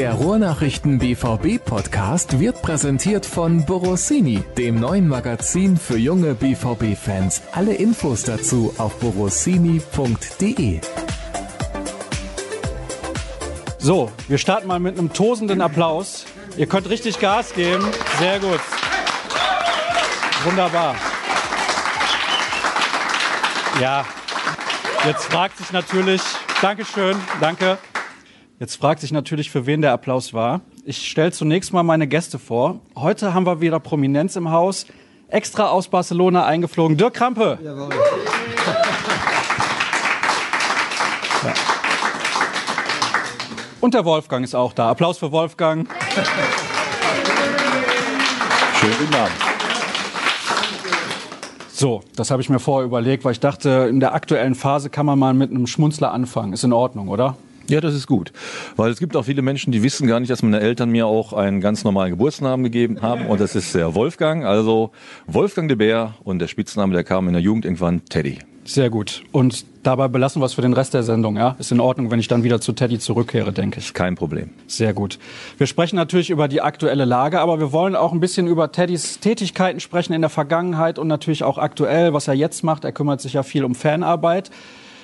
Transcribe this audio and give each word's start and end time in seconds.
Der 0.00 0.14
Ruhrnachrichten 0.14 0.98
BVB 0.98 1.62
Podcast 1.62 2.40
wird 2.40 2.62
präsentiert 2.62 3.26
von 3.26 3.66
Borossini, 3.66 4.42
dem 4.56 4.80
neuen 4.80 5.06
Magazin 5.06 5.76
für 5.76 5.98
junge 5.98 6.34
BVB 6.34 6.96
Fans. 6.96 7.42
Alle 7.52 7.74
Infos 7.74 8.22
dazu 8.22 8.74
auf 8.78 8.98
borossini.de. 8.98 10.80
So, 13.76 14.10
wir 14.26 14.38
starten 14.38 14.68
mal 14.68 14.80
mit 14.80 14.98
einem 14.98 15.12
tosenden 15.12 15.60
Applaus. 15.60 16.24
Ihr 16.56 16.66
könnt 16.66 16.88
richtig 16.88 17.20
Gas 17.20 17.52
geben. 17.52 17.84
Sehr 18.18 18.40
gut. 18.40 18.60
Wunderbar. 20.44 20.94
Ja, 23.78 24.06
jetzt 25.04 25.26
fragt 25.26 25.58
sich 25.58 25.70
natürlich, 25.72 26.22
Dankeschön, 26.62 27.18
danke. 27.38 27.76
Jetzt 28.60 28.76
fragt 28.76 29.00
sich 29.00 29.10
natürlich, 29.10 29.50
für 29.50 29.64
wen 29.64 29.80
der 29.80 29.90
Applaus 29.90 30.34
war. 30.34 30.60
Ich 30.84 31.08
stelle 31.08 31.32
zunächst 31.32 31.72
mal 31.72 31.82
meine 31.82 32.06
Gäste 32.06 32.38
vor. 32.38 32.80
Heute 32.94 33.32
haben 33.32 33.46
wir 33.46 33.62
wieder 33.62 33.80
Prominenz 33.80 34.36
im 34.36 34.50
Haus. 34.50 34.84
Extra 35.28 35.68
aus 35.68 35.88
Barcelona 35.88 36.44
eingeflogen. 36.44 36.98
Dirk 36.98 37.14
Krampe. 37.14 37.58
Jawohl. 37.64 37.88
Ja. 41.42 41.54
Und 43.80 43.94
der 43.94 44.04
Wolfgang 44.04 44.44
ist 44.44 44.54
auch 44.54 44.74
da. 44.74 44.90
Applaus 44.90 45.16
für 45.16 45.32
Wolfgang. 45.32 45.88
Schönen 48.78 48.94
guten 48.98 49.14
Abend. 49.14 49.32
So, 51.72 52.02
das 52.14 52.30
habe 52.30 52.42
ich 52.42 52.50
mir 52.50 52.58
vorher 52.58 52.84
überlegt, 52.84 53.24
weil 53.24 53.32
ich 53.32 53.40
dachte, 53.40 53.86
in 53.88 54.00
der 54.00 54.12
aktuellen 54.12 54.54
Phase 54.54 54.90
kann 54.90 55.06
man 55.06 55.18
mal 55.18 55.32
mit 55.32 55.48
einem 55.48 55.66
Schmunzler 55.66 56.12
anfangen. 56.12 56.52
Ist 56.52 56.64
in 56.64 56.74
Ordnung, 56.74 57.08
oder? 57.08 57.38
Ja, 57.70 57.80
das 57.80 57.94
ist 57.94 58.08
gut. 58.08 58.32
Weil 58.74 58.90
es 58.90 58.98
gibt 58.98 59.16
auch 59.16 59.24
viele 59.24 59.42
Menschen, 59.42 59.70
die 59.72 59.82
wissen 59.82 60.08
gar 60.08 60.18
nicht, 60.18 60.30
dass 60.30 60.42
meine 60.42 60.60
Eltern 60.60 60.90
mir 60.90 61.06
auch 61.06 61.32
einen 61.32 61.60
ganz 61.60 61.84
normalen 61.84 62.10
Geburtsnamen 62.10 62.64
gegeben 62.64 63.00
haben. 63.00 63.26
Und 63.26 63.40
das 63.40 63.54
ist 63.54 63.74
der 63.74 63.94
Wolfgang. 63.94 64.44
Also 64.44 64.90
Wolfgang 65.28 65.68
de 65.68 65.76
Bär 65.76 66.14
und 66.24 66.40
der 66.40 66.48
Spitzname, 66.48 66.92
der 66.92 67.04
kam 67.04 67.28
in 67.28 67.32
der 67.32 67.42
Jugend 67.42 67.64
irgendwann 67.64 68.04
Teddy. 68.06 68.38
Sehr 68.64 68.90
gut. 68.90 69.22
Und 69.32 69.64
dabei 69.82 70.08
belassen 70.08 70.42
wir 70.42 70.46
es 70.46 70.54
für 70.54 70.62
den 70.62 70.74
Rest 70.74 70.94
der 70.94 71.02
Sendung, 71.02 71.36
ja? 71.36 71.56
Ist 71.58 71.72
in 71.72 71.80
Ordnung, 71.80 72.10
wenn 72.10 72.20
ich 72.20 72.28
dann 72.28 72.44
wieder 72.44 72.60
zu 72.60 72.72
Teddy 72.72 72.98
zurückkehre, 72.98 73.52
denke 73.52 73.80
ich. 73.80 73.94
Kein 73.94 74.16
Problem. 74.16 74.50
Sehr 74.66 74.92
gut. 74.92 75.18
Wir 75.58 75.66
sprechen 75.66 75.96
natürlich 75.96 76.30
über 76.30 76.46
die 76.46 76.60
aktuelle 76.60 77.04
Lage, 77.04 77.40
aber 77.40 77.58
wir 77.58 77.72
wollen 77.72 77.96
auch 77.96 78.12
ein 78.12 78.20
bisschen 78.20 78.46
über 78.46 78.70
Teddys 78.70 79.18
Tätigkeiten 79.20 79.80
sprechen 79.80 80.12
in 80.12 80.20
der 80.20 80.30
Vergangenheit 80.30 80.98
und 80.98 81.08
natürlich 81.08 81.42
auch 81.42 81.56
aktuell, 81.56 82.12
was 82.12 82.28
er 82.28 82.34
jetzt 82.34 82.62
macht. 82.62 82.84
Er 82.84 82.92
kümmert 82.92 83.20
sich 83.20 83.32
ja 83.32 83.42
viel 83.42 83.64
um 83.64 83.74
Fanarbeit. 83.74 84.50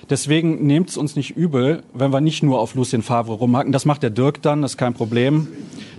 Deswegen 0.09 0.67
nehmt 0.67 0.91
es 0.91 0.97
uns 0.97 1.17
nicht 1.17 1.37
übel, 1.37 1.83
wenn 1.93 2.13
wir 2.13 2.21
nicht 2.21 2.43
nur 2.43 2.61
auf 2.61 2.75
Lucien 2.75 3.03
Favre 3.03 3.33
rumhacken. 3.35 3.73
Das 3.73 3.85
macht 3.85 4.05
der 4.05 4.11
Dirk 4.11 4.41
dann, 4.43 4.63
das 4.63 4.73
ist 4.73 4.77
kein 4.77 4.95
Problem. 4.95 5.49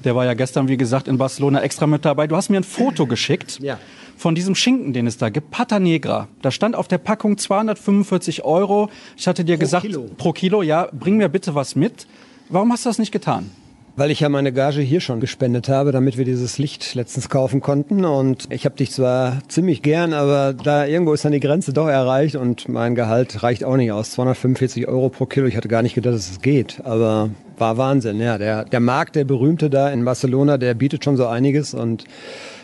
Der 0.05 0.15
war 0.15 0.23
ja 0.23 0.33
gestern, 0.33 0.69
wie 0.69 0.77
gesagt, 0.77 1.09
in 1.09 1.17
Barcelona 1.17 1.61
extra 1.61 1.87
mit 1.87 2.05
dabei. 2.05 2.27
Du 2.27 2.35
hast 2.35 2.49
mir 2.49 2.57
ein 2.57 2.63
Foto 2.63 3.05
geschickt 3.05 3.59
ja. 3.61 3.77
von 4.15 4.33
diesem 4.33 4.55
Schinken, 4.55 4.93
den 4.93 5.07
es 5.07 5.17
da 5.17 5.27
gibt. 5.27 5.51
Pata 5.51 5.79
Negra. 5.79 6.29
Da 6.41 6.51
stand 6.51 6.75
auf 6.75 6.87
der 6.87 6.99
Packung 6.99 7.37
245 7.37 8.45
Euro. 8.45 8.89
Ich 9.17 9.27
hatte 9.27 9.43
dir 9.43 9.57
pro 9.57 9.59
gesagt, 9.59 9.85
Kilo. 9.85 10.05
pro 10.17 10.31
Kilo, 10.31 10.61
ja, 10.61 10.87
bring 10.93 11.17
mir 11.17 11.27
bitte 11.27 11.53
was 11.53 11.75
mit. 11.75 12.07
Warum 12.47 12.71
hast 12.71 12.85
du 12.85 12.89
das 12.89 12.99
nicht 12.99 13.11
getan? 13.11 13.51
Weil 13.97 14.11
ich 14.11 14.19
ja 14.19 14.29
meine 14.29 14.53
Gage 14.53 14.81
hier 14.81 15.01
schon 15.01 15.19
gespendet 15.19 15.69
habe, 15.69 15.91
damit 15.91 16.19
wir 16.19 16.23
dieses 16.23 16.59
Licht 16.59 16.93
letztens 16.93 17.29
kaufen 17.29 17.61
konnten. 17.61 18.05
Und 18.05 18.45
ich 18.51 18.65
habe 18.65 18.75
dich 18.75 18.91
zwar 18.91 19.39
ziemlich 19.47 19.81
gern, 19.81 20.13
aber 20.13 20.53
da 20.53 20.85
irgendwo 20.85 21.13
ist 21.13 21.25
dann 21.25 21.31
die 21.31 21.39
Grenze 21.39 21.73
doch 21.73 21.87
erreicht 21.87 22.35
und 22.35 22.69
mein 22.69 22.93
Gehalt 22.93 23.41
reicht 23.41 23.63
auch 23.63 23.75
nicht 23.75 23.91
aus. 23.91 24.11
245 24.11 24.87
Euro 24.87 25.09
pro 25.09 25.25
Kilo. 25.25 25.47
Ich 25.47 25.57
hatte 25.57 25.67
gar 25.67 25.81
nicht 25.81 25.95
gedacht, 25.95 26.13
dass 26.13 26.29
es 26.29 26.41
geht. 26.41 26.79
Aber 26.83 27.31
war 27.57 27.77
Wahnsinn. 27.77 28.19
Ja, 28.19 28.37
der, 28.37 28.65
der 28.65 28.79
Markt, 28.81 29.15
der 29.15 29.23
berühmte 29.23 29.71
da 29.71 29.89
in 29.89 30.05
Barcelona, 30.05 30.59
der 30.59 30.75
bietet 30.75 31.03
schon 31.03 31.17
so 31.17 31.25
einiges 31.25 31.73
und 31.73 32.03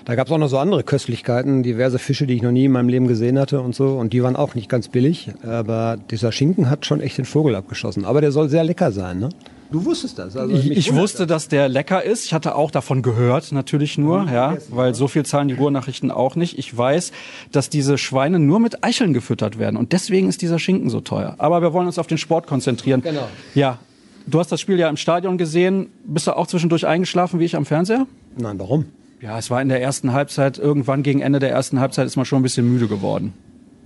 da 0.05 0.13
gab 0.13 0.27
es 0.27 0.33
auch 0.33 0.37
noch 0.37 0.49
so 0.49 0.59
andere 0.59 0.83
Köstlichkeiten, 0.83 1.63
diverse 1.63 1.97
Fische, 1.97 2.27
die 2.27 2.35
ich 2.35 2.43
noch 2.43 2.51
nie 2.51 2.65
in 2.65 2.71
meinem 2.71 2.89
Leben 2.89 3.07
gesehen 3.07 3.39
hatte 3.39 3.59
und 3.61 3.73
so. 3.73 3.93
Und 3.93 4.13
die 4.13 4.21
waren 4.21 4.35
auch 4.35 4.53
nicht 4.53 4.69
ganz 4.69 4.87
billig. 4.87 5.31
Aber 5.41 5.97
dieser 6.11 6.31
Schinken 6.31 6.69
hat 6.69 6.85
schon 6.85 7.01
echt 7.01 7.17
den 7.17 7.25
Vogel 7.25 7.55
abgeschossen. 7.55 8.05
Aber 8.05 8.21
der 8.21 8.31
soll 8.31 8.49
sehr 8.49 8.63
lecker 8.63 8.91
sein, 8.91 9.17
ne? 9.17 9.29
Du 9.73 9.83
wusstest 9.85 10.19
das. 10.19 10.37
Also 10.37 10.53
ich, 10.53 10.69
ich 10.69 10.93
wusste, 10.93 11.25
das. 11.25 11.45
dass 11.45 11.47
der 11.47 11.67
lecker 11.67 12.03
ist. 12.03 12.25
Ich 12.25 12.33
hatte 12.35 12.53
auch 12.53 12.69
davon 12.69 13.01
gehört, 13.01 13.51
natürlich 13.51 13.97
nur, 13.97 14.29
ja, 14.31 14.55
weil 14.69 14.93
so 14.93 15.07
viel 15.07 15.25
zahlen 15.25 15.47
die 15.47 15.55
Ruhrnachrichten 15.55 16.11
auch 16.11 16.35
nicht. 16.35 16.59
Ich 16.59 16.77
weiß, 16.77 17.11
dass 17.51 17.71
diese 17.71 17.97
Schweine 17.97 18.37
nur 18.37 18.59
mit 18.59 18.83
Eicheln 18.83 19.13
gefüttert 19.13 19.57
werden 19.57 19.75
und 19.75 19.91
deswegen 19.91 20.29
ist 20.29 20.43
dieser 20.43 20.59
Schinken 20.59 20.91
so 20.91 21.01
teuer. 21.01 21.33
Aber 21.39 21.63
wir 21.63 21.73
wollen 21.73 21.87
uns 21.87 21.97
auf 21.97 22.05
den 22.05 22.19
Sport 22.19 22.45
konzentrieren. 22.45 23.01
Genau. 23.01 23.27
Ja, 23.55 23.79
du 24.27 24.39
hast 24.39 24.51
das 24.51 24.61
Spiel 24.61 24.77
ja 24.77 24.87
im 24.89 24.97
Stadion 24.97 25.39
gesehen. 25.39 25.87
Bist 26.05 26.27
du 26.27 26.37
auch 26.37 26.45
zwischendurch 26.45 26.85
eingeschlafen 26.85 27.39
wie 27.39 27.45
ich 27.45 27.55
am 27.55 27.65
Fernseher? 27.65 28.05
Nein, 28.37 28.59
warum? 28.59 28.85
Ja, 29.21 29.39
es 29.39 29.49
war 29.49 29.59
in 29.59 29.69
der 29.69 29.81
ersten 29.81 30.13
Halbzeit, 30.13 30.59
irgendwann 30.59 31.01
gegen 31.01 31.21
Ende 31.21 31.39
der 31.39 31.49
ersten 31.49 31.79
Halbzeit 31.79 32.05
ist 32.05 32.15
man 32.15 32.25
schon 32.25 32.41
ein 32.41 32.43
bisschen 32.43 32.71
müde 32.71 32.87
geworden. 32.87 33.33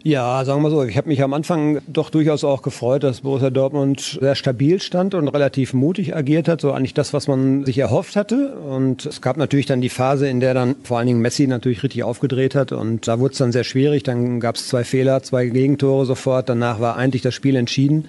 Ja, 0.08 0.46
sagen 0.46 0.62
wir 0.62 0.70
so. 0.70 0.86
Ich 0.86 0.96
habe 0.96 1.10
mich 1.10 1.22
am 1.22 1.34
Anfang 1.34 1.82
doch 1.86 2.10
durchaus 2.10 2.46
auch 2.46 2.62
gefreut, 2.62 3.04
dass 3.04 3.20
Borussia 3.20 3.50
Dortmund 3.50 4.18
sehr 4.22 4.36
stabil 4.36 4.82
stand 4.82 5.14
und 5.14 5.28
relativ 5.28 5.74
mutig 5.74 6.16
agiert 6.16 6.48
hat. 6.48 6.62
So 6.62 6.72
eigentlich 6.72 6.94
das, 6.94 7.12
was 7.12 7.28
man 7.28 7.66
sich 7.66 7.78
erhofft 7.78 8.16
hatte. 8.16 8.56
Und 8.56 9.06
es 9.06 9.20
gab 9.20 9.36
natürlich 9.36 9.66
dann 9.66 9.82
die 9.82 9.90
Phase, 9.90 10.30
in 10.30 10.40
der 10.40 10.54
dann 10.54 10.78
vor 10.84 10.98
allen 10.98 11.08
Dingen 11.08 11.20
Messi 11.20 11.46
natürlich 11.46 11.84
richtig 11.84 12.06
aufgedreht 12.06 12.56
hat. 12.56 12.72
Und 12.72 13.10
da 13.10 13.20
wurde 13.20 13.34
es 13.34 13.38
dann 13.40 13.52
sehr 13.52 13.66
schwierig. 13.66 14.04
Dann 14.04 14.40
gab 14.40 14.56
es 14.56 14.70
zwei 14.70 14.86
Fehler, 14.86 15.24
zwei 15.24 15.48
Gegentore 15.48 16.06
sofort. 16.06 16.48
Danach 16.48 16.80
war 16.80 16.96
eigentlich 16.96 17.22
das 17.22 17.36
Spiel 17.36 17.58
entschieden. 17.58 18.06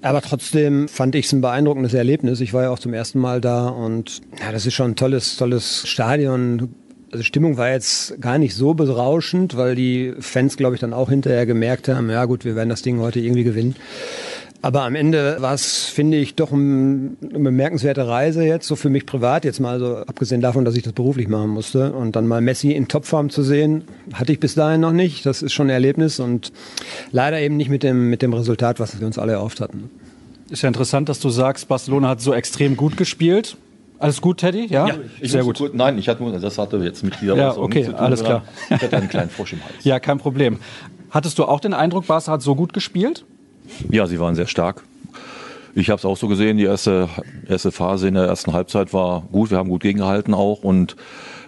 Aber 0.00 0.22
trotzdem 0.22 0.88
fand 0.88 1.14
ich 1.14 1.26
es 1.26 1.32
ein 1.34 1.42
beeindruckendes 1.42 1.92
Erlebnis. 1.92 2.40
Ich 2.40 2.54
war 2.54 2.62
ja 2.62 2.70
auch 2.70 2.78
zum 2.78 2.94
ersten 2.94 3.18
Mal 3.18 3.42
da 3.42 3.68
und 3.68 4.22
ja, 4.40 4.50
das 4.50 4.64
ist 4.64 4.72
schon 4.72 4.92
ein 4.92 4.96
tolles, 4.96 5.36
tolles 5.36 5.86
Stadion 5.86 6.74
also 7.12 7.22
Stimmung 7.22 7.56
war 7.56 7.70
jetzt 7.70 8.20
gar 8.20 8.38
nicht 8.38 8.54
so 8.54 8.74
berauschend, 8.74 9.56
weil 9.56 9.74
die 9.74 10.14
Fans, 10.18 10.56
glaube 10.56 10.74
ich, 10.74 10.80
dann 10.80 10.92
auch 10.92 11.08
hinterher 11.08 11.46
gemerkt 11.46 11.88
haben, 11.88 12.10
ja 12.10 12.24
gut, 12.24 12.44
wir 12.44 12.56
werden 12.56 12.68
das 12.68 12.82
Ding 12.82 13.00
heute 13.00 13.20
irgendwie 13.20 13.44
gewinnen. 13.44 13.76
Aber 14.62 14.82
am 14.82 14.96
Ende 14.96 15.36
war 15.38 15.54
es, 15.54 15.84
finde 15.84 16.16
ich, 16.16 16.34
doch 16.34 16.52
eine 16.52 17.14
bemerkenswerte 17.20 18.08
Reise 18.08 18.42
jetzt, 18.44 18.66
so 18.66 18.74
für 18.74 18.90
mich 18.90 19.06
privat 19.06 19.44
jetzt 19.44 19.60
mal, 19.60 19.78
so 19.78 19.98
abgesehen 19.98 20.40
davon, 20.40 20.64
dass 20.64 20.74
ich 20.74 20.82
das 20.82 20.92
beruflich 20.92 21.28
machen 21.28 21.50
musste. 21.50 21.92
Und 21.92 22.16
dann 22.16 22.26
mal 22.26 22.40
Messi 22.40 22.72
in 22.72 22.88
Topform 22.88 23.30
zu 23.30 23.44
sehen, 23.44 23.84
hatte 24.12 24.32
ich 24.32 24.40
bis 24.40 24.54
dahin 24.54 24.80
noch 24.80 24.92
nicht. 24.92 25.24
Das 25.24 25.42
ist 25.42 25.52
schon 25.52 25.68
ein 25.68 25.70
Erlebnis 25.70 26.18
und 26.18 26.52
leider 27.12 27.40
eben 27.40 27.56
nicht 27.56 27.70
mit 27.70 27.84
dem, 27.84 28.10
mit 28.10 28.22
dem 28.22 28.32
Resultat, 28.32 28.80
was 28.80 28.98
wir 28.98 29.06
uns 29.06 29.18
alle 29.18 29.32
erhofft 29.32 29.60
hatten. 29.60 29.90
Ist 30.50 30.62
ja 30.62 30.68
interessant, 30.68 31.08
dass 31.08 31.20
du 31.20 31.28
sagst, 31.28 31.68
Barcelona 31.68 32.08
hat 32.08 32.20
so 32.20 32.34
extrem 32.34 32.76
gut 32.76 32.96
gespielt. 32.96 33.56
Alles 33.98 34.20
gut, 34.20 34.38
Teddy? 34.38 34.66
Ja, 34.66 34.88
ja 34.88 34.94
ich 35.20 35.32
sehr 35.32 35.42
gut. 35.42 35.58
gut. 35.58 35.74
Nein, 35.74 35.98
ich 35.98 36.08
hatte 36.08 36.22
nur, 36.22 36.38
das 36.38 36.58
hatte 36.58 36.76
jetzt 36.78 37.02
mit 37.02 37.20
dieser 37.20 37.36
ja, 37.36 37.56
okay, 37.56 37.84
zu 37.84 37.92
tun, 37.92 38.00
alles 38.00 38.22
klar. 38.22 38.42
Ich 38.70 38.82
hatte 38.82 38.96
einen 38.96 39.08
kleinen 39.08 39.30
Frosch 39.30 39.54
im 39.54 39.64
Hals. 39.64 39.74
Ja, 39.84 39.98
kein 40.00 40.18
Problem. 40.18 40.58
Hattest 41.10 41.38
du 41.38 41.44
auch 41.44 41.60
den 41.60 41.72
Eindruck, 41.72 42.06
Barca 42.06 42.32
hat 42.32 42.42
so 42.42 42.54
gut 42.54 42.72
gespielt? 42.72 43.24
Ja, 43.90 44.06
sie 44.06 44.20
waren 44.20 44.34
sehr 44.34 44.46
stark. 44.46 44.82
Ich 45.74 45.90
habe 45.90 45.98
es 45.98 46.04
auch 46.04 46.16
so 46.16 46.26
gesehen, 46.28 46.56
die 46.56 46.64
erste, 46.64 47.08
erste 47.48 47.70
Phase 47.70 48.08
in 48.08 48.14
der 48.14 48.24
ersten 48.24 48.52
Halbzeit 48.52 48.92
war 48.94 49.22
gut, 49.30 49.50
wir 49.50 49.58
haben 49.58 49.68
gut 49.68 49.82
gegengehalten 49.82 50.32
auch 50.32 50.62
und 50.62 50.96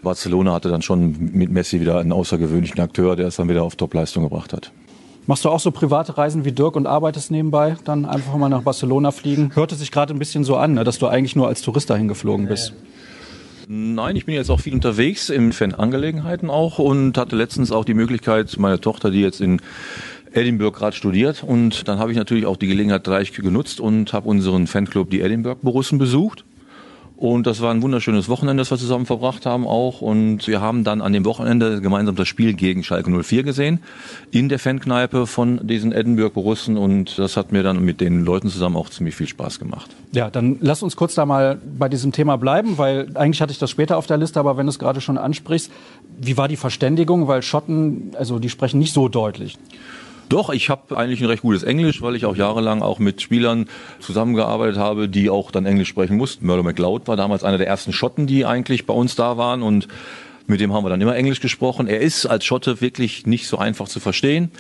Barcelona 0.03 0.53
hatte 0.53 0.69
dann 0.69 0.83
schon 0.83 1.17
mit 1.33 1.51
Messi 1.51 1.81
wieder 1.81 1.99
einen 1.99 2.13
außergewöhnlichen 2.13 2.81
Akteur, 2.81 3.17
der 3.17 3.29
es 3.29 3.37
dann 3.37 3.49
wieder 3.49 3.63
auf 3.63 3.77
Topleistung 3.77 4.25
gebracht 4.25 4.53
hat. 4.53 4.71
Machst 5.29 5.45
du 5.45 5.51
auch 5.51 5.61
so 5.61 5.73
private 5.73 6.17
Reisen 6.17 6.47
wie 6.47 6.53
Dirk 6.53 6.75
und 6.75 6.87
arbeitest 6.87 7.31
nebenbei? 7.31 7.77
Dann 7.85 8.07
einfach 8.07 8.35
mal 8.39 8.49
nach 8.49 8.63
Barcelona 8.63 9.11
fliegen? 9.11 9.51
Hörte 9.55 9.75
sich 9.75 9.93
gerade 9.93 10.15
ein 10.15 10.19
bisschen 10.19 10.43
so 10.43 10.57
an, 10.57 10.73
ne, 10.73 10.85
dass 10.85 10.99
du 10.99 11.07
eigentlich 11.07 11.37
nur 11.37 11.49
als 11.49 11.61
Tourist 11.61 11.91
dahin 11.91 12.09
geflogen 12.09 12.49
bist. 12.49 12.73
Nein, 13.69 14.17
ich 14.17 14.25
bin 14.25 14.35
jetzt 14.35 14.49
auch 14.49 14.61
viel 14.61 14.73
unterwegs 14.73 15.29
in 15.29 15.53
Fanangelegenheiten 15.53 16.49
auch 16.49 16.79
und 16.79 17.19
hatte 17.19 17.37
letztens 17.37 17.73
auch 17.73 17.85
die 17.85 17.93
Möglichkeit, 17.93 18.57
meine 18.59 18.81
Tochter, 18.81 19.11
die 19.11 19.21
jetzt 19.21 19.43
in 19.43 19.61
Edinburgh 20.33 20.79
gerade 20.79 20.97
studiert 20.97 21.45
und 21.45 21.87
dann 21.89 21.99
habe 21.99 22.11
ich 22.11 22.17
natürlich 22.17 22.47
auch 22.47 22.57
die 22.57 22.67
Gelegenheit 22.67 23.05
gleich 23.05 23.31
genutzt 23.33 23.81
und 23.81 24.15
habe 24.15 24.27
unseren 24.31 24.67
Fanclub, 24.67 25.11
die 25.11 25.21
Edinburgh 25.21 25.61
Borussen, 25.63 25.99
besucht 25.99 26.47
und 27.19 27.49
das 27.49 27.61
war 27.61 27.73
ein 27.73 27.83
wunderschönes 27.83 28.29
Wochenende, 28.29 28.61
das 28.61 28.71
wir 28.71 28.79
zusammen 28.79 29.05
verbracht 29.05 29.45
haben 29.45 29.67
auch. 29.67 30.03
Und 30.03 30.47
wir 30.47 30.61
haben 30.61 30.85
dann 30.85 31.01
an 31.01 31.13
dem 31.13 31.25
Wochenende 31.25 31.81
gemeinsam 31.81 32.15
das 32.15 32.29
Spiel 32.29 32.55
gegen 32.55 32.85
Schalke 32.85 33.11
04 33.11 33.43
gesehen. 33.43 33.81
In 34.31 34.49
der 34.49 34.61
Fankneipe 34.61 35.27
von 35.27 35.67
diesen 35.67 35.91
Edinburgh 35.91 36.33
Borussen. 36.33 36.77
Und 36.77 37.19
das 37.19 37.37
hat 37.37 37.51
mir 37.51 37.65
dann 37.65 37.85
mit 37.85 38.01
den 38.01 38.25
Leuten 38.25 38.49
zusammen 38.51 38.77
auch 38.77 38.89
ziemlich 38.89 39.17
viel 39.17 39.27
Spaß 39.27 39.59
gemacht. 39.59 39.91
Ja, 40.13 40.31
dann 40.31 40.59
lass 40.61 40.85
uns 40.85 40.95
kurz 40.95 41.17
da 41.17 41.27
mal 41.27 41.59
bei 41.77 41.89
diesem 41.89 42.13
Thema 42.13 42.39
bleiben, 42.39 42.79
weil 42.79 43.09
eigentlich 43.17 43.43
hatte 43.43 43.51
ich 43.51 43.59
das 43.59 43.71
später 43.71 43.97
auf 43.97 44.07
der 44.07 44.17
Liste, 44.17 44.39
aber 44.39 44.57
wenn 44.57 44.67
du 44.67 44.71
es 44.71 44.79
gerade 44.79 45.01
schon 45.01 45.19
ansprichst, 45.19 45.73
wie 46.21 46.37
war 46.37 46.47
die 46.47 46.57
Verständigung? 46.57 47.27
Weil 47.27 47.43
Schotten, 47.43 48.13
also 48.17 48.39
die 48.39 48.49
sprechen 48.49 48.79
nicht 48.79 48.95
so 48.95 49.09
deutlich. 49.09 49.59
Doch, 50.29 50.51
ich 50.51 50.69
habe 50.69 50.97
eigentlich 50.97 51.21
ein 51.21 51.27
recht 51.27 51.43
gutes 51.43 51.63
Englisch, 51.63 52.03
weil 52.03 52.15
ich 52.15 52.27
auch 52.27 52.37
jahrelang 52.37 52.83
auch 52.83 52.99
mit 52.99 53.23
Spielern 53.23 53.67
zusammengearbeitet 53.99 54.77
habe, 54.77 55.09
die 55.09 55.31
auch 55.31 55.51
dann 55.51 55.65
Englisch 55.65 55.89
sprechen 55.89 56.19
mussten. 56.19 56.47
Murdo 56.47 56.63
McLeod 56.63 57.09
war 57.09 57.17
damals 57.17 57.45
einer 57.45 57.57
der 57.57 57.67
ersten 57.67 57.95
Schotten, 57.95 58.27
die 58.27 58.45
eigentlich 58.45 58.85
bei 58.85 58.93
uns 58.93 59.15
da 59.15 59.39
waren 59.39 59.63
und 59.63 59.89
Mit 60.51 60.61
dem 60.61 60.73
haben 60.73 60.83
wir 60.83 60.89
dann 60.89 61.03
immer 61.03 61.15
Englisch 61.15 61.41
gesprochen. 61.41 61.89
Er 61.89 62.01
ist 62.01 62.25
als 62.25 62.47
Schotte 62.47 62.81
wirklich 62.81 63.27
nicht 63.27 63.49
so 63.49 63.59
einfach 63.59 63.87
zu 63.87 64.01
verstehen. 64.01 64.51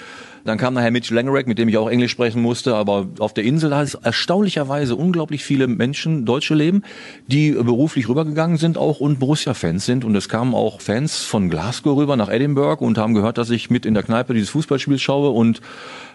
Dann 0.45 0.59
kam 0.59 0.75
nachher 0.75 0.91
Mitch 0.91 1.15
Langerack, 1.15 1.47
mit 1.47 1.59
dem 1.59 1.69
ich 1.69 1.77
auch 1.77 1.89
Englisch 1.89 2.13
sprechen 2.13 2.43
musste. 2.43 2.75
Aber 2.75 3.09
auf 3.19 3.35
der 3.35 3.45
Insel 3.45 3.75
hat 3.75 3.85
es 3.85 3.95
erstaunlicherweise 3.95 4.97
unglaublich 4.97 5.45
viele 5.45 5.67
Menschen, 5.67 6.25
Deutsche 6.25 6.55
leben, 6.55 6.83
die 7.27 7.53
beruflich 7.53 8.09
rübergegangen 8.09 8.57
sind 8.57 8.79
auch 8.79 9.01
und 9.01 9.19
Borussia-Fans 9.19 9.85
sind. 9.85 10.05
Und 10.05 10.15
es 10.17 10.29
kamen 10.29 10.55
auch 10.55 10.81
Fans 10.81 11.23
von 11.23 11.51
Glasgow 11.51 11.97
rüber 11.97 12.17
nach 12.17 12.31
Edinburgh 12.31 12.85
und 12.85 12.99
haben 12.99 13.15
gehört, 13.15 13.39
dass 13.39 13.51
ich 13.51 13.71
mit 13.71 13.87
in 13.87 13.95
der 13.95 14.03
Kneipe 14.03 14.35
dieses 14.35 14.51
Fußballspiel 14.51 14.99
schaue 14.99 15.31
und 15.31 15.61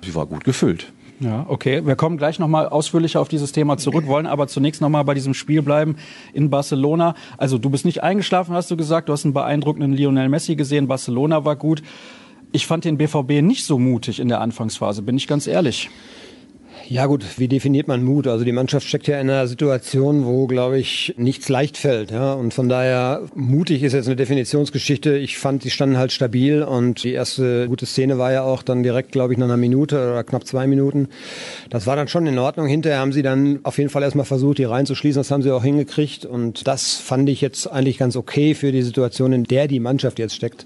sie 0.03 0.15
war 0.15 0.25
gut 0.25 0.43
gefüllt. 0.43 0.91
Ja, 1.19 1.45
okay. 1.47 1.85
Wir 1.85 1.95
kommen 1.95 2.17
gleich 2.17 2.39
nochmal 2.39 2.67
ausführlicher 2.67 3.21
auf 3.21 3.29
dieses 3.29 3.51
Thema 3.51 3.77
zurück, 3.77 4.07
wollen 4.07 4.25
aber 4.25 4.47
zunächst 4.47 4.81
nochmal 4.81 5.05
bei 5.05 5.13
diesem 5.13 5.33
Spiel 5.33 5.61
bleiben 5.61 5.95
in 6.33 6.49
Barcelona. 6.49 7.15
Also 7.37 7.57
du 7.57 7.69
bist 7.69 7.85
nicht 7.85 8.03
eingeschlafen, 8.03 8.53
hast 8.55 8.69
du 8.71 8.77
gesagt. 8.77 9.09
Du 9.09 9.13
hast 9.13 9.23
einen 9.23 9.33
beeindruckenden 9.33 9.93
Lionel 9.93 10.27
Messi 10.27 10.55
gesehen. 10.55 10.87
Barcelona 10.87 11.45
war 11.45 11.55
gut. 11.55 11.81
Ich 12.55 12.67
fand 12.67 12.85
den 12.85 12.99
BVB 12.99 13.41
nicht 13.41 13.65
so 13.65 13.79
mutig 13.79 14.19
in 14.19 14.27
der 14.27 14.39
Anfangsphase, 14.39 15.01
bin 15.01 15.17
ich 15.17 15.25
ganz 15.25 15.47
ehrlich. 15.47 15.89
Ja 16.93 17.07
gut, 17.07 17.25
wie 17.39 17.47
definiert 17.47 17.87
man 17.87 18.03
Mut? 18.03 18.27
Also 18.27 18.45
die 18.45 18.51
Mannschaft 18.51 18.87
steckt 18.87 19.07
ja 19.07 19.19
in 19.19 19.27
einer 19.27 19.47
Situation, 19.47 20.27
wo, 20.27 20.45
glaube 20.45 20.77
ich, 20.77 21.15
nichts 21.17 21.49
leicht 21.49 21.75
fällt. 21.75 22.11
Ja? 22.11 22.33
Und 22.33 22.53
von 22.53 22.69
daher, 22.69 23.23
mutig 23.33 23.81
ist 23.81 23.93
jetzt 23.93 24.05
eine 24.05 24.15
Definitionsgeschichte. 24.15 25.17
Ich 25.17 25.39
fand, 25.39 25.63
sie 25.63 25.71
standen 25.71 25.97
halt 25.97 26.11
stabil 26.11 26.61
und 26.61 27.03
die 27.03 27.13
erste 27.13 27.67
gute 27.67 27.87
Szene 27.87 28.19
war 28.19 28.31
ja 28.31 28.43
auch 28.43 28.61
dann 28.61 28.83
direkt, 28.83 29.11
glaube 29.11 29.33
ich, 29.33 29.39
nach 29.39 29.47
einer 29.47 29.57
Minute 29.57 29.95
oder 29.95 30.23
knapp 30.23 30.45
zwei 30.45 30.67
Minuten. 30.67 31.07
Das 31.71 31.87
war 31.87 31.95
dann 31.95 32.07
schon 32.07 32.27
in 32.27 32.37
Ordnung. 32.37 32.67
Hinterher 32.67 32.99
haben 32.99 33.11
sie 33.11 33.23
dann 33.23 33.61
auf 33.63 33.79
jeden 33.79 33.89
Fall 33.89 34.03
erstmal 34.03 34.27
versucht, 34.27 34.59
die 34.59 34.65
reinzuschließen. 34.65 35.19
Das 35.19 35.31
haben 35.31 35.41
sie 35.41 35.49
auch 35.49 35.63
hingekriegt. 35.63 36.27
Und 36.27 36.67
das 36.67 36.93
fand 36.93 37.27
ich 37.27 37.41
jetzt 37.41 37.65
eigentlich 37.65 37.97
ganz 37.97 38.15
okay 38.15 38.53
für 38.53 38.71
die 38.71 38.83
Situation, 38.83 39.33
in 39.33 39.45
der 39.45 39.67
die 39.67 39.79
Mannschaft 39.79 40.19
jetzt 40.19 40.35
steckt. 40.35 40.63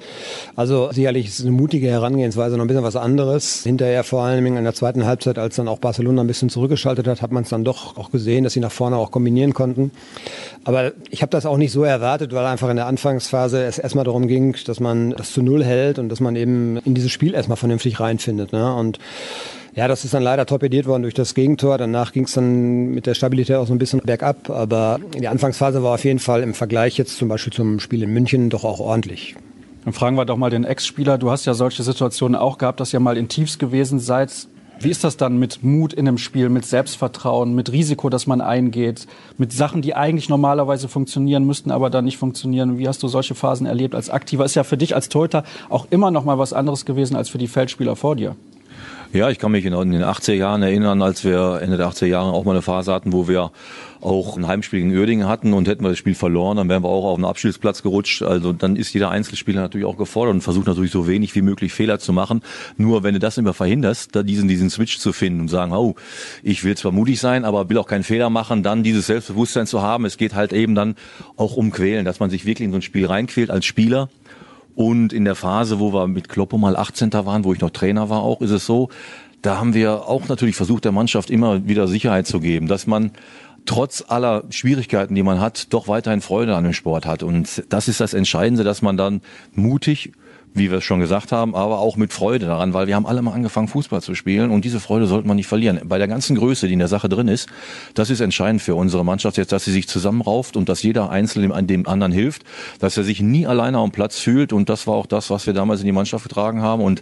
Also 0.57 0.89
sicherlich 0.91 1.27
ist 1.27 1.39
eine 1.39 1.51
mutige 1.51 1.87
Herangehensweise, 1.87 2.57
noch 2.57 2.65
ein 2.65 2.67
bisschen 2.67 2.83
was 2.83 2.97
anderes. 2.97 3.63
Hinterher 3.63 4.03
vor 4.03 4.23
allem 4.23 4.45
in 4.45 4.61
der 4.65 4.73
zweiten 4.73 5.05
Halbzeit, 5.05 5.39
als 5.39 5.55
dann 5.55 5.69
auch 5.69 5.79
Barcelona 5.79 6.16
Barcelona 6.17 6.23
ein 6.23 6.27
bisschen 6.27 6.49
zurückgeschaltet 6.49 7.07
hat, 7.07 7.21
hat 7.21 7.31
man 7.31 7.43
es 7.43 7.49
dann 7.49 7.63
doch 7.63 7.97
auch 7.97 8.11
gesehen, 8.11 8.43
dass 8.43 8.53
sie 8.53 8.59
nach 8.59 8.71
vorne 8.71 8.97
auch 8.97 9.11
kombinieren 9.11 9.53
konnten. 9.53 9.91
Aber 10.63 10.91
ich 11.09 11.21
habe 11.21 11.29
das 11.29 11.45
auch 11.45 11.57
nicht 11.57 11.71
so 11.71 11.83
erwartet, 11.83 12.33
weil 12.33 12.45
einfach 12.45 12.69
in 12.69 12.75
der 12.75 12.87
Anfangsphase 12.87 13.63
es 13.63 13.79
erstmal 13.79 14.05
darum 14.05 14.27
ging, 14.27 14.55
dass 14.65 14.79
man 14.79 15.11
das 15.11 15.31
zu 15.31 15.41
Null 15.41 15.63
hält 15.63 15.99
und 15.99 16.09
dass 16.09 16.19
man 16.19 16.35
eben 16.35 16.77
in 16.77 16.93
dieses 16.93 17.11
Spiel 17.11 17.33
erstmal 17.33 17.57
vernünftig 17.57 17.99
reinfindet. 17.99 18.51
Ne? 18.51 18.73
Und 18.73 18.99
ja, 19.75 19.87
das 19.87 20.03
ist 20.05 20.13
dann 20.13 20.23
leider 20.23 20.45
torpediert 20.45 20.87
worden 20.87 21.03
durch 21.03 21.13
das 21.13 21.35
Gegentor. 21.35 21.77
Danach 21.77 22.11
ging 22.11 22.23
es 22.23 22.33
dann 22.33 22.89
mit 22.89 23.05
der 23.05 23.13
Stabilität 23.13 23.57
auch 23.57 23.67
so 23.67 23.73
ein 23.73 23.77
bisschen 23.77 23.99
bergab. 23.99 24.49
Aber 24.49 24.99
die 25.13 25.27
Anfangsphase 25.27 25.83
war 25.83 25.93
auf 25.93 26.03
jeden 26.03 26.19
Fall 26.19 26.41
im 26.41 26.53
Vergleich 26.53 26.97
jetzt 26.97 27.17
zum 27.17 27.27
Beispiel 27.27 27.53
zum 27.53 27.79
Spiel 27.79 28.01
in 28.01 28.11
München 28.11 28.49
doch 28.49 28.63
auch 28.63 28.79
ordentlich. 28.79 29.35
Dann 29.83 29.93
fragen 29.93 30.17
wir 30.17 30.25
doch 30.25 30.35
mal 30.35 30.49
den 30.49 30.63
Ex-Spieler. 30.63 31.17
Du 31.17 31.29
hast 31.29 31.45
ja 31.45 31.53
solche 31.53 31.83
Situationen 31.83 32.35
auch 32.35 32.57
gehabt, 32.57 32.79
dass 32.79 32.91
ihr 32.91 32.99
mal 32.99 33.17
in 33.17 33.29
Tiefs 33.29 33.59
gewesen 33.59 33.99
seid. 33.99 34.47
Wie 34.79 34.91
ist 34.91 35.03
das 35.03 35.17
dann 35.17 35.37
mit 35.37 35.63
Mut 35.63 35.93
in 35.93 36.07
einem 36.07 36.19
Spiel, 36.19 36.49
mit 36.49 36.65
Selbstvertrauen, 36.65 37.55
mit 37.55 37.71
Risiko, 37.71 38.09
das 38.09 38.27
man 38.27 38.41
eingeht, 38.41 39.07
mit 39.37 39.51
Sachen, 39.51 39.81
die 39.81 39.95
eigentlich 39.95 40.29
normalerweise 40.29 40.87
funktionieren 40.87 41.45
müssten, 41.45 41.71
aber 41.71 41.89
dann 41.89 42.05
nicht 42.05 42.17
funktionieren? 42.17 42.77
Wie 42.77 42.87
hast 42.87 43.01
du 43.01 43.07
solche 43.07 43.33
Phasen 43.33 43.65
erlebt 43.65 43.95
als 43.95 44.11
Aktiver? 44.11 44.45
Ist 44.45 44.55
ja 44.55 44.63
für 44.63 44.77
dich 44.77 44.93
als 44.93 45.09
Torhüter 45.09 45.43
auch 45.69 45.87
immer 45.89 46.11
noch 46.11 46.25
mal 46.25 46.37
was 46.37 46.53
anderes 46.53 46.85
gewesen 46.85 47.15
als 47.15 47.29
für 47.29 47.39
die 47.39 47.47
Feldspieler 47.47 47.95
vor 47.95 48.15
dir. 48.15 48.35
Ja, 49.13 49.29
ich 49.29 49.39
kann 49.39 49.53
mich 49.53 49.65
in 49.65 49.71
den 49.71 50.03
80er 50.03 50.33
Jahren 50.33 50.61
erinnern, 50.63 51.01
als 51.01 51.23
wir 51.23 51.59
Ende 51.61 51.77
der 51.77 51.87
80er 51.87 52.07
Jahre 52.07 52.33
auch 52.33 52.43
mal 52.43 52.51
eine 52.51 52.61
Phase 52.61 52.93
hatten, 52.93 53.13
wo 53.13 53.29
wir 53.29 53.51
auch 54.01 54.37
ein 54.37 54.47
Heimspiel 54.47 54.79
gegen 54.81 54.95
Uerdingen 54.95 55.27
hatten 55.27 55.53
und 55.53 55.67
hätten 55.67 55.83
wir 55.83 55.89
das 55.89 55.97
Spiel 55.97 56.13
verloren, 56.13 56.57
dann 56.57 56.67
wären 56.67 56.83
wir 56.83 56.89
auch 56.89 57.05
auf 57.05 57.15
den 57.15 57.23
Abschlussplatz 57.23 57.83
gerutscht. 57.83 58.21
Also 58.21 58.51
dann 58.51 58.75
ist 58.75 58.93
jeder 58.93 59.09
Einzelspieler 59.09 59.61
natürlich 59.61 59.87
auch 59.87 59.97
gefordert 59.97 60.35
und 60.35 60.41
versucht 60.41 60.67
natürlich 60.67 60.91
so 60.91 61.07
wenig 61.07 61.33
wie 61.35 61.41
möglich 61.41 61.73
Fehler 61.73 61.99
zu 61.99 62.11
machen. 62.11 62.41
Nur 62.75 63.03
wenn 63.03 63.13
du 63.13 63.19
das 63.19 63.37
immer 63.37 63.53
verhinderst, 63.53 64.13
da 64.13 64.23
diesen, 64.23 64.49
diesen 64.49 64.69
Switch 64.69 64.99
zu 64.99 65.13
finden 65.13 65.39
und 65.39 65.47
sagen, 65.47 65.71
oh, 65.71 65.95
ich 66.43 66.65
will 66.65 66.75
zwar 66.75 66.91
mutig 66.91 67.19
sein, 67.19 67.45
aber 67.45 67.69
will 67.69 67.77
auch 67.77 67.87
keinen 67.87 68.03
Fehler 68.03 68.29
machen, 68.29 68.61
dann 68.61 68.83
dieses 68.83 69.07
Selbstbewusstsein 69.07 69.67
zu 69.67 69.81
haben. 69.81 70.05
Es 70.05 70.17
geht 70.17 70.35
halt 70.35 70.51
eben 70.51 70.75
dann 70.75 70.95
auch 71.37 71.55
um 71.55 71.71
Quälen, 71.71 72.03
dass 72.03 72.19
man 72.19 72.29
sich 72.29 72.45
wirklich 72.45 72.65
in 72.65 72.71
so 72.71 72.77
ein 72.77 72.81
Spiel 72.83 73.05
reinquält 73.05 73.49
als 73.49 73.65
Spieler 73.65 74.09
und 74.77 75.11
in 75.11 75.25
der 75.25 75.33
Phase, 75.33 75.79
wo 75.79 75.91
wir 75.91 76.05
mit 76.05 76.29
Kloppo 76.29 76.59
mal 76.59 76.75
18. 76.75 77.11
waren, 77.11 77.43
wo 77.45 77.51
ich 77.51 77.61
noch 77.61 77.71
Trainer 77.71 78.11
war, 78.11 78.21
auch 78.21 78.41
ist 78.41 78.51
es 78.51 78.67
so, 78.67 78.89
da 79.41 79.57
haben 79.57 79.73
wir 79.73 80.07
auch 80.07 80.27
natürlich 80.27 80.55
versucht, 80.55 80.85
der 80.85 80.91
Mannschaft 80.91 81.31
immer 81.31 81.67
wieder 81.67 81.87
Sicherheit 81.87 82.27
zu 82.27 82.39
geben, 82.39 82.67
dass 82.67 82.85
man 82.85 83.09
trotz 83.65 84.03
aller 84.07 84.43
Schwierigkeiten, 84.51 85.15
die 85.15 85.23
man 85.23 85.41
hat, 85.41 85.73
doch 85.73 85.87
weiterhin 85.87 86.21
Freude 86.21 86.55
an 86.55 86.63
dem 86.63 86.73
Sport 86.73 87.07
hat. 87.07 87.23
Und 87.23 87.63
das 87.69 87.87
ist 87.87 87.99
das 87.99 88.13
Entscheidende, 88.13 88.63
dass 88.63 88.83
man 88.83 88.97
dann 88.97 89.21
mutig 89.55 90.11
wie 90.57 90.71
wir 90.71 90.79
es 90.79 90.83
schon 90.83 90.99
gesagt 90.99 91.31
haben, 91.31 91.55
aber 91.55 91.79
auch 91.79 91.95
mit 91.95 92.13
Freude 92.13 92.45
daran, 92.45 92.73
weil 92.73 92.87
wir 92.87 92.95
haben 92.95 93.05
alle 93.05 93.21
mal 93.21 93.33
angefangen, 93.33 93.67
Fußball 93.67 94.01
zu 94.01 94.15
spielen 94.15 94.51
und 94.51 94.65
diese 94.65 94.79
Freude 94.79 95.07
sollte 95.07 95.27
man 95.27 95.37
nicht 95.37 95.47
verlieren. 95.47 95.79
Bei 95.85 95.97
der 95.97 96.07
ganzen 96.07 96.35
Größe, 96.35 96.67
die 96.67 96.73
in 96.73 96.79
der 96.79 96.87
Sache 96.87 97.09
drin 97.09 97.27
ist, 97.27 97.47
das 97.93 98.09
ist 98.09 98.19
entscheidend 98.19 98.61
für 98.61 98.75
unsere 98.75 99.05
Mannschaft 99.05 99.37
jetzt, 99.37 99.51
dass 99.51 99.65
sie 99.65 99.71
sich 99.71 99.87
zusammenrauft 99.87 100.57
und 100.57 100.69
dass 100.69 100.83
jeder 100.83 101.09
Einzelne 101.09 101.63
dem 101.63 101.87
anderen 101.87 102.11
hilft, 102.11 102.43
dass 102.79 102.97
er 102.97 103.03
sich 103.03 103.21
nie 103.21 103.47
alleine 103.47 103.77
am 103.77 103.91
Platz 103.91 104.19
fühlt 104.19 104.53
und 104.53 104.69
das 104.69 104.87
war 104.87 104.95
auch 104.95 105.05
das, 105.05 105.29
was 105.29 105.47
wir 105.47 105.53
damals 105.53 105.81
in 105.81 105.85
die 105.85 105.91
Mannschaft 105.91 106.23
getragen 106.23 106.61
haben 106.61 106.81
und 106.81 107.01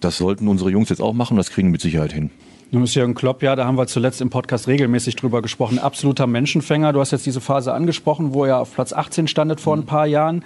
das 0.00 0.16
sollten 0.16 0.48
unsere 0.48 0.70
Jungs 0.70 0.88
jetzt 0.88 1.00
auch 1.00 1.12
machen, 1.12 1.36
das 1.36 1.50
kriegen 1.50 1.70
mit 1.70 1.80
Sicherheit 1.80 2.12
hin. 2.12 2.30
Nun 2.70 2.84
ist 2.84 2.94
Jürgen 2.94 3.14
Klopp, 3.14 3.42
ja, 3.42 3.56
da 3.56 3.64
haben 3.64 3.78
wir 3.78 3.86
zuletzt 3.86 4.20
im 4.20 4.28
Podcast 4.28 4.68
regelmäßig 4.68 5.16
drüber 5.16 5.40
gesprochen, 5.40 5.78
absoluter 5.78 6.26
Menschenfänger. 6.26 6.92
Du 6.92 7.00
hast 7.00 7.12
jetzt 7.12 7.24
diese 7.24 7.40
Phase 7.40 7.72
angesprochen, 7.72 8.34
wo 8.34 8.44
er 8.44 8.60
auf 8.60 8.74
Platz 8.74 8.92
18 8.92 9.26
standet 9.26 9.58
vor 9.58 9.74
ein 9.74 9.86
paar 9.86 10.06
Jahren. 10.06 10.44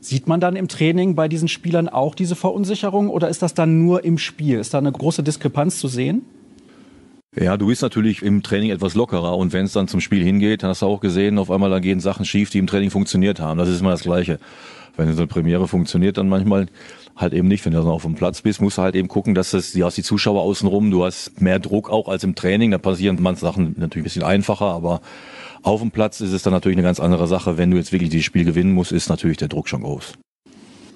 Sieht 0.00 0.26
man 0.26 0.40
dann 0.40 0.56
im 0.56 0.68
Training 0.68 1.14
bei 1.14 1.28
diesen 1.28 1.48
Spielern 1.48 1.88
auch 1.88 2.14
diese 2.14 2.34
Verunsicherung 2.34 3.10
oder 3.10 3.28
ist 3.28 3.42
das 3.42 3.52
dann 3.52 3.84
nur 3.84 4.04
im 4.04 4.16
Spiel? 4.16 4.58
Ist 4.58 4.72
da 4.72 4.78
eine 4.78 4.92
große 4.92 5.22
Diskrepanz 5.22 5.78
zu 5.78 5.88
sehen? 5.88 6.22
Ja, 7.38 7.56
du 7.56 7.66
bist 7.68 7.82
natürlich 7.82 8.22
im 8.22 8.42
Training 8.42 8.70
etwas 8.70 8.94
lockerer 8.94 9.36
und 9.36 9.52
wenn 9.52 9.66
es 9.66 9.72
dann 9.72 9.86
zum 9.86 10.00
Spiel 10.00 10.24
hingeht, 10.24 10.62
dann 10.62 10.70
hast 10.70 10.82
du 10.82 10.86
auch 10.86 11.00
gesehen, 11.00 11.38
auf 11.38 11.50
einmal 11.50 11.70
da 11.70 11.78
gehen 11.78 12.00
Sachen 12.00 12.24
schief, 12.24 12.50
die 12.50 12.58
im 12.58 12.66
Training 12.66 12.90
funktioniert 12.90 13.38
haben. 13.38 13.58
Das 13.58 13.68
ist 13.68 13.80
immer 13.80 13.92
das 13.92 14.02
Gleiche. 14.02 14.40
Wenn 14.96 15.12
so 15.12 15.18
eine 15.18 15.28
Premiere 15.28 15.68
funktioniert, 15.68 16.18
dann 16.18 16.28
manchmal 16.28 16.66
halt 17.14 17.32
eben 17.32 17.46
nicht. 17.46 17.64
Wenn 17.64 17.72
du 17.72 17.78
dann 17.78 17.88
auf 17.88 18.02
dem 18.02 18.16
Platz 18.16 18.42
bist, 18.42 18.60
musst 18.60 18.78
du 18.78 18.82
halt 18.82 18.96
eben 18.96 19.06
gucken, 19.06 19.34
dass 19.34 19.52
es, 19.52 19.72
du 19.72 19.84
hast 19.84 19.96
die 19.96 20.02
Zuschauer 20.02 20.42
außenrum, 20.42 20.90
du 20.90 21.04
hast 21.04 21.40
mehr 21.40 21.60
Druck 21.60 21.88
auch 21.88 22.08
als 22.08 22.24
im 22.24 22.34
Training. 22.34 22.72
Da 22.72 22.78
passieren 22.78 23.16
manche 23.20 23.42
Sachen 23.42 23.76
natürlich 23.78 24.02
ein 24.02 24.04
bisschen 24.04 24.22
einfacher, 24.24 24.66
aber 24.66 25.00
auf 25.62 25.80
dem 25.80 25.90
Platz 25.90 26.20
ist 26.20 26.32
es 26.32 26.42
dann 26.42 26.52
natürlich 26.52 26.76
eine 26.76 26.86
ganz 26.86 27.00
andere 27.00 27.26
Sache. 27.26 27.58
Wenn 27.58 27.70
du 27.70 27.76
jetzt 27.76 27.92
wirklich 27.92 28.10
dieses 28.10 28.24
Spiel 28.24 28.44
gewinnen 28.44 28.72
musst, 28.72 28.92
ist 28.92 29.08
natürlich 29.08 29.36
der 29.36 29.48
Druck 29.48 29.68
schon 29.68 29.82
groß. 29.82 30.14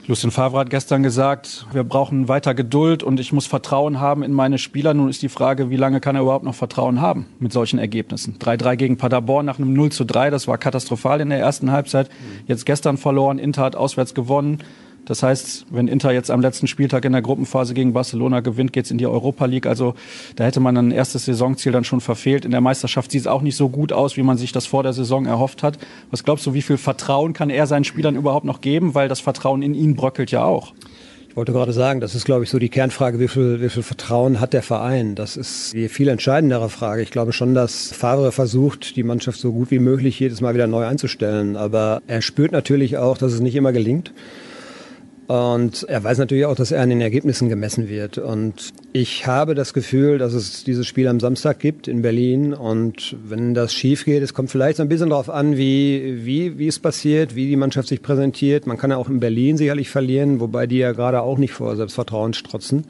Lucien 0.07 0.31
Favre 0.31 0.59
hat 0.59 0.69
gestern 0.69 1.03
gesagt, 1.03 1.67
wir 1.73 1.83
brauchen 1.83 2.29
weiter 2.29 2.53
Geduld 2.53 3.03
und 3.03 3.19
ich 3.21 3.33
muss 3.33 3.47
Vertrauen 3.47 4.01
haben 4.01 4.23
in 4.23 4.33
meine 4.33 4.59
Spieler. 4.59 4.93
Nun 4.93 5.09
ist 5.09 5.23
die 5.23 5.31
Frage, 5.31 5.71
wie 5.71 5.77
lange 5.77 6.01
kann 6.01 6.15
er 6.15 6.21
überhaupt 6.21 6.45
noch 6.45 6.55
Vertrauen 6.55 7.01
haben 7.01 7.25
mit 7.39 7.55
solchen 7.55 7.79
Ergebnissen? 7.79 8.39
3-3 8.39 8.77
gegen 8.77 8.97
Paderborn 8.99 9.47
nach 9.47 9.59
einem 9.59 9.73
0 9.73 9.89
3, 9.89 10.29
das 10.29 10.47
war 10.47 10.59
katastrophal 10.59 11.23
in 11.23 11.31
der 11.31 11.39
ersten 11.39 11.71
Halbzeit. 11.71 12.11
Jetzt 12.47 12.67
gestern 12.67 12.99
verloren, 12.99 13.39
Inter 13.39 13.63
hat 13.63 13.77
auswärts 13.77 14.13
gewonnen. 14.13 14.59
Das 15.07 15.23
heißt, 15.23 15.67
wenn 15.71 15.89
Inter 15.89 16.13
jetzt 16.13 16.31
am 16.31 16.41
letzten 16.41 16.67
Spieltag 16.67 17.05
in 17.05 17.13
der 17.13 17.23
Gruppenphase 17.23 17.75
gegen 17.75 17.93
Barcelona 17.93 18.41
gewinnt, 18.41 18.73
geht's 18.73 18.91
in 18.91 18.99
die 18.99 19.07
Europa 19.07 19.45
League. 19.45 19.67
Also 19.67 19.95
da 20.37 20.45
hätte 20.45 20.61
man 20.61 20.77
ein 20.77 20.91
erstes 20.91 21.27
Saisonziel 21.27 21.73
dann 21.73 21.85
schon 21.85 22.01
verfehlt. 22.01 22.45
In 22.45 22.51
der 22.51 22.61
Meisterschaft 22.61 23.11
sieht 23.11 23.23
es 23.23 23.27
auch 23.27 23.43
nicht 23.43 23.57
so 23.57 23.69
gut 23.69 23.93
aus, 23.93 24.17
wie 24.17 24.23
man 24.23 24.39
sich 24.39 24.53
das 24.53 24.67
vor 24.67 24.83
der 24.83 24.93
Saison 24.93 25.27
erhofft 25.27 25.63
hat. 25.63 25.79
Was 26.11 26.25
glaubst 26.25 26.47
du, 26.47 26.55
wie 26.55 26.63
viel 26.63 26.79
Vertrauen 26.79 27.35
kann 27.35 27.51
er 27.51 27.67
seinen 27.67 27.85
Spielern 27.85 28.17
überhaupt 28.17 28.47
noch 28.47 28.61
geben? 28.61 28.95
Weil 28.95 29.09
das 29.09 29.21
Vertrauen 29.21 29.63
in 29.63 29.75
ihn 29.75 29.95
bröckelt 29.95 30.31
ja 30.31 30.45
auch. 30.45 30.73
Ich 31.35 31.37
wollte 31.37 31.51
gerade 31.51 31.73
sagen, 31.73 32.01
das 32.01 32.15
ist, 32.15 32.25
glaube 32.25 32.45
ich, 32.45 32.51
so 32.51 32.61
die 32.61 32.69
Kernfrage, 32.69 33.19
wie 33.19 33.27
viel, 33.27 33.61
wie 33.61 33.69
viel 33.69 33.83
Vertrauen 33.83 34.39
hat 34.39 34.53
der 34.53 34.63
Verein? 34.63 35.17
Das 35.17 35.37
ist 35.37 35.73
die 35.75 35.89
viel 35.89 36.07
entscheidendere 36.07 36.69
Frage. 36.69 37.03
Ich 37.03 37.11
glaube 37.11 37.33
schon, 37.33 37.55
dass 37.55 37.93
Favre 37.93 38.31
versucht, 38.31 38.95
die 38.95 39.03
Mannschaft 39.03 39.41
so 39.41 39.51
gut 39.53 39.73
wie 39.73 39.81
möglich 39.81 40.21
jedes 40.21 40.41
Mal 40.41 40.55
wieder 40.55 40.69
neu 40.69 40.87
einzustellen. 40.87 41.57
Aber 41.57 42.03
er 42.07 42.23
spürt 42.23 42.53
natürlich 42.53 42.99
auch, 42.99 43.19
dass 43.19 43.33
es 43.33 43.41
nicht 43.41 43.57
immer 43.57 43.73
gelingt. 43.73 44.13
Und 45.27 45.85
er 45.85 46.05
weiß 46.05 46.19
natürlich 46.19 46.45
auch, 46.45 46.55
dass 46.55 46.71
er 46.71 46.83
an 46.83 46.91
den 46.91 47.01
Ergebnissen 47.01 47.49
gemessen 47.49 47.89
wird. 47.89 48.19
Und 48.19 48.73
ich 48.93 49.27
habe 49.27 49.55
das 49.55 49.73
Gefühl, 49.73 50.19
dass 50.19 50.35
es 50.35 50.65
dieses 50.65 50.87
Spiel 50.87 51.09
am 51.09 51.19
Samstag 51.19 51.61
gibt 51.61 51.89
in 51.89 52.03
Berlin. 52.03 52.53
Und 52.53 53.17
wenn 53.25 53.55
das 53.55 53.73
schief 53.73 54.05
geht, 54.05 54.23
es 54.23 54.35
kommt 54.35 54.51
vielleicht 54.51 54.77
so 54.77 54.83
ein 54.83 54.89
bisschen 54.89 55.11
darauf 55.11 55.31
an, 55.31 55.57
wie, 55.57 56.27
wie, 56.27 56.59
wie 56.59 56.69
es 56.69 56.79
passiert, 56.79 57.35
wie 57.35 57.49
die 57.49 57.57
Mannschaft 57.57 57.89
sich 57.89 58.03
präsentiert. 58.03 58.67
Man 58.67 58.77
kann 58.77 58.91
ja 58.91 58.99
auch 58.99 59.09
in 59.09 59.21
Berlin 59.21 59.57
sicherlich 59.57 59.89
verlieren, 59.89 60.41
wobei 60.41 60.67
die 60.67 60.79
ja 60.79 60.93
gerade 60.93 61.23
auch 61.23 61.39
nicht 61.39 61.53
vor 61.53 61.75
Selbstvertrauen 61.77 62.35
strotzen. 62.35 62.85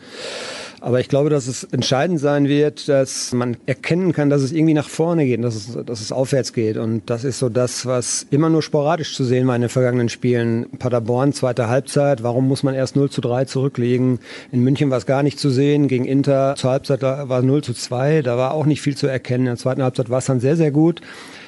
Aber 0.84 1.00
ich 1.00 1.08
glaube, 1.08 1.30
dass 1.30 1.46
es 1.46 1.64
entscheidend 1.64 2.20
sein 2.20 2.46
wird, 2.46 2.90
dass 2.90 3.32
man 3.32 3.56
erkennen 3.64 4.12
kann, 4.12 4.28
dass 4.28 4.42
es 4.42 4.52
irgendwie 4.52 4.74
nach 4.74 4.90
vorne 4.90 5.24
geht, 5.24 5.42
dass 5.42 5.54
es, 5.54 5.78
dass 5.86 6.02
es 6.02 6.12
aufwärts 6.12 6.52
geht. 6.52 6.76
Und 6.76 7.08
das 7.08 7.24
ist 7.24 7.38
so 7.38 7.48
das, 7.48 7.86
was 7.86 8.26
immer 8.30 8.50
nur 8.50 8.60
sporadisch 8.60 9.16
zu 9.16 9.24
sehen 9.24 9.46
war 9.46 9.56
in 9.56 9.62
den 9.62 9.70
vergangenen 9.70 10.10
Spielen. 10.10 10.66
Paderborn, 10.78 11.32
zweite 11.32 11.68
Halbzeit. 11.68 12.22
Warum 12.22 12.46
muss 12.48 12.62
man 12.62 12.74
erst 12.74 12.96
0 12.96 13.08
zu 13.08 13.22
3 13.22 13.46
zurücklegen? 13.46 14.18
In 14.52 14.60
München 14.60 14.90
war 14.90 14.98
es 14.98 15.06
gar 15.06 15.22
nicht 15.22 15.40
zu 15.40 15.48
sehen. 15.48 15.88
Gegen 15.88 16.04
Inter 16.04 16.54
zur 16.58 16.72
Halbzeit 16.72 17.00
war 17.00 17.40
0 17.40 17.64
zu 17.64 17.72
2. 17.72 18.20
Da 18.20 18.36
war 18.36 18.52
auch 18.52 18.66
nicht 18.66 18.82
viel 18.82 18.94
zu 18.94 19.06
erkennen. 19.06 19.44
In 19.44 19.52
der 19.52 19.56
zweiten 19.56 19.82
Halbzeit 19.82 20.10
war 20.10 20.18
es 20.18 20.26
dann 20.26 20.40
sehr, 20.40 20.56
sehr 20.56 20.70
gut. 20.70 21.00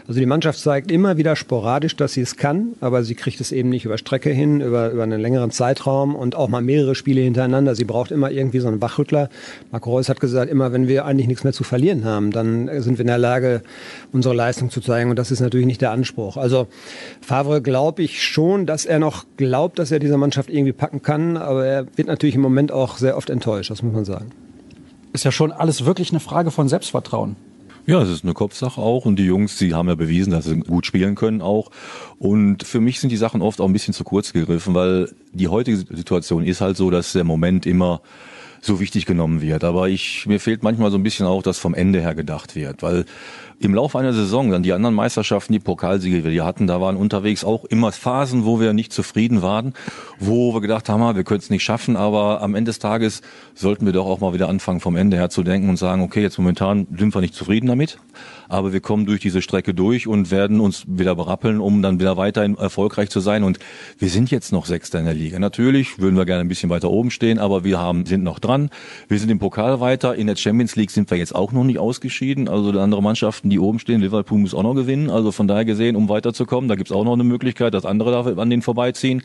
Also 0.09 0.21
die 0.21 0.27
Mannschaft 0.27 0.61
zeigt 0.61 0.93
immer 0.93 1.17
wieder 1.17 1.35
sporadisch, 1.35 1.97
dass 1.97 2.13
sie 2.13 2.21
es 2.21 2.37
kann, 2.37 2.75
aber 2.81 3.03
sie 3.03 3.17
kriegt 3.17 3.41
es 3.41 3.51
eben 3.51 3.71
nicht 3.71 3.85
über 3.85 3.99
Strecke 3.99 4.31
hin, 4.31 4.61
über, 4.61 4.91
über 4.91 5.03
einen 5.03 5.21
längeren 5.21 5.51
Zeitraum 5.51 6.15
und 6.15 6.37
auch 6.37 6.49
mal 6.49 6.63
mehrere 6.63 6.95
Spiele 6.95 7.23
hintereinander. 7.23 7.75
Sie 7.75 7.85
braucht 7.85 8.13
immer 8.13 8.31
irgendwie 8.31 8.61
so 8.61 8.69
einen 8.69 8.81
Wachrüttler. 8.81 9.29
Marco 9.73 9.91
Reus 9.91 10.09
hat 10.09 10.21
gesagt, 10.21 10.49
immer 10.49 10.73
wenn 10.73 10.87
wir 10.87 11.07
eigentlich 11.07 11.27
nichts 11.27 11.43
mehr 11.43 11.53
zu 11.53 11.65
verlieren 11.65 12.05
haben, 12.05 12.31
dann 12.31 12.69
sind 12.83 12.99
wir 12.99 13.01
in 13.01 13.09
der 13.09 13.19
Lage, 13.19 13.63
unsere 14.13 14.35
Leistung 14.35 14.71
zu 14.71 14.81
zeigen 14.81 15.11
und 15.11 15.19
das 15.19 15.33
ist 15.33 15.41
natürlich 15.41 15.67
nicht 15.67 15.81
der 15.81 15.91
Anspruch. 15.91 16.37
Also 16.37 16.69
Favre 17.21 17.61
glaube 17.61 18.05
ich 18.05 18.23
schon, 18.23 18.65
dass 18.65 18.87
er 18.87 19.01
noch 19.01 19.25
glaubt, 19.37 19.81
dass 19.81 19.91
er 19.91 19.99
diese 19.99 20.17
Mannschaft 20.19 20.51
irgendwie 20.51 20.73
packen 20.73 21.03
kann, 21.03 21.37
aber 21.37 21.67
er 21.67 21.87
wird 21.97 22.07
natürlich 22.07 22.37
im 22.37 22.43
Moment 22.43 22.71
auch 22.71 22.97
sehr 22.99 23.17
oft 23.17 23.29
enttäuscht, 23.29 23.71
das 23.71 23.83
muss 23.83 23.93
man 23.93 24.05
sagen. 24.05 24.31
Ist 25.13 25.25
ja 25.25 25.33
schon 25.33 25.51
alles 25.51 25.85
wirklich 25.85 26.11
eine 26.11 26.21
Frage 26.21 26.53
von 26.53 26.69
Selbstvertrauen. 26.69 27.35
Ja, 27.87 28.03
es 28.03 28.09
ist 28.09 28.25
eine 28.25 28.35
Kopfsache 28.35 28.81
auch 28.81 29.05
und 29.05 29.17
die 29.17 29.27
Jungs, 29.27 29.59
die 29.59 29.73
haben 29.73 29.89
ja 29.89 29.95
bewiesen, 29.95 30.33
dass 30.33 30.47
sie 30.47 30.59
gut 30.59 30.87
spielen 30.87 31.15
können 31.15 31.41
auch. 31.41 31.71
Und 32.19 32.65
für 32.65 32.81
mich 32.81 32.99
sind 32.99 33.11
die 33.11 33.17
Sachen 33.17 33.43
oft 33.43 33.61
auch 33.61 33.67
ein 33.67 33.73
bisschen 33.73 33.95
zu 33.95 34.03
kurz 34.03 34.33
gegriffen, 34.33 34.75
weil 34.75 35.09
die 35.33 35.47
heutige 35.47 35.77
Situation 35.77 36.43
ist 36.43 36.61
halt 36.61 36.77
so, 36.77 36.91
dass 36.91 37.13
der 37.13 37.23
Moment 37.23 37.65
immer 37.65 38.01
so 38.61 38.81
wichtig 38.81 39.07
genommen 39.07 39.41
wird. 39.41 39.63
Aber 39.63 39.89
ich, 39.89 40.27
mir 40.27 40.41
fehlt 40.41 40.65
manchmal 40.65 40.91
so 40.91 40.99
ein 40.99 41.05
bisschen 41.05 41.27
auch, 41.27 41.45
dass 41.45 41.61
vom 41.61 41.75
Ende 41.75 42.01
her 42.01 42.17
gedacht 42.17 42.57
wird, 42.57 42.83
weil 42.83 43.05
im 43.59 43.75
Laufe 43.75 43.99
einer 43.99 44.13
Saison, 44.13 44.51
dann 44.51 44.63
die 44.63 44.73
anderen 44.73 44.95
Meisterschaften, 44.95 45.53
die 45.53 45.59
Pokalsiege, 45.59 46.23
die 46.23 46.31
wir 46.31 46.45
hatten, 46.45 46.67
da 46.67 46.81
waren 46.81 46.97
unterwegs 46.97 47.45
auch 47.45 47.65
immer 47.65 47.93
Phasen, 47.93 48.45
wo 48.45 48.61
wir 48.61 48.73
nicht 48.73 48.93
zufrieden 48.93 49.43
waren, 49.43 49.75
wo 50.19 50.55
wir 50.55 50.61
gedacht 50.61 50.89
haben, 50.89 51.17
wir 51.17 51.25
können 51.25 51.41
es 51.41 51.51
nicht 51.51 51.63
schaffen, 51.63 51.97
aber 51.97 52.43
am 52.43 52.55
Ende 52.55 52.71
des 52.71 52.79
Tages 52.79 53.23
sollten 53.55 53.87
wir 53.87 53.93
doch 53.93 54.07
auch 54.07 54.21
mal 54.21 54.35
wieder 54.35 54.49
anfangen, 54.49 54.81
vom 54.81 54.97
Ende 54.97 55.17
her 55.17 55.31
zu 55.31 55.43
denken 55.43 55.69
und 55.69 55.77
sagen, 55.77 56.03
okay, 56.03 56.23
jetzt 56.23 56.39
momentan 56.39 56.87
sind 56.97 57.15
wir 57.15 57.21
nicht 57.21 57.35
zufrieden 57.35 57.67
damit, 57.67 57.99
aber 58.49 58.73
wir 58.73 58.81
kommen 58.81 59.07
durch 59.07 59.21
diese 59.21 59.43
Strecke 59.43 59.75
durch 59.75 60.07
und 60.07 60.31
werden 60.31 60.61
uns 60.61 60.85
wieder 60.87 61.15
berappeln, 61.15 61.61
um 61.61 61.83
dann 61.83 62.01
wieder 62.01 62.17
weiterhin 62.17 62.57
erfolgreich 62.57 63.11
zu 63.11 63.21
sein. 63.21 63.43
Und 63.43 63.59
wir 63.99 64.09
sind 64.09 64.31
jetzt 64.31 64.53
noch 64.53 64.67
Sechster 64.67 64.99
in 64.99 65.05
der 65.05 65.15
Liga. 65.15 65.39
Natürlich 65.39 65.99
würden 65.99 66.17
wir 66.17 66.27
gerne 66.27 66.43
ein 66.43 66.49
bisschen 66.49 66.71
weiter 66.71 66.91
oben 66.91 67.11
stehen, 67.11 67.39
aber 67.39 67.65
wir 67.65 67.79
haben, 67.79 68.07
sind 68.07 68.23
noch 68.23 68.39
dran. 68.39 68.71
Wir 69.09 69.19
sind 69.19 69.31
im 69.31 69.39
Pokal 69.39 69.81
weiter. 69.81 70.15
In 70.15 70.27
der 70.27 70.37
Champions 70.37 70.77
League 70.77 70.91
sind 70.91 71.11
wir 71.11 71.19
jetzt 71.19 71.35
auch 71.35 71.53
noch 71.53 71.65
nicht 71.65 71.79
ausgeschieden. 71.79 72.49
Also 72.49 72.71
andere 72.79 73.03
Mannschaften 73.03 73.46
Mannschaften, 73.47 73.51
die 73.51 73.59
oben 73.59 73.79
stehen. 73.79 74.01
Liverpool 74.01 74.39
muss 74.39 74.55
auch 74.55 74.63
noch 74.63 74.75
gewinnen. 74.75 75.11
Also 75.11 75.33
von 75.33 75.49
daher 75.49 75.65
gesehen, 75.65 75.97
um 75.97 76.09
weiterzukommen, 76.09 76.69
da 76.69 76.75
gibt 76.75 76.91
es 76.91 76.97
auch 76.97 77.05
noch 77.05 77.15
eine 77.15 77.25
Möglichkeit, 77.25 77.75
dass 77.75 77.85
andere 77.85 78.11
da 78.11 78.41
an 78.41 78.51
denen 78.51 78.63
vorbeiziehen. 78.63 79.23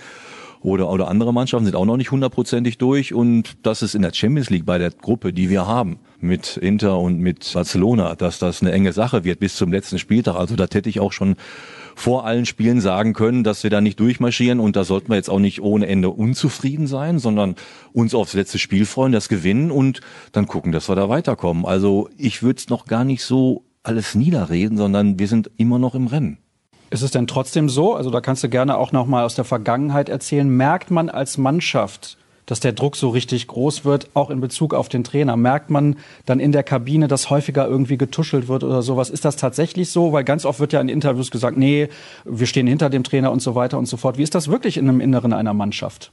Oder, 0.63 0.89
oder 0.91 1.07
andere 1.07 1.33
Mannschaften 1.33 1.65
sind 1.65 1.75
auch 1.75 1.85
noch 1.85 1.97
nicht 1.97 2.11
hundertprozentig 2.11 2.77
durch. 2.77 3.13
Und 3.13 3.57
das 3.63 3.81
ist 3.81 3.95
in 3.95 4.03
der 4.03 4.13
Champions 4.13 4.51
League 4.51 4.65
bei 4.65 4.77
der 4.77 4.91
Gruppe, 4.91 5.33
die 5.33 5.49
wir 5.49 5.65
haben, 5.65 5.97
mit 6.19 6.55
Inter 6.57 6.99
und 6.99 7.19
mit 7.19 7.51
Barcelona, 7.51 8.15
dass 8.15 8.37
das 8.37 8.61
eine 8.61 8.71
enge 8.71 8.93
Sache 8.93 9.23
wird 9.23 9.39
bis 9.39 9.55
zum 9.55 9.71
letzten 9.71 9.97
Spieltag. 9.97 10.35
Also 10.35 10.55
das 10.55 10.69
hätte 10.73 10.87
ich 10.87 10.99
auch 10.99 11.13
schon 11.13 11.35
vor 11.95 12.25
allen 12.25 12.45
Spielen 12.45 12.79
sagen 12.79 13.13
können, 13.13 13.43
dass 13.43 13.63
wir 13.63 13.69
da 13.71 13.81
nicht 13.81 13.99
durchmarschieren 13.99 14.59
und 14.59 14.75
da 14.75 14.83
sollten 14.83 15.09
wir 15.09 15.15
jetzt 15.15 15.29
auch 15.29 15.39
nicht 15.39 15.61
ohne 15.61 15.87
Ende 15.87 16.09
unzufrieden 16.09 16.87
sein, 16.87 17.19
sondern 17.19 17.55
uns 17.91 18.13
aufs 18.13 18.33
letzte 18.33 18.59
Spiel 18.59 18.85
freuen, 18.85 19.11
das 19.11 19.29
gewinnen 19.29 19.71
und 19.71 20.01
dann 20.31 20.47
gucken, 20.47 20.71
dass 20.71 20.89
wir 20.89 20.95
da 20.95 21.09
weiterkommen. 21.09 21.65
Also 21.65 22.09
ich 22.17 22.43
würde 22.43 22.59
es 22.59 22.69
noch 22.69 22.85
gar 22.85 23.03
nicht 23.03 23.23
so 23.23 23.65
alles 23.83 24.15
niederreden, 24.15 24.77
sondern 24.77 25.19
wir 25.19 25.27
sind 25.27 25.51
immer 25.57 25.79
noch 25.79 25.95
im 25.95 26.07
Rennen. 26.07 26.37
Ist 26.89 27.01
es 27.01 27.11
denn 27.11 27.25
trotzdem 27.25 27.69
so, 27.69 27.95
also 27.95 28.09
da 28.09 28.19
kannst 28.19 28.43
du 28.43 28.49
gerne 28.49 28.77
auch 28.77 28.91
noch 28.91 29.07
mal 29.07 29.23
aus 29.23 29.35
der 29.35 29.45
Vergangenheit 29.45 30.09
erzählen, 30.09 30.47
merkt 30.49 30.91
man 30.91 31.09
als 31.09 31.37
Mannschaft, 31.37 32.17
dass 32.45 32.59
der 32.59 32.73
Druck 32.73 32.97
so 32.97 33.09
richtig 33.09 33.47
groß 33.47 33.85
wird, 33.85 34.09
auch 34.13 34.29
in 34.29 34.41
Bezug 34.41 34.73
auf 34.73 34.89
den 34.89 35.05
Trainer? 35.05 35.37
Merkt 35.37 35.69
man 35.69 35.95
dann 36.25 36.41
in 36.41 36.51
der 36.51 36.63
Kabine, 36.63 37.07
dass 37.07 37.29
häufiger 37.29 37.65
irgendwie 37.65 37.97
getuschelt 37.97 38.49
wird 38.49 38.65
oder 38.65 38.81
sowas? 38.81 39.09
Ist 39.09 39.23
das 39.23 39.37
tatsächlich 39.37 39.89
so? 39.89 40.11
Weil 40.11 40.25
ganz 40.25 40.43
oft 40.43 40.59
wird 40.59 40.73
ja 40.73 40.81
in 40.81 40.89
Interviews 40.89 41.31
gesagt, 41.31 41.55
nee, 41.55 41.87
wir 42.25 42.47
stehen 42.47 42.67
hinter 42.67 42.89
dem 42.89 43.05
Trainer 43.05 43.31
und 43.31 43.41
so 43.41 43.55
weiter 43.55 43.77
und 43.77 43.85
so 43.85 43.95
fort. 43.95 44.17
Wie 44.17 44.23
ist 44.23 44.35
das 44.35 44.49
wirklich 44.49 44.75
in 44.75 44.89
einem 44.89 44.99
Inneren 44.99 45.31
einer 45.31 45.53
Mannschaft? 45.53 46.11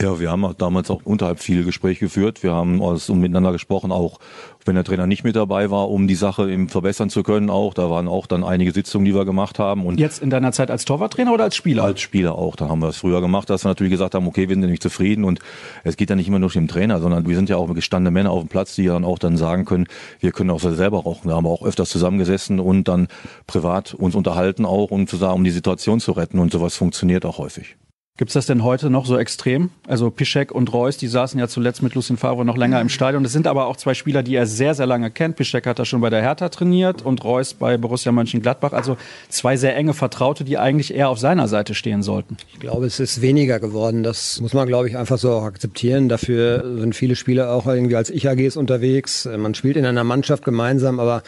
Ja, 0.00 0.18
wir 0.18 0.30
haben 0.30 0.54
damals 0.56 0.90
auch 0.90 1.02
unterhalb 1.04 1.40
viele 1.40 1.64
Gespräche 1.64 2.06
geführt. 2.06 2.42
Wir 2.42 2.52
haben 2.52 2.82
also 2.82 3.14
miteinander 3.14 3.52
gesprochen, 3.52 3.92
auch 3.92 4.18
wenn 4.64 4.74
der 4.74 4.84
Trainer 4.84 5.06
nicht 5.06 5.22
mit 5.22 5.36
dabei 5.36 5.70
war, 5.70 5.90
um 5.90 6.08
die 6.08 6.14
Sache 6.14 6.50
eben 6.50 6.68
verbessern 6.68 7.10
zu 7.10 7.22
können. 7.22 7.50
Auch 7.50 7.74
da 7.74 7.90
waren 7.90 8.08
auch 8.08 8.26
dann 8.26 8.42
einige 8.42 8.72
Sitzungen, 8.72 9.04
die 9.04 9.14
wir 9.14 9.24
gemacht 9.24 9.58
haben. 9.58 9.84
Und 9.84 10.00
jetzt 10.00 10.22
in 10.22 10.30
deiner 10.30 10.52
Zeit 10.52 10.70
als 10.70 10.84
Torwarttrainer 10.84 11.32
oder 11.32 11.44
als 11.44 11.56
Spieler? 11.56 11.84
Als 11.84 12.00
Spieler 12.00 12.36
auch. 12.36 12.56
Dann 12.56 12.68
haben 12.68 12.80
wir 12.80 12.88
es 12.88 12.96
früher 12.96 13.20
gemacht, 13.20 13.50
dass 13.50 13.64
wir 13.64 13.68
natürlich 13.68 13.90
gesagt 13.90 14.14
haben, 14.14 14.26
okay, 14.26 14.48
wir 14.48 14.56
sind 14.56 14.70
nicht 14.70 14.82
zufrieden 14.82 15.24
und 15.24 15.40
es 15.84 15.96
geht 15.96 16.10
ja 16.10 16.16
nicht 16.16 16.28
immer 16.28 16.38
nur 16.38 16.48
um 16.48 16.52
den 16.52 16.68
Trainer, 16.68 17.00
sondern 17.00 17.26
wir 17.26 17.36
sind 17.36 17.48
ja 17.48 17.56
auch 17.56 17.72
gestandene 17.74 18.12
Männer 18.12 18.30
auf 18.30 18.40
dem 18.40 18.48
Platz, 18.48 18.74
die 18.74 18.86
dann 18.86 19.04
auch 19.04 19.18
dann 19.18 19.36
sagen 19.36 19.64
können, 19.64 19.86
wir 20.20 20.32
können 20.32 20.50
auch 20.50 20.60
selber 20.60 21.02
rauchen. 21.02 21.28
Da 21.28 21.36
haben 21.36 21.44
wir 21.44 21.50
auch 21.50 21.64
öfters 21.64 21.90
zusammengesessen 21.90 22.60
und 22.60 22.88
dann 22.88 23.08
privat 23.46 23.94
uns 23.94 24.14
unterhalten 24.14 24.64
auch, 24.64 24.90
um 24.90 25.06
zu 25.06 25.16
sagen, 25.16 25.34
um 25.34 25.44
die 25.44 25.50
Situation 25.50 26.00
zu 26.00 26.12
retten 26.12 26.38
und 26.38 26.52
sowas 26.52 26.76
funktioniert 26.76 27.26
auch 27.26 27.38
häufig. 27.38 27.76
Gibt 28.18 28.28
es 28.28 28.34
das 28.34 28.44
denn 28.44 28.62
heute 28.62 28.90
noch 28.90 29.06
so 29.06 29.16
extrem? 29.16 29.70
Also 29.88 30.10
Piszek 30.10 30.52
und 30.52 30.70
Reus, 30.70 30.98
die 30.98 31.08
saßen 31.08 31.40
ja 31.40 31.48
zuletzt 31.48 31.82
mit 31.82 31.94
Lucien 31.94 32.18
Favre 32.18 32.44
noch 32.44 32.58
länger 32.58 32.78
im 32.78 32.90
Stadion. 32.90 33.22
Das 33.22 33.32
sind 33.32 33.46
aber 33.46 33.66
auch 33.66 33.76
zwei 33.78 33.94
Spieler, 33.94 34.22
die 34.22 34.34
er 34.34 34.44
sehr, 34.44 34.74
sehr 34.74 34.84
lange 34.84 35.10
kennt. 35.10 35.36
Piszek 35.36 35.66
hat 35.66 35.78
er 35.78 35.86
schon 35.86 36.02
bei 36.02 36.10
der 36.10 36.20
Hertha 36.20 36.50
trainiert 36.50 37.00
und 37.00 37.24
Reus 37.24 37.54
bei 37.54 37.78
Borussia 37.78 38.12
Mönchengladbach. 38.12 38.74
Also 38.74 38.98
zwei 39.30 39.56
sehr 39.56 39.74
enge 39.74 39.94
Vertraute, 39.94 40.44
die 40.44 40.58
eigentlich 40.58 40.92
eher 40.92 41.08
auf 41.08 41.18
seiner 41.18 41.48
Seite 41.48 41.74
stehen 41.74 42.02
sollten. 42.02 42.36
Ich 42.52 42.60
glaube, 42.60 42.84
es 42.84 43.00
ist 43.00 43.22
weniger 43.22 43.58
geworden. 43.60 44.02
Das 44.02 44.42
muss 44.42 44.52
man, 44.52 44.68
glaube 44.68 44.90
ich, 44.90 44.98
einfach 44.98 45.16
so 45.16 45.32
auch 45.32 45.44
akzeptieren. 45.44 46.10
Dafür 46.10 46.80
sind 46.80 46.94
viele 46.94 47.16
Spieler 47.16 47.50
auch 47.50 47.66
irgendwie 47.66 47.96
als 47.96 48.10
Ich-AGs 48.10 48.58
unterwegs. 48.58 49.26
Man 49.38 49.54
spielt 49.54 49.78
in 49.78 49.86
einer 49.86 50.04
Mannschaft 50.04 50.44
gemeinsam, 50.44 51.00
aber 51.00 51.22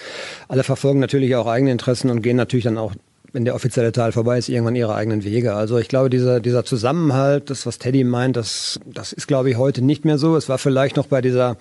alle 0.49 0.64
verfolgen 0.64 1.00
natürlich 1.00 1.35
auch 1.35 1.47
eigene 1.47 1.73
Interessen 1.73 2.11
und 2.11 2.21
gehen 2.21 2.37
natürlich 2.37 2.64
dann 2.64 2.76
auch 2.76 2.93
wenn 3.35 3.45
der 3.45 3.57
offizielle 3.57 3.91
Teil 3.91 4.12
vorbei 4.12 4.38
ist, 4.38 4.49
irgendwann 4.49 4.76
ihre 4.76 4.95
eigenen 4.95 5.25
Wege. 5.25 5.55
Also 5.55 5.76
ich 5.79 5.88
glaube, 5.88 6.09
dieser, 6.09 6.38
dieser 6.38 6.64
Zusammenhalt, 6.64 7.50
das, 7.50 7.67
was 7.67 7.81
Teddy 7.81 8.05
meint, 8.05 8.37
das, 8.37 8.79
das 8.87 9.12
ist, 9.12 9.26
glaube 9.26 9.50
ich, 9.50 9.57
heute 9.57 9.83
nicht 9.83 10.05
mehr 10.05 10.19
so. 10.19 10.37
Es 10.37 10.49
war 10.49 10.57
vielleicht 10.57 10.97
noch 10.97 11.09
bei 11.09 11.21
dieser 11.21 11.57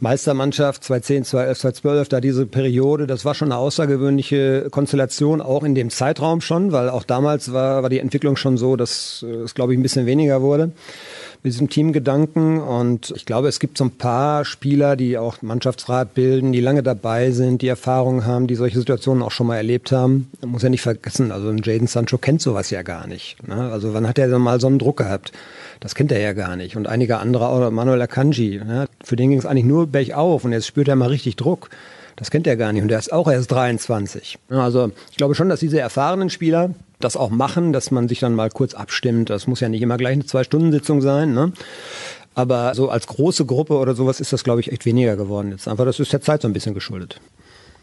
Meistermannschaft 0.00 0.82
2010, 0.82 1.24
2011, 1.24 1.58
2012, 1.58 2.08
da 2.08 2.20
diese 2.20 2.46
Periode, 2.46 3.06
das 3.06 3.24
war 3.24 3.34
schon 3.34 3.52
eine 3.52 3.60
außergewöhnliche 3.60 4.66
Konstellation, 4.70 5.40
auch 5.40 5.62
in 5.62 5.76
dem 5.76 5.90
Zeitraum 5.90 6.40
schon, 6.40 6.72
weil 6.72 6.90
auch 6.90 7.04
damals 7.04 7.52
war, 7.52 7.84
war 7.84 7.90
die 7.90 8.00
Entwicklung 8.00 8.36
schon 8.36 8.56
so, 8.56 8.74
dass 8.74 9.22
es, 9.22 9.54
glaube 9.54 9.72
ich, 9.72 9.78
ein 9.78 9.82
bisschen 9.82 10.06
weniger 10.06 10.42
wurde 10.42 10.72
mit 11.44 11.52
diesem 11.52 11.68
Teamgedanken. 11.68 12.58
Und 12.58 13.12
ich 13.14 13.26
glaube, 13.26 13.48
es 13.48 13.60
gibt 13.60 13.76
so 13.76 13.84
ein 13.84 13.90
paar 13.90 14.46
Spieler, 14.46 14.96
die 14.96 15.18
auch 15.18 15.42
Mannschaftsrat 15.42 16.14
bilden, 16.14 16.52
die 16.52 16.60
lange 16.60 16.82
dabei 16.82 17.32
sind, 17.32 17.60
die 17.60 17.68
Erfahrungen 17.68 18.24
haben, 18.24 18.46
die 18.46 18.54
solche 18.54 18.78
Situationen 18.78 19.22
auch 19.22 19.30
schon 19.30 19.46
mal 19.46 19.56
erlebt 19.56 19.92
haben. 19.92 20.30
Man 20.40 20.50
muss 20.50 20.62
ja 20.62 20.70
nicht 20.70 20.80
vergessen, 20.80 21.30
also 21.30 21.52
Jaden 21.52 21.86
Sancho 21.86 22.16
kennt 22.16 22.40
sowas 22.40 22.70
ja 22.70 22.80
gar 22.80 23.06
nicht. 23.06 23.46
Ne? 23.46 23.70
Also 23.70 23.92
wann 23.92 24.08
hat 24.08 24.18
er 24.18 24.28
denn 24.28 24.40
mal 24.40 24.58
so 24.58 24.68
einen 24.68 24.78
Druck 24.78 24.96
gehabt? 24.96 25.32
Das 25.80 25.94
kennt 25.94 26.10
er 26.12 26.20
ja 26.20 26.32
gar 26.32 26.56
nicht. 26.56 26.76
Und 26.76 26.88
einige 26.88 27.18
andere, 27.18 27.48
auch 27.48 27.70
Manuel 27.70 28.00
Akanji, 28.00 28.62
ne? 28.64 28.86
für 29.04 29.16
den 29.16 29.28
ging 29.28 29.38
es 29.38 29.44
eigentlich 29.44 29.66
nur 29.66 29.86
bergauf 29.86 30.44
und 30.44 30.52
jetzt 30.52 30.66
spürt 30.66 30.88
er 30.88 30.96
mal 30.96 31.10
richtig 31.10 31.36
Druck. 31.36 31.68
Das 32.16 32.30
kennt 32.30 32.46
er 32.46 32.56
gar 32.56 32.72
nicht 32.72 32.80
und 32.80 32.88
der 32.88 32.98
ist 32.98 33.12
auch 33.12 33.30
erst 33.30 33.52
23. 33.52 34.38
Also 34.48 34.92
ich 35.10 35.18
glaube 35.18 35.34
schon, 35.34 35.50
dass 35.50 35.60
diese 35.60 35.80
erfahrenen 35.80 36.30
Spieler 36.30 36.70
das 37.04 37.16
auch 37.16 37.30
machen, 37.30 37.72
dass 37.72 37.90
man 37.90 38.08
sich 38.08 38.20
dann 38.20 38.34
mal 38.34 38.50
kurz 38.50 38.74
abstimmt. 38.74 39.30
Das 39.30 39.46
muss 39.46 39.60
ja 39.60 39.68
nicht 39.68 39.82
immer 39.82 39.96
gleich 39.96 40.14
eine 40.14 40.26
Zwei-Stunden-Sitzung 40.26 41.00
sein. 41.02 41.34
Ne? 41.34 41.52
Aber 42.34 42.74
so 42.74 42.88
als 42.88 43.06
große 43.06 43.46
Gruppe 43.46 43.74
oder 43.74 43.94
sowas 43.94 44.20
ist 44.20 44.32
das, 44.32 44.44
glaube 44.44 44.60
ich, 44.60 44.72
echt 44.72 44.86
weniger 44.86 45.16
geworden 45.16 45.52
jetzt. 45.52 45.68
Einfach, 45.68 45.84
das 45.84 46.00
ist 46.00 46.12
der 46.12 46.20
Zeit 46.20 46.42
so 46.42 46.48
ein 46.48 46.52
bisschen 46.52 46.74
geschuldet. 46.74 47.20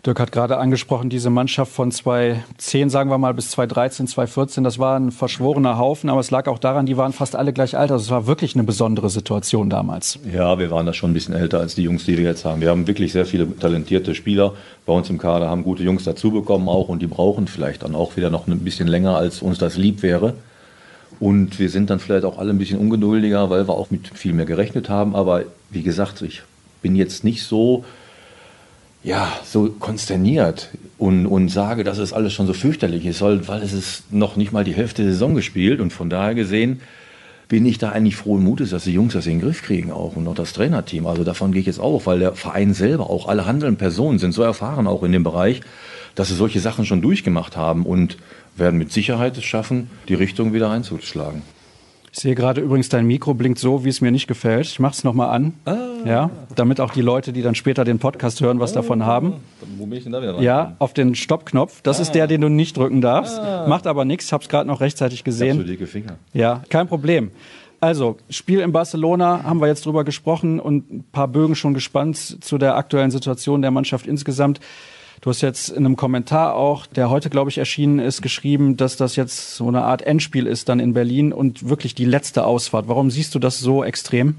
Dirk 0.06 0.20
hat 0.20 0.32
gerade 0.32 0.58
angesprochen, 0.58 1.12
diese 1.12 1.30
Mannschaft 1.30 1.72
von 1.72 1.92
2010, 1.92 2.90
sagen 2.90 3.12
wir 3.12 3.20
mal, 3.20 3.36
bis 3.36 3.52
2013, 3.52 4.08
2014, 4.08 4.64
das 4.64 4.80
war 4.80 5.00
ein 5.00 5.12
verschworener 5.12 5.78
Haufen, 5.78 6.10
aber 6.10 6.20
es 6.20 6.32
lag 6.32 6.48
auch 6.48 6.58
daran, 6.58 6.88
die 6.88 6.98
waren 6.98 7.14
fast 7.14 7.36
alle 7.36 7.54
gleich 7.54 7.78
alt. 7.78 7.92
Also 7.92 8.06
es 8.06 8.10
war 8.10 8.26
wirklich 8.26 8.56
eine 8.56 8.64
besondere 8.64 9.12
Situation 9.12 9.70
damals. 9.70 10.18
Ja, 10.34 10.58
wir 10.58 10.72
waren 10.72 10.88
da 10.88 10.94
schon 10.94 11.12
ein 11.12 11.14
bisschen 11.14 11.36
älter 11.36 11.60
als 11.60 11.76
die 11.76 11.84
Jungs, 11.84 12.06
die 12.06 12.18
wir 12.18 12.26
jetzt 12.26 12.46
haben. 12.46 12.62
Wir 12.62 12.70
haben 12.70 12.88
wirklich 12.88 13.12
sehr 13.12 13.28
viele 13.28 13.56
talentierte 13.60 14.16
Spieler 14.16 14.54
bei 14.88 14.94
uns 14.94 15.08
im 15.12 15.20
Kader, 15.20 15.50
haben 15.50 15.64
gute 15.64 15.84
Jungs 15.84 16.04
dazu 16.04 16.32
bekommen 16.32 16.68
auch 16.68 16.90
und 16.90 17.04
die 17.04 17.08
brauchen 17.08 17.48
vielleicht 17.48 17.84
dann 17.84 17.94
auch 17.94 18.18
wieder 18.18 18.32
noch 18.32 18.48
ein 18.48 18.60
bisschen 18.60 18.88
länger, 18.88 19.18
als 19.18 19.44
uns 19.44 19.60
das 19.60 19.78
lieb 19.78 20.02
wäre. 20.02 20.34
Und 21.20 21.60
wir 21.60 21.70
sind 21.70 21.92
dann 21.92 22.00
vielleicht 22.00 22.26
auch 22.26 22.40
alle 22.40 22.50
ein 22.50 22.58
bisschen 22.58 22.80
ungeduldiger, 22.80 23.52
weil 23.52 23.68
wir 23.68 23.76
auch 23.76 23.92
mit 23.92 24.08
viel 24.08 24.34
mehr 24.34 24.48
gerechnet 24.48 24.90
haben. 24.90 25.16
Aber 25.16 25.44
wie 25.70 25.84
gesagt, 25.84 26.24
ich 26.24 26.42
bin 26.82 26.96
jetzt 26.96 27.24
nicht 27.24 27.44
so 27.44 27.86
ja, 29.04 29.32
so 29.44 29.70
konsterniert 29.70 30.70
und, 30.98 31.26
und 31.26 31.50
sage, 31.50 31.84
dass 31.84 31.98
es 31.98 32.14
alles 32.14 32.34
schon 32.34 32.48
so 32.48 32.54
fürchterlich 32.54 33.06
ist, 33.06 33.22
weil, 33.22 33.42
es 33.64 33.74
ist 33.74 34.14
noch 34.14 34.36
nicht 34.36 34.52
mal 34.52 34.64
die 34.64 34.76
Hälfte 34.76 35.04
der 35.04 35.14
Saison 35.14 35.34
gespielt 35.34 35.80
und 35.80 35.92
von 35.92 36.10
daher 36.10 36.36
gesehen 36.36 36.82
bin 37.48 37.66
ich 37.66 37.80
da 37.80 37.90
eigentlich 37.90 38.16
frohen 38.16 38.44
Mutes, 38.44 38.70
dass 38.70 38.86
die 38.86 38.94
Jungs 38.94 39.14
das 39.14 39.26
in 39.26 39.34
den 39.34 39.42
Griff 39.42 39.62
kriegen 39.62 39.92
auch 39.92 40.16
und 40.16 40.26
auch 40.28 40.36
das 40.36 40.54
Trainerteam. 40.54 41.06
Also 41.06 41.24
davon 41.24 41.52
gehe 41.52 41.60
ich 41.60 41.68
jetzt 41.68 41.82
auch, 41.82 42.06
weil 42.06 42.20
der 42.20 42.34
Verein 42.34 42.74
selber, 42.74 43.10
auch 43.10 43.28
alle 43.28 43.46
handelnden 43.46 43.78
Personen 43.78 44.20
sind 44.20 44.32
so 44.32 44.42
erfahren 44.42 44.88
auch 44.88 45.04
in 45.04 45.12
dem 45.12 45.24
Bereich, 45.24 45.62
dass 46.16 46.30
sie 46.30 46.36
solche 46.36 46.62
Sachen 46.62 46.86
schon 46.86 47.02
durchgemacht 47.02 47.58
haben 47.58 47.86
und 47.86 48.18
werden 48.56 48.78
mit 48.78 48.94
Sicherheit 48.94 49.38
es 49.38 49.44
schaffen, 49.44 49.90
die 50.08 50.14
Richtung 50.14 50.54
wieder 50.54 50.70
einzuschlagen. 50.70 51.42
Ich 52.14 52.20
sehe 52.20 52.36
gerade 52.36 52.60
übrigens, 52.60 52.90
dein 52.90 53.06
Mikro 53.08 53.34
blinkt 53.34 53.58
so, 53.58 53.86
wie 53.86 53.90
es 53.90 54.02
mir 54.02 54.12
nicht 54.12 54.28
gefällt. 54.28 54.66
Ich 54.66 54.80
mache 54.82 54.92
es 54.94 55.04
nochmal 55.06 55.30
an. 55.30 55.54
Ah. 55.64 55.78
Ja, 56.06 56.30
damit 56.56 56.82
auch 56.82 56.92
die 56.92 57.02
Leute, 57.02 57.32
die 57.32 57.42
dann 57.42 57.56
später 57.56 57.86
den 57.86 58.00
Podcast 58.00 58.42
hören, 58.42 58.60
was 58.60 58.74
davon 58.74 59.06
haben. 59.06 59.36
Ich 59.92 60.04
da? 60.04 60.42
Ja, 60.42 60.76
auf 60.80 60.94
den 60.94 61.16
Stoppknopf. 61.16 61.82
Das 61.84 62.02
ist 62.02 62.12
der, 62.12 62.28
den 62.28 62.42
du 62.42 62.50
nicht 62.50 62.76
drücken 62.76 63.00
darfst. 63.00 63.40
Macht 63.68 63.88
aber 63.88 64.04
nichts. 64.04 64.26
Ich 64.26 64.34
habe 64.34 64.44
es 64.44 64.50
gerade 64.50 64.68
noch 64.68 64.82
rechtzeitig 64.82 65.20
Ich 65.20 65.20
so 65.20 65.26
gesehen. 65.26 65.66
dicke 65.66 65.88
Finger. 65.88 66.18
Ja, 66.34 66.64
kein 66.70 66.88
Problem. 66.88 67.32
Also, 67.80 68.18
Spiel 68.30 68.60
in 68.60 68.74
Barcelona 68.74 69.44
haben 69.44 69.62
wir 69.62 69.68
jetzt 69.68 69.86
drüber 69.86 70.04
gesprochen 70.04 70.60
und 70.60 70.92
ein 70.92 71.04
paar 71.12 71.28
Bögen 71.28 71.56
schon 71.56 71.74
gespannt 71.74 72.18
zu 72.44 72.58
der 72.58 72.76
aktuellen 72.76 73.10
Situation 73.10 73.62
der 73.62 73.72
Mannschaft 73.72 74.06
insgesamt. 74.06 74.60
Du 75.22 75.30
hast 75.30 75.42
jetzt 75.42 75.70
in 75.70 75.86
einem 75.86 75.98
Kommentar 75.98 76.56
auch, 76.56 76.88
der 76.88 77.12
heute, 77.12 77.30
glaube 77.30 77.52
ich, 77.52 77.60
erschienen 77.60 78.00
ist, 78.00 78.24
geschrieben, 78.24 78.76
dass 78.76 78.98
das 78.98 79.16
jetzt 79.16 79.56
so 79.56 79.68
eine 79.68 79.84
Art 79.84 80.02
Endspiel 80.02 80.48
ist 80.48 80.68
dann 80.68 80.80
in 80.80 80.94
Berlin 80.94 81.32
und 81.32 81.70
wirklich 81.70 81.94
die 81.94 82.06
letzte 82.06 82.44
Ausfahrt. 82.44 82.88
Warum 82.88 83.12
siehst 83.12 83.36
du 83.36 83.40
das 83.40 83.60
so 83.60 83.84
extrem? 83.84 84.38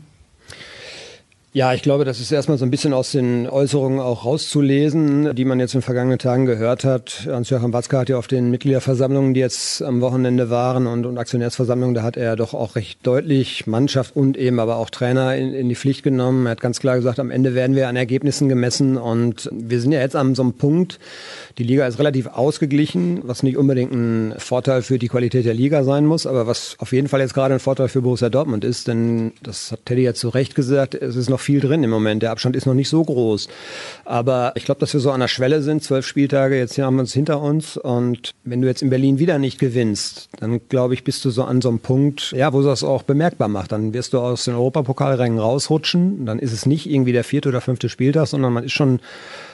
Ja, 1.55 1.75
ich 1.75 1.83
glaube, 1.83 2.07
das 2.07 2.19
ist 2.19 2.33
erstmal 2.33 2.57
so 2.57 2.65
ein 2.65 2.71
bisschen 2.71 2.95
aus 2.95 3.13
den 3.13 3.47
Äußerungen 3.47 4.01
auch 4.01 4.25
rauszulesen, 4.25 5.35
die 5.35 5.45
man 5.45 5.61
jetzt 5.61 5.75
in 5.75 5.81
den 5.81 5.85
vergangenen 5.85 6.19
Tagen 6.19 6.47
gehört 6.47 6.83
hat. 6.85 7.29
Hans-Joachim 7.31 7.75
Watzke 7.75 7.99
hat 7.99 8.09
ja 8.09 8.17
auf 8.17 8.27
den 8.27 8.51
Mitgliederversammlungen, 8.51 9.35
die 9.35 9.41
jetzt 9.41 9.83
am 9.83 10.01
Wochenende 10.01 10.49
waren 10.49 10.87
und, 10.87 11.05
und 11.05 11.19
Aktionärsversammlungen, 11.19 11.95
da 11.95 12.05
hat 12.05 12.17
er 12.17 12.37
doch 12.37 12.55
auch 12.55 12.75
recht 12.75 13.07
deutlich 13.07 13.67
Mannschaft 13.67 14.17
und 14.17 14.39
eben 14.39 14.61
aber 14.61 14.77
auch 14.77 14.89
Trainer 14.89 15.37
in, 15.37 15.53
in 15.53 15.69
die 15.69 15.75
Pflicht 15.75 16.03
genommen. 16.03 16.47
Er 16.47 16.53
hat 16.53 16.63
ganz 16.63 16.81
klar 16.81 16.97
gesagt, 16.97 17.21
am 17.21 17.31
Ende 17.31 17.55
werden 17.55 17.77
wir 17.77 17.87
an 17.87 17.97
Ergebnissen 17.97 18.49
gemessen 18.49 18.97
und 18.97 19.51
wir 19.53 19.79
sind 19.79 19.93
ja 19.93 20.01
jetzt 20.01 20.17
an 20.17 20.35
so 20.35 20.41
einem 20.41 20.55
Punkt, 20.55 21.01
die 21.59 21.65
Liga 21.65 21.87
ist 21.87 21.99
relativ 21.99 22.29
ausgeglichen, 22.29 23.21
was 23.25 23.43
nicht 23.43 23.59
unbedingt 23.59 23.93
ein 23.93 24.35
Vorteil 24.39 24.81
für 24.81 24.99
die 24.99 25.09
Qualität 25.09 25.45
der 25.45 25.53
Liga 25.53 25.85
sein 25.85 26.07
muss, 26.07 26.27
aber 26.27 26.47
was 26.47 26.77
auf 26.79 26.95
jeden 26.95 27.09
Fall 27.09 27.21
jetzt 27.21 27.35
gerade 27.35 27.53
ein 27.53 27.61
Vorteil 27.61 27.89
für 27.89 28.01
Borussia 28.01 28.31
Dortmund 28.31 28.65
ist, 28.65 28.89
denn 28.89 29.33
das 29.43 29.71
hat 29.71 29.85
Teddy 29.85 30.05
ja 30.05 30.15
zu 30.15 30.31
Recht 30.31 30.55
gesagt, 30.55 30.95
es 30.95 31.15
ist 31.15 31.29
noch 31.29 31.42
viel 31.43 31.61
drin 31.61 31.85
im 31.85 31.91
Moment. 31.91 32.23
Der 32.23 32.31
Abstand 32.31 32.57
ist 32.57 32.67
noch 32.67 32.75
nicht 32.75 32.89
so 32.89 33.03
groß. 33.03 33.49
Aber 34.05 34.53
ich 34.55 34.65
glaube, 34.65 34.81
dass 34.81 34.93
wir 34.93 35.01
so 35.01 35.11
an 35.11 35.21
der 35.21 35.29
Schwelle 35.29 35.63
sind. 35.63 35.83
Zwölf 35.83 36.07
Spieltage, 36.07 36.57
jetzt 36.57 36.79
haben 36.79 36.97
wir 36.97 37.01
uns 37.01 37.13
hinter 37.13 37.41
uns. 37.41 37.77
Und 37.77 38.33
wenn 38.45 38.63
du 38.63 38.69
jetzt 38.69 38.83
in 38.83 38.91
Berlin 38.91 39.19
wieder 39.19 39.39
nicht 39.39 39.59
gewinnst, 39.59 40.29
dann 40.41 40.61
glaube 40.69 40.95
ich, 40.95 41.05
bist 41.05 41.25
du 41.25 41.31
so 41.31 41.45
an 41.45 41.61
so 41.61 41.69
einem 41.69 41.81
Punkt, 41.81 42.33
ja, 42.33 42.53
wo 42.53 42.63
das 42.63 42.85
auch 42.85 43.03
bemerkbar 43.03 43.49
macht. 43.49 43.73
Dann 43.73 43.93
wirst 43.93 44.13
du 44.13 44.19
aus 44.19 44.45
den 44.45 44.55
Europapokalrängen 44.55 45.39
rausrutschen. 45.39 46.27
Dann 46.27 46.39
ist 46.39 46.53
es 46.53 46.67
nicht 46.67 46.89
irgendwie 46.89 47.13
der 47.13 47.25
vierte 47.25 47.49
oder 47.49 47.61
fünfte 47.61 47.89
Spieltag, 47.89 48.27
sondern 48.27 48.53
man 48.53 48.65
ist 48.65 48.73
schon 48.73 49.01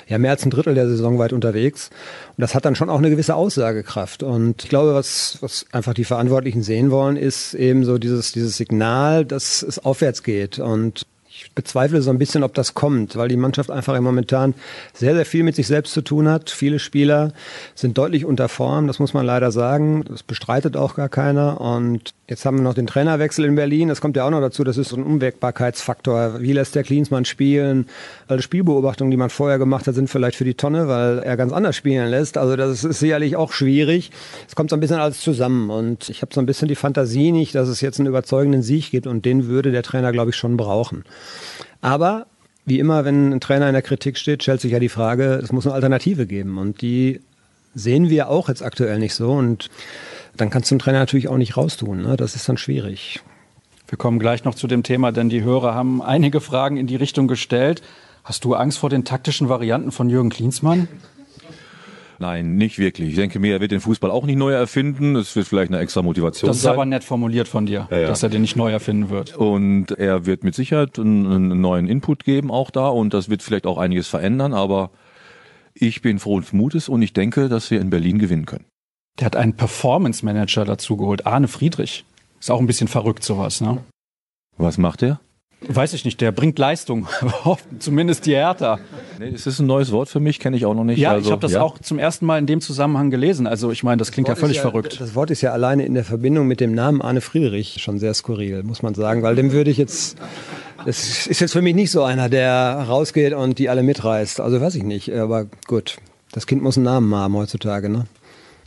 ja 0.08 0.18
mehr 0.18 0.30
als 0.30 0.44
ein 0.44 0.50
Drittel 0.50 0.74
der 0.74 0.88
Saison 0.88 1.18
weit 1.18 1.32
unterwegs. 1.32 1.90
Und 2.36 2.42
das 2.42 2.54
hat 2.54 2.64
dann 2.64 2.74
schon 2.74 2.90
auch 2.90 2.98
eine 2.98 3.10
gewisse 3.10 3.34
Aussagekraft. 3.34 4.22
Und 4.22 4.64
ich 4.64 4.68
glaube, 4.68 4.94
was, 4.94 5.38
was 5.40 5.66
einfach 5.72 5.94
die 5.94 6.04
Verantwortlichen 6.04 6.62
sehen 6.62 6.90
wollen, 6.90 7.16
ist 7.16 7.54
eben 7.54 7.84
so 7.84 7.98
dieses, 7.98 8.32
dieses 8.32 8.56
Signal, 8.56 9.24
dass 9.24 9.62
es 9.62 9.78
aufwärts 9.78 10.22
geht. 10.22 10.58
Und 10.58 11.06
ich 11.38 11.52
bezweifle 11.52 12.02
so 12.02 12.10
ein 12.10 12.18
bisschen, 12.18 12.42
ob 12.42 12.54
das 12.54 12.74
kommt, 12.74 13.14
weil 13.14 13.28
die 13.28 13.36
Mannschaft 13.36 13.70
einfach 13.70 13.98
Momentan 14.00 14.54
sehr, 14.92 15.14
sehr 15.14 15.24
viel 15.24 15.44
mit 15.44 15.54
sich 15.54 15.68
selbst 15.68 15.92
zu 15.92 16.02
tun 16.02 16.28
hat. 16.28 16.50
Viele 16.50 16.78
Spieler 16.78 17.32
sind 17.74 17.96
deutlich 17.96 18.24
unter 18.24 18.48
Form, 18.48 18.86
das 18.88 18.98
muss 18.98 19.14
man 19.14 19.24
leider 19.24 19.52
sagen. 19.52 20.04
Das 20.08 20.22
bestreitet 20.22 20.76
auch 20.76 20.96
gar 20.96 21.08
keiner. 21.08 21.60
Und 21.60 22.14
jetzt 22.28 22.44
haben 22.44 22.58
wir 22.58 22.62
noch 22.62 22.74
den 22.74 22.86
Trainerwechsel 22.86 23.44
in 23.44 23.54
Berlin. 23.54 23.88
Das 23.88 24.00
kommt 24.00 24.16
ja 24.16 24.24
auch 24.26 24.30
noch 24.30 24.40
dazu. 24.40 24.62
Das 24.62 24.76
ist 24.76 24.90
so 24.90 24.96
ein 24.96 25.02
Unwägbarkeitsfaktor. 25.02 26.40
Wie 26.40 26.52
lässt 26.52 26.74
der 26.74 26.82
Klinsmann 26.82 27.24
spielen? 27.24 27.86
Alle 28.28 28.42
Spielbeobachtungen, 28.42 29.10
die 29.10 29.16
man 29.16 29.30
vorher 29.30 29.58
gemacht 29.58 29.86
hat, 29.86 29.94
sind 29.94 30.08
vielleicht 30.08 30.36
für 30.36 30.44
die 30.44 30.54
Tonne, 30.54 30.88
weil 30.88 31.20
er 31.20 31.36
ganz 31.36 31.52
anders 31.52 31.74
spielen 31.74 32.08
lässt. 32.08 32.36
Also 32.36 32.56
das 32.56 32.84
ist 32.84 33.00
sicherlich 33.00 33.36
auch 33.36 33.52
schwierig. 33.52 34.10
Es 34.46 34.54
kommt 34.54 34.70
so 34.70 34.76
ein 34.76 34.80
bisschen 34.80 34.98
alles 34.98 35.20
zusammen. 35.20 35.70
Und 35.70 36.10
ich 36.10 36.20
habe 36.20 36.34
so 36.34 36.40
ein 36.40 36.46
bisschen 36.46 36.68
die 36.68 36.74
Fantasie 36.74 37.32
nicht, 37.32 37.54
dass 37.54 37.68
es 37.68 37.80
jetzt 37.80 37.98
einen 37.98 38.08
überzeugenden 38.08 38.62
Sieg 38.62 38.90
gibt. 38.90 39.06
Und 39.06 39.24
den 39.24 39.48
würde 39.48 39.72
der 39.72 39.82
Trainer, 39.82 40.12
glaube 40.12 40.30
ich, 40.30 40.36
schon 40.36 40.58
brauchen. 40.58 41.04
Aber 41.80 42.26
wie 42.66 42.78
immer, 42.78 43.06
wenn 43.06 43.32
ein 43.32 43.40
Trainer 43.40 43.68
in 43.68 43.72
der 43.72 43.82
Kritik 43.82 44.18
steht, 44.18 44.42
stellt 44.42 44.60
sich 44.60 44.72
ja 44.72 44.78
die 44.78 44.90
Frage, 44.90 45.40
es 45.42 45.52
muss 45.52 45.66
eine 45.66 45.74
Alternative 45.74 46.26
geben. 46.26 46.58
Und 46.58 46.82
die 46.82 47.22
sehen 47.74 48.10
wir 48.10 48.28
auch 48.28 48.50
jetzt 48.50 48.62
aktuell 48.62 48.98
nicht 48.98 49.14
so. 49.14 49.32
Und 49.32 49.70
dann 50.40 50.50
kannst 50.50 50.70
du 50.70 50.74
einen 50.74 50.80
Trainer 50.80 50.98
natürlich 50.98 51.28
auch 51.28 51.36
nicht 51.36 51.56
raustun. 51.56 52.02
Ne? 52.02 52.16
Das 52.16 52.34
ist 52.34 52.48
dann 52.48 52.56
schwierig. 52.56 53.20
Wir 53.88 53.98
kommen 53.98 54.18
gleich 54.18 54.44
noch 54.44 54.54
zu 54.54 54.66
dem 54.66 54.82
Thema, 54.82 55.12
denn 55.12 55.28
die 55.28 55.42
Hörer 55.42 55.74
haben 55.74 56.02
einige 56.02 56.40
Fragen 56.40 56.76
in 56.76 56.86
die 56.86 56.96
Richtung 56.96 57.26
gestellt. 57.28 57.82
Hast 58.24 58.44
du 58.44 58.54
Angst 58.54 58.78
vor 58.78 58.90
den 58.90 59.04
taktischen 59.04 59.48
Varianten 59.48 59.92
von 59.92 60.10
Jürgen 60.10 60.28
Klinsmann? 60.28 60.88
Nein, 62.20 62.56
nicht 62.56 62.78
wirklich. 62.78 63.10
Ich 63.10 63.14
denke 63.14 63.38
mir, 63.38 63.52
er 63.54 63.60
wird 63.60 63.70
den 63.70 63.80
Fußball 63.80 64.10
auch 64.10 64.26
nicht 64.26 64.36
neu 64.36 64.50
erfinden. 64.52 65.14
Es 65.14 65.36
wird 65.36 65.46
vielleicht 65.46 65.70
eine 65.70 65.80
extra 65.80 66.02
Motivation 66.02 66.48
Das 66.48 66.56
ist 66.56 66.64
sein. 66.64 66.72
aber 66.72 66.84
nett 66.84 67.04
formuliert 67.04 67.46
von 67.46 67.64
dir, 67.64 67.86
Ja, 67.90 67.98
ja. 67.98 68.08
dass 68.08 68.24
er 68.24 68.28
den 68.28 68.42
nicht 68.42 68.56
neu 68.56 68.72
erfinden 68.72 69.08
wird. 69.08 69.36
Und 69.36 69.92
er 69.92 70.26
wird 70.26 70.42
mit 70.42 70.54
Sicherheit 70.56 70.98
einen, 70.98 71.26
einen 71.26 71.60
neuen 71.60 71.86
Input 71.86 72.24
geben 72.24 72.50
auch 72.50 72.70
da 72.72 72.88
und 72.88 73.14
das 73.14 73.28
wird 73.28 73.42
vielleicht 73.42 73.66
auch 73.66 73.78
einiges 73.78 74.08
verändern, 74.08 74.52
aber 74.52 74.90
ich 75.74 76.02
bin 76.02 76.18
frohen 76.18 76.44
Mutes 76.50 76.88
und 76.88 77.02
ich 77.02 77.12
denke, 77.12 77.48
dass 77.48 77.70
wir 77.70 77.80
in 77.80 77.88
Berlin 77.88 78.18
gewinnen 78.18 78.46
können. 78.46 78.64
Der 79.18 79.26
hat 79.26 79.36
einen 79.36 79.54
Performance 79.54 80.24
Manager 80.24 80.64
dazu 80.64 80.96
geholt, 80.96 81.26
Arne 81.26 81.48
Friedrich. 81.48 82.04
Ist 82.40 82.50
auch 82.50 82.60
ein 82.60 82.66
bisschen 82.66 82.88
verrückt 82.88 83.24
sowas, 83.24 83.60
ne? 83.60 83.78
Was 84.56 84.78
macht 84.78 85.02
er? 85.02 85.20
Weiß 85.60 85.92
ich 85.92 86.04
nicht, 86.04 86.20
der 86.20 86.30
bringt 86.30 86.56
Leistung, 86.56 87.08
zumindest 87.80 88.26
die 88.26 88.34
Hertha. 88.34 88.78
Nee, 89.18 89.32
das 89.32 89.44
ist 89.44 89.58
ein 89.58 89.66
neues 89.66 89.90
Wort 89.90 90.08
für 90.08 90.20
mich, 90.20 90.38
kenne 90.38 90.56
ich 90.56 90.64
auch 90.64 90.74
noch 90.74 90.84
nicht. 90.84 91.00
Ja, 91.00 91.12
also, 91.12 91.26
ich 91.26 91.32
habe 91.32 91.42
das 91.42 91.52
ja. 91.52 91.62
auch 91.62 91.78
zum 91.78 91.98
ersten 91.98 92.26
Mal 92.26 92.38
in 92.38 92.46
dem 92.46 92.60
Zusammenhang 92.60 93.10
gelesen. 93.10 93.48
Also 93.48 93.72
ich 93.72 93.82
meine, 93.82 93.96
das 93.96 94.12
klingt 94.12 94.28
ja 94.28 94.34
Wort 94.34 94.40
völlig 94.40 94.58
ist 94.58 94.62
verrückt. 94.62 95.00
Das 95.00 95.16
Wort 95.16 95.32
ist 95.32 95.40
ja 95.40 95.50
alleine 95.50 95.84
in 95.84 95.94
der 95.94 96.04
Verbindung 96.04 96.46
mit 96.46 96.60
dem 96.60 96.74
Namen 96.74 97.02
Arne 97.02 97.20
Friedrich 97.20 97.82
schon 97.82 97.98
sehr 97.98 98.14
skurril, 98.14 98.62
muss 98.62 98.82
man 98.82 98.94
sagen, 98.94 99.22
weil 99.22 99.34
dem 99.34 99.50
würde 99.50 99.72
ich 99.72 99.78
jetzt, 99.78 100.16
das 100.86 101.26
ist 101.26 101.40
jetzt 101.40 101.52
für 101.52 101.62
mich 101.62 101.74
nicht 101.74 101.90
so 101.90 102.04
einer, 102.04 102.28
der 102.28 102.84
rausgeht 102.86 103.32
und 103.32 103.58
die 103.58 103.68
alle 103.68 103.82
mitreißt. 103.82 104.40
Also 104.40 104.60
weiß 104.60 104.76
ich 104.76 104.84
nicht, 104.84 105.12
aber 105.12 105.46
gut. 105.66 105.96
Das 106.30 106.46
Kind 106.46 106.62
muss 106.62 106.76
einen 106.76 106.84
Namen 106.84 107.12
haben 107.14 107.34
heutzutage, 107.34 107.88
ne? 107.88 108.06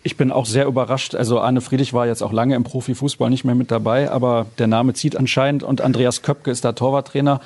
Ich 0.04 0.18
bin 0.18 0.32
auch 0.32 0.46
sehr 0.46 0.66
überrascht. 0.66 1.14
Also 1.14 1.40
Arne 1.40 1.62
Friedrich 1.62 1.94
war 1.94 2.08
jetzt 2.08 2.24
auch 2.24 2.32
lange 2.32 2.56
im 2.56 2.64
Profifußball 2.64 3.30
nicht 3.30 3.44
mehr 3.44 3.56
mit 3.56 3.70
dabei, 3.70 4.10
aber 4.10 4.48
der 4.58 4.68
Name 4.68 4.94
zieht 4.94 5.16
anscheinend 5.16 5.64
und 5.64 5.82
Andreas 5.82 6.22
Köpke 6.24 6.50
ist 6.50 6.66
da 6.66 6.72
Torwarttrainer. 6.72 7.40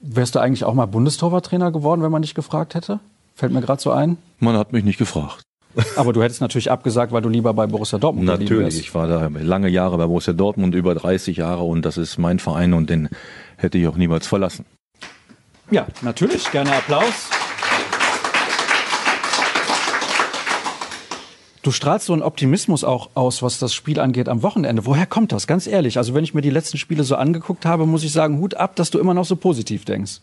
Wärst 0.00 0.34
du 0.34 0.38
eigentlich 0.38 0.64
auch 0.64 0.72
mal 0.72 0.86
Bundestorwarttrainer 0.86 1.72
geworden, 1.72 2.02
wenn 2.02 2.10
man 2.10 2.22
dich 2.22 2.34
gefragt 2.34 2.74
hätte? 2.74 3.00
Fällt 3.34 3.52
mir 3.52 3.60
gerade 3.60 3.82
so 3.82 3.90
ein. 3.90 4.16
Man 4.38 4.56
hat 4.56 4.72
mich 4.72 4.84
nicht 4.84 4.98
gefragt. 4.98 5.42
Aber 5.96 6.12
du 6.12 6.22
hättest 6.22 6.40
natürlich 6.40 6.70
abgesagt, 6.70 7.12
weil 7.12 7.22
du 7.22 7.28
lieber 7.28 7.52
bei 7.54 7.66
Borussia 7.66 7.98
Dortmund 7.98 8.28
geblieben 8.28 8.62
Natürlich, 8.62 8.80
ich 8.80 8.94
war 8.94 9.06
da 9.06 9.28
lange 9.28 9.68
Jahre 9.68 9.98
bei 9.98 10.06
Borussia 10.06 10.32
Dortmund, 10.32 10.74
über 10.74 10.94
30 10.94 11.36
Jahre 11.36 11.62
und 11.62 11.84
das 11.84 11.96
ist 11.96 12.18
mein 12.18 12.38
Verein 12.38 12.72
und 12.72 12.90
den 12.90 13.08
hätte 13.56 13.78
ich 13.78 13.86
auch 13.86 13.96
niemals 13.96 14.26
verlassen. 14.26 14.64
Ja, 15.70 15.86
natürlich. 16.02 16.50
Gerne 16.50 16.72
Applaus. 16.72 17.30
Du 21.62 21.72
strahlst 21.72 22.06
so 22.06 22.14
einen 22.14 22.22
Optimismus 22.22 22.84
auch 22.84 23.10
aus, 23.14 23.42
was 23.42 23.58
das 23.58 23.74
Spiel 23.74 24.00
angeht 24.00 24.30
am 24.30 24.42
Wochenende. 24.42 24.86
Woher 24.86 25.04
kommt 25.04 25.32
das? 25.32 25.46
Ganz 25.46 25.66
ehrlich. 25.66 25.98
Also 25.98 26.14
wenn 26.14 26.24
ich 26.24 26.32
mir 26.32 26.40
die 26.40 26.48
letzten 26.50 26.78
Spiele 26.78 27.04
so 27.04 27.16
angeguckt 27.16 27.66
habe, 27.66 27.84
muss 27.84 28.02
ich 28.02 28.12
sagen, 28.12 28.38
Hut 28.38 28.54
ab, 28.54 28.76
dass 28.76 28.90
du 28.90 28.98
immer 28.98 29.12
noch 29.12 29.26
so 29.26 29.36
positiv 29.36 29.84
denkst. 29.84 30.20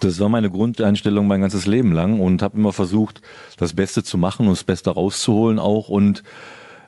Das 0.00 0.18
war 0.18 0.28
meine 0.28 0.50
Grundeinstellung 0.50 1.28
mein 1.28 1.40
ganzes 1.40 1.66
Leben 1.66 1.92
lang 1.92 2.18
und 2.18 2.42
habe 2.42 2.58
immer 2.58 2.72
versucht, 2.72 3.22
das 3.56 3.74
Beste 3.74 4.02
zu 4.02 4.18
machen 4.18 4.46
und 4.46 4.52
das 4.52 4.64
Beste 4.64 4.90
rauszuholen 4.90 5.60
auch. 5.60 5.88
Und 5.88 6.24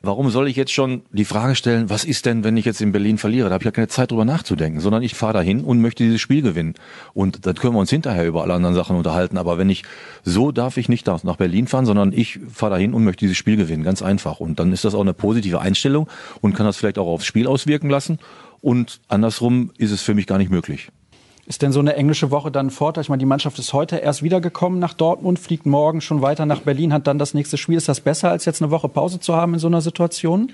warum 0.07 0.31
soll 0.31 0.47
ich 0.47 0.55
jetzt 0.55 0.71
schon 0.71 1.03
die 1.11 1.25
Frage 1.25 1.53
stellen, 1.53 1.89
was 1.89 2.03
ist 2.03 2.25
denn, 2.25 2.43
wenn 2.43 2.57
ich 2.57 2.65
jetzt 2.65 2.81
in 2.81 2.91
Berlin 2.91 3.19
verliere? 3.19 3.49
Da 3.49 3.53
habe 3.53 3.61
ich 3.61 3.65
ja 3.65 3.71
keine 3.71 3.89
Zeit 3.89 4.09
drüber 4.09 4.25
nachzudenken, 4.25 4.79
sondern 4.79 5.03
ich 5.03 5.13
fahre 5.13 5.33
dahin 5.33 5.63
und 5.63 5.79
möchte 5.81 6.03
dieses 6.03 6.19
Spiel 6.19 6.41
gewinnen. 6.41 6.73
Und 7.13 7.45
dann 7.45 7.55
können 7.55 7.75
wir 7.75 7.79
uns 7.79 7.91
hinterher 7.91 8.25
über 8.25 8.41
alle 8.41 8.55
anderen 8.55 8.73
Sachen 8.73 8.95
unterhalten. 8.95 9.37
Aber 9.37 9.57
wenn 9.59 9.69
ich 9.69 9.83
so 10.23 10.51
darf 10.51 10.77
ich 10.77 10.89
nicht 10.89 11.05
nach 11.05 11.35
Berlin 11.35 11.67
fahren, 11.67 11.85
sondern 11.85 12.13
ich 12.13 12.39
fahre 12.51 12.71
dahin 12.71 12.93
und 12.93 13.03
möchte 13.03 13.25
dieses 13.25 13.37
Spiel 13.37 13.57
gewinnen. 13.57 13.83
Ganz 13.83 14.01
einfach. 14.01 14.39
Und 14.39 14.59
dann 14.59 14.73
ist 14.73 14.83
das 14.83 14.95
auch 14.95 15.01
eine 15.01 15.13
positive 15.13 15.61
Einstellung 15.61 16.09
und 16.41 16.55
kann 16.55 16.65
das 16.65 16.77
vielleicht 16.77 16.97
auch 16.97 17.07
aufs 17.07 17.25
Spiel 17.25 17.45
auswirken 17.45 17.89
lassen. 17.89 18.17
Und 18.61 19.01
andersrum 19.07 19.71
ist 19.77 19.91
es 19.91 20.01
für 20.01 20.15
mich 20.15 20.25
gar 20.25 20.37
nicht 20.37 20.49
möglich. 20.49 20.89
Ist 21.47 21.61
denn 21.61 21.71
so 21.71 21.79
eine 21.79 21.95
englische 21.95 22.29
Woche 22.29 22.51
dann 22.51 22.67
ein 22.67 22.71
Vorteil? 22.71 23.03
Ich 23.03 23.09
meine, 23.09 23.21
die 23.21 23.25
Mannschaft 23.25 23.57
ist 23.57 23.71
heute 23.71 23.95
erst 23.95 24.21
wiedergekommen 24.21 24.79
nach 24.79 24.93
Dortmund, 24.93 25.39
fliegt 25.39 25.65
morgen 25.65 26.01
schon 26.01 26.21
weiter 26.21 26.45
nach 26.45 26.59
Berlin, 26.59 26.91
hat 26.91 27.07
dann 27.07 27.19
das 27.19 27.33
nächste 27.33 27.55
Spiel. 27.57 27.77
Ist 27.77 27.87
das 27.87 28.01
besser, 28.01 28.29
als 28.29 28.43
jetzt 28.43 28.61
eine 28.61 28.69
Woche 28.69 28.89
Pause 28.89 29.21
zu 29.21 29.33
haben 29.33 29.53
in 29.53 29.59
so 29.61 29.67
einer 29.67 29.79
Situation? 29.79 30.51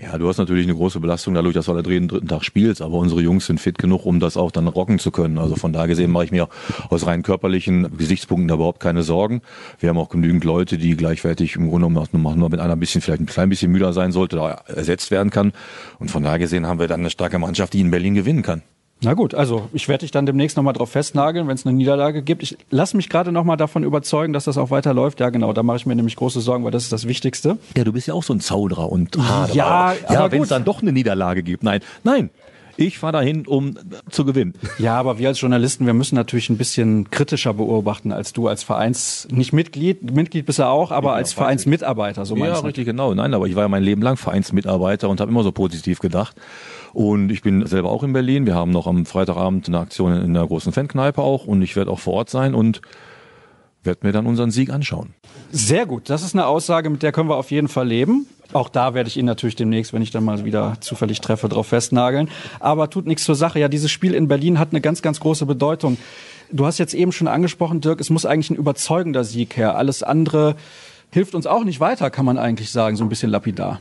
Ja, 0.00 0.16
du 0.16 0.26
hast 0.26 0.38
natürlich 0.38 0.64
eine 0.64 0.74
große 0.74 0.98
Belastung 0.98 1.34
dadurch, 1.34 1.52
dass 1.54 1.66
du 1.66 1.72
alle 1.72 1.86
jeden 1.86 2.08
dritten 2.08 2.26
Tag 2.26 2.42
spielst, 2.42 2.80
aber 2.80 2.94
unsere 2.94 3.20
Jungs 3.20 3.44
sind 3.44 3.60
fit 3.60 3.76
genug, 3.76 4.06
um 4.06 4.18
das 4.18 4.38
auch 4.38 4.50
dann 4.50 4.66
rocken 4.66 4.98
zu 4.98 5.10
können. 5.10 5.36
Also 5.36 5.56
von 5.56 5.74
da 5.74 5.84
gesehen 5.84 6.10
mache 6.10 6.24
ich 6.24 6.32
mir 6.32 6.48
aus 6.88 7.06
rein 7.06 7.22
körperlichen 7.22 7.94
Gesichtspunkten 7.94 8.48
da 8.48 8.54
überhaupt 8.54 8.80
keine 8.80 9.02
Sorgen. 9.02 9.42
Wir 9.78 9.90
haben 9.90 9.98
auch 9.98 10.08
genügend 10.08 10.42
Leute, 10.44 10.78
die 10.78 10.96
gleichwertig 10.96 11.56
im 11.56 11.68
Grunde 11.68 11.88
genommen 11.88 12.38
nur 12.40 12.48
mit 12.48 12.60
einer 12.60 12.76
bisschen, 12.76 13.02
vielleicht 13.02 13.20
ein 13.20 13.26
klein 13.26 13.50
bisschen 13.50 13.70
müder 13.70 13.92
sein 13.92 14.10
sollte, 14.10 14.36
da 14.36 14.62
ersetzt 14.66 15.10
werden 15.10 15.28
kann. 15.28 15.52
Und 15.98 16.10
von 16.10 16.22
da 16.22 16.38
gesehen 16.38 16.66
haben 16.66 16.80
wir 16.80 16.88
dann 16.88 17.00
eine 17.00 17.10
starke 17.10 17.38
Mannschaft, 17.38 17.74
die 17.74 17.80
in 17.80 17.90
Berlin 17.90 18.14
gewinnen 18.14 18.42
kann. 18.42 18.62
Na 19.02 19.14
gut, 19.14 19.34
also 19.34 19.68
ich 19.72 19.88
werde 19.88 20.00
dich 20.00 20.10
dann 20.10 20.24
demnächst 20.24 20.56
nochmal 20.56 20.72
drauf 20.72 20.90
festnageln, 20.90 21.46
wenn 21.46 21.54
es 21.54 21.66
eine 21.66 21.76
Niederlage 21.76 22.22
gibt. 22.22 22.42
Ich 22.42 22.56
lass 22.70 22.94
mich 22.94 23.08
gerade 23.08 23.32
nochmal 23.32 23.56
davon 23.56 23.84
überzeugen, 23.84 24.32
dass 24.32 24.44
das 24.44 24.56
auch 24.56 24.70
weiterläuft. 24.70 25.20
Ja, 25.20 25.30
genau, 25.30 25.52
da 25.52 25.62
mache 25.62 25.76
ich 25.78 25.86
mir 25.86 25.94
nämlich 25.94 26.16
große 26.16 26.40
Sorgen, 26.40 26.64
weil 26.64 26.70
das 26.70 26.84
ist 26.84 26.92
das 26.92 27.06
Wichtigste. 27.06 27.58
Ja, 27.76 27.84
du 27.84 27.92
bist 27.92 28.06
ja 28.06 28.14
auch 28.14 28.22
so 28.22 28.32
ein 28.32 28.40
Zauderer 28.40 28.90
und 28.90 29.16
Haderer. 29.16 29.54
Ja, 29.54 29.94
ja 30.10 30.32
wenn 30.32 30.42
es 30.42 30.48
dann 30.48 30.64
doch 30.64 30.80
eine 30.80 30.92
Niederlage 30.92 31.42
gibt. 31.42 31.62
Nein, 31.62 31.80
nein. 32.02 32.30
Ich 32.76 32.98
fahre 32.98 33.12
dahin, 33.12 33.46
um 33.46 33.76
zu 34.10 34.24
gewinnen. 34.24 34.54
Ja, 34.78 34.96
aber 34.96 35.18
wir 35.18 35.28
als 35.28 35.40
Journalisten, 35.40 35.86
wir 35.86 35.94
müssen 35.94 36.16
natürlich 36.16 36.50
ein 36.50 36.58
bisschen 36.58 37.08
kritischer 37.10 37.54
beobachten 37.54 38.10
als 38.10 38.32
du 38.32 38.48
als 38.48 38.64
Vereins, 38.64 39.28
nicht 39.30 39.52
Mitglied, 39.52 40.10
Mitglied 40.10 40.46
bist 40.46 40.58
du 40.58 40.66
auch, 40.66 40.90
aber 40.90 41.14
als 41.14 41.32
Vereinsmitarbeiter, 41.32 42.24
so 42.24 42.34
meinst 42.34 42.60
Ja, 42.60 42.66
richtig, 42.66 42.86
genau. 42.86 43.14
Nein, 43.14 43.32
aber 43.32 43.46
ich 43.46 43.54
war 43.54 43.62
ja 43.62 43.68
mein 43.68 43.84
Leben 43.84 44.02
lang 44.02 44.16
Vereinsmitarbeiter 44.16 45.08
und 45.08 45.20
habe 45.20 45.30
immer 45.30 45.44
so 45.44 45.52
positiv 45.52 46.00
gedacht. 46.00 46.36
Und 46.94 47.30
ich 47.30 47.42
bin 47.42 47.66
selber 47.66 47.90
auch 47.90 48.04
in 48.04 48.12
Berlin. 48.12 48.46
Wir 48.46 48.54
haben 48.54 48.70
noch 48.70 48.86
am 48.86 49.04
Freitagabend 49.04 49.66
eine 49.66 49.80
Aktion 49.80 50.12
in 50.12 50.32
der 50.32 50.46
großen 50.46 50.72
Fankneipe 50.72 51.20
auch 51.20 51.44
und 51.44 51.60
ich 51.60 51.74
werde 51.74 51.90
auch 51.90 51.98
vor 51.98 52.14
Ort 52.14 52.30
sein 52.30 52.54
und 52.54 52.80
werde 53.82 54.06
mir 54.06 54.12
dann 54.12 54.26
unseren 54.26 54.52
Sieg 54.52 54.70
anschauen. 54.70 55.12
Sehr 55.50 55.86
gut. 55.86 56.08
Das 56.08 56.22
ist 56.22 56.34
eine 56.34 56.46
Aussage, 56.46 56.88
mit 56.90 57.02
der 57.02 57.10
können 57.10 57.28
wir 57.28 57.36
auf 57.36 57.50
jeden 57.50 57.66
Fall 57.66 57.88
leben. 57.88 58.26
Auch 58.52 58.68
da 58.68 58.94
werde 58.94 59.08
ich 59.08 59.16
ihn 59.16 59.24
natürlich 59.24 59.56
demnächst, 59.56 59.92
wenn 59.92 60.02
ich 60.02 60.12
dann 60.12 60.24
mal 60.24 60.44
wieder 60.44 60.76
zufällig 60.80 61.20
treffe, 61.20 61.48
drauf 61.48 61.66
festnageln. 61.66 62.28
Aber 62.60 62.88
tut 62.90 63.06
nichts 63.06 63.24
zur 63.24 63.34
Sache. 63.34 63.58
Ja, 63.58 63.68
dieses 63.68 63.90
Spiel 63.90 64.14
in 64.14 64.28
Berlin 64.28 64.60
hat 64.60 64.68
eine 64.70 64.80
ganz, 64.80 65.02
ganz 65.02 65.18
große 65.18 65.46
Bedeutung. 65.46 65.98
Du 66.52 66.64
hast 66.64 66.78
jetzt 66.78 66.94
eben 66.94 67.10
schon 67.10 67.26
angesprochen, 67.26 67.80
Dirk, 67.80 68.00
es 68.00 68.10
muss 68.10 68.24
eigentlich 68.24 68.50
ein 68.50 68.56
überzeugender 68.56 69.24
Sieg 69.24 69.56
her. 69.56 69.76
Alles 69.76 70.04
andere 70.04 70.54
hilft 71.10 71.34
uns 71.34 71.46
auch 71.48 71.64
nicht 71.64 71.80
weiter, 71.80 72.10
kann 72.10 72.24
man 72.24 72.38
eigentlich 72.38 72.70
sagen, 72.70 72.96
so 72.96 73.04
ein 73.04 73.08
bisschen 73.08 73.30
lapidar. 73.30 73.80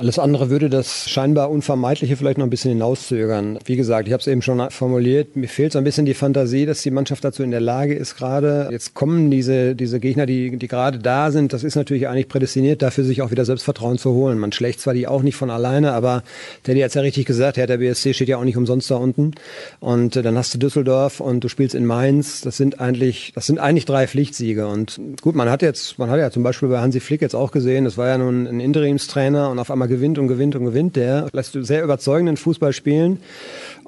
Alles 0.00 0.18
andere 0.18 0.48
würde 0.48 0.70
das 0.70 1.10
scheinbar 1.10 1.50
Unvermeidliche 1.50 2.16
vielleicht 2.16 2.38
noch 2.38 2.46
ein 2.46 2.50
bisschen 2.50 2.70
hinauszögern. 2.70 3.58
Wie 3.66 3.76
gesagt, 3.76 4.08
ich 4.08 4.14
habe 4.14 4.22
es 4.22 4.26
eben 4.28 4.40
schon 4.40 4.70
formuliert, 4.70 5.36
mir 5.36 5.46
fehlt 5.46 5.72
so 5.72 5.78
ein 5.78 5.84
bisschen 5.84 6.06
die 6.06 6.14
Fantasie, 6.14 6.64
dass 6.64 6.80
die 6.80 6.90
Mannschaft 6.90 7.22
dazu 7.22 7.42
in 7.42 7.50
der 7.50 7.60
Lage 7.60 7.92
ist 7.92 8.16
gerade. 8.16 8.68
Jetzt 8.70 8.94
kommen 8.94 9.30
diese, 9.30 9.74
diese 9.74 10.00
Gegner, 10.00 10.24
die, 10.24 10.56
die 10.56 10.68
gerade 10.68 11.00
da 11.00 11.30
sind, 11.30 11.52
das 11.52 11.64
ist 11.64 11.74
natürlich 11.74 12.08
eigentlich 12.08 12.28
prädestiniert 12.28 12.80
dafür, 12.80 13.04
sich 13.04 13.20
auch 13.20 13.30
wieder 13.30 13.44
Selbstvertrauen 13.44 13.98
zu 13.98 14.12
holen. 14.12 14.38
Man 14.38 14.52
schlägt 14.52 14.80
zwar 14.80 14.94
die 14.94 15.06
auch 15.06 15.20
nicht 15.20 15.36
von 15.36 15.50
alleine, 15.50 15.92
aber 15.92 16.22
Teddy 16.62 16.80
hat 16.80 16.94
ja 16.94 17.02
richtig 17.02 17.26
gesagt, 17.26 17.58
der 17.58 17.66
BSC 17.66 18.14
steht 18.14 18.28
ja 18.28 18.38
auch 18.38 18.44
nicht 18.44 18.56
umsonst 18.56 18.90
da 18.90 18.94
unten. 18.94 19.32
Und 19.80 20.16
äh, 20.16 20.22
dann 20.22 20.38
hast 20.38 20.54
du 20.54 20.58
Düsseldorf 20.58 21.20
und 21.20 21.44
du 21.44 21.48
spielst 21.48 21.74
in 21.74 21.84
Mainz. 21.84 22.40
Das 22.40 22.56
sind 22.56 22.80
eigentlich, 22.80 23.32
das 23.34 23.46
sind 23.46 23.58
eigentlich 23.58 23.84
drei 23.84 24.06
Pflichtsiege. 24.06 24.66
Und 24.66 24.98
gut, 25.20 25.34
man 25.34 25.50
hat 25.50 25.60
jetzt, 25.60 25.98
man 25.98 26.08
hat 26.08 26.18
ja 26.18 26.30
zum 26.30 26.42
Beispiel 26.42 26.70
bei 26.70 26.80
Hansi 26.80 27.00
Flick 27.00 27.20
jetzt 27.20 27.34
auch 27.34 27.50
gesehen, 27.50 27.84
das 27.84 27.98
war 27.98 28.08
ja 28.08 28.16
nun 28.16 28.46
ein 28.46 28.60
Interimstrainer 28.60 29.50
und 29.50 29.58
auf 29.58 29.70
einmal 29.70 29.89
gewinnt 29.90 30.18
und 30.18 30.28
gewinnt 30.28 30.56
und 30.56 30.64
gewinnt 30.64 30.96
der. 30.96 31.28
Lässt 31.32 31.52
sehr 31.52 31.84
überzeugenden 31.84 32.38
Fußball 32.38 32.72
spielen. 32.72 33.18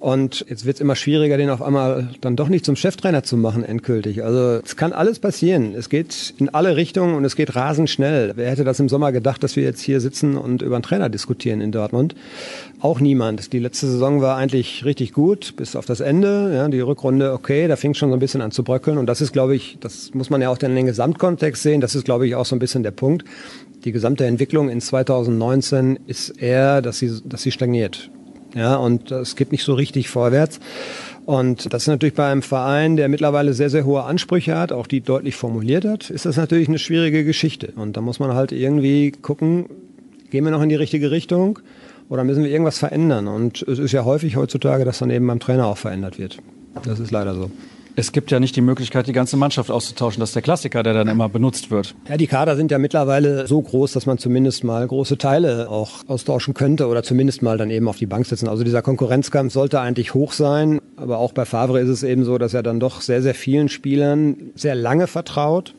Und 0.03 0.45
jetzt 0.49 0.67
wird 0.67 0.79
es 0.79 0.81
immer 0.81 0.97
schwieriger, 0.97 1.37
den 1.37 1.49
auf 1.49 1.63
einmal 1.63 2.09
dann 2.21 2.35
doch 2.35 2.49
nicht 2.49 2.65
zum 2.65 2.75
Cheftrainer 2.75 3.23
zu 3.23 3.37
machen, 3.37 3.63
endgültig. 3.63 4.25
Also 4.25 4.61
es 4.65 4.75
kann 4.75 4.93
alles 4.93 5.21
passieren. 5.21 5.77
Es 5.77 5.89
geht 5.89 6.35
in 6.39 6.49
alle 6.49 6.75
Richtungen 6.75 7.15
und 7.15 7.25
es 7.25 7.37
geht 7.37 7.55
rasend 7.55 7.89
schnell. 7.89 8.33
Wer 8.35 8.51
hätte 8.51 8.65
das 8.65 8.81
im 8.81 8.89
Sommer 8.89 9.13
gedacht, 9.13 9.45
dass 9.45 9.55
wir 9.55 9.63
jetzt 9.63 9.81
hier 9.81 10.01
sitzen 10.01 10.37
und 10.37 10.61
über 10.61 10.75
einen 10.75 10.83
Trainer 10.83 11.09
diskutieren 11.09 11.61
in 11.61 11.71
Dortmund? 11.71 12.17
Auch 12.81 12.99
niemand. 12.99 13.53
Die 13.53 13.61
letzte 13.61 13.87
Saison 13.87 14.21
war 14.21 14.37
eigentlich 14.37 14.85
richtig 14.85 15.13
gut, 15.13 15.55
bis 15.55 15.77
auf 15.77 15.87
das 15.87 16.01
Ende. 16.01 16.53
Ja, 16.53 16.67
die 16.67 16.81
Rückrunde, 16.81 17.33
okay, 17.33 17.69
da 17.69 17.77
fing 17.77 17.95
schon 17.95 18.09
so 18.09 18.17
ein 18.17 18.19
bisschen 18.19 18.43
an 18.43 18.51
zu 18.51 18.65
bröckeln. 18.65 18.99
Und 18.99 19.07
das 19.07 19.21
ist, 19.21 19.33
glaube 19.33 19.55
ich, 19.55 19.79
das 19.79 20.15
muss 20.15 20.31
man 20.31 20.43
ja 20.43 20.49
auch 20.49 20.59
in 20.59 20.75
den 20.75 20.87
Gesamtkontext 20.87 21.63
sehen. 21.63 21.81
Das 21.81 21.95
ist, 21.95 22.05
glaube 22.05 22.27
ich, 22.27 22.35
auch 22.35 22.47
so 22.47 22.57
ein 22.57 22.59
bisschen 22.59 22.83
der 22.83 22.91
Punkt. 22.91 23.25
Die 23.85 23.93
gesamte 23.93 24.27
Entwicklung 24.27 24.69
in 24.69 24.81
2019 24.81 26.01
ist 26.09 26.31
eher, 26.31 26.83
dass 26.83 26.99
sie, 26.99 27.21
dass 27.25 27.43
sie 27.43 27.53
stagniert. 27.53 28.11
Ja, 28.55 28.77
und 28.77 29.11
es 29.11 29.37
geht 29.37 29.53
nicht 29.53 29.65
so 29.65 29.75
richtig 29.75 30.09
vorwärts. 30.09 30.61
Und 31.25 31.73
das 31.73 31.83
ist 31.83 31.89
natürlich 31.89 32.15
bei 32.15 32.31
einem 32.31 32.43
Verein, 32.43 32.97
der 32.97 33.09
mittlerweile 33.09 33.55
sehr, 33.55 33.71
sehr 33.71 33.85
hohe 33.85 34.03
Ansprüche 34.03 34.59
hat, 34.59 34.73
auch 34.73 34.87
die 34.87 35.01
deutlich 35.01 35.37
formuliert 35.37 35.85
hat, 35.85 36.11
ist 36.11 36.27
das 36.27 36.37
natürlich 36.37 36.69
eine 36.69 36.79
schwierige 36.79 37.25
Geschichte. 37.25 37.73
Und 37.77 37.97
da 37.97 38.01
muss 38.01 38.19
man 38.19 38.35
halt 38.35 38.51
irgendwie 38.51 39.13
gucken, 39.13 39.67
gehen 40.31 40.45
wir 40.45 40.51
noch 40.51 40.63
in 40.63 40.69
die 40.69 40.75
richtige 40.75 41.11
Richtung 41.11 41.61
oder 42.09 42.25
müssen 42.25 42.43
wir 42.43 42.51
irgendwas 42.51 42.79
verändern? 42.79 43.29
Und 43.29 43.63
es 43.63 43.79
ist 43.79 43.93
ja 43.93 44.05
häufig 44.05 44.37
heutzutage, 44.37 44.85
dass 44.85 44.99
dann 44.99 45.11
eben 45.11 45.27
beim 45.27 45.39
Trainer 45.39 45.67
auch 45.67 45.79
verändert 45.79 46.19
wird. 46.19 46.39
Das 46.85 46.99
ist 46.99 47.11
leider 47.11 47.35
so. 47.35 47.51
Es 47.95 48.13
gibt 48.13 48.31
ja 48.31 48.41
nicht 48.41 48.57
die 48.57 48.63
Möglichkeit, 48.63 49.07
die 49.07 49.13
ganze 49.13 49.37
Mannschaft 49.37 49.71
auszutauschen. 49.71 50.21
Das 50.21 50.31
ist 50.31 50.35
der 50.35 50.43
Klassiker, 50.43 50.83
der 50.83 50.95
dann 50.95 51.09
immer 51.09 51.29
benutzt 51.29 51.71
wird. 51.71 51.95
Ja, 52.09 52.17
die 52.17 52.27
Kader 52.27 52.57
sind 52.57 52.71
ja 52.71 52.79
mittlerweile 52.79 53.47
so 53.47 53.61
groß, 53.61 53.93
dass 53.93 54.07
man 54.07 54.17
zumindest 54.17 54.65
mal 54.65 54.87
große 54.87 55.19
Teile 55.19 55.69
auch 55.69 56.03
austauschen 56.07 56.55
könnte 56.55 56.87
oder 56.87 57.03
zumindest 57.03 57.43
mal 57.43 57.59
dann 57.59 57.71
eben 57.71 57.89
auf 57.89 57.99
die 57.99 58.07
Bank 58.07 58.25
setzen. 58.25 58.49
Also 58.49 58.65
dieser 58.65 58.81
Konkurrenzkampf 58.81 59.53
sollte 59.53 59.81
eigentlich 59.81 60.15
hoch 60.15 60.33
sein. 60.33 60.81
Aber 60.97 61.19
auch 61.19 61.33
bei 61.33 61.45
Favre 61.45 61.81
ist 61.81 61.91
es 61.91 62.03
eben 62.03 62.25
so, 62.25 62.39
dass 62.39 62.55
er 62.55 62.63
dann 62.63 62.81
doch 62.81 63.03
sehr, 63.03 63.21
sehr 63.21 63.35
vielen 63.35 63.69
Spielern 63.69 64.37
sehr 64.55 64.75
lange 64.75 65.07
vertraut, 65.07 65.75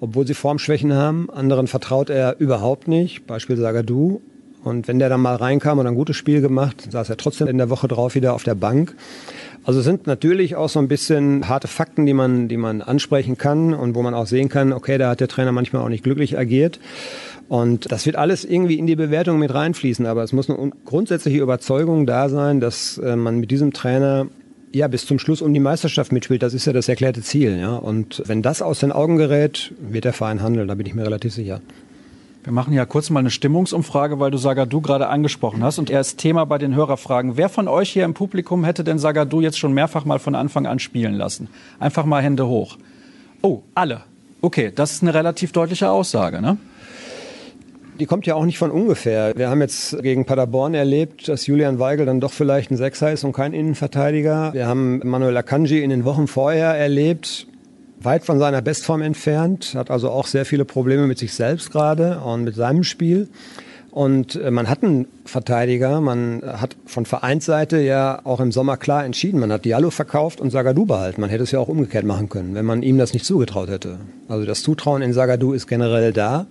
obwohl 0.00 0.26
sie 0.26 0.34
Formschwächen 0.34 0.92
haben. 0.92 1.30
Anderen 1.30 1.66
vertraut 1.66 2.10
er 2.10 2.38
überhaupt 2.38 2.88
nicht. 2.88 3.26
Beispiel 3.26 3.56
Sagadu. 3.56 4.20
Und 4.64 4.88
wenn 4.88 4.98
der 4.98 5.08
dann 5.08 5.20
mal 5.20 5.36
reinkam 5.36 5.78
und 5.78 5.86
ein 5.86 5.94
gutes 5.94 6.16
Spiel 6.16 6.40
gemacht, 6.40 6.88
saß 6.90 7.08
er 7.10 7.16
trotzdem 7.16 7.46
in 7.46 7.58
der 7.58 7.70
Woche 7.70 7.88
drauf 7.88 8.14
wieder 8.14 8.34
auf 8.34 8.42
der 8.42 8.54
Bank. 8.54 8.94
Also 9.64 9.80
es 9.80 9.84
sind 9.84 10.06
natürlich 10.06 10.56
auch 10.56 10.68
so 10.68 10.78
ein 10.78 10.88
bisschen 10.88 11.48
harte 11.48 11.68
Fakten, 11.68 12.06
die 12.06 12.14
man, 12.14 12.48
die 12.48 12.56
man 12.56 12.80
ansprechen 12.80 13.36
kann 13.36 13.74
und 13.74 13.94
wo 13.94 14.02
man 14.02 14.14
auch 14.14 14.26
sehen 14.26 14.48
kann, 14.48 14.72
okay, 14.72 14.98
da 14.98 15.10
hat 15.10 15.20
der 15.20 15.28
Trainer 15.28 15.52
manchmal 15.52 15.82
auch 15.82 15.88
nicht 15.88 16.04
glücklich 16.04 16.38
agiert. 16.38 16.80
Und 17.48 17.90
das 17.90 18.04
wird 18.04 18.16
alles 18.16 18.44
irgendwie 18.44 18.78
in 18.78 18.86
die 18.86 18.96
Bewertung 18.96 19.38
mit 19.38 19.52
reinfließen. 19.52 20.06
Aber 20.06 20.22
es 20.22 20.32
muss 20.32 20.50
eine 20.50 20.72
grundsätzliche 20.84 21.38
Überzeugung 21.38 22.06
da 22.06 22.28
sein, 22.28 22.60
dass 22.60 22.98
äh, 22.98 23.16
man 23.16 23.38
mit 23.40 23.50
diesem 23.50 23.72
Trainer 23.72 24.26
ja 24.72 24.86
bis 24.88 25.06
zum 25.06 25.18
Schluss 25.18 25.40
um 25.40 25.54
die 25.54 25.60
Meisterschaft 25.60 26.12
mitspielt. 26.12 26.42
Das 26.42 26.52
ist 26.52 26.66
ja 26.66 26.72
das 26.72 26.88
erklärte 26.88 27.22
Ziel. 27.22 27.58
Ja? 27.58 27.76
Und 27.76 28.22
wenn 28.26 28.42
das 28.42 28.60
aus 28.60 28.80
den 28.80 28.92
Augen 28.92 29.16
gerät, 29.16 29.72
wird 29.80 30.04
der 30.04 30.12
Verein 30.12 30.42
handeln. 30.42 30.68
Da 30.68 30.74
bin 30.74 30.86
ich 30.86 30.94
mir 30.94 31.04
relativ 31.04 31.32
sicher. 31.32 31.60
Wir 32.44 32.52
machen 32.52 32.72
ja 32.72 32.86
kurz 32.86 33.10
mal 33.10 33.20
eine 33.20 33.30
Stimmungsumfrage, 33.30 34.20
weil 34.20 34.30
du 34.30 34.38
Sagadu 34.38 34.80
gerade 34.80 35.08
angesprochen 35.08 35.62
hast. 35.62 35.78
Und 35.78 35.90
er 35.90 36.00
ist 36.00 36.18
Thema 36.18 36.44
bei 36.46 36.58
den 36.58 36.74
Hörerfragen. 36.74 37.36
Wer 37.36 37.48
von 37.48 37.68
euch 37.68 37.90
hier 37.90 38.04
im 38.04 38.14
Publikum 38.14 38.64
hätte 38.64 38.84
denn 38.84 38.98
Sagadu 38.98 39.40
jetzt 39.40 39.58
schon 39.58 39.72
mehrfach 39.72 40.04
mal 40.04 40.18
von 40.18 40.34
Anfang 40.34 40.66
an 40.66 40.78
spielen 40.78 41.14
lassen? 41.14 41.48
Einfach 41.80 42.04
mal 42.04 42.22
Hände 42.22 42.46
hoch. 42.46 42.78
Oh, 43.42 43.62
alle. 43.74 44.02
Okay, 44.40 44.72
das 44.74 44.92
ist 44.92 45.02
eine 45.02 45.14
relativ 45.14 45.52
deutliche 45.52 45.90
Aussage, 45.90 46.40
ne? 46.40 46.56
Die 47.98 48.06
kommt 48.06 48.26
ja 48.26 48.36
auch 48.36 48.44
nicht 48.44 48.58
von 48.58 48.70
ungefähr. 48.70 49.32
Wir 49.36 49.50
haben 49.50 49.60
jetzt 49.60 50.00
gegen 50.02 50.24
Paderborn 50.24 50.74
erlebt, 50.74 51.26
dass 51.26 51.48
Julian 51.48 51.80
Weigel 51.80 52.06
dann 52.06 52.20
doch 52.20 52.30
vielleicht 52.30 52.70
ein 52.70 52.76
Sechser 52.76 53.12
ist 53.12 53.24
und 53.24 53.32
kein 53.32 53.52
Innenverteidiger. 53.52 54.52
Wir 54.52 54.68
haben 54.68 55.00
Manuel 55.02 55.36
Akanji 55.36 55.82
in 55.82 55.90
den 55.90 56.04
Wochen 56.04 56.28
vorher 56.28 56.74
erlebt, 56.74 57.48
weit 58.00 58.24
von 58.24 58.38
seiner 58.38 58.62
Bestform 58.62 59.02
entfernt, 59.02 59.74
hat 59.74 59.90
also 59.90 60.10
auch 60.10 60.26
sehr 60.26 60.44
viele 60.44 60.64
Probleme 60.64 61.06
mit 61.06 61.18
sich 61.18 61.34
selbst 61.34 61.70
gerade 61.70 62.20
und 62.20 62.44
mit 62.44 62.54
seinem 62.54 62.84
Spiel. 62.84 63.28
Und 63.90 64.36
äh, 64.36 64.50
man 64.50 64.68
hat 64.68 64.84
einen 64.84 65.06
Verteidiger, 65.24 66.00
man 66.00 66.42
hat 66.44 66.76
von 66.86 67.06
Vereinsseite 67.06 67.80
ja 67.80 68.20
auch 68.24 68.38
im 68.40 68.52
Sommer 68.52 68.76
klar 68.76 69.04
entschieden, 69.04 69.40
man 69.40 69.50
hat 69.50 69.64
Diallo 69.64 69.90
verkauft 69.90 70.40
und 70.40 70.50
Sagadu 70.50 70.86
behalten. 70.86 71.20
Man 71.20 71.30
hätte 71.30 71.42
es 71.42 71.50
ja 71.50 71.58
auch 71.58 71.68
umgekehrt 71.68 72.04
machen 72.04 72.28
können, 72.28 72.54
wenn 72.54 72.66
man 72.66 72.82
ihm 72.82 72.98
das 72.98 73.12
nicht 73.12 73.24
zugetraut 73.24 73.68
hätte. 73.68 73.98
Also 74.28 74.44
das 74.44 74.62
Zutrauen 74.62 75.02
in 75.02 75.12
Sagadu 75.12 75.52
ist 75.52 75.66
generell 75.66 76.12
da. 76.12 76.46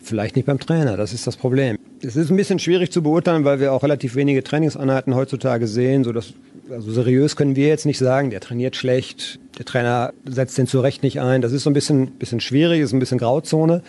Vielleicht 0.00 0.36
nicht 0.36 0.46
beim 0.46 0.58
Trainer, 0.58 0.96
das 0.96 1.12
ist 1.12 1.26
das 1.26 1.36
Problem. 1.36 1.76
Es 2.02 2.16
ist 2.16 2.30
ein 2.30 2.36
bisschen 2.36 2.58
schwierig 2.58 2.90
zu 2.90 3.02
beurteilen, 3.02 3.44
weil 3.44 3.60
wir 3.60 3.72
auch 3.72 3.82
relativ 3.82 4.16
wenige 4.16 4.42
Trainingseinheiten 4.42 5.14
heutzutage 5.14 5.68
sehen, 5.68 6.02
so 6.02 6.12
dass 6.12 6.34
also 6.72 6.90
seriös 6.90 7.36
können 7.36 7.56
wir 7.56 7.68
jetzt 7.68 7.86
nicht 7.86 7.98
sagen, 7.98 8.30
der 8.30 8.40
trainiert 8.40 8.76
schlecht, 8.76 9.38
der 9.58 9.64
Trainer 9.64 10.12
setzt 10.24 10.58
den 10.58 10.66
zu 10.66 10.80
Recht 10.80 11.02
nicht 11.02 11.20
ein. 11.20 11.42
Das 11.42 11.52
ist 11.52 11.62
so 11.62 11.70
ein 11.70 11.74
bisschen, 11.74 12.12
bisschen 12.12 12.40
schwierig, 12.40 12.80
ist 12.80 12.92
ein 12.92 12.98
bisschen 12.98 13.18
Grauzone, 13.18 13.82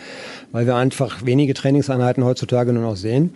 weil 0.52 0.66
wir 0.66 0.76
einfach 0.76 1.24
wenige 1.24 1.54
Trainingseinheiten 1.54 2.24
heutzutage 2.24 2.72
nur 2.72 2.82
noch 2.82 2.96
sehen. 2.96 3.34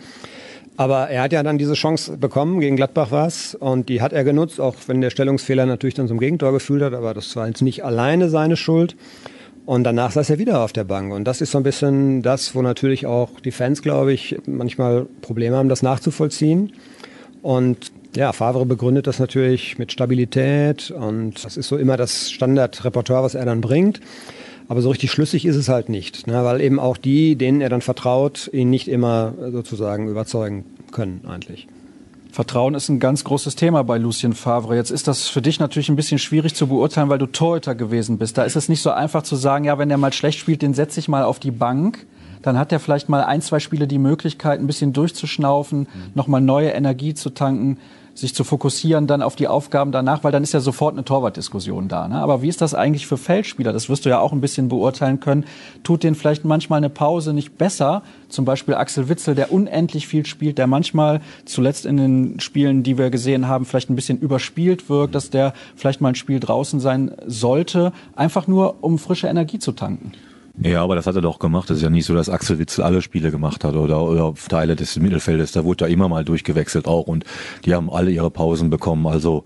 Aber 0.77 1.09
er 1.09 1.23
hat 1.23 1.33
ja 1.33 1.43
dann 1.43 1.59
diese 1.59 1.75
Chance 1.75 2.19
bekommen, 2.19 2.61
gegen 2.61 2.77
Gladbach 2.77 3.09
was, 3.11 3.57
und 3.57 3.89
die 3.89 4.01
hat 4.01 4.13
er 4.13 4.23
genutzt, 4.23 4.61
auch 4.61 4.77
wenn 4.87 5.01
der 5.01 5.11
Stellungsfehler 5.11 5.67
natürlich 5.67 5.95
dann 5.95 6.07
zum 6.07 6.21
Gegentor 6.21 6.53
gefühlt 6.53 6.83
hat, 6.83 6.95
aber 6.95 7.15
das 7.15 7.35
war 7.35 7.49
jetzt 7.49 7.63
nicht 7.63 7.85
alleine 7.85 8.29
seine 8.29 8.57
Schuld. 8.57 8.95
Und 9.67 9.85
danach 9.85 10.13
saß 10.13 10.31
er 10.31 10.39
wieder 10.39 10.63
auf 10.63 10.73
der 10.73 10.85
Bank. 10.85 11.13
Und 11.13 11.25
das 11.25 11.43
ist 11.43 11.51
so 11.51 11.59
ein 11.59 11.65
bisschen 11.65 12.23
das, 12.23 12.55
wo 12.55 12.63
natürlich 12.63 13.05
auch 13.05 13.41
die 13.41 13.51
Fans, 13.51 13.83
glaube 13.83 14.15
ich, 14.15 14.39
manchmal 14.47 15.07
Probleme 15.21 15.57
haben, 15.57 15.69
das 15.69 15.83
nachzuvollziehen. 15.83 16.73
Und 17.43 17.93
ja, 18.19 18.33
Favre 18.33 18.67
begründet 18.67 19.07
das 19.07 19.21
natürlich 19.21 19.79
mit 19.79 19.93
Stabilität 19.93 20.91
und 20.91 21.45
das 21.45 21.57
ist 21.57 21.69
so 21.69 21.77
immer 21.77 21.97
das 21.97 22.33
Standardrepertoire, 22.33 23.23
was 23.23 23.37
er 23.37 23.45
dann 23.45 23.61
bringt. 23.61 24.01
Aber 24.67 24.83
so 24.83 24.91
richtig 24.91 25.13
schlüssig 25.13 25.47
ist 25.47 25.55
es 25.55 25.69
halt 25.69 25.89
nicht, 25.89 26.27
ne, 26.27 26.45
weil 26.45 26.61
eben 26.61 26.81
auch 26.81 26.97
die, 26.97 27.37
denen 27.37 27.61
er 27.61 27.69
dann 27.69 27.81
vertraut, 27.81 28.51
ihn 28.53 28.71
nicht 28.71 28.89
immer 28.89 29.35
sozusagen 29.53 30.09
überzeugen 30.09 30.65
können 30.91 31.21
eigentlich. 31.29 31.69
Vertrauen 32.33 32.75
ist 32.75 32.89
ein 32.89 32.99
ganz 32.99 33.23
großes 33.23 33.55
Thema 33.55 33.85
bei 33.85 33.99
Lucien 33.99 34.33
Favre. 34.33 34.75
Jetzt 34.75 34.91
ist 34.91 35.07
das 35.07 35.29
für 35.29 35.41
dich 35.41 35.61
natürlich 35.61 35.89
ein 35.89 35.97
bisschen 35.97 36.19
schwierig 36.19 36.57
zu 36.57 36.67
beurteilen, 36.67 37.09
weil 37.11 37.19
du 37.19 37.27
Torhüter 37.27 37.77
gewesen 37.77 38.19
bist. 38.19 38.37
Da 38.37 38.43
ist 38.43 38.57
es 38.57 38.69
nicht 38.69 38.83
so 38.83 38.91
einfach 38.91 39.23
zu 39.23 39.37
sagen, 39.37 39.65
ja, 39.65 39.79
wenn 39.79 39.91
er 39.91 39.97
mal 39.97 40.13
schlecht 40.13 40.41
spielt, 40.41 40.63
den 40.63 40.75
setze 40.75 40.99
ich 40.99 41.07
mal 41.07 41.23
auf 41.23 41.39
die 41.39 41.53
Bank. 41.53 42.05
Dann 42.43 42.59
hat 42.59 42.73
er 42.73 42.81
vielleicht 42.81 43.09
mal 43.09 43.23
ein, 43.23 43.43
zwei 43.43 43.61
Spiele 43.61 43.87
die 43.87 43.99
Möglichkeit, 43.99 44.59
ein 44.59 44.67
bisschen 44.67 44.93
durchzuschnaufen, 44.93 45.81
mhm. 45.81 45.87
nochmal 46.15 46.41
neue 46.41 46.71
Energie 46.71 47.15
zu 47.15 47.31
tanken 47.31 47.79
sich 48.19 48.35
zu 48.35 48.43
fokussieren 48.43 49.07
dann 49.07 49.23
auf 49.23 49.37
die 49.37 49.47
Aufgaben 49.47 49.93
danach, 49.93 50.25
weil 50.25 50.33
dann 50.33 50.43
ist 50.43 50.53
ja 50.53 50.59
sofort 50.59 50.95
eine 50.95 51.05
Torwartdiskussion 51.05 51.87
da. 51.87 52.09
Ne? 52.09 52.17
Aber 52.17 52.43
wie 52.43 52.49
ist 52.49 52.61
das 52.61 52.75
eigentlich 52.75 53.07
für 53.07 53.17
Feldspieler? 53.17 53.73
Das 53.73 53.89
wirst 53.89 54.05
du 54.05 54.09
ja 54.09 54.19
auch 54.19 54.33
ein 54.33 54.41
bisschen 54.41 54.69
beurteilen 54.69 55.21
können. 55.21 55.45
Tut 55.85 56.03
denen 56.03 56.17
vielleicht 56.17 56.45
manchmal 56.45 56.79
eine 56.79 56.91
Pause 56.91 57.33
nicht 57.33 57.57
besser? 57.59 58.03
Zum 58.29 58.45
Beispiel 58.45 58.75
Axel 58.75 59.09
Witzel, 59.09 59.37
der 59.37 59.53
unendlich 59.53 60.09
viel 60.09 60.27
spielt, 60.27 60.59
der 60.59 60.67
manchmal 60.67 61.21
zuletzt 61.45 61.87
in 61.87 61.97
den 61.97 62.41
Spielen, 62.41 62.83
die 62.83 62.99
wir 62.99 63.11
gesehen 63.11 63.47
haben, 63.47 63.65
vielleicht 63.65 63.89
ein 63.89 63.97
bisschen 63.97 64.19
überspielt 64.19 64.89
wirkt, 64.89 65.15
dass 65.15 65.31
der 65.31 65.53
vielleicht 65.77 66.01
mal 66.01 66.09
ein 66.09 66.15
Spiel 66.17 66.41
draußen 66.41 66.81
sein 66.81 67.13
sollte, 67.25 67.93
einfach 68.17 68.49
nur 68.49 68.83
um 68.83 68.99
frische 68.99 69.29
Energie 69.29 69.61
zu 69.61 69.71
tanken. 69.71 70.13
Ja, 70.63 70.83
aber 70.83 70.97
das 70.97 71.07
hat 71.07 71.15
er 71.15 71.23
doch 71.23 71.39
gemacht. 71.39 71.71
Das 71.71 71.77
ist 71.77 71.83
ja 71.83 71.91
nicht 71.91 72.05
so, 72.05 72.15
dass 72.15 72.29
Axel 72.29 72.59
Witzel 72.59 72.83
alle 72.83 73.01
Spiele 73.01 73.31
gemacht 73.31 73.65
hat 73.65 73.75
oder, 73.75 74.03
oder 74.03 74.35
Teile 74.49 74.75
des 74.75 74.99
Mittelfeldes. 74.99 75.53
Da 75.53 75.65
wurde 75.65 75.85
er 75.85 75.89
immer 75.91 76.09
mal 76.09 76.25
durchgewechselt 76.25 76.87
auch 76.87 77.07
und 77.07 77.25
die 77.65 77.75
haben 77.75 77.91
alle 77.91 78.11
ihre 78.11 78.31
Pausen 78.31 78.69
bekommen. 78.69 79.07
Also 79.07 79.45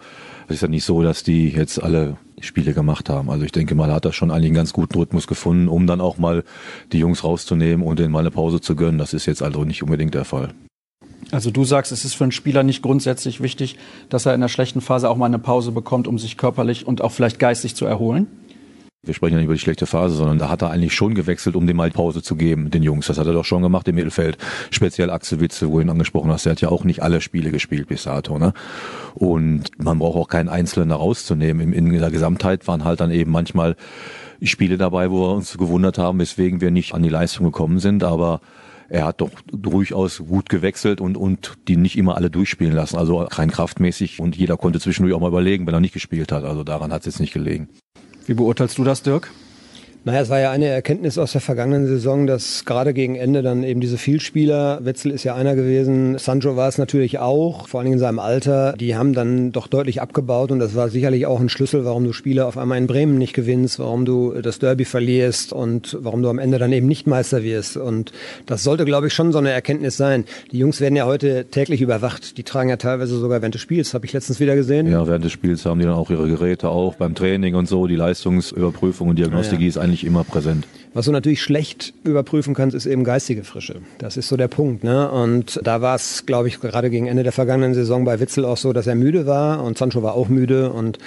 es 0.48 0.56
ist 0.56 0.62
ja 0.62 0.68
nicht 0.68 0.84
so, 0.84 1.02
dass 1.02 1.22
die 1.22 1.50
jetzt 1.50 1.82
alle 1.82 2.16
Spiele 2.40 2.72
gemacht 2.72 3.10
haben. 3.10 3.30
Also 3.30 3.44
ich 3.44 3.52
denke 3.52 3.74
mal, 3.74 3.90
er 3.90 3.96
hat 3.96 4.04
da 4.04 4.12
schon 4.12 4.30
einen 4.30 4.54
ganz 4.54 4.72
guten 4.72 4.98
Rhythmus 4.98 5.26
gefunden, 5.26 5.68
um 5.68 5.86
dann 5.86 6.00
auch 6.00 6.18
mal 6.18 6.44
die 6.92 6.98
Jungs 6.98 7.24
rauszunehmen 7.24 7.86
und 7.86 7.98
denen 7.98 8.12
mal 8.12 8.20
eine 8.20 8.30
Pause 8.30 8.60
zu 8.60 8.74
gönnen. 8.74 8.98
Das 8.98 9.12
ist 9.12 9.26
jetzt 9.26 9.42
also 9.42 9.64
nicht 9.64 9.82
unbedingt 9.82 10.14
der 10.14 10.24
Fall. 10.24 10.54
Also 11.30 11.50
du 11.50 11.64
sagst, 11.64 11.92
es 11.92 12.04
ist 12.04 12.14
für 12.14 12.24
einen 12.24 12.32
Spieler 12.32 12.62
nicht 12.62 12.82
grundsätzlich 12.82 13.42
wichtig, 13.42 13.78
dass 14.08 14.26
er 14.26 14.34
in 14.34 14.40
der 14.40 14.48
schlechten 14.48 14.80
Phase 14.80 15.08
auch 15.08 15.16
mal 15.16 15.26
eine 15.26 15.38
Pause 15.38 15.72
bekommt, 15.72 16.08
um 16.08 16.18
sich 16.18 16.36
körperlich 16.36 16.86
und 16.86 17.00
auch 17.00 17.12
vielleicht 17.12 17.38
geistig 17.38 17.74
zu 17.74 17.86
erholen? 17.86 18.26
Wir 19.04 19.14
sprechen 19.14 19.32
ja 19.32 19.38
nicht 19.38 19.46
über 19.46 19.54
die 19.54 19.58
schlechte 19.58 19.86
Phase, 19.86 20.14
sondern 20.14 20.38
da 20.38 20.48
hat 20.48 20.62
er 20.62 20.70
eigentlich 20.70 20.94
schon 20.94 21.16
gewechselt, 21.16 21.56
um 21.56 21.66
dem 21.66 21.76
mal 21.76 21.90
Pause 21.90 22.22
zu 22.22 22.36
geben, 22.36 22.70
den 22.70 22.84
Jungs. 22.84 23.08
Das 23.08 23.18
hat 23.18 23.26
er 23.26 23.32
doch 23.32 23.44
schon 23.44 23.60
gemacht 23.60 23.88
im 23.88 23.96
Mittelfeld. 23.96 24.38
Speziell 24.70 25.10
Axel 25.10 25.40
Witze, 25.40 25.68
wo 25.68 25.78
du 25.78 25.80
ihn 25.80 25.90
angesprochen 25.90 26.30
hast, 26.30 26.46
der 26.46 26.52
hat 26.52 26.60
ja 26.60 26.68
auch 26.68 26.84
nicht 26.84 27.02
alle 27.02 27.20
Spiele 27.20 27.50
gespielt 27.50 27.88
bis 27.88 28.04
dato. 28.04 28.38
Ne? 28.38 28.52
Und 29.14 29.70
man 29.76 29.98
braucht 29.98 30.16
auch 30.16 30.28
keinen 30.28 30.48
Einzelnen 30.48 30.92
rauszunehmen. 30.92 31.72
In, 31.72 31.92
in 31.92 31.98
der 31.98 32.12
Gesamtheit 32.12 32.68
waren 32.68 32.84
halt 32.84 33.00
dann 33.00 33.10
eben 33.10 33.32
manchmal 33.32 33.74
Spiele 34.40 34.78
dabei, 34.78 35.10
wo 35.10 35.22
wir 35.22 35.34
uns 35.34 35.58
gewundert 35.58 35.98
haben, 35.98 36.20
weswegen 36.20 36.60
wir 36.60 36.70
nicht 36.70 36.94
an 36.94 37.02
die 37.02 37.08
Leistung 37.08 37.46
gekommen 37.46 37.80
sind. 37.80 38.04
Aber 38.04 38.40
er 38.88 39.04
hat 39.04 39.20
doch 39.20 39.30
durchaus 39.50 40.18
gut 40.18 40.48
gewechselt 40.48 41.00
und, 41.00 41.16
und 41.16 41.54
die 41.66 41.76
nicht 41.76 41.98
immer 41.98 42.16
alle 42.16 42.30
durchspielen 42.30 42.72
lassen. 42.72 42.98
Also 42.98 43.18
rein 43.22 43.50
kraftmäßig 43.50 44.20
und 44.20 44.36
jeder 44.36 44.56
konnte 44.56 44.78
zwischendurch 44.78 45.16
auch 45.16 45.20
mal 45.20 45.26
überlegen, 45.26 45.66
wenn 45.66 45.74
er 45.74 45.80
nicht 45.80 45.94
gespielt 45.94 46.30
hat. 46.30 46.44
Also 46.44 46.62
daran 46.62 46.92
hat 46.92 47.00
es 47.00 47.06
jetzt 47.06 47.20
nicht 47.20 47.32
gelegen. 47.32 47.68
Wie 48.26 48.34
beurteilst 48.34 48.78
du 48.78 48.84
das, 48.84 49.02
Dirk? 49.02 49.30
Naja, 50.04 50.20
es 50.20 50.30
war 50.30 50.40
ja 50.40 50.50
eine 50.50 50.66
Erkenntnis 50.66 51.16
aus 51.16 51.30
der 51.30 51.40
vergangenen 51.40 51.86
Saison, 51.86 52.26
dass 52.26 52.64
gerade 52.64 52.92
gegen 52.92 53.14
Ende 53.14 53.40
dann 53.42 53.62
eben 53.62 53.80
diese 53.80 53.98
Vielspieler, 53.98 54.84
Wetzel 54.84 55.12
ist 55.12 55.22
ja 55.22 55.36
einer 55.36 55.54
gewesen, 55.54 56.18
Sancho 56.18 56.56
war 56.56 56.68
es 56.68 56.76
natürlich 56.76 57.20
auch, 57.20 57.68
vor 57.68 57.78
allen 57.78 57.84
Dingen 57.84 57.98
in 57.98 58.00
seinem 58.00 58.18
Alter, 58.18 58.72
die 58.72 58.96
haben 58.96 59.12
dann 59.12 59.52
doch 59.52 59.68
deutlich 59.68 60.02
abgebaut 60.02 60.50
und 60.50 60.58
das 60.58 60.74
war 60.74 60.88
sicherlich 60.88 61.26
auch 61.26 61.38
ein 61.38 61.48
Schlüssel, 61.48 61.84
warum 61.84 62.02
du 62.02 62.12
Spiele 62.12 62.46
auf 62.46 62.58
einmal 62.58 62.78
in 62.78 62.88
Bremen 62.88 63.16
nicht 63.16 63.32
gewinnst, 63.32 63.78
warum 63.78 64.04
du 64.04 64.32
das 64.42 64.58
Derby 64.58 64.84
verlierst 64.84 65.52
und 65.52 65.96
warum 66.00 66.20
du 66.20 66.30
am 66.30 66.40
Ende 66.40 66.58
dann 66.58 66.72
eben 66.72 66.88
nicht 66.88 67.06
Meister 67.06 67.44
wirst. 67.44 67.76
Und 67.76 68.10
das 68.46 68.64
sollte, 68.64 68.84
glaube 68.84 69.06
ich, 69.06 69.14
schon 69.14 69.30
so 69.30 69.38
eine 69.38 69.50
Erkenntnis 69.50 69.96
sein. 69.96 70.24
Die 70.50 70.58
Jungs 70.58 70.80
werden 70.80 70.96
ja 70.96 71.06
heute 71.06 71.44
täglich 71.44 71.80
überwacht, 71.80 72.38
die 72.38 72.42
tragen 72.42 72.70
ja 72.70 72.76
teilweise 72.76 73.16
sogar 73.16 73.40
während 73.40 73.54
des 73.54 73.62
Spiels, 73.62 73.94
habe 73.94 74.04
ich 74.04 74.12
letztens 74.12 74.40
wieder 74.40 74.56
gesehen. 74.56 74.90
Ja, 74.90 75.06
während 75.06 75.24
des 75.24 75.30
Spiels 75.30 75.64
haben 75.64 75.78
die 75.78 75.86
dann 75.86 75.94
auch 75.94 76.10
ihre 76.10 76.26
Geräte 76.26 76.70
auch 76.70 76.96
beim 76.96 77.14
Training 77.14 77.54
und 77.54 77.68
so, 77.68 77.86
die 77.86 77.94
Leistungsüberprüfung 77.94 79.08
und 79.08 79.20
Diagnostik 79.20 79.60
ja, 79.60 79.62
ja. 79.62 79.68
ist 79.68 79.78
eigentlich 79.78 79.91
eigentlich 79.92 80.04
immer 80.04 80.24
präsent. 80.24 80.66
Was 80.94 81.06
du 81.06 81.12
natürlich 81.12 81.42
schlecht 81.42 81.92
überprüfen 82.04 82.54
kannst, 82.54 82.74
ist 82.74 82.86
eben 82.86 83.04
geistige 83.04 83.44
Frische. 83.44 83.76
Das 83.98 84.16
ist 84.16 84.28
so 84.28 84.36
der 84.36 84.48
Punkt. 84.48 84.84
Ne? 84.84 85.10
Und 85.10 85.60
da 85.62 85.80
war 85.80 85.94
es, 85.94 86.24
glaube 86.26 86.48
ich, 86.48 86.60
gerade 86.60 86.90
gegen 86.90 87.06
Ende 87.06 87.22
der 87.22 87.32
vergangenen 87.32 87.74
Saison 87.74 88.04
bei 88.04 88.18
Witzel 88.20 88.44
auch 88.44 88.56
so, 88.56 88.72
dass 88.72 88.86
er 88.86 88.94
müde 88.94 89.26
war 89.26 89.62
und 89.64 89.76
Sancho 89.76 90.02
war 90.02 90.14
auch 90.14 90.28
müde 90.28 90.72
und 90.72 90.98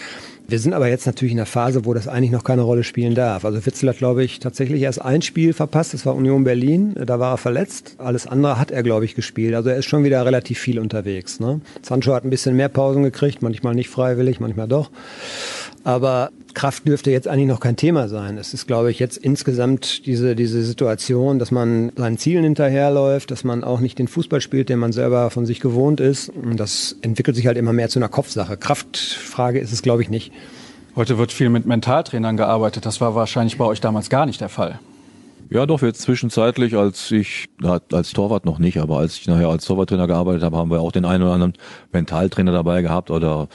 wir 0.47 0.59
sind 0.59 0.73
aber 0.73 0.87
jetzt 0.87 1.07
natürlich 1.07 1.31
in 1.31 1.39
einer 1.39 1.47
Phase, 1.47 1.85
wo 1.85 1.95
das 1.95 2.07
eigentlich 2.07 2.29
noch 2.29 2.43
keine 2.43 2.61
Rolle 2.61 2.83
spielen 2.83 3.15
darf. 3.15 3.45
Also 3.45 3.65
Witzel 3.65 3.89
hat, 3.89 3.97
glaube 3.97 4.23
ich, 4.23 4.39
tatsächlich 4.39 4.83
erst 4.83 5.01
ein 5.01 5.23
Spiel 5.23 5.53
verpasst. 5.53 5.95
Das 5.95 6.05
war 6.05 6.13
Union 6.13 6.43
Berlin. 6.43 6.93
Da 7.03 7.19
war 7.19 7.33
er 7.33 7.37
verletzt. 7.37 7.95
Alles 7.97 8.27
andere 8.27 8.59
hat 8.59 8.69
er, 8.69 8.83
glaube 8.83 9.05
ich, 9.05 9.15
gespielt. 9.15 9.55
Also 9.55 9.69
er 9.69 9.77
ist 9.77 9.85
schon 9.85 10.03
wieder 10.03 10.23
relativ 10.23 10.59
viel 10.59 10.77
unterwegs. 10.77 11.39
Ne? 11.39 11.61
Sancho 11.81 12.13
hat 12.13 12.25
ein 12.25 12.29
bisschen 12.29 12.55
mehr 12.55 12.69
Pausen 12.69 13.01
gekriegt. 13.01 13.41
Manchmal 13.41 13.73
nicht 13.73 13.89
freiwillig, 13.89 14.39
manchmal 14.39 14.67
doch. 14.67 14.91
Aber 15.83 16.29
Kraft 16.55 16.87
dürfte 16.87 17.11
jetzt 17.11 17.27
eigentlich 17.27 17.47
noch 17.47 17.59
kein 17.59 17.75
Thema 17.75 18.07
sein. 18.07 18.39
Es 18.39 18.55
ist, 18.55 18.65
glaube 18.65 18.89
ich, 18.89 18.97
jetzt 18.97 19.17
insgesamt 19.17 20.07
diese, 20.07 20.35
diese 20.35 20.63
Situation, 20.63 21.37
dass 21.37 21.51
man 21.51 21.91
seinen 21.95 22.17
Zielen 22.17 22.43
hinterherläuft, 22.43 23.29
dass 23.29 23.43
man 23.43 23.63
auch 23.63 23.79
nicht 23.79 23.99
den 23.99 24.07
Fußball 24.07 24.41
spielt, 24.41 24.69
den 24.69 24.79
man 24.79 24.91
selber 24.91 25.29
von 25.29 25.45
sich 25.45 25.59
gewohnt 25.59 25.99
ist. 25.99 26.29
Und 26.29 26.59
das 26.59 26.95
entwickelt 27.03 27.35
sich 27.35 27.45
halt 27.45 27.57
immer 27.57 27.73
mehr 27.73 27.89
zu 27.89 27.99
einer 27.99 28.09
Kopfsache. 28.09 28.57
Kraftfrage 28.57 29.59
ist 29.59 29.71
es, 29.71 29.83
glaube 29.83 30.01
ich, 30.01 30.09
nicht. 30.09 30.31
Heute 30.95 31.17
wird 31.19 31.31
viel 31.31 31.49
mit 31.49 31.65
Mentaltrainern 31.65 32.37
gearbeitet. 32.37 32.85
Das 32.85 33.01
war 33.01 33.13
wahrscheinlich 33.13 33.57
bei 33.57 33.65
euch 33.65 33.81
damals 33.81 34.09
gar 34.09 34.25
nicht 34.25 34.41
der 34.41 34.49
Fall. 34.49 34.79
Ja, 35.49 35.67
doch, 35.67 35.81
jetzt 35.83 36.01
zwischenzeitlich, 36.01 36.75
als 36.75 37.11
ich, 37.11 37.45
als 37.91 38.13
Torwart 38.13 38.45
noch 38.45 38.57
nicht, 38.57 38.79
aber 38.79 38.97
als 38.97 39.17
ich 39.17 39.27
nachher 39.27 39.49
als 39.49 39.65
Torwarttrainer 39.65 40.07
gearbeitet 40.07 40.41
habe, 40.41 40.57
haben 40.57 40.71
wir 40.71 40.81
auch 40.81 40.91
den 40.91 41.05
einen 41.05 41.23
oder 41.23 41.33
anderen 41.33 41.53
Mentaltrainer 41.91 42.51
dabei 42.51 42.81
gehabt 42.81 43.11
oder 43.11 43.47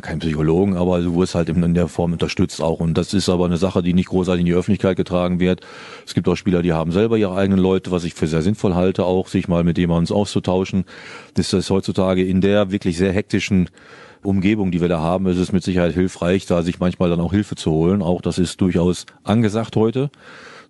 kein 0.00 0.18
Psychologen, 0.18 0.76
aber 0.76 1.00
du 1.00 1.16
wirst 1.16 1.34
halt 1.34 1.48
in 1.48 1.74
der 1.74 1.88
Form 1.88 2.12
unterstützt 2.12 2.60
auch. 2.60 2.80
Und 2.80 2.98
das 2.98 3.14
ist 3.14 3.28
aber 3.28 3.46
eine 3.46 3.56
Sache, 3.56 3.82
die 3.82 3.94
nicht 3.94 4.08
großartig 4.08 4.40
in 4.40 4.46
die 4.46 4.54
Öffentlichkeit 4.54 4.96
getragen 4.96 5.40
wird. 5.40 5.60
Es 6.06 6.14
gibt 6.14 6.28
auch 6.28 6.36
Spieler, 6.36 6.62
die 6.62 6.72
haben 6.72 6.92
selber 6.92 7.16
ihre 7.16 7.34
eigenen 7.34 7.60
Leute, 7.60 7.90
was 7.90 8.04
ich 8.04 8.14
für 8.14 8.26
sehr 8.26 8.42
sinnvoll 8.42 8.74
halte, 8.74 9.04
auch 9.04 9.28
sich 9.28 9.48
mal 9.48 9.64
mit 9.64 9.78
jemandem 9.78 10.16
auszutauschen. 10.16 10.84
Das 11.34 11.52
ist 11.52 11.70
heutzutage 11.70 12.24
in 12.24 12.40
der 12.40 12.70
wirklich 12.70 12.96
sehr 12.96 13.12
hektischen 13.12 13.68
Umgebung, 14.22 14.70
die 14.70 14.80
wir 14.80 14.88
da 14.88 15.00
haben, 15.00 15.26
ist 15.26 15.36
es 15.36 15.52
mit 15.52 15.62
Sicherheit 15.62 15.94
hilfreich, 15.94 16.46
da 16.46 16.62
sich 16.62 16.78
manchmal 16.78 17.10
dann 17.10 17.20
auch 17.20 17.32
Hilfe 17.32 17.56
zu 17.56 17.70
holen. 17.70 18.02
Auch 18.02 18.22
das 18.22 18.38
ist 18.38 18.60
durchaus 18.60 19.06
angesagt 19.22 19.76
heute. 19.76 20.10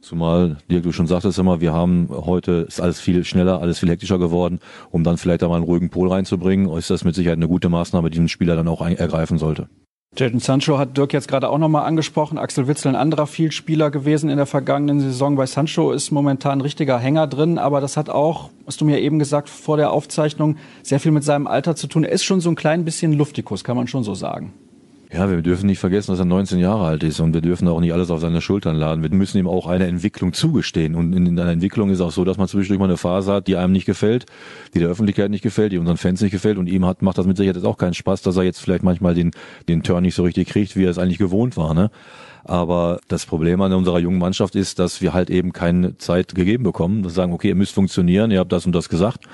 Zumal, 0.05 0.59
Dirk, 0.71 0.83
du 0.83 0.93
schon 0.93 1.07
sagtest 1.07 1.39
immer, 1.39 1.63
wir 1.63 1.73
haben 1.73 2.09
heute, 2.11 2.67
ist 2.69 2.79
alles 2.79 3.01
viel 3.01 3.25
schneller, 3.25 3.63
alles 3.63 3.79
viel 3.79 3.89
hektischer 3.89 4.19
geworden, 4.19 4.61
um 4.91 5.03
dann 5.03 5.17
vielleicht 5.17 5.43
einmal 5.43 5.57
einen 5.57 5.65
ruhigen 5.65 5.89
Pol 5.89 6.13
reinzubringen, 6.13 6.71
ist 6.77 6.91
das 6.91 7.05
mit 7.05 7.15
Sicherheit 7.15 7.39
eine 7.39 7.49
gute 7.49 7.71
Maßnahme, 7.71 8.11
die 8.11 8.19
ein 8.19 8.29
Spieler 8.29 8.55
dann 8.55 8.69
auch 8.69 8.87
ergreifen 8.87 9.39
sollte. 9.39 9.71
Jadon 10.15 10.41
Sancho 10.41 10.77
hat 10.77 10.97
Dirk 10.97 11.15
jetzt 11.15 11.27
gerade 11.27 11.49
auch 11.49 11.57
nochmal 11.57 11.87
angesprochen. 11.87 12.37
Axel 12.37 12.69
Witzel 12.69 12.89
ein 12.89 12.97
anderer 12.97 13.27
Vielspieler 13.27 13.91
gewesen 13.91 14.29
in 14.29 14.37
der 14.37 14.47
vergangenen 14.47 15.01
Saison. 15.01 15.37
Bei 15.37 15.47
Sancho 15.47 15.91
ist 15.91 16.11
momentan 16.11 16.59
ein 16.59 16.61
richtiger 16.61 16.99
Hänger 16.99 17.27
drin, 17.27 17.59
aber 17.59 17.81
das 17.81 17.97
hat 17.97 18.11
auch, 18.11 18.51
was 18.67 18.77
du 18.77 18.85
mir 18.85 19.01
eben 19.01 19.19
gesagt 19.19 19.49
vor 19.49 19.79
der 19.79 19.91
Aufzeichnung, 19.91 20.59
sehr 20.83 21.01
viel 21.01 21.13
mit 21.13 21.25
seinem 21.25 21.47
Alter 21.47 21.77
zu 21.77 21.87
tun. 21.87 22.05
Er 22.05 22.13
ist 22.13 22.25
schon 22.25 22.41
so 22.41 22.51
ein 22.51 22.57
klein 22.57 22.85
bisschen 22.85 23.15
Luftikus, 23.15 23.65
kann 23.65 23.77
man 23.77 23.89
schon 23.89 24.05
so 24.05 24.15
sagen. 24.15 24.53
Ja, 25.15 25.31
wir 25.31 25.43
dürfen 25.43 25.67
nicht 25.67 25.79
vergessen, 25.79 26.11
dass 26.11 26.19
er 26.19 26.25
19 26.25 26.59
Jahre 26.59 26.87
alt 26.87 27.05
ist 27.05 27.21
und 27.21 27.35
wir 27.35 27.41
dürfen 27.41 27.69
auch 27.69 27.79
nicht 27.79 27.93
alles 27.93 28.11
auf 28.11 28.21
seine 28.21 28.41
Schultern 28.41 28.75
laden. 28.75 29.05
Wir 29.05 29.11
müssen 29.11 29.39
ihm 29.39 29.47
auch 29.47 29.69
eine 29.69 29.87
Entwicklung 29.87 30.33
zugestehen. 30.33 30.97
Und 30.97 31.13
in 31.13 31.39
einer 31.39 31.53
Entwicklung 31.53 31.91
ist 31.91 32.01
auch 32.01 32.11
so, 32.11 32.25
dass 32.25 32.37
man 32.37 32.49
zwischendurch 32.49 32.81
mal 32.81 32.87
eine 32.87 32.97
Phase 32.97 33.33
hat, 33.33 33.47
die 33.47 33.55
einem 33.55 33.73
nicht 33.73 33.85
gefällt, 33.85 34.27
die 34.75 34.81
der 34.81 34.89
Öffentlichkeit 34.89 35.31
nicht 35.31 35.43
gefällt, 35.43 35.71
die 35.71 35.79
unseren 35.79 35.99
Fans 35.99 36.21
nicht 36.21 36.33
gefällt. 36.33 36.59
Und 36.59 36.67
ihm 36.67 36.85
hat, 36.85 37.01
macht 37.01 37.17
das 37.17 37.27
mit 37.27 37.37
Sicherheit 37.37 37.55
jetzt 37.55 37.65
auch 37.65 37.79
keinen 37.79 37.95
Spaß, 37.95 38.23
dass 38.23 38.37
er 38.37 38.43
jetzt 38.43 38.59
vielleicht 38.59 38.83
manchmal 38.83 39.15
den, 39.15 39.31
den 39.69 39.85
Turn 39.85 40.03
nicht 40.03 40.17
so 40.17 40.25
richtig 40.25 40.49
kriegt, 40.49 40.75
wie 40.75 40.85
er 40.85 40.91
es 40.91 40.99
eigentlich 40.99 41.19
gewohnt 41.19 41.57
war. 41.57 41.75
Ne? 41.75 41.93
Aber 42.43 42.99
das 43.07 43.25
Problem 43.25 43.61
an 43.61 43.73
unserer 43.73 44.01
jungen 44.01 44.19
Mannschaft 44.19 44.57
ist, 44.57 44.81
dass 44.81 45.01
wir 45.01 45.15
halt 45.15 45.31
eben 45.31 45.53
keine 45.53 45.97
Zeit 45.97 46.35
gegeben 46.35 46.65
bekommen. 46.65 47.05
Wir 47.05 47.11
sagen, 47.11 47.33
okay, 47.33 47.51
ihr 47.51 47.55
müsst 47.55 47.75
funktionieren, 47.75 48.33
ihr 48.33 48.41
habt 48.41 48.51
das 48.51 48.67
und 48.67 48.75
das 48.75 48.89
gesagt. 48.89 49.27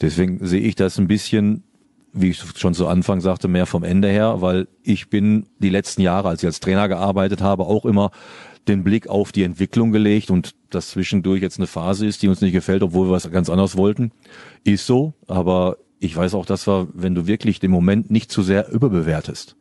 Deswegen 0.00 0.38
sehe 0.46 0.62
ich 0.62 0.74
das 0.74 0.98
ein 0.98 1.06
bisschen 1.06 1.64
wie 2.12 2.30
ich 2.30 2.42
schon 2.56 2.74
zu 2.74 2.86
Anfang 2.86 3.20
sagte, 3.20 3.48
mehr 3.48 3.66
vom 3.66 3.84
Ende 3.84 4.08
her, 4.08 4.40
weil 4.40 4.68
ich 4.82 5.08
bin 5.08 5.46
die 5.58 5.70
letzten 5.70 6.02
Jahre, 6.02 6.28
als 6.28 6.42
ich 6.42 6.46
als 6.46 6.60
Trainer 6.60 6.88
gearbeitet 6.88 7.40
habe, 7.40 7.64
auch 7.64 7.84
immer 7.84 8.10
den 8.68 8.84
Blick 8.84 9.08
auf 9.08 9.32
die 9.32 9.42
Entwicklung 9.42 9.92
gelegt 9.92 10.30
und 10.30 10.54
dass 10.70 10.90
zwischendurch 10.90 11.42
jetzt 11.42 11.58
eine 11.58 11.66
Phase 11.66 12.06
ist, 12.06 12.22
die 12.22 12.28
uns 12.28 12.40
nicht 12.40 12.52
gefällt, 12.52 12.82
obwohl 12.82 13.08
wir 13.08 13.12
was 13.12 13.30
ganz 13.30 13.50
anderes 13.50 13.76
wollten, 13.76 14.12
ist 14.64 14.86
so. 14.86 15.14
Aber 15.26 15.78
ich 15.98 16.14
weiß 16.14 16.34
auch, 16.34 16.46
dass 16.46 16.66
wir, 16.66 16.88
wenn 16.94 17.14
du 17.14 17.26
wirklich 17.26 17.60
den 17.60 17.70
Moment 17.70 18.10
nicht 18.10 18.30
zu 18.30 18.42
sehr 18.42 18.70
überbewertest, 18.70 19.56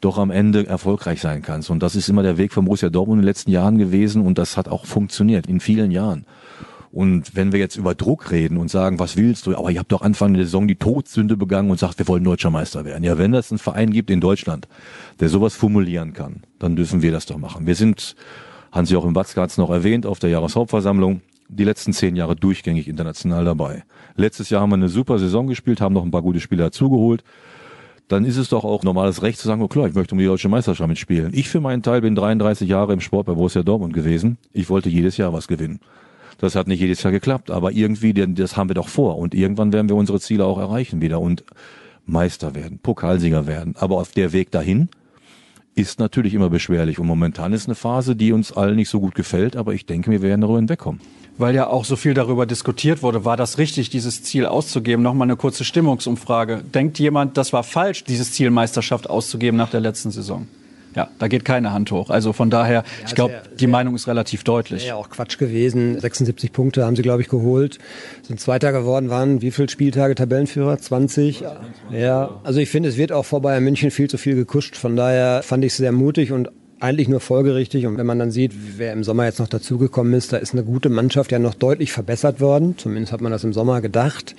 doch 0.00 0.18
am 0.18 0.30
Ende 0.30 0.66
erfolgreich 0.66 1.20
sein 1.20 1.42
kannst. 1.42 1.70
Und 1.70 1.82
das 1.82 1.96
ist 1.96 2.08
immer 2.08 2.22
der 2.22 2.36
Weg 2.36 2.52
von 2.52 2.64
Borussia 2.64 2.90
Dortmund 2.90 3.18
in 3.18 3.22
den 3.22 3.28
letzten 3.28 3.50
Jahren 3.50 3.78
gewesen 3.78 4.22
und 4.22 4.38
das 4.38 4.56
hat 4.56 4.68
auch 4.68 4.84
funktioniert 4.86 5.46
in 5.46 5.60
vielen 5.60 5.90
Jahren. 5.90 6.26
Und 6.92 7.34
wenn 7.34 7.52
wir 7.52 7.58
jetzt 7.58 7.76
über 7.76 7.94
Druck 7.94 8.30
reden 8.30 8.58
und 8.58 8.70
sagen, 8.70 8.98
was 8.98 9.16
willst 9.16 9.46
du? 9.46 9.56
Aber 9.56 9.70
ihr 9.70 9.80
habt 9.80 9.90
doch 9.90 10.02
Anfang 10.02 10.34
der 10.34 10.44
Saison 10.44 10.68
die 10.68 10.76
Todsünde 10.76 11.38
begangen 11.38 11.70
und 11.70 11.80
sagt, 11.80 11.98
wir 11.98 12.06
wollen 12.06 12.22
deutscher 12.22 12.50
Meister 12.50 12.84
werden. 12.84 13.02
Ja, 13.02 13.16
wenn 13.16 13.32
es 13.32 13.50
einen 13.50 13.58
Verein 13.58 13.92
gibt 13.92 14.10
in 14.10 14.20
Deutschland, 14.20 14.68
der 15.18 15.30
sowas 15.30 15.54
formulieren 15.54 16.12
kann, 16.12 16.42
dann 16.58 16.76
dürfen 16.76 17.00
wir 17.00 17.10
das 17.10 17.24
doch 17.24 17.38
machen. 17.38 17.66
Wir 17.66 17.76
sind, 17.76 18.14
Hans-Joachim 18.72 19.14
Watzke 19.14 19.40
hat 19.40 19.50
es 19.50 19.56
noch 19.56 19.70
erwähnt, 19.70 20.04
auf 20.04 20.18
der 20.18 20.28
Jahreshauptversammlung, 20.28 21.22
die 21.48 21.64
letzten 21.64 21.94
zehn 21.94 22.14
Jahre 22.14 22.36
durchgängig 22.36 22.88
international 22.88 23.46
dabei. 23.46 23.84
Letztes 24.14 24.50
Jahr 24.50 24.60
haben 24.60 24.70
wir 24.70 24.76
eine 24.76 24.90
super 24.90 25.18
Saison 25.18 25.46
gespielt, 25.46 25.80
haben 25.80 25.94
noch 25.94 26.04
ein 26.04 26.10
paar 26.10 26.22
gute 26.22 26.40
Spieler 26.40 26.64
dazugeholt 26.64 27.24
dann 28.08 28.26
ist 28.26 28.36
es 28.36 28.50
doch 28.50 28.64
auch 28.64 28.82
normales 28.82 29.22
Recht 29.22 29.38
zu 29.38 29.48
sagen, 29.48 29.62
oh 29.62 29.68
klar, 29.68 29.86
ich 29.86 29.94
möchte 29.94 30.14
um 30.14 30.18
die 30.18 30.26
deutsche 30.26 30.50
Meisterschaft 30.50 30.86
mitspielen. 30.86 31.32
Ich 31.32 31.48
für 31.48 31.60
meinen 31.60 31.82
Teil 31.82 32.02
bin 32.02 32.14
33 32.14 32.68
Jahre 32.68 32.92
im 32.92 33.00
Sport 33.00 33.26
bei 33.26 33.32
Borussia 33.32 33.62
Dortmund 33.62 33.94
gewesen. 33.94 34.36
Ich 34.52 34.68
wollte 34.68 34.90
jedes 34.90 35.16
Jahr 35.16 35.32
was 35.32 35.48
gewinnen. 35.48 35.80
Das 36.38 36.54
hat 36.54 36.68
nicht 36.68 36.80
jedes 36.80 37.02
Jahr 37.02 37.12
geklappt, 37.12 37.50
aber 37.50 37.72
irgendwie, 37.72 38.12
das 38.12 38.56
haben 38.56 38.70
wir 38.70 38.74
doch 38.74 38.88
vor 38.88 39.18
und 39.18 39.34
irgendwann 39.34 39.72
werden 39.72 39.88
wir 39.88 39.96
unsere 39.96 40.20
Ziele 40.20 40.44
auch 40.44 40.58
erreichen 40.58 41.00
wieder 41.00 41.20
und 41.20 41.44
Meister 42.06 42.54
werden, 42.54 42.78
Pokalsieger 42.82 43.46
werden. 43.46 43.74
Aber 43.78 43.98
auf 43.98 44.12
der 44.12 44.32
Weg 44.32 44.50
dahin 44.50 44.88
ist 45.74 45.98
natürlich 45.98 46.34
immer 46.34 46.50
beschwerlich. 46.50 46.98
Und 46.98 47.06
momentan 47.06 47.52
ist 47.52 47.66
eine 47.66 47.74
Phase, 47.74 48.16
die 48.16 48.32
uns 48.32 48.52
allen 48.52 48.76
nicht 48.76 48.88
so 48.90 49.00
gut 49.00 49.14
gefällt, 49.14 49.56
aber 49.56 49.74
ich 49.74 49.86
denke, 49.86 50.10
wir 50.10 50.22
werden 50.22 50.42
darüber 50.42 50.58
hinwegkommen. 50.58 51.00
Weil 51.38 51.54
ja 51.54 51.66
auch 51.66 51.86
so 51.86 51.96
viel 51.96 52.12
darüber 52.12 52.44
diskutiert 52.44 53.02
wurde, 53.02 53.24
war 53.24 53.38
das 53.38 53.56
richtig, 53.56 53.88
dieses 53.88 54.22
Ziel 54.22 54.44
auszugeben? 54.44 55.02
Nochmal 55.02 55.26
eine 55.26 55.36
kurze 55.36 55.64
Stimmungsumfrage. 55.64 56.62
Denkt 56.74 56.98
jemand, 56.98 57.38
das 57.38 57.54
war 57.54 57.62
falsch, 57.62 58.04
dieses 58.04 58.32
Ziel 58.32 58.50
Meisterschaft 58.50 59.08
auszugeben 59.08 59.56
nach 59.56 59.70
der 59.70 59.80
letzten 59.80 60.10
Saison? 60.10 60.46
Ja, 60.94 61.08
da 61.18 61.28
geht 61.28 61.44
keine 61.44 61.72
Hand 61.72 61.90
hoch. 61.90 62.10
Also 62.10 62.32
von 62.32 62.50
daher, 62.50 62.84
ja, 62.84 63.06
ich 63.06 63.14
glaube, 63.14 63.34
die 63.58 63.66
Meinung 63.66 63.94
ist 63.94 64.06
relativ 64.08 64.44
deutlich. 64.44 64.86
Ja, 64.86 64.96
auch 64.96 65.08
Quatsch 65.08 65.38
gewesen. 65.38 65.98
76 65.98 66.52
Punkte 66.52 66.84
haben 66.84 66.96
sie, 66.96 67.02
glaube 67.02 67.22
ich, 67.22 67.28
geholt. 67.28 67.78
Sind 68.22 68.40
Zweiter 68.40 68.72
geworden, 68.72 69.08
waren 69.08 69.40
wie 69.42 69.50
viele 69.50 69.68
Spieltage 69.68 70.14
Tabellenführer? 70.14 70.78
20? 70.78 71.44
Ja, 71.90 72.40
also 72.44 72.60
ich 72.60 72.70
finde, 72.70 72.88
es 72.88 72.96
wird 72.96 73.12
auch 73.12 73.24
vor 73.24 73.40
Bayern 73.40 73.64
München 73.64 73.90
viel 73.90 74.08
zu 74.08 74.18
viel 74.18 74.34
gekuscht. 74.34 74.76
Von 74.76 74.96
daher 74.96 75.42
fand 75.42 75.64
ich 75.64 75.72
es 75.72 75.78
sehr 75.78 75.92
mutig 75.92 76.32
und 76.32 76.50
eigentlich 76.82 77.08
nur 77.08 77.20
folgerichtig. 77.20 77.86
Und 77.86 77.96
wenn 77.96 78.06
man 78.06 78.18
dann 78.18 78.30
sieht, 78.30 78.52
wer 78.76 78.92
im 78.92 79.04
Sommer 79.04 79.24
jetzt 79.24 79.38
noch 79.38 79.48
dazugekommen 79.48 80.12
ist, 80.14 80.32
da 80.32 80.36
ist 80.36 80.52
eine 80.52 80.64
gute 80.64 80.88
Mannschaft 80.88 81.32
ja 81.32 81.38
noch 81.38 81.54
deutlich 81.54 81.92
verbessert 81.92 82.40
worden. 82.40 82.76
Zumindest 82.76 83.12
hat 83.12 83.20
man 83.20 83.32
das 83.32 83.44
im 83.44 83.52
Sommer 83.52 83.80
gedacht. 83.80 84.34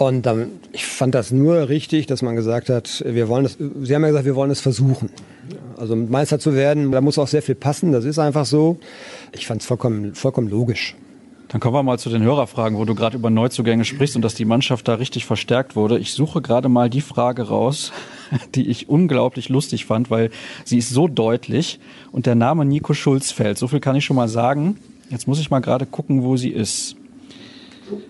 Und 0.00 0.24
dann, 0.24 0.52
ich 0.72 0.86
fand 0.86 1.14
das 1.14 1.30
nur 1.30 1.68
richtig, 1.68 2.06
dass 2.06 2.22
man 2.22 2.34
gesagt 2.34 2.70
hat, 2.70 3.04
wir 3.06 3.28
wollen 3.28 3.44
es, 3.44 3.58
Sie 3.58 3.94
haben 3.94 4.00
ja 4.00 4.08
gesagt, 4.08 4.24
wir 4.24 4.34
wollen 4.34 4.50
es 4.50 4.62
versuchen. 4.62 5.10
Also 5.76 5.94
Meister 5.94 6.38
zu 6.38 6.54
werden, 6.54 6.90
da 6.90 7.02
muss 7.02 7.18
auch 7.18 7.28
sehr 7.28 7.42
viel 7.42 7.54
passen, 7.54 7.92
das 7.92 8.06
ist 8.06 8.18
einfach 8.18 8.46
so. 8.46 8.78
Ich 9.32 9.46
fand 9.46 9.60
es 9.60 9.66
vollkommen, 9.66 10.14
vollkommen 10.14 10.48
logisch. 10.48 10.96
Dann 11.48 11.60
kommen 11.60 11.74
wir 11.74 11.82
mal 11.82 11.98
zu 11.98 12.08
den 12.08 12.22
Hörerfragen, 12.22 12.78
wo 12.78 12.86
du 12.86 12.94
gerade 12.94 13.18
über 13.18 13.28
Neuzugänge 13.28 13.84
sprichst 13.84 14.16
und 14.16 14.22
dass 14.22 14.34
die 14.34 14.46
Mannschaft 14.46 14.88
da 14.88 14.94
richtig 14.94 15.26
verstärkt 15.26 15.76
wurde. 15.76 15.98
Ich 15.98 16.14
suche 16.14 16.40
gerade 16.40 16.70
mal 16.70 16.88
die 16.88 17.02
Frage 17.02 17.48
raus, 17.48 17.92
die 18.54 18.70
ich 18.70 18.88
unglaublich 18.88 19.50
lustig 19.50 19.84
fand, 19.84 20.10
weil 20.10 20.30
sie 20.64 20.78
ist 20.78 20.88
so 20.88 21.08
deutlich 21.08 21.78
und 22.10 22.24
der 22.24 22.36
Name 22.36 22.64
Nico 22.64 22.94
Schulz 22.94 23.32
fällt. 23.32 23.58
So 23.58 23.68
viel 23.68 23.80
kann 23.80 23.96
ich 23.96 24.06
schon 24.06 24.16
mal 24.16 24.28
sagen. 24.28 24.78
Jetzt 25.10 25.28
muss 25.28 25.40
ich 25.40 25.50
mal 25.50 25.60
gerade 25.60 25.84
gucken, 25.84 26.22
wo 26.22 26.38
sie 26.38 26.48
ist. 26.48 26.96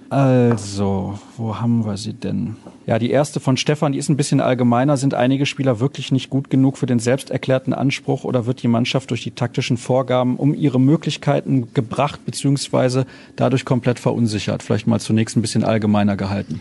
Also, 0.09 1.19
wo 1.37 1.59
haben 1.61 1.85
wir 1.85 1.97
sie 1.97 2.13
denn? 2.13 2.57
Ja, 2.87 2.99
die 2.99 3.11
erste 3.11 3.41
von 3.41 3.57
Stefan, 3.57 3.93
die 3.93 3.99
ist 3.99 4.09
ein 4.09 4.17
bisschen 4.17 4.41
allgemeiner. 4.41 4.97
Sind 4.97 5.15
einige 5.15 5.47
Spieler 5.47 5.81
wirklich 5.81 6.13
nicht 6.13 6.31
gut 6.31 6.51
genug 6.51 6.79
für 6.79 6.87
den 6.87 6.99
selbst 6.99 7.31
erklärten 7.31 7.73
Anspruch 7.73 8.25
oder 8.25 8.47
wird 8.47 8.63
die 8.63 8.69
Mannschaft 8.69 9.11
durch 9.11 9.23
die 9.23 9.31
taktischen 9.31 9.77
Vorgaben 9.77 10.37
um 10.37 10.55
ihre 10.55 10.81
Möglichkeiten 10.81 11.73
gebracht 11.75 12.25
beziehungsweise 12.25 13.07
dadurch 13.37 13.65
komplett 13.65 13.99
verunsichert? 13.99 14.63
Vielleicht 14.63 14.87
mal 14.87 15.01
zunächst 15.01 15.37
ein 15.37 15.43
bisschen 15.43 15.65
allgemeiner 15.65 16.17
gehalten. 16.17 16.61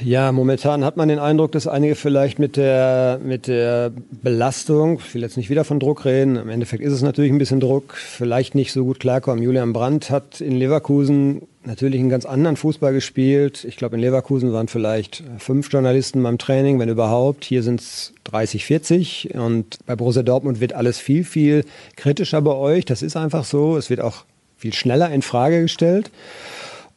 Ja, 0.00 0.32
momentan 0.32 0.84
hat 0.84 0.96
man 0.96 1.08
den 1.08 1.18
Eindruck, 1.18 1.52
dass 1.52 1.66
einige 1.66 1.94
vielleicht 1.94 2.38
mit 2.38 2.56
der, 2.56 3.20
mit 3.22 3.46
der 3.46 3.92
Belastung, 4.22 5.00
ich 5.06 5.14
will 5.14 5.22
jetzt 5.22 5.36
nicht 5.36 5.50
wieder 5.50 5.64
von 5.64 5.80
Druck 5.80 6.04
reden, 6.04 6.36
im 6.36 6.48
Endeffekt 6.48 6.82
ist 6.82 6.92
es 6.92 7.02
natürlich 7.02 7.32
ein 7.32 7.38
bisschen 7.38 7.60
Druck, 7.60 7.94
vielleicht 7.94 8.54
nicht 8.54 8.72
so 8.72 8.84
gut 8.84 9.00
klarkommen. 9.00 9.42
Julian 9.42 9.72
Brandt 9.72 10.10
hat 10.10 10.40
in 10.40 10.56
Leverkusen 10.56 11.42
natürlich 11.64 12.00
einen 12.00 12.08
ganz 12.08 12.24
anderen 12.24 12.56
Fußball 12.56 12.92
gespielt. 12.92 13.64
Ich 13.64 13.76
glaube, 13.76 13.96
in 13.96 14.02
Leverkusen 14.02 14.52
waren 14.52 14.68
vielleicht 14.68 15.22
fünf 15.38 15.72
Journalisten 15.72 16.22
beim 16.22 16.38
Training, 16.38 16.78
wenn 16.78 16.88
überhaupt. 16.88 17.44
Hier 17.44 17.62
sind 17.62 17.80
es 17.80 18.14
30, 18.24 18.64
40. 18.64 19.34
Und 19.34 19.78
bei 19.86 19.94
Borussia 19.94 20.22
Dortmund 20.22 20.60
wird 20.60 20.72
alles 20.72 20.98
viel, 20.98 21.24
viel 21.24 21.64
kritischer 21.96 22.40
bei 22.40 22.54
euch. 22.54 22.84
Das 22.84 23.02
ist 23.02 23.16
einfach 23.16 23.44
so. 23.44 23.76
Es 23.76 23.90
wird 23.90 24.00
auch 24.00 24.24
viel 24.56 24.72
schneller 24.72 25.10
in 25.10 25.22
Frage 25.22 25.62
gestellt. 25.62 26.10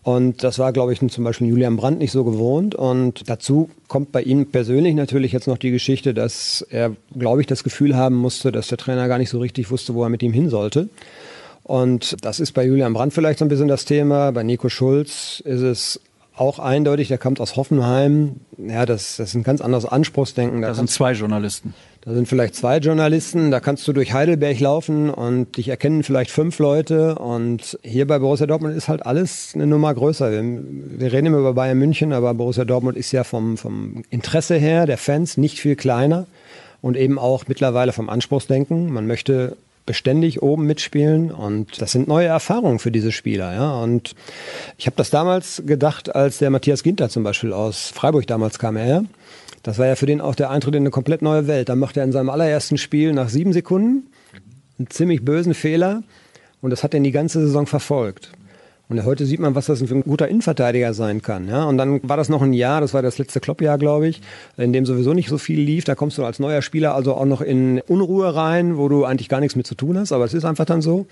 Und 0.04 0.44
das 0.44 0.58
war, 0.58 0.74
glaube 0.74 0.94
ich, 0.94 1.00
zum 1.00 1.24
Beispiel 1.24 1.48
Julian 1.48 1.78
Brandt 1.78 2.00
nicht 2.00 2.12
so 2.12 2.24
gewohnt. 2.24 2.74
Und 2.74 3.30
dazu 3.30 3.70
kommt 3.88 4.12
bei 4.12 4.24
ihm 4.24 4.48
persönlich 4.48 4.96
natürlich 4.96 5.32
jetzt 5.32 5.48
noch 5.48 5.60
die 5.60 5.70
Geschichte, 5.70 6.14
dass 6.14 6.66
er, 6.70 6.96
glaube 7.16 7.42
ich, 7.42 7.48
das 7.48 7.64
Gefühl 7.64 7.96
haben 7.96 8.16
musste, 8.16 8.52
dass 8.52 8.68
der 8.68 8.80
Trainer 8.80 9.08
gar 9.08 9.20
nicht 9.20 9.30
so 9.30 9.40
richtig 9.40 9.70
wusste, 9.70 9.94
wo 9.94 10.04
er 10.04 10.10
mit 10.10 10.24
ihm 10.24 10.34
hin 10.34 10.50
sollte. 10.50 10.90
Und 11.64 12.18
das 12.26 12.40
ist 12.40 12.54
bei 12.54 12.66
Julian 12.66 12.94
Brandt 12.94 13.14
vielleicht 13.14 13.40
so 13.40 13.46
ein 13.46 13.50
bisschen 13.50 13.68
das 13.68 13.86
Thema. 13.86 14.32
Bei 14.32 14.42
Nico 14.42 14.70
Schulz 14.70 15.42
ist 15.46 15.62
es 15.62 16.02
auch 16.36 16.58
eindeutig, 16.58 17.08
der 17.08 17.20
kommt 17.20 17.40
aus 17.40 17.56
Hoffenheim. 17.56 18.38
Ja, 18.58 18.88
das, 18.88 19.18
das 19.18 19.30
ist 19.30 19.36
ein 19.36 19.44
ganz 19.44 19.62
anderes 19.62 19.86
Anspruchsdenken. 19.86 20.62
Da, 20.62 20.70
da 20.70 20.74
sind 20.74 20.90
zwei 20.90 21.12
Journalisten. 21.14 21.76
Da 22.04 22.14
sind 22.16 22.28
vielleicht 22.28 22.56
zwei 22.56 22.80
Journalisten, 22.80 23.52
da 23.52 23.60
kannst 23.60 23.88
du 23.88 23.94
durch 23.94 24.12
Heidelberg 24.12 24.60
laufen 24.60 25.12
und 25.12 25.58
dich 25.58 25.68
erkennen 25.68 26.02
vielleicht 26.02 26.32
fünf 26.32 26.58
Leute. 26.58 27.14
Und 27.16 27.78
hier 27.84 28.08
bei 28.08 28.18
Borussia 28.18 28.48
Dortmund 28.48 28.76
ist 28.76 28.88
halt 28.88 29.06
alles 29.06 29.52
eine 29.54 29.68
Nummer 29.68 29.94
größer. 29.94 30.32
Wir, 30.32 30.44
wir 30.44 31.14
reden 31.14 31.28
immer 31.28 31.38
über 31.38 31.54
Bayern 31.54 31.78
München, 31.78 32.12
aber 32.12 32.34
Borussia 32.34 32.66
Dortmund 32.66 32.98
ist 32.98 33.12
ja 33.12 33.24
vom, 33.24 33.56
vom 33.56 34.04
Interesse 34.10 34.56
her 34.56 34.88
der 34.88 34.98
Fans 34.98 35.38
nicht 35.38 35.60
viel 35.60 35.76
kleiner 35.76 36.26
und 36.82 36.98
eben 36.98 37.20
auch 37.20 37.44
mittlerweile 37.48 37.94
vom 37.94 38.10
Anspruchsdenken. 38.10 38.92
Man 38.92 39.06
möchte 39.06 39.56
beständig 39.86 40.42
oben 40.42 40.66
mitspielen 40.66 41.32
und 41.32 41.82
das 41.82 41.92
sind 41.92 42.08
neue 42.08 42.28
Erfahrungen 42.28 42.80
für 42.80 42.92
diese 42.92 43.12
Spieler. 43.12 43.54
Ja? 43.54 43.80
Und 43.80 44.16
ich 44.80 44.88
habe 44.88 44.96
das 44.96 45.12
damals 45.12 45.62
gedacht, 45.68 46.16
als 46.16 46.40
der 46.40 46.50
Matthias 46.50 46.82
Ginter 46.82 47.10
zum 47.10 47.24
Beispiel 47.24 47.54
aus 47.54 47.90
Freiburg 47.94 48.26
damals 48.26 48.58
kam 48.58 48.76
er. 48.76 49.04
Das 49.64 49.78
war 49.78 49.88
ja 49.88 49.96
für 49.96 50.06
den 50.06 50.22
auch 50.22 50.36
der 50.36 50.50
Eintritt 50.50 50.76
in 50.76 50.84
eine 50.84 50.90
komplett 50.90 51.22
neue 51.22 51.48
Welt. 51.48 51.70
Da 51.70 51.76
macht 51.76 51.98
er 51.98 52.04
in 52.04 52.12
seinem 52.12 52.30
allerersten 52.30 52.78
Spiel 52.78 53.14
nach 53.14 53.30
sieben 53.30 53.54
Sekunden 53.54 54.08
einen 54.80 54.90
ziemlich 54.90 55.24
bösen 55.24 55.54
Fehler 55.54 56.04
und 56.62 56.72
das 56.72 56.84
hat 56.84 56.94
er 56.94 57.00
die 57.00 57.12
ganze 57.12 57.40
Saison 57.42 57.68
verfolgt. 57.68 58.32
Und 58.92 59.06
heute 59.06 59.26
sieht 59.26 59.40
man, 59.40 59.56
was 59.56 59.68
das 59.68 59.82
für 59.82 59.96
ein 59.96 60.04
guter 60.04 60.28
Innenverteidiger 60.28 60.94
sein 60.94 61.22
kann. 61.22 61.48
Ja? 61.48 61.64
Und 61.64 61.78
dann 61.78 62.02
war 62.04 62.18
das 62.18 62.28
noch 62.28 62.42
ein 62.42 62.52
Jahr, 62.52 62.82
das 62.82 62.94
war 62.94 63.02
das 63.02 63.18
letzte 63.20 63.40
Kloppjahr, 63.40 63.78
glaube 63.78 64.10
ich, 64.10 64.22
in 64.58 64.74
dem 64.74 64.86
sowieso 64.86 65.14
nicht 65.14 65.30
so 65.30 65.38
viel 65.38 65.62
lief. 65.62 65.86
Da 65.86 65.96
kommst 65.96 66.18
du 66.18 66.26
als 66.26 66.40
neuer 66.40 66.62
Spieler 66.62 66.94
also 66.94 67.14
auch 67.14 67.24
noch 67.24 67.40
in 67.40 67.80
Unruhe 67.88 68.36
rein, 68.36 68.78
wo 68.78 68.90
du 68.90 69.06
eigentlich 69.06 69.30
gar 69.30 69.40
nichts 69.40 69.56
mit 69.56 69.66
zu 69.66 69.76
tun 69.76 69.98
hast, 69.98 70.12
aber 70.12 70.26
es 70.26 70.34
ist 70.34 70.44
einfach 70.44 70.66
dann 70.66 70.82
so. 70.82 71.06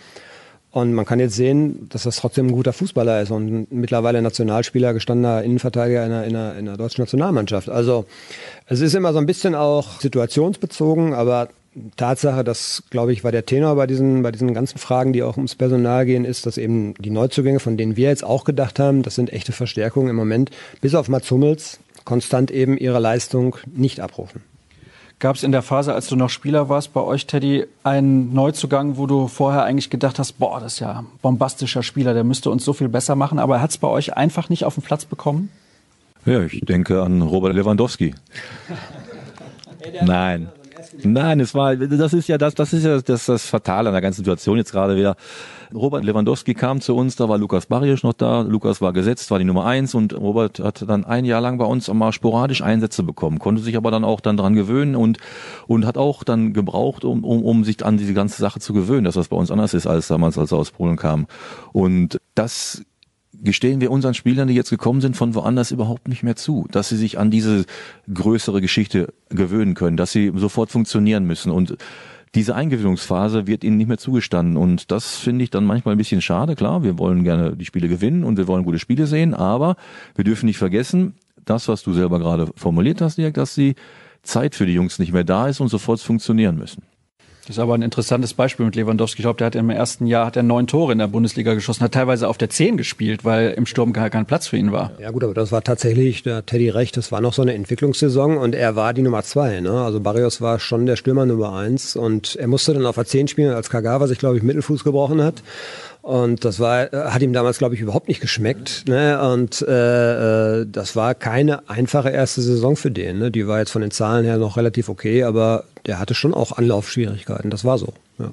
Und 0.71 0.93
man 0.93 1.05
kann 1.05 1.19
jetzt 1.19 1.35
sehen, 1.35 1.87
dass 1.89 2.03
das 2.03 2.17
trotzdem 2.17 2.47
ein 2.47 2.51
guter 2.51 2.73
Fußballer 2.73 3.21
ist 3.21 3.31
und 3.31 3.71
mittlerweile 3.71 4.21
Nationalspieler, 4.21 4.93
gestandener 4.93 5.41
Innenverteidiger 5.41 6.05
in 6.05 6.11
der, 6.11 6.23
in, 6.25 6.33
der, 6.33 6.57
in 6.57 6.65
der 6.65 6.77
deutschen 6.77 7.01
Nationalmannschaft. 7.01 7.69
Also 7.69 8.05
es 8.67 8.79
ist 8.79 8.93
immer 8.93 9.11
so 9.11 9.17
ein 9.17 9.25
bisschen 9.25 9.55
auch 9.55 9.99
situationsbezogen, 9.99 11.13
aber 11.15 11.49
Tatsache, 11.97 12.43
das 12.43 12.83
glaube 12.91 13.13
ich 13.13 13.23
war 13.23 13.31
der 13.31 13.45
Tenor 13.45 13.75
bei 13.75 13.87
diesen, 13.87 14.21
bei 14.21 14.31
diesen 14.31 14.53
ganzen 14.53 14.77
Fragen, 14.77 15.11
die 15.11 15.23
auch 15.23 15.37
ums 15.37 15.55
Personal 15.55 16.05
gehen, 16.05 16.25
ist, 16.25 16.45
dass 16.45 16.57
eben 16.57 16.93
die 16.95 17.09
Neuzugänge, 17.09 17.59
von 17.59 17.77
denen 17.77 17.95
wir 17.95 18.09
jetzt 18.09 18.23
auch 18.23 18.43
gedacht 18.43 18.79
haben, 18.79 19.01
das 19.01 19.15
sind 19.15 19.33
echte 19.33 19.51
Verstärkungen 19.51 20.09
im 20.09 20.15
Moment, 20.15 20.51
bis 20.81 20.93
auf 20.93 21.09
Mats 21.09 21.31
Hummels, 21.31 21.79
konstant 22.05 22.51
eben 22.51 22.77
ihre 22.77 22.99
Leistung 22.99 23.55
nicht 23.75 24.01
abrufen. 24.01 24.43
Gab 25.19 25.35
es 25.35 25.43
in 25.43 25.51
der 25.51 25.61
Phase, 25.61 25.93
als 25.93 26.07
du 26.07 26.15
noch 26.15 26.29
Spieler 26.29 26.69
warst, 26.69 26.93
bei 26.93 27.01
euch, 27.01 27.27
Teddy, 27.27 27.65
einen 27.83 28.33
Neuzugang, 28.33 28.95
wo 28.95 29.05
du 29.05 29.27
vorher 29.27 29.63
eigentlich 29.63 29.89
gedacht 29.89 30.17
hast, 30.17 30.39
boah, 30.39 30.61
das 30.61 30.75
ist 30.75 30.79
ja 30.79 30.99
ein 30.99 31.07
bombastischer 31.21 31.83
Spieler, 31.83 32.13
der 32.13 32.23
müsste 32.23 32.49
uns 32.49 32.63
so 32.63 32.71
viel 32.71 32.87
besser 32.87 33.15
machen, 33.15 33.37
aber 33.37 33.55
er 33.55 33.61
hat 33.61 33.71
es 33.71 33.77
bei 33.77 33.89
euch 33.89 34.15
einfach 34.15 34.47
nicht 34.47 34.63
auf 34.63 34.75
den 34.75 34.83
Platz 34.83 35.03
bekommen? 35.03 35.49
Ja, 36.25 36.41
ich 36.43 36.61
denke 36.61 37.03
an 37.03 37.21
Robert 37.21 37.53
Lewandowski. 37.53 38.15
Nein, 40.01 40.49
Nein, 41.03 41.39
es 41.39 41.53
war, 41.53 41.75
das 41.75 42.13
ist 42.13 42.27
ja 42.27 42.37
das, 42.37 42.55
das 42.55 42.73
ist 42.73 42.83
ja 42.83 43.01
das, 43.01 43.25
das 43.25 43.45
Fatale 43.45 43.89
an 43.89 43.93
der 43.93 44.01
ganzen 44.01 44.21
Situation 44.21 44.57
jetzt 44.57 44.71
gerade 44.71 44.95
wieder. 44.95 45.15
Robert 45.73 46.03
Lewandowski 46.03 46.55
kam 46.55 46.81
zu 46.81 46.95
uns, 46.95 47.15
da 47.15 47.29
war 47.29 47.37
Lukas 47.37 47.67
Barrios 47.67 48.03
noch 48.03 48.13
da. 48.13 48.41
Lukas 48.41 48.81
war 48.81 48.91
gesetzt, 48.91 49.29
war 49.29 49.39
die 49.39 49.45
Nummer 49.45 49.65
eins 49.65 49.93
und 49.93 50.13
Robert 50.13 50.59
hat 50.59 50.83
dann 50.87 51.05
ein 51.05 51.25
Jahr 51.25 51.41
lang 51.41 51.57
bei 51.57 51.65
uns 51.65 51.87
mal 51.93 52.11
sporadisch 52.11 52.61
Einsätze 52.61 53.03
bekommen, 53.03 53.39
konnte 53.39 53.61
sich 53.61 53.77
aber 53.77 53.91
dann 53.91 54.03
auch 54.03 54.19
dann 54.19 54.37
dran 54.37 54.55
gewöhnen 54.55 54.95
und, 54.95 55.19
und 55.67 55.85
hat 55.85 55.97
auch 55.97 56.23
dann 56.23 56.53
gebraucht, 56.53 57.05
um, 57.05 57.23
um, 57.23 57.43
um 57.43 57.63
sich 57.63 57.85
an 57.85 57.97
diese 57.97 58.13
ganze 58.13 58.41
Sache 58.41 58.59
zu 58.59 58.73
gewöhnen, 58.73 59.03
dass 59.03 59.15
das 59.15 59.27
bei 59.27 59.37
uns 59.37 59.51
anders 59.51 59.73
ist 59.73 59.85
als 59.85 60.07
damals, 60.07 60.37
als 60.37 60.51
er 60.51 60.57
aus 60.57 60.71
Polen 60.71 60.97
kam. 60.97 61.27
Und 61.71 62.19
das 62.33 62.83
gestehen 63.43 63.81
wir 63.81 63.91
unseren 63.91 64.13
Spielern, 64.13 64.47
die 64.47 64.53
jetzt 64.53 64.69
gekommen 64.69 65.01
sind, 65.01 65.15
von 65.15 65.35
woanders 65.35 65.71
überhaupt 65.71 66.07
nicht 66.07 66.23
mehr 66.23 66.35
zu, 66.35 66.67
dass 66.71 66.89
sie 66.89 66.97
sich 66.97 67.17
an 67.17 67.31
diese 67.31 67.65
größere 68.13 68.61
Geschichte 68.61 69.13
gewöhnen 69.29 69.73
können, 69.73 69.97
dass 69.97 70.11
sie 70.11 70.31
sofort 70.35 70.71
funktionieren 70.71 71.25
müssen 71.25 71.51
und 71.51 71.77
diese 72.35 72.53
Eingewöhnungsphase 72.53 73.47
wird 73.47 73.63
ihnen 73.63 73.77
nicht 73.77 73.87
mehr 73.87 73.97
zugestanden 73.97 74.55
und 74.55 74.91
das 74.91 75.17
finde 75.17 75.43
ich 75.43 75.49
dann 75.49 75.65
manchmal 75.65 75.95
ein 75.95 75.97
bisschen 75.97 76.21
schade. 76.21 76.55
Klar, 76.55 76.83
wir 76.83 76.99
wollen 76.99 77.23
gerne 77.23 77.55
die 77.55 77.65
Spiele 77.65 77.87
gewinnen 77.87 78.23
und 78.23 78.37
wir 78.37 78.47
wollen 78.47 78.63
gute 78.63 78.77
Spiele 78.77 79.07
sehen, 79.07 79.33
aber 79.33 79.75
wir 80.15 80.23
dürfen 80.23 80.45
nicht 80.45 80.59
vergessen, 80.59 81.15
das, 81.45 81.67
was 81.67 81.81
du 81.81 81.93
selber 81.93 82.19
gerade 82.19 82.51
formuliert 82.55 83.01
hast, 83.01 83.17
Dirk, 83.17 83.33
dass 83.33 83.55
die 83.55 83.75
Zeit 84.21 84.53
für 84.53 84.67
die 84.67 84.73
Jungs 84.73 84.99
nicht 84.99 85.11
mehr 85.11 85.23
da 85.23 85.47
ist 85.47 85.59
und 85.59 85.69
sofort 85.69 86.01
funktionieren 86.01 86.57
müssen. 86.57 86.83
Das 87.49 87.57
ist 87.57 87.63
aber 87.63 87.73
ein 87.73 87.81
interessantes 87.81 88.35
Beispiel 88.35 88.67
mit 88.67 88.75
Lewandowski. 88.75 89.21
Ich 89.21 89.23
glaube, 89.23 89.37
der 89.37 89.47
hat 89.47 89.55
im 89.55 89.71
ersten 89.71 90.05
Jahr 90.05 90.27
hat 90.27 90.37
er 90.37 90.43
neun 90.43 90.67
Tore 90.67 90.91
in 90.91 90.99
der 90.99 91.07
Bundesliga 91.07 91.55
geschossen, 91.55 91.81
hat 91.81 91.93
teilweise 91.93 92.27
auf 92.27 92.37
der 92.37 92.51
Zehn 92.51 92.77
gespielt, 92.77 93.25
weil 93.25 93.55
im 93.57 93.65
Sturm 93.65 93.91
gar 93.91 94.11
kein 94.11 94.27
Platz 94.27 94.45
für 94.45 94.57
ihn 94.57 94.71
war. 94.71 94.91
Ja 94.99 95.09
gut, 95.09 95.23
aber 95.23 95.33
das 95.33 95.51
war 95.51 95.63
tatsächlich, 95.63 96.21
der 96.21 96.45
Teddy 96.45 96.69
recht, 96.69 96.95
das 96.95 97.11
war 97.11 97.21
noch 97.21 97.33
so 97.33 97.41
eine 97.41 97.55
Entwicklungssaison 97.55 98.37
und 98.37 98.53
er 98.53 98.75
war 98.75 98.93
die 98.93 99.01
Nummer 99.01 99.23
zwei. 99.23 99.61
Ne? 99.61 99.71
Also 99.71 99.99
Barrios 99.99 100.41
war 100.41 100.59
schon 100.59 100.85
der 100.85 100.95
Stürmer 100.95 101.25
Nummer 101.25 101.53
eins 101.53 101.95
und 101.95 102.35
er 102.35 102.47
musste 102.47 102.75
dann 102.75 102.85
auf 102.85 102.93
der 102.93 103.05
Zehn 103.05 103.27
spielen, 103.27 103.51
als 103.51 103.71
Kagawa 103.71 104.05
sich, 104.05 104.19
glaube 104.19 104.37
ich, 104.37 104.43
Mittelfuß 104.43 104.83
gebrochen 104.83 105.23
hat. 105.23 105.41
Und 106.09 106.43
das 106.43 106.59
war, 106.59 106.89
hat 106.91 107.21
ihm 107.21 107.33
damals, 107.33 107.59
glaube 107.59 107.75
ich, 107.75 107.81
überhaupt 107.81 108.07
nicht 108.07 108.19
geschmeckt. 108.19 108.85
Ne? 108.87 109.21
Und 109.31 109.61
äh, 109.61 110.61
äh, 110.61 110.65
das 110.67 110.95
war 110.95 111.13
keine 111.13 111.69
einfache 111.69 112.09
erste 112.09 112.41
Saison 112.41 112.75
für 112.75 112.89
den. 112.89 113.19
Ne? 113.19 113.29
Die 113.29 113.47
war 113.47 113.59
jetzt 113.59 113.69
von 113.69 113.83
den 113.83 113.91
Zahlen 113.91 114.25
her 114.25 114.39
noch 114.39 114.57
relativ 114.57 114.89
okay, 114.89 115.23
aber 115.23 115.65
der 115.85 115.99
hatte 115.99 116.15
schon 116.15 116.33
auch 116.33 116.57
Anlaufschwierigkeiten. 116.57 117.51
Das 117.51 117.63
war 117.63 117.77
so. 117.77 117.93
Ja. 118.17 118.31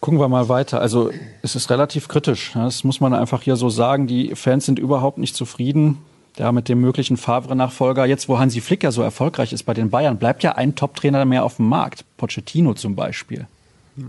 Gucken 0.00 0.18
wir 0.18 0.26
mal 0.26 0.48
weiter. 0.48 0.80
Also 0.80 1.12
es 1.42 1.54
ist 1.54 1.70
relativ 1.70 2.08
kritisch. 2.08 2.56
Ne? 2.56 2.64
Das 2.64 2.82
muss 2.82 2.98
man 2.98 3.14
einfach 3.14 3.42
hier 3.42 3.54
so 3.54 3.70
sagen. 3.70 4.08
Die 4.08 4.34
Fans 4.34 4.66
sind 4.66 4.80
überhaupt 4.80 5.18
nicht 5.18 5.36
zufrieden. 5.36 5.98
Ja, 6.38 6.50
mit 6.50 6.68
dem 6.68 6.80
möglichen 6.80 7.16
Favre-Nachfolger. 7.16 8.04
Jetzt, 8.04 8.28
wo 8.28 8.40
Hansi 8.40 8.60
Flick 8.60 8.82
ja 8.82 8.90
so 8.90 9.02
erfolgreich 9.02 9.52
ist 9.52 9.62
bei 9.62 9.74
den 9.74 9.90
Bayern, 9.90 10.18
bleibt 10.18 10.42
ja 10.42 10.56
ein 10.56 10.74
Top-Trainer 10.74 11.24
mehr 11.24 11.44
auf 11.44 11.56
dem 11.56 11.68
Markt. 11.68 12.04
Pochettino 12.16 12.74
zum 12.74 12.96
Beispiel. 12.96 13.46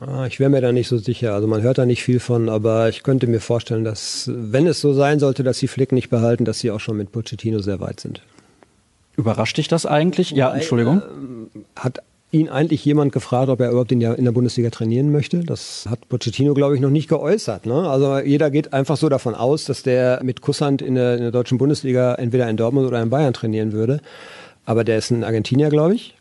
Ah, 0.05 0.25
ich 0.27 0.39
wäre 0.39 0.49
mir 0.49 0.61
da 0.61 0.71
nicht 0.71 0.87
so 0.87 0.97
sicher. 0.97 1.33
Also 1.33 1.47
man 1.47 1.61
hört 1.61 1.77
da 1.77 1.85
nicht 1.85 2.03
viel 2.03 2.19
von, 2.19 2.49
aber 2.49 2.89
ich 2.89 3.03
könnte 3.03 3.27
mir 3.27 3.39
vorstellen, 3.39 3.83
dass 3.83 4.29
wenn 4.33 4.67
es 4.67 4.81
so 4.81 4.93
sein 4.93 5.19
sollte, 5.19 5.43
dass 5.43 5.57
sie 5.57 5.67
Flick 5.67 5.91
nicht 5.91 6.09
behalten, 6.09 6.45
dass 6.45 6.59
sie 6.59 6.71
auch 6.71 6.79
schon 6.79 6.97
mit 6.97 7.11
Pochettino 7.11 7.59
sehr 7.59 7.79
weit 7.79 7.99
sind. 7.99 8.21
Überrascht 9.17 9.57
dich 9.57 9.67
das 9.67 9.85
eigentlich? 9.85 10.31
Ja, 10.31 10.53
Entschuldigung. 10.53 11.01
Äh, 11.01 11.59
hat 11.75 12.01
ihn 12.31 12.49
eigentlich 12.49 12.85
jemand 12.85 13.11
gefragt, 13.11 13.49
ob 13.49 13.59
er 13.59 13.71
überhaupt 13.71 13.91
in 13.91 13.99
der, 13.99 14.17
in 14.17 14.25
der 14.25 14.31
Bundesliga 14.31 14.69
trainieren 14.69 15.11
möchte? 15.11 15.39
Das 15.39 15.85
hat 15.89 16.07
Pochettino, 16.09 16.53
glaube 16.53 16.75
ich, 16.75 16.81
noch 16.81 16.91
nicht 16.91 17.09
geäußert. 17.09 17.65
Ne? 17.65 17.89
Also 17.89 18.19
jeder 18.19 18.51
geht 18.51 18.71
einfach 18.71 18.97
so 18.97 19.09
davon 19.09 19.33
aus, 19.33 19.65
dass 19.65 19.83
der 19.83 20.21
mit 20.23 20.41
Kusshand 20.41 20.81
in 20.81 20.95
der, 20.95 21.15
in 21.15 21.21
der 21.21 21.31
deutschen 21.31 21.57
Bundesliga 21.57 22.15
entweder 22.15 22.47
in 22.49 22.57
Dortmund 22.57 22.87
oder 22.87 23.01
in 23.01 23.09
Bayern 23.09 23.33
trainieren 23.33 23.71
würde. 23.71 23.99
Aber 24.65 24.83
der 24.83 24.99
ist 24.99 25.09
ein 25.09 25.23
Argentinier, 25.23 25.69
glaube 25.69 25.95
ich. 25.95 26.15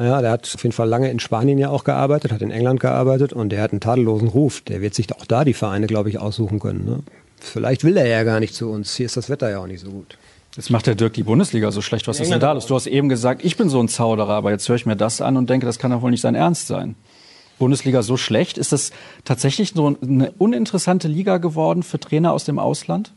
Ja, 0.00 0.22
der 0.22 0.30
hat 0.30 0.50
auf 0.54 0.62
jeden 0.62 0.72
Fall 0.72 0.88
lange 0.88 1.10
in 1.10 1.20
Spanien 1.20 1.58
ja 1.58 1.68
auch 1.68 1.84
gearbeitet, 1.84 2.32
hat 2.32 2.40
in 2.40 2.50
England 2.50 2.80
gearbeitet 2.80 3.34
und 3.34 3.50
der 3.50 3.60
hat 3.60 3.72
einen 3.72 3.80
tadellosen 3.80 4.28
Ruf. 4.28 4.62
Der 4.62 4.80
wird 4.80 4.94
sich 4.94 5.14
auch 5.14 5.26
da 5.26 5.44
die 5.44 5.52
Vereine, 5.52 5.86
glaube 5.86 6.08
ich, 6.08 6.18
aussuchen 6.18 6.58
können. 6.58 6.86
Ne? 6.86 7.00
Vielleicht 7.38 7.84
will 7.84 7.98
er 7.98 8.06
ja 8.06 8.22
gar 8.22 8.40
nicht 8.40 8.54
zu 8.54 8.70
uns. 8.70 8.94
Hier 8.94 9.04
ist 9.04 9.18
das 9.18 9.28
Wetter 9.28 9.50
ja 9.50 9.58
auch 9.58 9.66
nicht 9.66 9.80
so 9.80 9.90
gut. 9.90 10.16
Jetzt 10.56 10.70
macht 10.70 10.86
der 10.86 10.94
Dirk 10.94 11.12
die 11.12 11.22
Bundesliga 11.22 11.70
so 11.70 11.82
schlecht. 11.82 12.08
Was 12.08 12.18
ist 12.18 12.32
denn 12.32 12.40
da 12.40 12.52
los? 12.52 12.66
Du 12.66 12.74
hast 12.74 12.86
eben 12.86 13.10
gesagt, 13.10 13.44
ich 13.44 13.58
bin 13.58 13.68
so 13.68 13.78
ein 13.78 13.88
Zauderer, 13.88 14.32
aber 14.32 14.50
jetzt 14.50 14.66
höre 14.68 14.76
ich 14.76 14.86
mir 14.86 14.96
das 14.96 15.20
an 15.20 15.36
und 15.36 15.50
denke, 15.50 15.66
das 15.66 15.78
kann 15.78 15.90
doch 15.90 16.00
wohl 16.00 16.10
nicht 16.10 16.22
sein 16.22 16.34
Ernst 16.34 16.66
sein. 16.66 16.94
Bundesliga 17.58 18.02
so 18.02 18.16
schlecht? 18.16 18.56
Ist 18.56 18.72
das 18.72 18.90
tatsächlich 19.24 19.72
so 19.74 19.96
eine 20.02 20.32
uninteressante 20.38 21.08
Liga 21.08 21.36
geworden 21.36 21.82
für 21.82 22.00
Trainer 22.00 22.32
aus 22.32 22.44
dem 22.44 22.58
Ausland? 22.58 23.12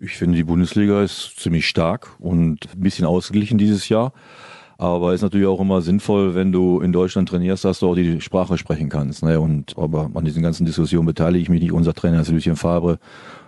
Ich 0.00 0.12
finde, 0.12 0.36
die 0.36 0.44
Bundesliga 0.44 1.02
ist 1.02 1.32
ziemlich 1.38 1.66
stark 1.66 2.10
und 2.20 2.68
ein 2.74 2.80
bisschen 2.80 3.06
ausgeglichen 3.06 3.58
dieses 3.58 3.88
Jahr. 3.88 4.12
Aber 4.78 5.14
ist 5.14 5.22
natürlich 5.22 5.46
auch 5.46 5.60
immer 5.60 5.80
sinnvoll, 5.80 6.34
wenn 6.34 6.52
du 6.52 6.80
in 6.80 6.92
Deutschland 6.92 7.28
trainierst, 7.28 7.64
dass 7.64 7.78
du 7.78 7.88
auch 7.88 7.94
die 7.94 8.20
Sprache 8.20 8.58
sprechen 8.58 8.88
kannst. 8.88 9.22
Ne? 9.22 9.40
Und 9.40 9.76
aber 9.78 10.10
an 10.12 10.24
diesen 10.24 10.42
ganzen 10.42 10.66
Diskussionen 10.66 11.06
beteilige 11.06 11.42
ich 11.42 11.48
mich 11.48 11.62
nicht. 11.62 11.72
Unser 11.72 11.94
Trainer 11.94 12.20
ist 12.20 12.30
Lucien 12.30 12.56
Fabre. 12.56 12.98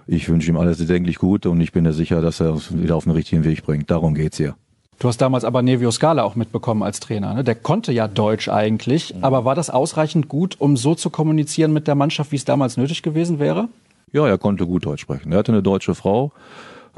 Ich 0.07 0.29
wünsche 0.29 0.49
ihm 0.49 0.57
alles 0.57 0.81
erdenklich 0.81 1.19
gut 1.19 1.45
und 1.45 1.61
ich 1.61 1.73
bin 1.73 1.85
mir 1.85 1.93
sicher, 1.93 2.23
dass 2.23 2.41
er 2.41 2.55
es 2.55 2.77
wieder 2.77 2.97
auf 2.97 3.05
den 3.05 3.13
richtigen 3.13 3.45
Weg 3.45 3.63
bringt. 3.63 3.91
Darum 3.91 4.15
geht's 4.15 4.39
hier. 4.39 4.55
Du 4.99 5.07
hast 5.07 5.19
damals 5.19 5.45
aber 5.45 5.63
Nevio 5.63 5.91
Scala 5.91 6.25
auch 6.25 6.35
mitbekommen 6.35 6.83
als 6.83 6.99
Trainer. 6.99 7.35
Ne? 7.35 7.45
Der 7.45 7.55
konnte 7.55 7.93
ja 7.93 8.09
Deutsch 8.09 8.49
eigentlich, 8.49 9.15
mhm. 9.15 9.23
aber 9.23 9.45
war 9.45 9.55
das 9.55 9.71
ausreichend 9.71 10.29
gut, 10.29 10.57
um 10.59 10.77
so 10.77 10.95
zu 10.95 11.11
kommunizieren 11.11 11.73
mit 11.73 11.87
der 11.87 11.95
Mannschaft, 11.95 12.33
wie 12.33 12.37
es 12.37 12.45
damals 12.45 12.77
nötig 12.77 13.03
gewesen 13.03 13.39
wäre? 13.39 13.69
Ja, 14.13 14.27
er 14.27 14.39
konnte 14.39 14.67
gut 14.67 14.87
Deutsch 14.87 15.03
sprechen. 15.03 15.31
Er 15.31 15.39
hatte 15.39 15.53
eine 15.53 15.63
deutsche 15.63 15.95
Frau 15.95 16.33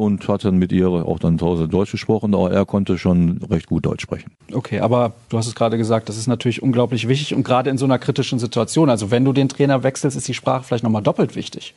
und 0.01 0.26
hat 0.28 0.44
dann 0.44 0.57
mit 0.57 0.72
ihr 0.72 0.88
auch 0.88 1.18
dann 1.18 1.38
zu 1.38 1.46
Hause 1.46 1.68
Deutsch 1.68 1.92
gesprochen, 1.92 2.34
aber 2.34 2.51
er 2.51 2.64
konnte 2.64 2.98
schon 2.98 3.40
recht 3.51 3.66
gut 3.66 3.84
Deutsch 3.84 4.03
sprechen. 4.03 4.32
Okay, 4.53 4.80
aber 4.80 5.12
du 5.28 5.38
hast 5.38 5.46
es 5.46 5.55
gerade 5.55 5.76
gesagt, 5.76 6.09
das 6.09 6.16
ist 6.16 6.26
natürlich 6.26 6.62
unglaublich 6.62 7.07
wichtig 7.07 7.34
und 7.34 7.44
gerade 7.44 7.70
in 7.70 7.78
so 7.78 7.84
einer 7.84 7.98
kritischen 7.98 8.38
Situation, 8.38 8.88
also 8.88 9.11
wenn 9.11 9.24
du 9.24 9.32
den 9.32 9.48
Trainer 9.48 9.82
wechselst, 9.82 10.16
ist 10.16 10.26
die 10.26 10.34
Sprache 10.34 10.64
vielleicht 10.64 10.84
nochmal 10.84 11.03
doppelt 11.03 11.36
wichtig. 11.36 11.74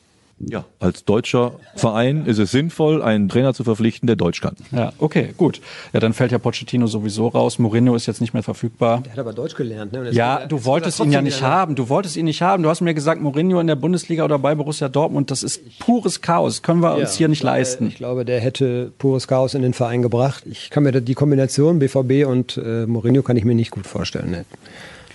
Ja, 0.50 0.66
als 0.80 1.06
deutscher 1.06 1.54
Verein 1.76 2.26
ist 2.26 2.38
es 2.38 2.52
sinnvoll, 2.52 3.02
einen 3.02 3.30
Trainer 3.30 3.54
zu 3.54 3.64
verpflichten, 3.64 4.08
der 4.08 4.16
Deutsch 4.16 4.42
kann. 4.42 4.56
Ja, 4.72 4.94
okay, 5.00 5.34
gut. 5.38 5.62
Ja, 5.94 6.00
dann 6.00 6.14
fällt 6.14 6.32
ja 6.32 6.38
Pochettino 6.38 6.88
sowieso 6.88 7.28
raus. 7.28 7.60
Mourinho 7.60 7.96
ist 7.96 8.06
jetzt 8.06 8.22
nicht 8.22 8.34
mehr 8.34 8.44
verfügbar. 8.44 9.02
Der 9.02 9.14
hat 9.14 9.20
aber 9.20 9.34
Deutsch 9.34 9.56
gelernt. 9.56 9.94
Ne? 9.94 10.12
Ja, 10.12 10.38
er, 10.38 10.48
du 10.48 10.66
wolltest 10.66 11.00
ihn 11.00 11.12
ja 11.12 11.22
nicht 11.22 11.42
haben. 11.42 11.76
Du 11.76 11.90
wolltest 11.90 12.18
ihn 12.18 12.26
nicht 12.26 12.42
haben. 12.42 12.64
Du 12.64 12.70
hast 12.70 12.82
mir 12.82 12.94
gesagt, 12.94 13.22
Mourinho 13.22 13.60
in 13.60 13.68
der 13.68 13.76
Bundesliga 13.76 14.24
oder 14.26 14.40
bei 14.40 14.56
Borussia 14.56 14.90
Dortmund, 14.90 15.32
das 15.32 15.44
ist 15.44 15.80
pures 15.80 16.22
Chaos. 16.22 16.62
Können 16.62 16.82
wir 16.82 16.96
uns 16.96 17.16
hier 17.16 17.28
nicht 17.28 17.42
glaube, 17.42 17.58
leisten. 17.58 17.88
Ich 17.88 17.96
glaube, 17.96 18.26
der 18.26 18.40
hätte 18.40 18.92
pures 18.98 19.28
Chaos 19.28 19.54
in 19.54 19.62
den 19.62 19.74
Verein 19.74 20.02
gebracht. 20.02 20.44
Ich 20.46 20.70
kann 20.70 20.84
mir 20.84 20.92
die 20.92 21.14
Kombination 21.14 21.80
BVB 21.80 22.28
und 22.28 22.58
äh, 22.58 22.86
Mourinho 22.86 23.24
kann 23.24 23.38
ich 23.38 23.46
mir 23.46 23.56
nicht 23.56 23.72
gut 23.72 23.88
vorstellen. 23.88 24.32
Ne? 24.32 24.46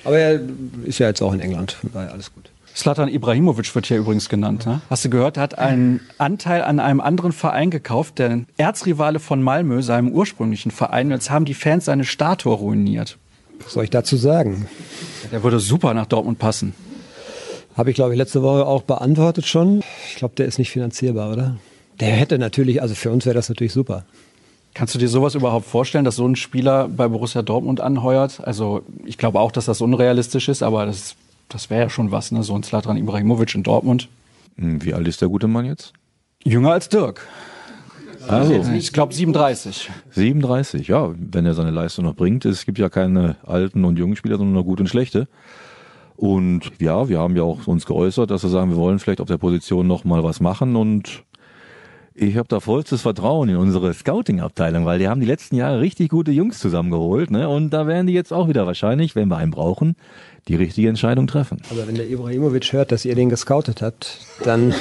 Aber 0.04 0.18
er 0.18 0.40
ist 0.84 0.98
ja 0.98 1.08
jetzt 1.08 1.22
auch 1.22 1.32
in 1.32 1.40
England. 1.40 1.72
Von 1.72 1.90
daher 1.92 2.12
alles 2.12 2.32
gut. 2.32 2.50
Slatan 2.78 3.08
Ibrahimovic 3.08 3.74
wird 3.74 3.86
hier 3.86 3.96
übrigens 3.96 4.28
genannt. 4.28 4.64
Ne? 4.64 4.80
Hast 4.88 5.04
du 5.04 5.10
gehört, 5.10 5.36
er 5.36 5.42
hat 5.42 5.58
einen 5.58 6.00
Anteil 6.16 6.62
an 6.62 6.78
einem 6.78 7.00
anderen 7.00 7.32
Verein 7.32 7.70
gekauft, 7.70 8.20
der 8.20 8.42
Erzrivale 8.56 9.18
von 9.18 9.42
Malmö, 9.42 9.82
seinem 9.82 10.12
ursprünglichen 10.12 10.70
Verein. 10.70 11.10
Jetzt 11.10 11.28
haben 11.28 11.44
die 11.44 11.54
Fans 11.54 11.86
seine 11.86 12.04
Statue 12.04 12.54
ruiniert. 12.54 13.18
Was 13.64 13.72
soll 13.72 13.82
ich 13.82 13.90
dazu 13.90 14.16
sagen? 14.16 14.68
Der 15.32 15.42
würde 15.42 15.58
super 15.58 15.92
nach 15.92 16.06
Dortmund 16.06 16.38
passen. 16.38 16.72
Habe 17.76 17.90
ich, 17.90 17.96
glaube 17.96 18.12
ich, 18.12 18.18
letzte 18.18 18.44
Woche 18.44 18.64
auch 18.64 18.82
beantwortet 18.82 19.46
schon. 19.46 19.82
Ich 20.10 20.14
glaube, 20.14 20.36
der 20.36 20.46
ist 20.46 20.60
nicht 20.60 20.70
finanzierbar, 20.70 21.32
oder? 21.32 21.56
Der 21.98 22.10
hätte 22.10 22.38
natürlich, 22.38 22.80
also 22.80 22.94
für 22.94 23.10
uns 23.10 23.26
wäre 23.26 23.34
das 23.34 23.48
natürlich 23.48 23.72
super. 23.72 24.04
Kannst 24.74 24.94
du 24.94 25.00
dir 25.00 25.08
sowas 25.08 25.34
überhaupt 25.34 25.66
vorstellen, 25.66 26.04
dass 26.04 26.14
so 26.14 26.28
ein 26.28 26.36
Spieler 26.36 26.86
bei 26.86 27.08
Borussia 27.08 27.42
Dortmund 27.42 27.80
anheuert? 27.80 28.40
Also 28.44 28.82
ich 29.04 29.18
glaube 29.18 29.40
auch, 29.40 29.50
dass 29.50 29.64
das 29.64 29.80
unrealistisch 29.80 30.48
ist, 30.48 30.62
aber 30.62 30.86
das 30.86 31.16
das 31.48 31.70
wäre 31.70 31.82
ja 31.82 31.90
schon 31.90 32.10
was, 32.10 32.32
ne? 32.32 32.42
So 32.42 32.54
ein 32.54 32.62
Zlatan 32.62 32.96
Ibrahimovic 32.96 33.54
in 33.54 33.62
Dortmund. 33.62 34.08
Hm, 34.56 34.84
wie 34.84 34.94
alt 34.94 35.08
ist 35.08 35.20
der 35.20 35.28
gute 35.28 35.48
Mann 35.48 35.64
jetzt? 35.64 35.92
Jünger 36.44 36.72
als 36.72 36.88
Dirk. 36.88 37.26
Also, 38.26 38.52
ich 38.72 38.92
glaube 38.92 39.14
37. 39.14 39.90
37, 40.10 40.88
ja, 40.88 41.14
wenn 41.16 41.46
er 41.46 41.54
seine 41.54 41.70
Leistung 41.70 42.04
noch 42.04 42.14
bringt. 42.14 42.44
Es 42.44 42.66
gibt 42.66 42.78
ja 42.78 42.90
keine 42.90 43.36
alten 43.46 43.84
und 43.84 43.98
jungen 43.98 44.16
Spieler, 44.16 44.36
sondern 44.36 44.54
nur 44.54 44.64
gute 44.64 44.82
und 44.82 44.88
schlechte. 44.88 45.28
Und 46.16 46.72
ja, 46.80 47.08
wir 47.08 47.20
haben 47.20 47.36
ja 47.36 47.44
auch 47.44 47.66
uns 47.66 47.86
geäußert, 47.86 48.30
dass 48.30 48.42
wir 48.42 48.50
sagen, 48.50 48.70
wir 48.70 48.76
wollen 48.76 48.98
vielleicht 48.98 49.20
auf 49.20 49.28
der 49.28 49.38
Position 49.38 49.86
noch 49.86 50.04
mal 50.04 50.24
was 50.24 50.40
machen 50.40 50.76
und 50.76 51.24
ich 52.20 52.36
habe 52.36 52.48
da 52.48 52.58
vollstes 52.58 53.02
Vertrauen 53.02 53.48
in 53.48 53.56
unsere 53.56 53.94
Scouting-Abteilung, 53.94 54.84
weil 54.84 54.98
die 54.98 55.06
haben 55.06 55.20
die 55.20 55.26
letzten 55.26 55.54
Jahre 55.54 55.80
richtig 55.80 56.08
gute 56.08 56.32
Jungs 56.32 56.58
zusammengeholt, 56.58 57.30
ne? 57.30 57.48
Und 57.48 57.70
da 57.70 57.86
werden 57.86 58.08
die 58.08 58.12
jetzt 58.12 58.32
auch 58.32 58.48
wieder 58.48 58.66
wahrscheinlich, 58.66 59.14
wenn 59.14 59.28
wir 59.28 59.36
einen 59.36 59.52
brauchen, 59.52 59.94
die 60.48 60.56
richtige 60.56 60.88
Entscheidung 60.88 61.26
treffen. 61.26 61.60
Aber 61.70 61.86
wenn 61.86 61.94
der 61.94 62.08
Ibrahimovic 62.08 62.72
hört, 62.72 62.90
dass 62.90 63.04
ihr 63.04 63.14
den 63.14 63.28
gescoutet 63.28 63.82
habt, 63.82 64.18
dann, 64.42 64.74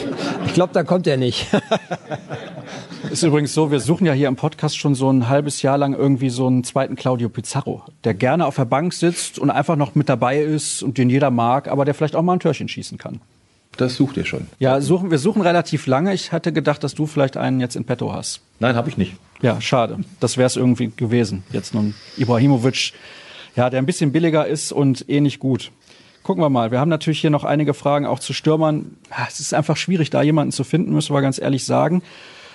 ich 0.45 0.53
glaube, 0.53 0.73
da 0.73 0.83
kommt 0.83 1.07
er 1.07 1.17
nicht. 1.17 1.47
Ist 3.11 3.23
übrigens 3.23 3.53
so, 3.53 3.71
wir 3.71 3.79
suchen 3.79 4.05
ja 4.05 4.13
hier 4.13 4.27
im 4.27 4.35
Podcast 4.35 4.77
schon 4.77 4.95
so 4.95 5.09
ein 5.11 5.29
halbes 5.29 5.61
Jahr 5.61 5.77
lang 5.77 5.93
irgendwie 5.93 6.29
so 6.29 6.47
einen 6.47 6.63
zweiten 6.63 6.95
Claudio 6.95 7.29
Pizarro, 7.29 7.83
der 8.03 8.13
gerne 8.13 8.45
auf 8.45 8.55
der 8.55 8.65
Bank 8.65 8.93
sitzt 8.93 9.39
und 9.39 9.49
einfach 9.49 9.75
noch 9.75 9.95
mit 9.95 10.09
dabei 10.09 10.39
ist 10.41 10.83
und 10.83 10.97
den 10.97 11.09
jeder 11.09 11.31
mag, 11.31 11.67
aber 11.67 11.85
der 11.85 11.93
vielleicht 11.93 12.15
auch 12.15 12.21
mal 12.21 12.33
ein 12.33 12.39
Türchen 12.39 12.67
schießen 12.67 12.97
kann. 12.97 13.21
Das 13.77 13.95
sucht 13.95 14.17
ihr 14.17 14.25
schon. 14.25 14.47
Ja, 14.59 14.81
suchen, 14.81 15.11
wir 15.11 15.19
suchen 15.19 15.41
relativ 15.41 15.85
lange. 15.85 16.13
Ich 16.13 16.31
hatte 16.31 16.51
gedacht, 16.51 16.83
dass 16.83 16.95
du 16.95 17.05
vielleicht 17.05 17.37
einen 17.37 17.59
jetzt 17.59 17.75
in 17.75 17.85
petto 17.85 18.11
hast. 18.11 18.41
Nein, 18.59 18.75
habe 18.75 18.89
ich 18.89 18.97
nicht. 18.97 19.13
Ja, 19.41 19.61
schade. 19.61 19.99
Das 20.19 20.37
wäre 20.37 20.47
es 20.47 20.55
irgendwie 20.55 20.91
gewesen. 20.95 21.43
Jetzt 21.51 21.75
nun 21.75 21.93
Ibrahimovic 22.17 22.93
ja, 23.57 23.69
der 23.69 23.79
ein 23.79 23.85
bisschen 23.85 24.11
billiger 24.11 24.47
ist 24.47 24.71
und 24.71 25.09
ähnlich 25.09 25.39
gut. 25.39 25.71
Gucken 26.23 26.43
wir 26.43 26.49
mal. 26.49 26.71
Wir 26.71 26.79
haben 26.79 26.89
natürlich 26.89 27.19
hier 27.19 27.29
noch 27.29 27.43
einige 27.43 27.73
Fragen 27.73 28.05
auch 28.05 28.19
zu 28.19 28.33
Stürmern. 28.33 28.97
Es 29.27 29.39
ist 29.39 29.53
einfach 29.53 29.77
schwierig, 29.77 30.09
da 30.09 30.21
jemanden 30.21 30.51
zu 30.51 30.63
finden, 30.63 30.93
müssen 30.93 31.13
wir 31.13 31.21
ganz 31.21 31.39
ehrlich 31.39 31.65
sagen. 31.65 32.03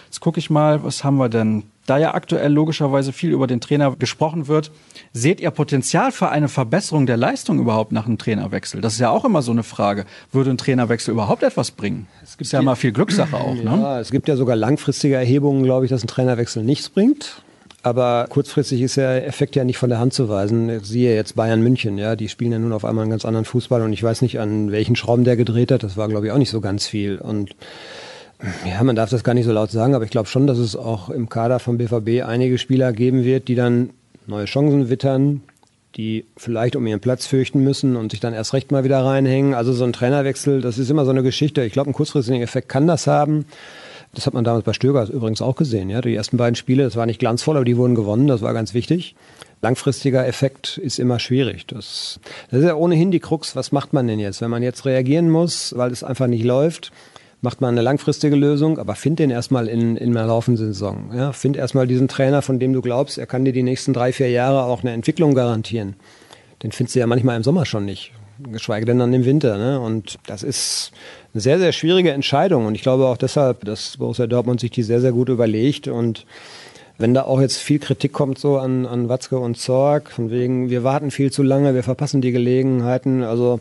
Jetzt 0.07 0.21
gucke 0.21 0.39
ich 0.39 0.51
mal, 0.51 0.85
was 0.85 1.05
haben 1.05 1.17
wir 1.17 1.29
denn? 1.29 1.65
Da 1.87 1.99
ja 1.99 2.15
aktuell 2.15 2.53
logischerweise 2.53 3.13
viel 3.13 3.33
über 3.33 3.49
den 3.49 3.61
Trainer 3.61 3.97
gesprochen 3.97 4.47
wird, 4.47 4.71
seht 5.13 5.41
ihr 5.41 5.51
Potenzial 5.51 6.13
für 6.13 6.29
eine 6.29 6.49
Verbesserung 6.49 7.07
der 7.07 7.17
Leistung 7.17 7.59
überhaupt 7.59 7.91
nach 7.91 8.07
einem 8.07 8.19
Trainerwechsel? 8.19 8.81
Das 8.81 8.93
ist 8.93 9.01
ja 9.01 9.11
auch 9.11 9.25
immer 9.25 9.43
so 9.43 9.51
eine 9.51 9.65
Frage. 9.65 10.05
Würde 10.31 10.51
ein 10.51 10.59
Trainerwechsel 10.59 11.13
überhaupt 11.13 11.43
etwas 11.43 11.73
bringen? 11.73 12.07
Es 12.23 12.37
gibt 12.37 12.53
ja 12.53 12.61
immer 12.61 12.77
viel 12.77 12.93
Glückssache 12.93 13.37
auch. 13.37 13.55
Ne? 13.55 13.65
Ja, 13.65 13.99
es 13.99 14.13
gibt 14.13 14.29
ja 14.29 14.37
sogar 14.37 14.55
langfristige 14.55 15.17
Erhebungen, 15.17 15.65
glaube 15.65 15.87
ich, 15.87 15.91
dass 15.91 16.05
ein 16.05 16.09
Trainerwechsel 16.09 16.63
nichts 16.63 16.91
bringt. 16.91 17.43
Aber 17.83 18.26
kurzfristig 18.28 18.80
ist 18.80 18.97
der 18.97 19.26
Effekt 19.26 19.57
ja 19.57 19.64
nicht 19.64 19.78
von 19.78 19.91
der 19.91 19.99
Hand 19.99 20.12
zu 20.12 20.28
weisen. 20.28 20.80
Siehe 20.85 21.14
jetzt 21.14 21.35
Bayern 21.35 21.62
München, 21.62 21.99
ja, 21.99 22.14
die 22.14 22.28
spielen 22.28 22.53
ja 22.53 22.59
nun 22.59 22.72
auf 22.72 22.85
einmal 22.85 23.03
einen 23.03 23.11
ganz 23.11 23.24
anderen 23.24 23.45
Fußball 23.45 23.83
und 23.83 23.93
ich 23.93 24.03
weiß 24.03 24.22
nicht, 24.22 24.39
an 24.39 24.70
welchen 24.70 24.95
Schrauben 24.95 25.24
der 25.24 25.37
gedreht 25.37 25.72
hat. 25.72 25.83
Das 25.83 25.97
war, 25.97 26.09
glaube 26.09 26.26
ich, 26.26 26.33
auch 26.33 26.39
nicht 26.39 26.51
so 26.51 26.61
ganz 26.61 26.87
viel. 26.87 27.18
Und 27.18 27.57
ja, 28.64 28.83
man 28.85 28.95
darf 28.95 29.11
das 29.11 29.24
gar 29.24 29.35
nicht 29.35 29.47
so 29.47 29.53
laut 29.53 29.72
sagen, 29.72 29.97
aber 29.97 30.05
ich 30.05 30.11
glaube 30.11 30.28
schon, 30.28 30.47
dass 30.47 30.59
es 30.59 30.76
auch 30.76 31.11
im 31.11 31.28
Kader 31.28 31.59
vom 31.59 31.78
BVB 31.78 32.24
einige 32.24 32.59
Spieler 32.59 32.93
geben 32.93 33.24
wird, 33.24 33.49
die 33.49 33.57
dann 33.57 33.91
neue 34.28 34.45
Chancen 34.45 34.89
wittern, 34.89 35.43
die 35.97 36.24
vielleicht 36.37 36.76
um 36.76 36.87
ihren 36.87 37.01
Platz 37.01 37.26
fürchten 37.26 37.64
müssen 37.64 37.97
und 37.97 38.12
sich 38.12 38.20
dann 38.20 38.33
erst 38.33 38.55
recht 38.55 38.70
mal 38.70 38.85
wieder 38.85 39.05
reinhängen. 39.05 39.55
Also 39.55 39.72
so 39.72 39.85
ein 39.85 39.93
Trainerwechsel, 39.93 40.61
das 40.61 40.78
ist 40.78 40.91
immer 40.91 41.05
so 41.05 41.11
eine 41.11 41.24
Geschichte. 41.24 41.64
Ich 41.64 41.72
glaube, 41.72 41.89
einen 41.89 41.95
kurzfristigen 41.95 42.43
Effekt 42.43 42.68
kann 42.68 42.87
das 42.87 43.09
haben. 43.09 43.45
Das 44.15 44.27
hat 44.27 44.35
man 44.35 44.45
damals 44.45 44.65
bei 44.65 44.75
Stöger 44.75 45.09
übrigens 45.09 45.41
auch 45.41 45.57
gesehen. 45.57 45.89
Ja, 45.89 46.03
die 46.03 46.15
ersten 46.15 46.37
beiden 46.37 46.55
Spiele, 46.55 46.85
das 46.85 46.97
war 46.97 47.07
nicht 47.07 47.19
glanzvoll, 47.19 47.57
aber 47.57 47.65
die 47.65 47.79
wurden 47.79 47.95
gewonnen. 47.95 48.27
Das 48.27 48.43
war 48.43 48.53
ganz 48.53 48.75
wichtig. 48.75 49.15
Langfristiger 49.63 50.27
Effekt 50.27 50.77
ist 50.77 50.99
immer 50.99 51.19
schwierig. 51.19 51.67
Das, 51.67 52.21
das 52.51 52.61
ist 52.61 52.67
ja 52.67 52.75
ohnehin 52.75 53.11
die 53.11 53.21
Krux. 53.21 53.57
Was 53.57 53.73
macht 53.73 53.93
man 53.93 54.07
denn 54.07 54.19
jetzt, 54.19 54.43
wenn 54.43 54.51
man 54.51 54.63
jetzt 54.63 54.85
reagieren 54.85 55.31
muss, 55.31 55.75
weil 55.77 55.91
es 55.93 56.05
einfach 56.05 56.27
nicht 56.27 56.45
läuft? 56.45 56.93
macht 57.43 57.61
man 57.61 57.75
eine 57.75 57.83
langfristige 57.83 58.37
Lösung, 58.37 58.79
aber 58.79 58.95
find 58.95 59.19
den 59.19 59.31
erstmal 59.31 59.69
in, 59.69 59.97
in 59.97 60.17
einer 60.17 60.29
laufenden 60.29 60.65
Saison. 60.65 61.11
Ja, 61.13 61.33
find 61.33 61.57
erstmal 61.57 61.87
diesen 61.87 62.09
Trainer, 62.09 62.41
von 62.41 62.59
dem 62.59 62.73
du 62.73 62.81
glaubst, 62.81 63.19
er 63.19 63.27
kann 63.27 63.45
dir 63.45 63.53
die 63.53 63.65
nächsten 63.65 63.93
drei, 63.93 64.13
vier 64.13 64.31
Jahre 64.31 64.65
auch 64.65 64.83
eine 64.83 64.93
Entwicklung 64.93 65.35
garantieren. 65.35 65.97
Den 66.63 66.71
findest 66.71 66.95
du 66.95 67.01
ja 67.01 67.07
manchmal 67.09 67.37
im 67.37 67.43
Sommer 67.43 67.67
schon 67.67 67.85
nicht, 67.85 68.13
geschweige 68.51 68.86
denn 68.86 68.99
dann 68.99 69.12
im 69.12 69.24
Winter. 69.24 69.57
Ne? 69.59 69.80
Und 69.80 70.18
das 70.26 70.43
ist 70.43 70.93
eine 71.34 71.40
sehr, 71.40 71.59
sehr 71.59 71.72
schwierige 71.72 72.12
Entscheidung. 72.12 72.66
Und 72.66 72.74
ich 72.74 72.82
glaube 72.82 73.07
auch 73.07 73.16
deshalb, 73.16 73.64
dass 73.64 73.97
Borussia 73.97 74.26
Dortmund 74.26 74.61
sich 74.61 74.70
die 74.70 74.82
sehr, 74.82 75.01
sehr 75.01 75.12
gut 75.12 75.28
überlegt 75.28 75.88
und 75.88 76.26
wenn 76.99 77.14
da 77.14 77.22
auch 77.22 77.40
jetzt 77.40 77.57
viel 77.57 77.78
Kritik 77.78 78.12
kommt 78.12 78.38
so 78.38 78.59
an, 78.59 78.86
an 78.86 79.09
Watzke 79.09 79.38
und 79.38 79.59
Zorg, 79.59 80.11
von 80.11 80.30
wegen, 80.30 80.70
wir 80.70 80.84
warten 80.84 81.11
viel 81.11 81.32
zu 81.32 81.43
lange, 81.43 81.74
wir 81.74 81.82
verpassen 81.82 82.20
die 82.20 82.32
Gelegenheiten, 82.32 83.22
also 83.22 83.61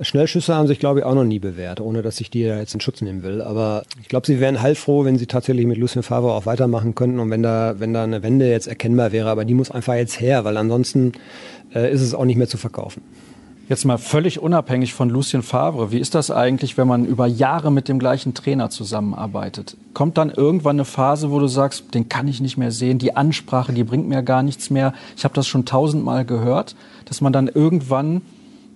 Schnellschüsse 0.00 0.54
haben 0.54 0.66
sich, 0.66 0.80
glaube 0.80 0.98
ich, 0.98 1.04
auch 1.04 1.14
noch 1.14 1.24
nie 1.24 1.38
bewährt, 1.38 1.80
ohne 1.80 2.02
dass 2.02 2.20
ich 2.20 2.30
die 2.30 2.44
da 2.44 2.58
jetzt 2.58 2.74
in 2.74 2.80
Schutz 2.80 3.00
nehmen 3.00 3.22
will. 3.22 3.40
Aber 3.42 3.84
ich 4.02 4.08
glaube, 4.08 4.26
sie 4.26 4.40
wären 4.40 4.60
heilfroh, 4.60 5.04
wenn 5.04 5.18
sie 5.18 5.26
tatsächlich 5.26 5.66
mit 5.66 5.78
Lucien 5.78 6.02
Favre 6.02 6.32
auch 6.32 6.46
weitermachen 6.46 6.96
könnten 6.96 7.20
und 7.20 7.30
wenn 7.30 7.44
da, 7.44 7.76
wenn 7.78 7.92
da 7.92 8.02
eine 8.02 8.24
Wende 8.24 8.50
jetzt 8.50 8.66
erkennbar 8.66 9.12
wäre. 9.12 9.30
Aber 9.30 9.44
die 9.44 9.54
muss 9.54 9.70
einfach 9.70 9.94
jetzt 9.94 10.18
her, 10.18 10.44
weil 10.44 10.56
ansonsten 10.56 11.12
äh, 11.74 11.92
ist 11.92 12.00
es 12.00 12.12
auch 12.12 12.24
nicht 12.24 12.36
mehr 12.36 12.48
zu 12.48 12.56
verkaufen. 12.56 13.02
Jetzt 13.66 13.86
mal 13.86 13.96
völlig 13.96 14.40
unabhängig 14.40 14.92
von 14.92 15.08
Lucien 15.08 15.42
Favre. 15.42 15.90
Wie 15.90 15.98
ist 15.98 16.14
das 16.14 16.30
eigentlich, 16.30 16.76
wenn 16.76 16.86
man 16.86 17.06
über 17.06 17.26
Jahre 17.26 17.72
mit 17.72 17.88
dem 17.88 17.98
gleichen 17.98 18.34
Trainer 18.34 18.68
zusammenarbeitet? 18.68 19.78
Kommt 19.94 20.18
dann 20.18 20.28
irgendwann 20.28 20.76
eine 20.76 20.84
Phase, 20.84 21.30
wo 21.30 21.38
du 21.40 21.46
sagst, 21.46 21.94
den 21.94 22.10
kann 22.10 22.28
ich 22.28 22.42
nicht 22.42 22.58
mehr 22.58 22.70
sehen, 22.70 22.98
die 22.98 23.16
Ansprache, 23.16 23.72
die 23.72 23.84
bringt 23.84 24.06
mir 24.06 24.22
gar 24.22 24.42
nichts 24.42 24.68
mehr. 24.68 24.92
Ich 25.16 25.24
habe 25.24 25.34
das 25.34 25.46
schon 25.46 25.64
tausendmal 25.64 26.26
gehört, 26.26 26.76
dass 27.06 27.22
man 27.22 27.32
dann 27.32 27.48
irgendwann 27.48 28.20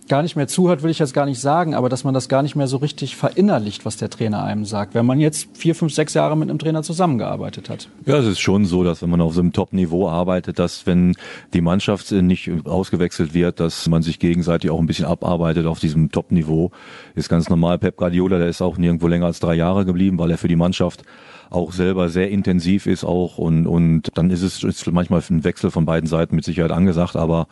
gar 0.09 0.23
nicht 0.23 0.37
mehr 0.37 0.49
zuhört, 0.49 0.83
will 0.83 0.91
ich 0.91 0.99
jetzt 0.99 1.15
gar 1.15 1.27
nicht 1.27 1.41
sagen, 1.41 1.75
aber 1.75 1.89
dass 1.89 2.05
man 2.05 2.15
das 2.15 2.29
gar 2.29 2.43
nicht 2.43 2.57
mehr 2.57 2.67
so 2.67 2.79
richtig 2.79 3.17
verinnerlicht, 3.17 3.85
was 3.85 3.97
der 3.97 4.11
Trainer 4.11 4.43
einem 4.43 4.65
sagt, 4.65 4.95
wenn 4.95 5.07
man 5.07 5.21
jetzt 5.21 5.49
vier, 5.55 5.75
fünf, 5.75 5.93
sechs 5.93 6.15
Jahre 6.15 6.37
mit 6.37 6.49
einem 6.49 6.59
Trainer 6.59 6.83
zusammengearbeitet 6.83 7.69
hat. 7.69 7.89
Ja, 8.07 8.19
es 8.19 8.27
ist 8.27 8.41
schon 8.41 8.65
so, 8.65 8.85
dass 8.85 9.03
wenn 9.03 9.11
man 9.11 9.21
auf 9.21 9.35
so 9.35 9.41
einem 9.41 9.53
Top-Niveau 9.53 10.09
arbeitet, 10.09 10.59
dass 10.59 10.87
wenn 10.87 11.15
die 11.53 11.61
Mannschaft 11.61 12.11
nicht 12.13 12.51
ausgewechselt 12.65 13.35
wird, 13.35 13.61
dass 13.61 13.89
man 13.89 14.03
sich 14.03 14.19
gegenseitig 14.19 14.71
auch 14.71 14.79
ein 14.79 14.87
bisschen 14.87 15.07
abarbeitet 15.07 15.67
auf 15.67 15.81
diesem 15.81 16.11
Top-Niveau. 16.11 16.71
Ist 17.15 17.29
ganz 17.29 17.49
normal. 17.49 17.79
Pep 17.79 17.97
Guardiola, 17.97 18.39
der 18.39 18.49
ist 18.49 18.63
auch 18.63 18.79
nirgendwo 18.79 19.09
länger 19.09 19.27
als 19.27 19.41
drei 19.41 19.55
Jahre 19.55 19.85
geblieben, 19.85 20.19
weil 20.19 20.31
er 20.31 20.39
für 20.39 20.49
die 20.49 20.57
Mannschaft 20.57 21.03
auch 21.51 21.73
selber 21.73 22.09
sehr 22.09 22.31
intensiv 22.31 22.87
ist 22.87 23.05
auch 23.05 23.39
und, 23.39 23.67
und 23.67 24.11
dann 24.15 24.31
ist 24.31 24.43
es 24.43 24.63
ist 24.63 24.91
manchmal 24.93 25.23
ein 25.31 25.45
Wechsel 25.45 25.71
von 25.71 25.87
beiden 25.87 26.07
Seiten 26.07 26.37
mit 26.37 26.45
Sicherheit 26.45 26.73
angesagt, 26.73 27.17
aber 27.17 27.47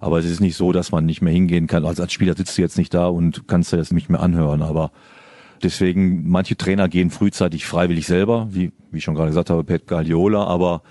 aber 0.00 0.18
es 0.18 0.26
ist 0.26 0.40
nicht 0.40 0.56
so, 0.56 0.72
dass 0.72 0.92
man 0.92 1.06
nicht 1.06 1.22
mehr 1.22 1.32
hingehen 1.32 1.66
kann. 1.66 1.84
Also 1.84 2.02
als 2.02 2.12
Spieler 2.12 2.36
sitzt 2.36 2.56
du 2.56 2.62
jetzt 2.62 2.78
nicht 2.78 2.94
da 2.94 3.06
und 3.06 3.48
kannst 3.48 3.72
dir 3.72 3.76
das 3.76 3.92
nicht 3.92 4.10
mehr 4.10 4.20
anhören. 4.20 4.62
Aber 4.62 4.90
deswegen, 5.62 6.28
manche 6.28 6.56
Trainer 6.56 6.88
gehen 6.88 7.10
frühzeitig 7.10 7.66
freiwillig 7.66 8.06
selber, 8.06 8.48
wie, 8.50 8.72
wie 8.90 8.98
ich 8.98 9.04
schon 9.04 9.14
gerade 9.14 9.30
gesagt 9.30 9.50
habe, 9.50 9.64
Pet 9.64 9.86
Guardiola, 9.86 10.44
aber 10.44 10.82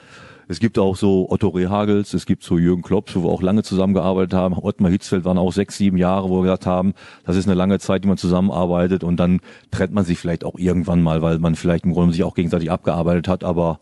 es 0.48 0.60
gibt 0.60 0.78
auch 0.78 0.96
so 0.96 1.30
Otto 1.30 1.50
Rehagels, 1.50 2.14
es 2.14 2.26
gibt 2.26 2.44
so 2.44 2.58
Jürgen 2.58 2.82
Klopp, 2.82 3.16
wo 3.16 3.24
wir 3.24 3.30
auch 3.30 3.42
lange 3.42 3.64
zusammengearbeitet 3.64 4.34
haben. 4.34 4.58
Ottmar 4.58 4.92
Hitzfeld 4.92 5.24
waren 5.24 5.38
auch 5.38 5.54
sechs, 5.54 5.78
sieben 5.78 5.98
Jahre, 5.98 6.30
wo 6.30 6.38
wir 6.38 6.44
gesagt 6.44 6.66
haben, 6.66 6.94
das 7.26 7.38
ist 7.38 7.48
eine 7.48 7.56
lange 7.56 7.80
Zeit, 7.80 8.04
die 8.04 8.08
man 8.08 8.18
zusammenarbeitet 8.18 9.04
und 9.04 9.18
dann 9.18 9.40
trennt 9.72 9.94
man 9.94 10.04
sich 10.04 10.20
vielleicht 10.20 10.44
auch 10.44 10.58
irgendwann 10.58 11.02
mal, 11.02 11.22
weil 11.22 11.40
man 11.40 11.56
vielleicht 11.56 11.86
im 11.86 11.94
Grunde 11.94 12.14
sich 12.14 12.24
auch 12.24 12.36
gegenseitig 12.36 12.72
abgearbeitet 12.72 13.28
hat, 13.28 13.44
aber 13.44 13.80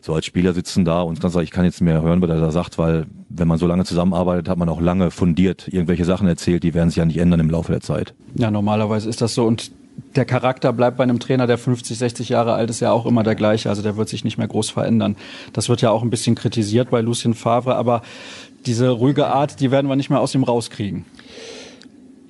so 0.00 0.14
als 0.14 0.26
Spieler 0.26 0.52
sitzen 0.52 0.84
da 0.84 1.02
und 1.02 1.20
kann 1.20 1.30
sagen, 1.30 1.44
ich 1.44 1.50
kann 1.50 1.64
jetzt 1.64 1.80
mehr 1.80 2.02
hören, 2.02 2.22
was 2.22 2.30
er 2.30 2.40
da 2.40 2.50
sagt, 2.50 2.78
weil 2.78 3.06
wenn 3.28 3.48
man 3.48 3.58
so 3.58 3.66
lange 3.66 3.84
zusammenarbeitet, 3.84 4.48
hat 4.48 4.58
man 4.58 4.68
auch 4.68 4.80
lange 4.80 5.10
fundiert 5.10 5.68
irgendwelche 5.68 6.04
Sachen 6.04 6.28
erzählt, 6.28 6.62
die 6.62 6.74
werden 6.74 6.90
sich 6.90 6.96
ja 6.96 7.04
nicht 7.04 7.18
ändern 7.18 7.40
im 7.40 7.50
Laufe 7.50 7.72
der 7.72 7.80
Zeit. 7.80 8.14
Ja, 8.34 8.50
normalerweise 8.50 9.08
ist 9.08 9.20
das 9.20 9.34
so 9.34 9.44
und 9.44 9.70
der 10.14 10.24
Charakter 10.24 10.72
bleibt 10.72 10.96
bei 10.96 11.02
einem 11.02 11.18
Trainer, 11.18 11.46
der 11.46 11.58
50, 11.58 11.98
60 11.98 12.28
Jahre 12.28 12.54
alt 12.54 12.70
ist, 12.70 12.80
ja 12.80 12.92
auch 12.92 13.06
immer 13.06 13.22
der 13.22 13.34
gleiche. 13.34 13.68
Also 13.68 13.82
der 13.82 13.96
wird 13.96 14.08
sich 14.08 14.24
nicht 14.24 14.38
mehr 14.38 14.48
groß 14.48 14.70
verändern. 14.70 15.16
Das 15.52 15.68
wird 15.68 15.82
ja 15.82 15.90
auch 15.90 16.02
ein 16.02 16.10
bisschen 16.10 16.34
kritisiert 16.36 16.90
bei 16.90 17.00
Lucien 17.00 17.34
Favre, 17.34 17.74
aber 17.74 18.02
diese 18.66 18.90
ruhige 18.90 19.26
Art, 19.26 19.60
die 19.60 19.70
werden 19.70 19.88
wir 19.88 19.96
nicht 19.96 20.10
mehr 20.10 20.20
aus 20.20 20.34
ihm 20.34 20.44
rauskriegen. 20.44 21.04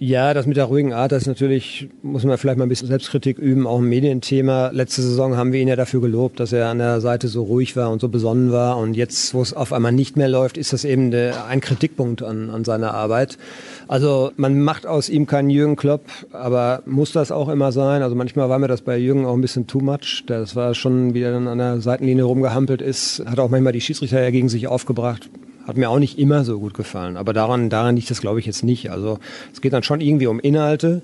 Ja, 0.00 0.32
das 0.32 0.46
mit 0.46 0.56
der 0.56 0.66
ruhigen 0.66 0.92
Art, 0.92 1.10
das 1.10 1.22
ist 1.22 1.26
natürlich, 1.26 1.88
muss 2.02 2.22
man 2.22 2.38
vielleicht 2.38 2.56
mal 2.56 2.66
ein 2.66 2.68
bisschen 2.68 2.86
Selbstkritik 2.86 3.36
üben, 3.36 3.66
auch 3.66 3.78
ein 3.78 3.88
Medienthema. 3.88 4.70
Letzte 4.72 5.02
Saison 5.02 5.36
haben 5.36 5.52
wir 5.52 5.60
ihn 5.60 5.66
ja 5.66 5.74
dafür 5.74 6.00
gelobt, 6.00 6.38
dass 6.38 6.52
er 6.52 6.68
an 6.68 6.78
der 6.78 7.00
Seite 7.00 7.26
so 7.26 7.42
ruhig 7.42 7.74
war 7.74 7.90
und 7.90 8.00
so 8.00 8.08
besonnen 8.08 8.52
war. 8.52 8.78
Und 8.78 8.94
jetzt, 8.94 9.34
wo 9.34 9.42
es 9.42 9.54
auf 9.54 9.72
einmal 9.72 9.90
nicht 9.90 10.16
mehr 10.16 10.28
läuft, 10.28 10.56
ist 10.56 10.72
das 10.72 10.84
eben 10.84 11.10
der, 11.10 11.46
ein 11.46 11.60
Kritikpunkt 11.60 12.22
an, 12.22 12.48
an 12.48 12.62
seiner 12.62 12.94
Arbeit. 12.94 13.38
Also 13.88 14.30
man 14.36 14.60
macht 14.60 14.86
aus 14.86 15.08
ihm 15.08 15.26
keinen 15.26 15.50
Jürgen 15.50 15.74
Klopp, 15.74 16.04
aber 16.30 16.84
muss 16.86 17.10
das 17.10 17.32
auch 17.32 17.48
immer 17.48 17.72
sein? 17.72 18.02
Also 18.02 18.14
manchmal 18.14 18.48
war 18.48 18.60
mir 18.60 18.68
das 18.68 18.82
bei 18.82 18.96
Jürgen 18.96 19.26
auch 19.26 19.34
ein 19.34 19.40
bisschen 19.40 19.66
too 19.66 19.80
much. 19.80 20.22
Das 20.28 20.54
war 20.54 20.76
schon, 20.76 21.12
wie 21.14 21.22
er 21.22 21.32
dann 21.32 21.48
an 21.48 21.58
der 21.58 21.80
Seitenlinie 21.80 22.22
rumgehampelt 22.22 22.82
ist, 22.82 23.24
hat 23.26 23.40
auch 23.40 23.50
manchmal 23.50 23.72
die 23.72 23.80
Schiedsrichter 23.80 24.22
ja 24.22 24.30
gegen 24.30 24.48
sich 24.48 24.68
aufgebracht. 24.68 25.28
Hat 25.68 25.76
mir 25.76 25.90
auch 25.90 25.98
nicht 25.98 26.18
immer 26.18 26.44
so 26.44 26.58
gut 26.58 26.72
gefallen. 26.72 27.18
Aber 27.18 27.34
daran, 27.34 27.68
daran 27.68 27.94
liegt 27.94 28.10
das, 28.10 28.22
glaube 28.22 28.40
ich, 28.40 28.46
jetzt 28.46 28.64
nicht. 28.64 28.90
Also 28.90 29.18
es 29.52 29.60
geht 29.60 29.74
dann 29.74 29.82
schon 29.82 30.00
irgendwie 30.00 30.26
um 30.26 30.40
Inhalte. 30.40 31.02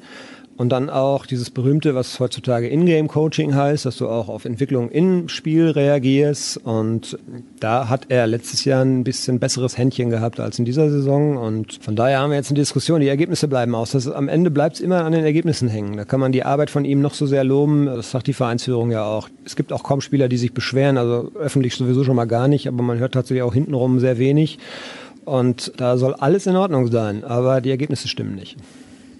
Und 0.56 0.68
dann 0.68 0.88
auch 0.88 1.26
dieses 1.26 1.50
berühmte, 1.50 1.96
was 1.96 2.20
heutzutage 2.20 2.68
Ingame-Coaching 2.68 3.56
heißt, 3.56 3.86
dass 3.86 3.96
du 3.96 4.08
auch 4.08 4.28
auf 4.28 4.44
Entwicklung 4.44 4.88
im 4.88 5.28
Spiel 5.28 5.70
reagierst. 5.70 6.58
Und 6.58 7.18
da 7.58 7.88
hat 7.88 8.06
er 8.08 8.28
letztes 8.28 8.64
Jahr 8.64 8.84
ein 8.84 9.02
bisschen 9.02 9.40
besseres 9.40 9.76
Händchen 9.76 10.10
gehabt 10.10 10.38
als 10.38 10.60
in 10.60 10.64
dieser 10.64 10.90
Saison. 10.90 11.36
Und 11.36 11.80
von 11.82 11.96
daher 11.96 12.20
haben 12.20 12.30
wir 12.30 12.36
jetzt 12.36 12.50
eine 12.50 12.60
Diskussion. 12.60 13.00
Die 13.00 13.08
Ergebnisse 13.08 13.48
bleiben 13.48 13.74
aus. 13.74 13.90
Das, 13.90 14.06
am 14.06 14.28
Ende 14.28 14.52
bleibt 14.52 14.76
es 14.76 14.80
immer 14.80 15.04
an 15.04 15.10
den 15.10 15.24
Ergebnissen 15.24 15.68
hängen. 15.68 15.96
Da 15.96 16.04
kann 16.04 16.20
man 16.20 16.30
die 16.30 16.44
Arbeit 16.44 16.70
von 16.70 16.84
ihm 16.84 17.00
noch 17.00 17.14
so 17.14 17.26
sehr 17.26 17.42
loben. 17.42 17.86
Das 17.86 18.12
sagt 18.12 18.28
die 18.28 18.32
Vereinsführung 18.32 18.92
ja 18.92 19.04
auch. 19.04 19.28
Es 19.44 19.56
gibt 19.56 19.72
auch 19.72 19.82
kaum 19.82 20.00
Spieler, 20.00 20.28
die 20.28 20.36
sich 20.36 20.54
beschweren. 20.54 20.98
Also 20.98 21.32
öffentlich 21.34 21.74
sowieso 21.74 22.04
schon 22.04 22.14
mal 22.14 22.26
gar 22.26 22.46
nicht. 22.46 22.68
Aber 22.68 22.82
man 22.84 22.98
hört 22.98 23.14
tatsächlich 23.14 23.42
auch 23.42 23.54
hintenrum 23.54 23.98
sehr 23.98 24.18
wenig. 24.18 24.60
Und 25.24 25.72
da 25.78 25.96
soll 25.96 26.14
alles 26.14 26.46
in 26.46 26.54
Ordnung 26.54 26.92
sein. 26.92 27.24
Aber 27.24 27.60
die 27.60 27.70
Ergebnisse 27.70 28.06
stimmen 28.06 28.36
nicht. 28.36 28.56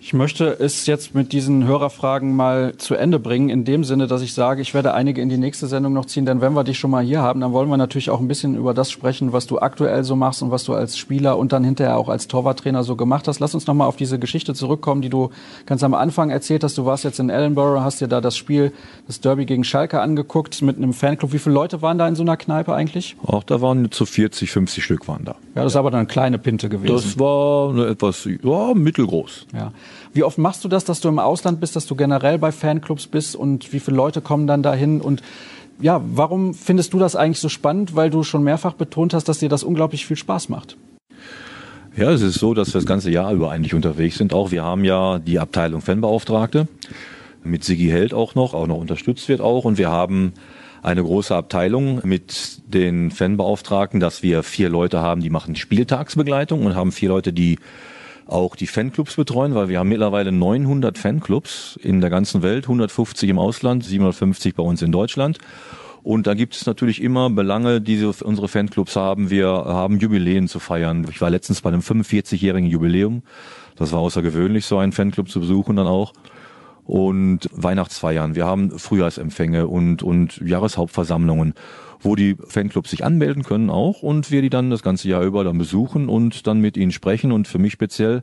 Ich 0.07 0.13
möchte 0.13 0.45
es 0.61 0.85
jetzt 0.85 1.15
mit 1.15 1.33
diesen 1.33 1.65
Hörerfragen 1.65 2.37
mal 2.37 2.77
zu 2.77 2.95
Ende 2.95 3.19
bringen, 3.19 3.49
in 3.49 3.65
dem 3.65 3.85
Sinne, 3.85 4.07
dass 4.07 4.21
ich 4.21 4.35
sage, 4.35 4.61
ich 4.61 4.75
werde 4.75 4.93
einige 4.93 5.23
in 5.23 5.31
die 5.31 5.39
nächste 5.39 5.67
Sendung 5.67 5.95
noch 5.95 6.05
ziehen, 6.05 6.27
denn 6.27 6.43
wenn 6.43 6.53
wir 6.53 6.63
dich 6.63 6.79
schon 6.79 6.91
mal 6.91 7.03
hier 7.03 7.23
haben, 7.23 7.41
dann 7.41 7.55
wollen 7.55 7.71
wir 7.71 7.79
natürlich 7.79 8.11
auch 8.11 8.21
ein 8.21 8.29
bisschen 8.29 8.55
über 8.55 8.75
das 8.75 8.91
sprechen, 8.91 9.33
was 9.33 9.47
du 9.47 9.61
aktuell 9.61 10.05
so 10.05 10.15
machst 10.15 10.43
und 10.43 10.51
was 10.51 10.65
du 10.65 10.75
als 10.75 10.99
Spieler 10.99 11.39
und 11.39 11.55
dann 11.55 11.65
hinterher 11.65 11.97
auch 11.97 12.11
als 12.11 12.29
Torwarttrainer 12.29 12.85
so 12.85 12.97
gemacht 12.97 13.29
hast. 13.29 13.41
Lass 13.41 13.55
uns 13.55 13.67
noch 13.67 13.73
mal 13.73 13.87
auf 13.87 13.97
diese 13.97 14.19
Geschichte 14.19 14.53
zurückkommen, 14.53 15.01
die 15.01 15.09
du 15.09 15.31
ganz 15.65 15.83
am 15.83 15.95
Anfang 15.95 16.29
erzählt 16.29 16.65
hast. 16.65 16.77
Du 16.77 16.85
warst 16.85 17.05
jetzt 17.05 17.19
in 17.19 17.31
Ellenborough, 17.31 17.81
hast 17.81 18.03
dir 18.03 18.09
da 18.09 18.21
das 18.21 18.37
Spiel, 18.37 18.75
das 19.07 19.23
Derby 19.23 19.47
gegen 19.47 19.65
Schalke 19.65 20.03
angeguckt 20.03 20.61
mit 20.61 20.77
einem 20.77 20.93
Fanclub. 20.93 21.33
Wie 21.33 21.39
viele 21.39 21.55
Leute 21.55 21.81
waren 21.81 21.97
da 21.97 22.07
in 22.07 22.15
so 22.15 22.25
einer 22.25 22.37
Kneipe 22.37 22.75
eigentlich? 22.75 23.17
Auch 23.25 23.43
da 23.43 23.63
waren 23.63 23.91
zu 23.91 24.05
40, 24.05 24.51
50 24.51 24.85
Stück 24.85 25.09
waren 25.09 25.25
da. 25.25 25.37
Ja, 25.55 25.63
das 25.63 25.73
ist 25.73 25.77
aber 25.77 25.91
dann 25.91 26.01
eine 26.01 26.09
kleine 26.09 26.39
Pinte 26.39 26.69
gewesen. 26.69 26.93
Das 26.93 27.19
war 27.19 27.71
eine 27.71 27.87
etwas, 27.87 28.29
ja, 28.43 28.75
mittelgroß. 28.75 29.47
Ja. 29.55 29.73
Wie 30.15 30.23
oft 30.23 30.39
machst 30.39 30.65
du 30.65 30.69
das, 30.69 30.85
dass 30.85 31.01
du 31.01 31.09
im 31.09 31.19
Ausland 31.19 31.61
bist, 31.61 31.75
dass 31.75 31.87
du 31.87 31.97
generell 31.97 32.39
bei 32.39 32.53
Fanclubs 32.53 33.09
bist 33.09 33.35
und 33.35 33.73
wie 33.73 33.81
viele 33.81 33.97
Leute 33.97 34.21
kommen 34.21 34.47
dann 34.47 34.62
dahin 34.62 35.01
und 35.01 35.23
ja, 35.81 36.01
warum 36.05 36.55
findest 36.55 36.93
du 36.93 37.01
das 37.01 37.17
eigentlich 37.17 37.41
so 37.41 37.49
spannend? 37.49 37.97
Weil 37.97 38.11
du 38.11 38.23
schon 38.23 38.45
mehrfach 38.45 38.75
betont 38.75 39.12
hast, 39.12 39.29
dass 39.29 39.41
dir 39.41 39.49
das 39.49 39.65
unglaublich 39.65 40.07
viel 40.07 40.17
Spaß 40.17 40.49
macht. 40.49 40.77
Ja, 41.97 42.12
es 42.12 42.23
ist 42.23 42.39
so, 42.39 42.55
dass 42.55 42.69
wir 42.69 42.81
das 42.81 42.87
ganze 42.87 43.11
Jahr 43.11 43.33
über 43.33 43.51
eigentlich 43.51 43.75
unterwegs 43.75 44.17
sind. 44.17 44.33
Auch 44.33 44.53
wir 44.53 44.62
haben 44.62 44.85
ja 44.85 45.19
die 45.19 45.41
Abteilung 45.41 45.81
Fanbeauftragte 45.81 46.69
mit 47.43 47.65
Sigi 47.65 47.89
Held 47.89 48.15
auch 48.15 48.37
noch, 48.37 48.55
auch 48.55 48.69
noch 48.69 48.79
unterstützt 48.79 49.29
wird 49.29 49.41
auch. 49.41 49.65
Und 49.65 49.79
wir 49.79 49.91
haben 49.91 50.33
eine 50.83 51.03
große 51.03 51.35
Abteilung 51.35 52.01
mit 52.05 52.62
den 52.73 53.11
Fanbeauftragten, 53.11 53.99
dass 53.99 54.23
wir 54.23 54.45
vier 54.45 54.69
Leute 54.69 55.01
haben, 55.01 55.23
die 55.23 55.31
machen 55.31 55.57
Spieltagsbegleitung 55.57 56.65
und 56.67 56.77
haben 56.77 56.93
vier 56.93 57.09
Leute, 57.09 57.33
die 57.33 57.59
auch 58.27 58.57
die 58.57 58.66
Fanclubs 58.66 59.16
betreuen, 59.16 59.55
weil 59.55 59.68
wir 59.68 59.79
haben 59.79 59.89
mittlerweile 59.89 60.33
900 60.33 60.97
Fanclubs 60.99 61.79
in 61.83 62.01
der 62.01 62.11
ganzen 62.11 62.43
Welt, 62.43 62.64
150 62.64 63.29
im 63.29 63.39
Ausland, 63.39 63.85
750 63.85 64.55
bei 64.55 64.62
uns 64.62 64.83
in 64.83 64.93
Deutschland. 64.93 65.39
Und 66.03 66.27
da 66.27 66.35
gibt 66.35 66.55
es 66.55 66.66
natürlich 66.66 67.03
immer 67.03 67.31
Belange, 67.31 67.81
die 67.81 68.05
unsere 68.05 68.47
Fanclubs 68.47 68.95
haben. 68.95 69.31
Wir 69.31 69.49
haben 69.49 69.99
Jubiläen 69.99 70.49
zu 70.49 70.61
feiern. 70.61 71.07
Ich 71.11 71.22
war 71.22 71.31
letztens 71.31 71.62
bei 71.62 71.70
einem 71.70 71.81
45-jährigen 71.81 72.68
Jubiläum. 72.68 73.22
Das 73.77 73.91
war 73.93 74.01
außergewöhnlich, 74.01 74.66
so 74.66 74.77
einen 74.77 74.93
Fanclub 74.93 75.31
zu 75.31 75.41
besuchen 75.41 75.77
dann 75.77 75.87
auch. 75.87 76.12
Und 76.85 77.49
Weihnachtsfeiern. 77.53 78.35
Wir 78.35 78.45
haben 78.45 78.79
Frühjahrsempfänge 78.79 79.66
und, 79.66 80.03
und 80.03 80.37
Jahreshauptversammlungen 80.43 81.55
wo 82.05 82.15
die 82.15 82.37
Fanclubs 82.47 82.91
sich 82.91 83.05
anmelden 83.05 83.43
können 83.43 83.71
auch 83.71 84.03
und 84.03 84.31
wir 84.31 84.43
die 84.43 84.51
dann 84.51 84.71
das 84.71 84.83
ganze 84.83 85.09
Jahr 85.09 85.23
über 85.23 85.43
dann 85.43 85.59
besuchen 85.59 86.09
und 86.09 86.47
dann 86.47 86.61
mit 86.61 86.77
ihnen 86.77 86.93
sprechen. 86.93 87.33
Und 87.33 87.49
für 87.49 87.59
mich 87.59 87.73
speziell 87.73 88.23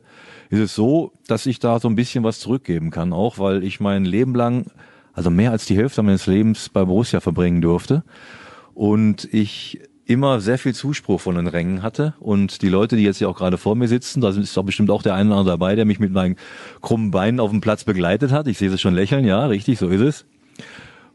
ist 0.50 0.60
es 0.60 0.74
so, 0.74 1.12
dass 1.26 1.46
ich 1.46 1.58
da 1.58 1.80
so 1.80 1.88
ein 1.88 1.96
bisschen 1.96 2.24
was 2.24 2.40
zurückgeben 2.40 2.90
kann, 2.90 3.12
auch 3.12 3.38
weil 3.38 3.64
ich 3.64 3.80
mein 3.80 4.04
Leben 4.04 4.34
lang 4.34 4.66
also 5.12 5.30
mehr 5.30 5.50
als 5.50 5.66
die 5.66 5.76
Hälfte 5.76 6.02
meines 6.02 6.26
Lebens 6.26 6.68
bei 6.68 6.84
Borussia 6.84 7.20
verbringen 7.20 7.60
durfte 7.60 8.02
und 8.74 9.28
ich 9.32 9.80
immer 10.04 10.40
sehr 10.40 10.58
viel 10.58 10.74
Zuspruch 10.74 11.20
von 11.20 11.36
den 11.36 11.46
Rängen 11.46 11.82
hatte 11.82 12.14
und 12.18 12.62
die 12.62 12.68
Leute, 12.68 12.96
die 12.96 13.04
jetzt 13.04 13.18
hier 13.18 13.28
auch 13.28 13.36
gerade 13.36 13.58
vor 13.58 13.76
mir 13.76 13.88
sitzen, 13.88 14.20
da 14.20 14.30
ist 14.30 14.56
doch 14.56 14.64
bestimmt 14.64 14.90
auch 14.90 15.02
der 15.02 15.14
eine 15.14 15.30
oder 15.30 15.38
andere 15.38 15.54
dabei, 15.54 15.76
der 15.76 15.84
mich 15.84 16.00
mit 16.00 16.12
meinen 16.12 16.36
krummen 16.80 17.10
Beinen 17.10 17.40
auf 17.40 17.50
dem 17.50 17.60
Platz 17.60 17.84
begleitet 17.84 18.32
hat. 18.32 18.48
Ich 18.48 18.58
sehe 18.58 18.70
sie 18.70 18.78
schon 18.78 18.94
lächeln, 18.94 19.24
ja, 19.24 19.46
richtig, 19.46 19.78
so 19.78 19.88
ist 19.88 20.00
es. 20.00 20.24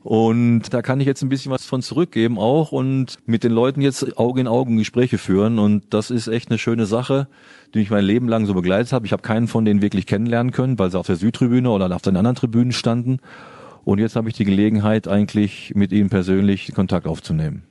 Und 0.08 0.74
da 0.74 0.82
kann 0.82 1.02
ich 1.02 1.06
jetzt 1.06 1.22
ein 1.22 1.28
bisschen 1.28 1.52
was 1.52 1.66
von 1.66 1.82
zurückgeben 1.82 2.40
auch 2.40 2.72
und 2.72 3.18
mit 3.26 3.44
den 3.44 3.52
Leuten 3.52 3.82
jetzt 3.82 4.18
Auge 4.18 4.40
in 4.40 4.48
Augen 4.48 4.78
Gespräche 4.78 5.18
führen. 5.18 5.60
Und 5.60 5.84
das 5.90 6.12
ist 6.12 6.30
echt 6.30 6.50
eine 6.50 6.58
schöne 6.58 6.86
Sache, 6.86 7.28
die 7.74 7.82
ich 7.82 7.90
mein 7.90 8.06
Leben 8.06 8.30
lang 8.30 8.46
so 8.46 8.54
begleitet 8.54 8.94
habe. 8.94 9.06
Ich 9.06 9.12
habe 9.12 9.22
keinen 9.22 9.50
von 9.50 9.66
denen 9.66 9.82
wirklich 9.82 10.06
kennenlernen 10.06 10.54
können, 10.54 10.80
weil 10.80 10.90
sie 10.92 10.98
auf 10.98 11.08
der 11.08 11.18
Südtribüne 11.18 11.70
oder 11.70 11.94
auf 11.94 12.04
den 12.04 12.16
anderen 12.16 12.38
Tribünen 12.38 12.72
standen. 12.72 13.20
Und 13.84 14.00
jetzt 14.00 14.16
habe 14.16 14.30
ich 14.30 14.34
die 14.34 14.46
Gelegenheit, 14.46 15.10
eigentlich 15.10 15.74
mit 15.76 15.92
ihnen 15.92 16.08
persönlich 16.08 16.74
Kontakt 16.74 17.06
aufzunehmen. 17.06 17.64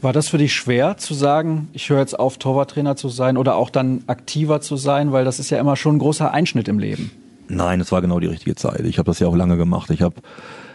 War 0.00 0.14
das 0.14 0.28
für 0.28 0.38
dich 0.38 0.54
schwer 0.54 0.96
zu 0.96 1.12
sagen, 1.12 1.68
ich 1.74 1.90
höre 1.90 2.00
jetzt 2.00 2.18
auf, 2.18 2.38
Torwarttrainer 2.38 2.96
zu 2.96 3.10
sein 3.10 3.36
oder 3.36 3.56
auch 3.56 3.68
dann 3.68 4.04
aktiver 4.06 4.62
zu 4.62 4.78
sein? 4.78 5.12
Weil 5.12 5.26
das 5.26 5.38
ist 5.38 5.50
ja 5.50 5.60
immer 5.60 5.76
schon 5.76 5.96
ein 5.96 5.98
großer 5.98 6.32
Einschnitt 6.32 6.66
im 6.66 6.78
Leben. 6.78 7.10
Nein, 7.48 7.78
es 7.82 7.92
war 7.92 8.00
genau 8.00 8.20
die 8.20 8.26
richtige 8.26 8.54
Zeit. 8.54 8.80
Ich 8.86 8.96
habe 8.96 9.04
das 9.04 9.18
ja 9.18 9.26
auch 9.26 9.36
lange 9.36 9.58
gemacht. 9.58 9.90
Ich 9.90 10.00
habe 10.00 10.14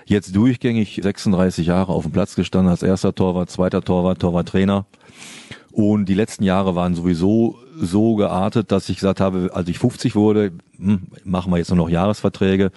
jetzt 0.10 0.36
durchgängig 0.36 0.99
36 1.01 1.68
Jahre 1.68 1.93
auf 1.93 2.03
dem 2.03 2.12
Platz 2.12 2.36
gestanden 2.36 2.70
als 2.70 2.84
erster 2.84 3.14
Torwart, 3.14 3.49
zweiter 3.49 3.82
Torwart, 3.82 4.20
Torwarttrainer. 4.20 4.86
Und 5.72 6.05
die 6.05 6.16
letzten 6.16 6.43
Jahre 6.43 6.76
waren 6.76 6.95
sowieso 6.95 7.57
so 7.80 8.16
geartet, 8.16 8.72
dass 8.72 8.89
ich 8.89 8.97
gesagt 8.97 9.22
habe, 9.22 9.51
als 9.53 9.70
ich 9.70 9.80
50 9.80 10.16
wurde, 10.16 10.51
hm, 10.78 11.03
machen 11.24 11.51
wir 11.51 11.57
jetzt 11.57 11.70
nur 11.70 11.78
noch 11.78 11.89
Jahresverträge. 11.89 12.72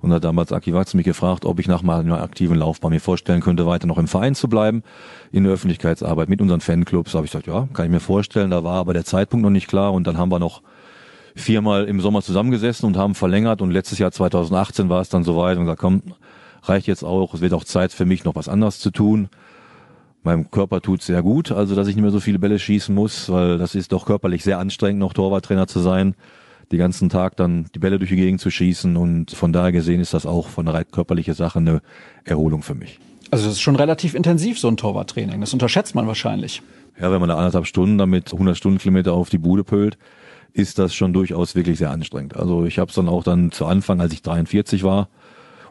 Und 0.00 0.12
hat 0.12 0.24
damals 0.24 0.52
Aki 0.52 0.74
Watz 0.74 0.94
mich 0.94 1.06
gefragt, 1.06 1.44
ob 1.44 1.58
ich 1.58 1.68
nach 1.68 1.82
meiner 1.82 2.22
aktiven 2.22 2.56
Laufbahn 2.56 2.92
mir 2.92 3.00
vorstellen 3.00 3.40
könnte, 3.40 3.66
weiter 3.66 3.86
noch 3.86 3.98
im 3.98 4.06
Verein 4.06 4.34
zu 4.34 4.46
bleiben, 4.46 4.82
in 5.32 5.44
der 5.44 5.54
Öffentlichkeitsarbeit 5.54 6.28
mit 6.28 6.40
unseren 6.40 6.60
Fanclubs. 6.60 7.12
Da 7.12 7.18
habe 7.18 7.26
ich 7.26 7.32
gesagt, 7.32 7.46
ja, 7.46 7.66
kann 7.72 7.86
ich 7.86 7.90
mir 7.90 8.00
vorstellen. 8.00 8.50
Da 8.50 8.62
war 8.62 8.76
aber 8.76 8.92
der 8.92 9.04
Zeitpunkt 9.04 9.42
noch 9.42 9.50
nicht 9.50 9.68
klar. 9.68 9.92
Und 9.92 10.06
dann 10.06 10.18
haben 10.18 10.30
wir 10.30 10.38
noch 10.38 10.62
viermal 11.34 11.86
im 11.86 12.00
Sommer 12.00 12.22
zusammengesessen 12.22 12.86
und 12.86 12.96
haben 12.96 13.14
verlängert. 13.14 13.62
Und 13.62 13.70
letztes 13.70 13.98
Jahr 13.98 14.12
2018 14.12 14.88
war 14.88 15.00
es 15.00 15.08
dann 15.08 15.24
soweit 15.24 15.56
und 15.56 15.64
gesagt, 15.64 15.80
komm, 15.80 16.02
reicht 16.68 16.86
jetzt 16.86 17.04
auch. 17.04 17.34
Es 17.34 17.40
wird 17.40 17.52
auch 17.52 17.64
Zeit 17.64 17.92
für 17.92 18.04
mich, 18.04 18.24
noch 18.24 18.34
was 18.34 18.48
anderes 18.48 18.78
zu 18.78 18.90
tun. 18.90 19.28
Meinem 20.22 20.50
Körper 20.50 20.80
tut 20.80 21.02
sehr 21.02 21.22
gut, 21.22 21.52
also 21.52 21.76
dass 21.76 21.86
ich 21.86 21.94
nicht 21.94 22.02
mehr 22.02 22.10
so 22.10 22.18
viele 22.18 22.40
Bälle 22.40 22.58
schießen 22.58 22.92
muss, 22.94 23.30
weil 23.30 23.58
das 23.58 23.76
ist 23.76 23.92
doch 23.92 24.06
körperlich 24.06 24.42
sehr 24.42 24.58
anstrengend, 24.58 24.98
noch 24.98 25.12
Torwarttrainer 25.12 25.68
zu 25.68 25.78
sein, 25.78 26.16
die 26.72 26.78
ganzen 26.78 27.08
Tag 27.08 27.36
dann 27.36 27.66
die 27.74 27.78
Bälle 27.78 27.98
durch 27.98 28.10
die 28.10 28.16
Gegend 28.16 28.40
zu 28.40 28.50
schießen 28.50 28.96
und 28.96 29.30
von 29.30 29.52
daher 29.52 29.70
gesehen 29.70 30.00
ist 30.00 30.14
das 30.14 30.26
auch 30.26 30.48
von 30.48 30.66
der 30.66 30.84
körperlichen 30.84 31.34
Sache 31.34 31.60
eine 31.60 31.80
Erholung 32.24 32.62
für 32.62 32.74
mich. 32.74 32.98
Also 33.30 33.44
das 33.44 33.54
ist 33.54 33.60
schon 33.60 33.76
relativ 33.76 34.14
intensiv, 34.14 34.58
so 34.58 34.66
ein 34.66 34.76
Torwarttraining. 34.76 35.40
Das 35.40 35.52
unterschätzt 35.52 35.94
man 35.94 36.08
wahrscheinlich. 36.08 36.60
Ja, 37.00 37.12
wenn 37.12 37.20
man 37.20 37.28
da 37.28 37.36
anderthalb 37.36 37.66
Stunden 37.66 37.98
damit 37.98 38.32
100 38.32 38.56
Stundenkilometer 38.56 39.12
auf 39.12 39.30
die 39.30 39.38
Bude 39.38 39.62
pölt, 39.62 39.98
ist 40.52 40.78
das 40.78 40.94
schon 40.94 41.12
durchaus 41.12 41.54
wirklich 41.54 41.78
sehr 41.78 41.90
anstrengend. 41.90 42.36
Also 42.36 42.64
ich 42.64 42.78
habe 42.78 42.88
es 42.88 42.94
dann 42.94 43.08
auch 43.08 43.22
dann 43.22 43.52
zu 43.52 43.66
Anfang, 43.66 44.00
als 44.00 44.12
ich 44.12 44.22
43 44.22 44.82
war, 44.82 45.08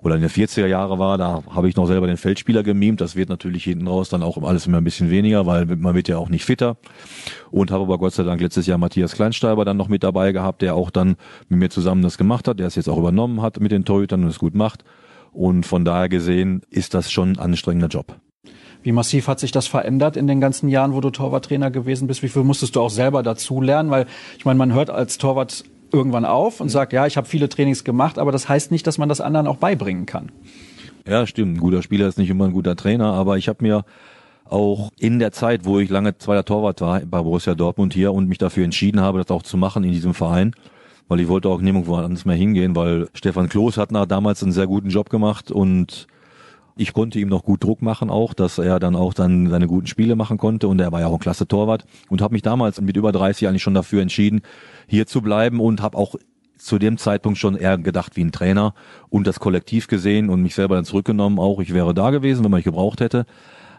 oder 0.05 0.17
in 0.17 0.21
den 0.21 0.29
40er 0.29 0.67
Jahre 0.67 0.99
war, 0.99 1.17
da 1.17 1.41
habe 1.49 1.67
ich 1.67 1.75
noch 1.75 1.87
selber 1.87 2.05
den 2.05 2.17
Feldspieler 2.17 2.61
gemimt. 2.61 3.01
Das 3.01 3.15
wird 3.15 3.27
natürlich 3.27 3.63
hinten 3.63 3.87
raus 3.87 4.07
dann 4.07 4.21
auch 4.21 4.37
alles 4.43 4.67
immer 4.67 4.77
ein 4.77 4.83
bisschen 4.83 5.09
weniger, 5.09 5.47
weil 5.47 5.65
man 5.65 5.95
wird 5.95 6.07
ja 6.07 6.19
auch 6.19 6.29
nicht 6.29 6.45
fitter. 6.45 6.77
Und 7.49 7.71
habe 7.71 7.85
aber 7.85 7.97
Gott 7.97 8.13
sei 8.13 8.21
Dank 8.21 8.39
letztes 8.39 8.67
Jahr 8.67 8.77
Matthias 8.77 9.13
Kleinsteiber 9.13 9.65
dann 9.65 9.77
noch 9.77 9.87
mit 9.87 10.03
dabei 10.03 10.31
gehabt, 10.31 10.61
der 10.61 10.75
auch 10.75 10.91
dann 10.91 11.15
mit 11.49 11.57
mir 11.57 11.69
zusammen 11.71 12.03
das 12.03 12.19
gemacht 12.19 12.47
hat, 12.47 12.59
der 12.59 12.67
es 12.67 12.75
jetzt 12.75 12.87
auch 12.87 12.99
übernommen 12.99 13.41
hat 13.41 13.59
mit 13.59 13.71
den 13.71 13.83
Torhütern 13.83 14.21
und 14.21 14.29
es 14.29 14.37
gut 14.37 14.53
macht. 14.53 14.83
Und 15.31 15.65
von 15.65 15.83
daher 15.85 16.07
gesehen 16.07 16.61
ist 16.69 16.93
das 16.93 17.11
schon 17.11 17.29
ein 17.29 17.39
anstrengender 17.39 17.87
Job. 17.87 18.15
Wie 18.83 18.91
massiv 18.91 19.27
hat 19.27 19.39
sich 19.39 19.51
das 19.51 19.65
verändert 19.65 20.17
in 20.17 20.27
den 20.27 20.39
ganzen 20.39 20.69
Jahren, 20.69 20.93
wo 20.93 21.01
du 21.01 21.09
Torwarttrainer 21.09 21.71
gewesen 21.71 22.07
bist? 22.07 22.21
Wie 22.21 22.29
viel 22.29 22.43
musstest 22.43 22.75
du 22.75 22.81
auch 22.81 22.91
selber 22.91 23.23
dazu 23.23 23.59
lernen? 23.59 23.89
Weil 23.89 24.05
ich 24.37 24.45
meine, 24.45 24.59
man 24.59 24.71
hört 24.71 24.91
als 24.91 25.17
Torwart 25.17 25.63
irgendwann 25.95 26.25
auf 26.25 26.61
und 26.61 26.69
sagt, 26.69 26.93
ja, 26.93 27.07
ich 27.07 27.17
habe 27.17 27.27
viele 27.27 27.49
Trainings 27.49 27.83
gemacht, 27.83 28.19
aber 28.19 28.31
das 28.31 28.47
heißt 28.47 28.71
nicht, 28.71 28.85
dass 28.85 28.97
man 28.97 29.09
das 29.09 29.21
anderen 29.21 29.47
auch 29.47 29.57
beibringen 29.57 30.05
kann. 30.05 30.31
Ja, 31.07 31.25
stimmt. 31.27 31.57
Ein 31.57 31.59
guter 31.59 31.81
Spieler 31.81 32.07
ist 32.07 32.17
nicht 32.17 32.29
immer 32.29 32.45
ein 32.45 32.53
guter 32.53 32.75
Trainer, 32.75 33.13
aber 33.13 33.37
ich 33.37 33.47
habe 33.47 33.63
mir 33.63 33.85
auch 34.45 34.91
in 34.99 35.19
der 35.19 35.31
Zeit, 35.31 35.65
wo 35.65 35.79
ich 35.79 35.89
lange 35.89 36.17
zweiter 36.17 36.45
Torwart 36.45 36.81
war 36.81 36.99
bei 36.99 37.21
Borussia 37.21 37.55
Dortmund 37.55 37.93
hier 37.93 38.13
und 38.13 38.27
mich 38.27 38.37
dafür 38.37 38.63
entschieden 38.63 39.01
habe, 39.01 39.19
das 39.19 39.31
auch 39.31 39.43
zu 39.43 39.57
machen 39.57 39.83
in 39.83 39.91
diesem 39.91 40.13
Verein, 40.13 40.53
weil 41.07 41.19
ich 41.19 41.27
wollte 41.27 41.49
auch 41.49 41.61
nirgendwo 41.61 41.95
anders 41.95 42.25
mehr 42.25 42.35
hingehen, 42.35 42.75
weil 42.75 43.07
Stefan 43.13 43.49
Kloß 43.49 43.77
hat 43.77 43.91
nach 43.91 44.05
damals 44.05 44.43
einen 44.43 44.51
sehr 44.51 44.67
guten 44.67 44.89
Job 44.89 45.09
gemacht 45.09 45.51
und 45.51 46.07
ich 46.78 46.93
konnte 46.93 47.19
ihm 47.19 47.30
noch 47.30 47.43
gut 47.43 47.63
Druck 47.63 47.82
machen 47.82 48.09
auch, 48.09 48.34
dass 48.34 48.57
er 48.57 48.80
dann 48.80 48.95
auch 48.95 49.13
dann 49.13 49.49
seine 49.49 49.67
guten 49.67 49.88
Spiele 49.88 50.15
machen 50.15 50.38
konnte 50.38 50.67
und 50.67 50.80
er 50.80 50.91
war 50.91 50.99
ja 50.99 51.07
auch 51.07 51.13
ein 51.13 51.19
klasse 51.19 51.47
Torwart 51.47 51.86
und 52.09 52.21
habe 52.21 52.34
mich 52.34 52.41
damals 52.41 52.82
mit 52.82 52.97
über 52.97 53.11
30 53.11 53.47
eigentlich 53.47 53.63
schon 53.63 53.73
dafür 53.73 54.01
entschieden, 54.01 54.41
hier 54.88 55.07
zu 55.07 55.21
bleiben 55.21 55.59
und 55.59 55.82
habe 55.82 55.97
auch 55.97 56.15
zu 56.57 56.78
dem 56.78 56.97
Zeitpunkt 56.97 57.38
schon 57.38 57.55
eher 57.55 57.78
gedacht 57.78 58.15
wie 58.15 58.23
ein 58.23 58.32
Trainer 58.32 58.73
und 59.09 59.28
das 59.28 59.39
Kollektiv 59.39 59.88
gesehen 59.88 60.30
und 60.30 60.41
mich 60.41 60.55
selber 60.55 60.76
dann 60.76 60.86
zurückgenommen 60.86 61.39
auch, 61.39 61.59
ich 61.59 61.73
wäre 61.73 61.93
da 61.93 62.09
gewesen, 62.09 62.43
wenn 62.43 62.51
man 62.51 62.59
mich 62.59 62.65
gebraucht 62.65 63.01
hätte. 63.01 63.26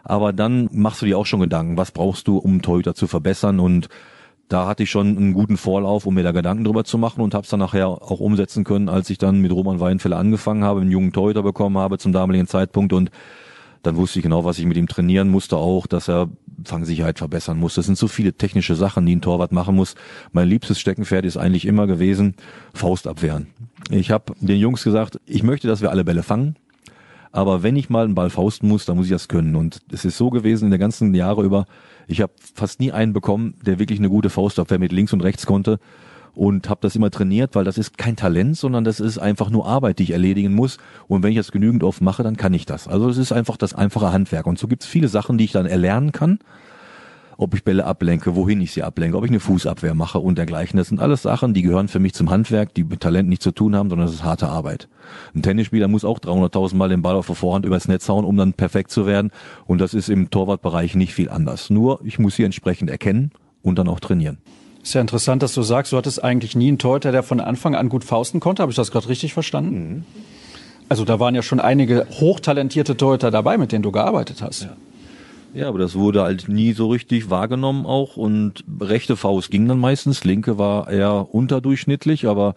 Aber 0.03 0.31
dann 0.31 0.69
machst 0.71 1.01
du 1.01 1.05
dir 1.05 1.17
auch 1.17 1.25
schon 1.25 1.41
Gedanken, 1.41 1.75
was 1.75 1.91
brauchst 1.91 2.27
du, 2.27 2.37
um 2.37 2.61
Torhüter 2.61 2.95
zu 2.95 3.07
verbessern 3.07 3.59
und 3.59 3.89
da 4.49 4.67
hatte 4.67 4.83
ich 4.83 4.89
schon 4.89 5.17
einen 5.17 5.33
guten 5.33 5.57
Vorlauf, 5.57 6.05
um 6.05 6.13
mir 6.13 6.23
da 6.23 6.31
Gedanken 6.31 6.63
drüber 6.63 6.83
zu 6.83 6.97
machen 6.97 7.21
und 7.21 7.33
habe 7.33 7.43
es 7.43 7.49
dann 7.49 7.59
nachher 7.59 7.87
auch 7.87 8.19
umsetzen 8.19 8.63
können, 8.63 8.87
als 8.87 9.09
ich 9.09 9.17
dann 9.17 9.41
mit 9.41 9.51
Roman 9.51 9.79
Weinfeller 9.79 10.17
angefangen 10.17 10.63
habe, 10.63 10.81
einen 10.81 10.91
jungen 10.91 11.11
Torhüter 11.11 11.43
bekommen 11.43 11.77
habe 11.77 11.97
zum 11.97 12.13
damaligen 12.13 12.47
Zeitpunkt 12.47 12.93
und 12.93 13.11
dann 13.83 13.95
wusste 13.95 14.19
ich 14.19 14.23
genau, 14.23 14.43
was 14.43 14.59
ich 14.59 14.65
mit 14.65 14.77
ihm 14.77 14.87
trainieren 14.87 15.29
musste, 15.29 15.57
auch, 15.57 15.87
dass 15.87 16.09
er 16.09 16.29
Fangsicherheit 16.63 17.19
verbessern 17.19 17.59
muss. 17.59 17.75
Das 17.75 17.85
sind 17.85 17.97
so 17.97 18.07
viele 18.07 18.33
technische 18.33 18.75
Sachen, 18.75 19.05
die 19.05 19.15
ein 19.15 19.21
Torwart 19.21 19.51
machen 19.51 19.75
muss. 19.75 19.95
Mein 20.31 20.47
liebstes 20.47 20.79
Steckenpferd 20.79 21.25
ist 21.25 21.37
eigentlich 21.37 21.65
immer 21.65 21.87
gewesen, 21.87 22.35
Faust 22.73 23.07
abwehren. 23.07 23.47
Ich 23.89 24.11
habe 24.11 24.33
den 24.39 24.59
Jungs 24.59 24.83
gesagt, 24.83 25.19
ich 25.25 25.43
möchte, 25.43 25.67
dass 25.67 25.81
wir 25.81 25.91
alle 25.91 26.03
Bälle 26.03 26.23
fangen. 26.23 26.55
Aber 27.31 27.61
wenn 27.61 27.75
ich 27.75 27.89
mal 27.89 28.05
einen 28.05 28.15
Ball 28.15 28.29
fausten 28.29 28.67
muss, 28.67 28.85
dann 28.85 28.97
muss 28.97 29.05
ich 29.05 29.11
das 29.11 29.27
können. 29.27 29.55
Und 29.55 29.81
es 29.91 30.05
ist 30.05 30.17
so 30.17 30.29
gewesen 30.31 30.65
in 30.65 30.71
der 30.71 30.79
ganzen 30.79 31.13
Jahre 31.13 31.43
über, 31.43 31.65
ich 32.07 32.21
habe 32.21 32.33
fast 32.55 32.79
nie 32.79 32.91
einen 32.91 33.13
bekommen, 33.13 33.55
der 33.65 33.79
wirklich 33.79 33.99
eine 33.99 34.09
gute 34.09 34.29
Faustabwehr 34.29 34.79
mit 34.79 34.91
links 34.91 35.13
und 35.13 35.21
rechts 35.21 35.45
konnte 35.45 35.79
und 36.37 36.69
habe 36.69 36.79
das 36.81 36.95
immer 36.95 37.09
trainiert, 37.09 37.55
weil 37.55 37.65
das 37.65 37.77
ist 37.77 37.97
kein 37.97 38.15
Talent, 38.15 38.57
sondern 38.57 38.83
das 38.83 38.99
ist 38.99 39.17
einfach 39.17 39.49
nur 39.49 39.65
Arbeit, 39.65 39.99
die 39.99 40.03
ich 40.03 40.11
erledigen 40.11 40.53
muss. 40.53 40.77
Und 41.07 41.23
wenn 41.23 41.31
ich 41.31 41.37
das 41.37 41.51
genügend 41.51 41.83
oft 41.83 42.01
mache, 42.01 42.21
dann 42.21 42.37
kann 42.37 42.53
ich 42.53 42.65
das. 42.65 42.87
Also 42.87 43.09
es 43.09 43.17
ist 43.17 43.31
einfach 43.31 43.57
das 43.57 43.73
einfache 43.73 44.13
Handwerk. 44.13 44.45
Und 44.45 44.59
so 44.59 44.67
gibt 44.67 44.83
es 44.83 44.87
viele 44.87 45.07
Sachen, 45.07 45.37
die 45.37 45.45
ich 45.45 45.51
dann 45.51 45.65
erlernen 45.65 46.11
kann. 46.11 46.39
Ob 47.39 47.53
ich 47.53 47.63
Bälle 47.63 47.85
ablenke, 47.85 48.35
wohin 48.35 48.59
ich 48.61 48.71
sie 48.71 48.81
ablenke, 48.81 49.15
ob 49.15 49.23
ich 49.23 49.29
eine 49.29 49.39
Fußabwehr 49.39 49.93
mache 49.93 50.19
und 50.19 50.39
dergleichen. 50.39 50.77
Das 50.77 50.87
sind 50.87 50.99
alles 50.99 51.21
Sachen, 51.21 51.53
die 51.53 51.61
gehören 51.61 51.87
für 51.87 51.99
mich 51.99 52.13
zum 52.13 52.31
Handwerk, 52.31 52.73
die 52.73 52.83
mit 52.83 52.99
Talent 52.99 53.29
nichts 53.29 53.43
zu 53.43 53.51
tun 53.51 53.75
haben, 53.75 53.89
sondern 53.89 54.07
das 54.07 54.15
ist 54.15 54.23
harte 54.23 54.47
Arbeit. 54.47 54.87
Ein 55.35 55.43
Tennisspieler 55.43 55.87
muss 55.87 56.03
auch 56.03 56.19
300.000 56.19 56.75
Mal 56.75 56.89
den 56.89 57.03
Ball 57.03 57.15
auf 57.15 57.27
der 57.27 57.35
Vorhand 57.35 57.65
übers 57.65 57.87
Netz 57.87 58.09
hauen, 58.09 58.25
um 58.25 58.35
dann 58.37 58.53
perfekt 58.53 58.89
zu 58.89 59.05
werden. 59.05 59.31
Und 59.65 59.79
das 59.79 59.93
ist 59.93 60.09
im 60.09 60.31
Torwartbereich 60.31 60.95
nicht 60.95 61.13
viel 61.13 61.29
anders. 61.29 61.69
Nur 61.69 62.01
ich 62.03 62.17
muss 62.17 62.35
sie 62.35 62.43
entsprechend 62.43 62.89
erkennen 62.89 63.31
und 63.61 63.77
dann 63.77 63.87
auch 63.87 63.99
trainieren. 63.99 64.39
Ist 64.81 64.93
ja 64.93 65.01
interessant, 65.01 65.43
dass 65.43 65.53
du 65.53 65.61
sagst, 65.61 65.91
du 65.91 65.97
hattest 65.97 66.23
eigentlich 66.23 66.55
nie 66.55 66.69
einen 66.69 66.79
Torhüter, 66.79 67.11
der 67.11 67.21
von 67.21 67.39
Anfang 67.39 67.75
an 67.75 67.89
gut 67.89 68.03
fausten 68.03 68.39
konnte. 68.39 68.61
Habe 68.63 68.71
ich 68.71 68.77
das 68.77 68.89
gerade 68.89 69.09
richtig 69.09 69.33
verstanden? 69.33 69.89
Mhm. 69.89 70.05
Also 70.89 71.03
da 71.03 71.19
waren 71.19 71.35
ja 71.35 71.41
schon 71.41 71.59
einige 71.59 72.07
hochtalentierte 72.09 72.95
Torhüter 72.95 73.29
dabei, 73.29 73.57
mit 73.57 73.71
denen 73.71 73.83
du 73.83 73.91
gearbeitet 73.91 74.41
hast. 74.41 74.63
Ja. 74.63 74.69
Ja, 75.57 75.69
aber 75.69 75.79
das 75.79 75.95
wurde 75.95 76.21
halt 76.21 76.47
nie 76.49 76.73
so 76.73 76.87
richtig 76.91 77.31
wahrgenommen 77.31 77.87
auch 77.87 78.15
und 78.15 78.63
rechte 78.79 79.17
Faust 79.17 79.49
ging 79.49 79.67
dann 79.67 79.79
meistens, 79.79 80.23
linke 80.23 80.59
war 80.59 80.87
eher 80.87 81.33
unterdurchschnittlich, 81.33 82.27
aber 82.27 82.53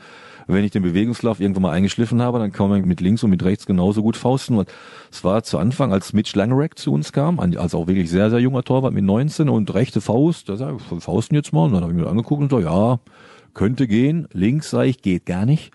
wenn 0.47 0.65
ich 0.65 0.71
den 0.71 0.83
Bewegungslauf 0.83 1.41
irgendwann 1.41 1.63
mal 1.63 1.71
eingeschliffen 1.71 2.21
habe, 2.21 2.39
dann 2.39 2.53
kann 2.53 2.69
man 2.69 2.85
mit 2.85 3.01
links 3.01 3.23
und 3.23 3.31
mit 3.31 3.43
rechts 3.43 3.65
genauso 3.65 4.03
gut 4.03 4.19
fausten. 4.19 4.59
Und 4.59 4.69
es 5.11 5.25
war 5.25 5.43
zu 5.45 5.57
Anfang, 5.57 5.95
als 5.95 6.13
Mitch 6.13 6.37
Langerack 6.37 6.79
zu 6.79 6.93
uns 6.93 7.11
kam, 7.11 7.41
also 7.41 7.79
auch 7.79 7.87
wirklich 7.87 8.11
sehr, 8.11 8.29
sehr 8.29 8.41
junger 8.41 8.65
Torwart 8.65 8.93
mit 8.93 9.05
19 9.05 9.49
und 9.49 9.73
rechte 9.73 10.03
Faust, 10.03 10.51
da 10.51 10.57
sag 10.57 10.75
ich, 10.77 11.03
fausten 11.03 11.35
jetzt 11.37 11.55
mal. 11.55 11.65
Und 11.65 11.73
dann 11.73 11.83
habe 11.83 11.95
ich 11.95 11.99
mir 11.99 12.07
angeguckt 12.07 12.43
und 12.43 12.51
so, 12.51 12.61
ja, 12.61 13.01
könnte 13.55 13.87
gehen. 13.87 14.29
Links 14.35 14.69
sage 14.69 14.91
ich, 14.91 15.01
geht 15.01 15.25
gar 15.25 15.47
nicht. 15.47 15.73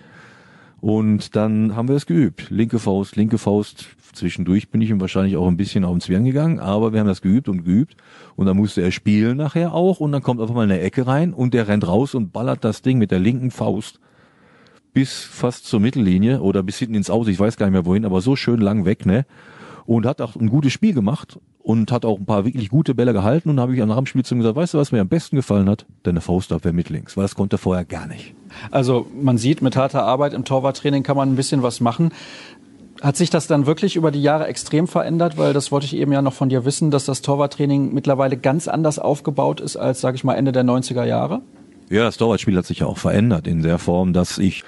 Und 0.81 1.35
dann 1.35 1.75
haben 1.75 1.87
wir 1.87 1.95
es 1.95 2.05
geübt. 2.05 2.49
Linke 2.49 2.79
Faust, 2.79 3.15
linke 3.15 3.37
Faust. 3.37 3.87
Zwischendurch 4.13 4.69
bin 4.69 4.81
ich 4.81 4.89
ihm 4.89 5.01
wahrscheinlich 5.01 5.35
auch 5.35 5.47
ein 5.47 5.57
bisschen 5.57 5.83
auf 5.83 5.93
den 5.93 6.01
Zwirn 6.01 6.23
gegangen, 6.23 6.59
aber 6.59 6.93
wir 6.93 7.01
haben 7.01 7.07
das 7.07 7.21
geübt 7.21 7.49
und 7.49 7.65
geübt. 7.65 7.97
Und 8.35 8.45
dann 8.45 8.55
musste 8.55 8.81
er 8.81 8.91
spielen 8.91 9.37
nachher 9.37 9.73
auch. 9.73 9.99
Und 9.99 10.11
dann 10.11 10.21
kommt 10.21 10.39
einfach 10.39 10.55
mal 10.55 10.63
eine 10.63 10.79
Ecke 10.79 11.07
rein 11.07 11.33
und 11.33 11.53
der 11.53 11.67
rennt 11.67 11.87
raus 11.87 12.15
und 12.15 12.31
ballert 12.31 12.63
das 12.63 12.81
Ding 12.81 12.97
mit 12.97 13.11
der 13.11 13.19
linken 13.19 13.51
Faust 13.51 13.99
bis 14.95 15.23
fast 15.23 15.65
zur 15.65 15.81
Mittellinie 15.81 16.41
oder 16.41 16.63
bis 16.63 16.79
hinten 16.79 16.95
ins 16.95 17.09
Aus, 17.09 17.27
ich 17.27 17.37
weiß 17.37 17.57
gar 17.57 17.65
nicht 17.65 17.73
mehr 17.73 17.85
wohin, 17.85 18.05
aber 18.05 18.21
so 18.21 18.37
schön 18.37 18.61
lang 18.61 18.85
weg, 18.85 19.05
ne? 19.05 19.25
Und 19.85 20.05
hat 20.05 20.21
auch 20.21 20.35
ein 20.35 20.49
gutes 20.49 20.73
Spiel 20.73 20.93
gemacht 20.93 21.39
und 21.59 21.91
hat 21.91 22.05
auch 22.05 22.19
ein 22.19 22.25
paar 22.25 22.45
wirklich 22.45 22.69
gute 22.69 22.95
Bälle 22.95 23.13
gehalten 23.13 23.49
und 23.49 23.59
habe 23.59 23.75
ich 23.75 23.85
nach 23.85 23.97
dem 23.97 24.05
Spiel 24.05 24.23
zu 24.23 24.35
ihm 24.35 24.39
gesagt, 24.39 24.55
weißt 24.55 24.73
du, 24.73 24.77
was 24.77 24.91
mir 24.91 25.01
am 25.01 25.09
besten 25.09 25.35
gefallen 25.35 25.69
hat? 25.69 25.85
Deine 26.03 26.21
Faustabwehr 26.21 26.73
mit 26.73 26.89
links, 26.89 27.17
weil 27.17 27.23
das 27.23 27.35
konnte 27.35 27.55
er 27.55 27.59
vorher 27.59 27.85
gar 27.85 28.07
nicht. 28.07 28.33
Also 28.71 29.07
man 29.19 29.37
sieht, 29.37 29.61
mit 29.61 29.75
harter 29.75 30.03
Arbeit 30.03 30.33
im 30.33 30.45
Torwarttraining 30.45 31.03
kann 31.03 31.17
man 31.17 31.31
ein 31.31 31.35
bisschen 31.35 31.63
was 31.63 31.81
machen. 31.81 32.11
Hat 33.01 33.17
sich 33.17 33.29
das 33.29 33.47
dann 33.47 33.65
wirklich 33.65 33.95
über 33.95 34.11
die 34.11 34.21
Jahre 34.21 34.47
extrem 34.47 34.87
verändert? 34.87 35.37
Weil 35.37 35.53
das 35.53 35.71
wollte 35.71 35.85
ich 35.85 35.95
eben 35.95 36.11
ja 36.11 36.21
noch 36.21 36.33
von 36.33 36.49
dir 36.49 36.65
wissen, 36.65 36.91
dass 36.91 37.05
das 37.05 37.21
Torwarttraining 37.21 37.93
mittlerweile 37.93 38.37
ganz 38.37 38.67
anders 38.67 38.99
aufgebaut 38.99 39.59
ist 39.59 39.75
als, 39.75 40.01
sage 40.01 40.15
ich 40.15 40.23
mal, 40.23 40.35
Ende 40.35 40.51
der 40.51 40.63
90er 40.63 41.03
Jahre? 41.03 41.41
Ja, 41.89 42.03
das 42.03 42.17
Torwartspiel 42.17 42.57
hat 42.57 42.65
sich 42.65 42.79
ja 42.79 42.87
auch 42.87 42.97
verändert 42.97 43.47
in 43.47 43.61
der 43.61 43.77
Form, 43.77 44.13
dass 44.13 44.37
ich 44.37 44.63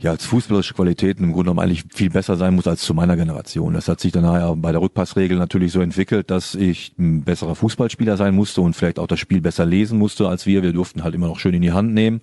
ja 0.00 0.10
als 0.10 0.24
fußballische 0.24 0.74
Qualitäten 0.74 1.24
im 1.24 1.32
Grunde 1.32 1.50
genommen 1.50 1.60
eigentlich 1.60 1.84
viel 1.92 2.10
besser 2.10 2.36
sein 2.36 2.54
muss 2.54 2.66
als 2.66 2.80
zu 2.82 2.94
meiner 2.94 3.16
Generation. 3.16 3.74
Das 3.74 3.88
hat 3.88 4.00
sich 4.00 4.12
dann 4.12 4.22
nachher 4.22 4.56
bei 4.56 4.72
der 4.72 4.80
Rückpassregel 4.80 5.38
natürlich 5.38 5.72
so 5.72 5.80
entwickelt, 5.80 6.30
dass 6.30 6.54
ich 6.54 6.94
ein 6.98 7.22
besserer 7.22 7.54
Fußballspieler 7.54 8.16
sein 8.16 8.34
musste 8.34 8.62
und 8.62 8.74
vielleicht 8.74 8.98
auch 8.98 9.06
das 9.06 9.20
Spiel 9.20 9.40
besser 9.40 9.66
lesen 9.66 9.98
musste 9.98 10.28
als 10.28 10.46
wir. 10.46 10.62
Wir 10.62 10.72
durften 10.72 11.04
halt 11.04 11.14
immer 11.14 11.28
noch 11.28 11.38
schön 11.38 11.54
in 11.54 11.62
die 11.62 11.72
Hand 11.72 11.92
nehmen. 11.92 12.22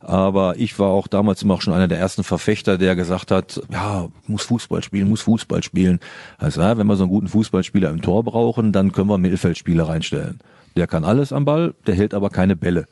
Aber 0.00 0.54
ich 0.56 0.78
war 0.78 0.88
auch 0.88 1.08
damals 1.08 1.42
immer 1.42 1.54
auch 1.54 1.62
schon 1.62 1.74
einer 1.74 1.88
der 1.88 1.98
ersten 1.98 2.24
Verfechter, 2.24 2.78
der 2.78 2.96
gesagt 2.96 3.30
hat, 3.30 3.60
ja, 3.70 4.08
muss 4.26 4.44
Fußball 4.44 4.82
spielen, 4.82 5.08
muss 5.08 5.20
Fußball 5.22 5.62
spielen. 5.62 6.00
Also 6.38 6.62
ja, 6.62 6.78
wenn 6.78 6.86
wir 6.86 6.96
so 6.96 7.04
einen 7.04 7.12
guten 7.12 7.28
Fußballspieler 7.28 7.90
im 7.90 8.00
Tor 8.00 8.24
brauchen, 8.24 8.72
dann 8.72 8.92
können 8.92 9.08
wir 9.08 9.14
einen 9.14 9.22
Mittelfeldspieler 9.22 9.88
reinstellen. 9.88 10.40
Der 10.76 10.86
kann 10.86 11.04
alles 11.04 11.32
am 11.32 11.44
Ball, 11.44 11.74
der 11.86 11.94
hält 11.94 12.14
aber 12.14 12.30
keine 12.30 12.56
Bälle. 12.56 12.86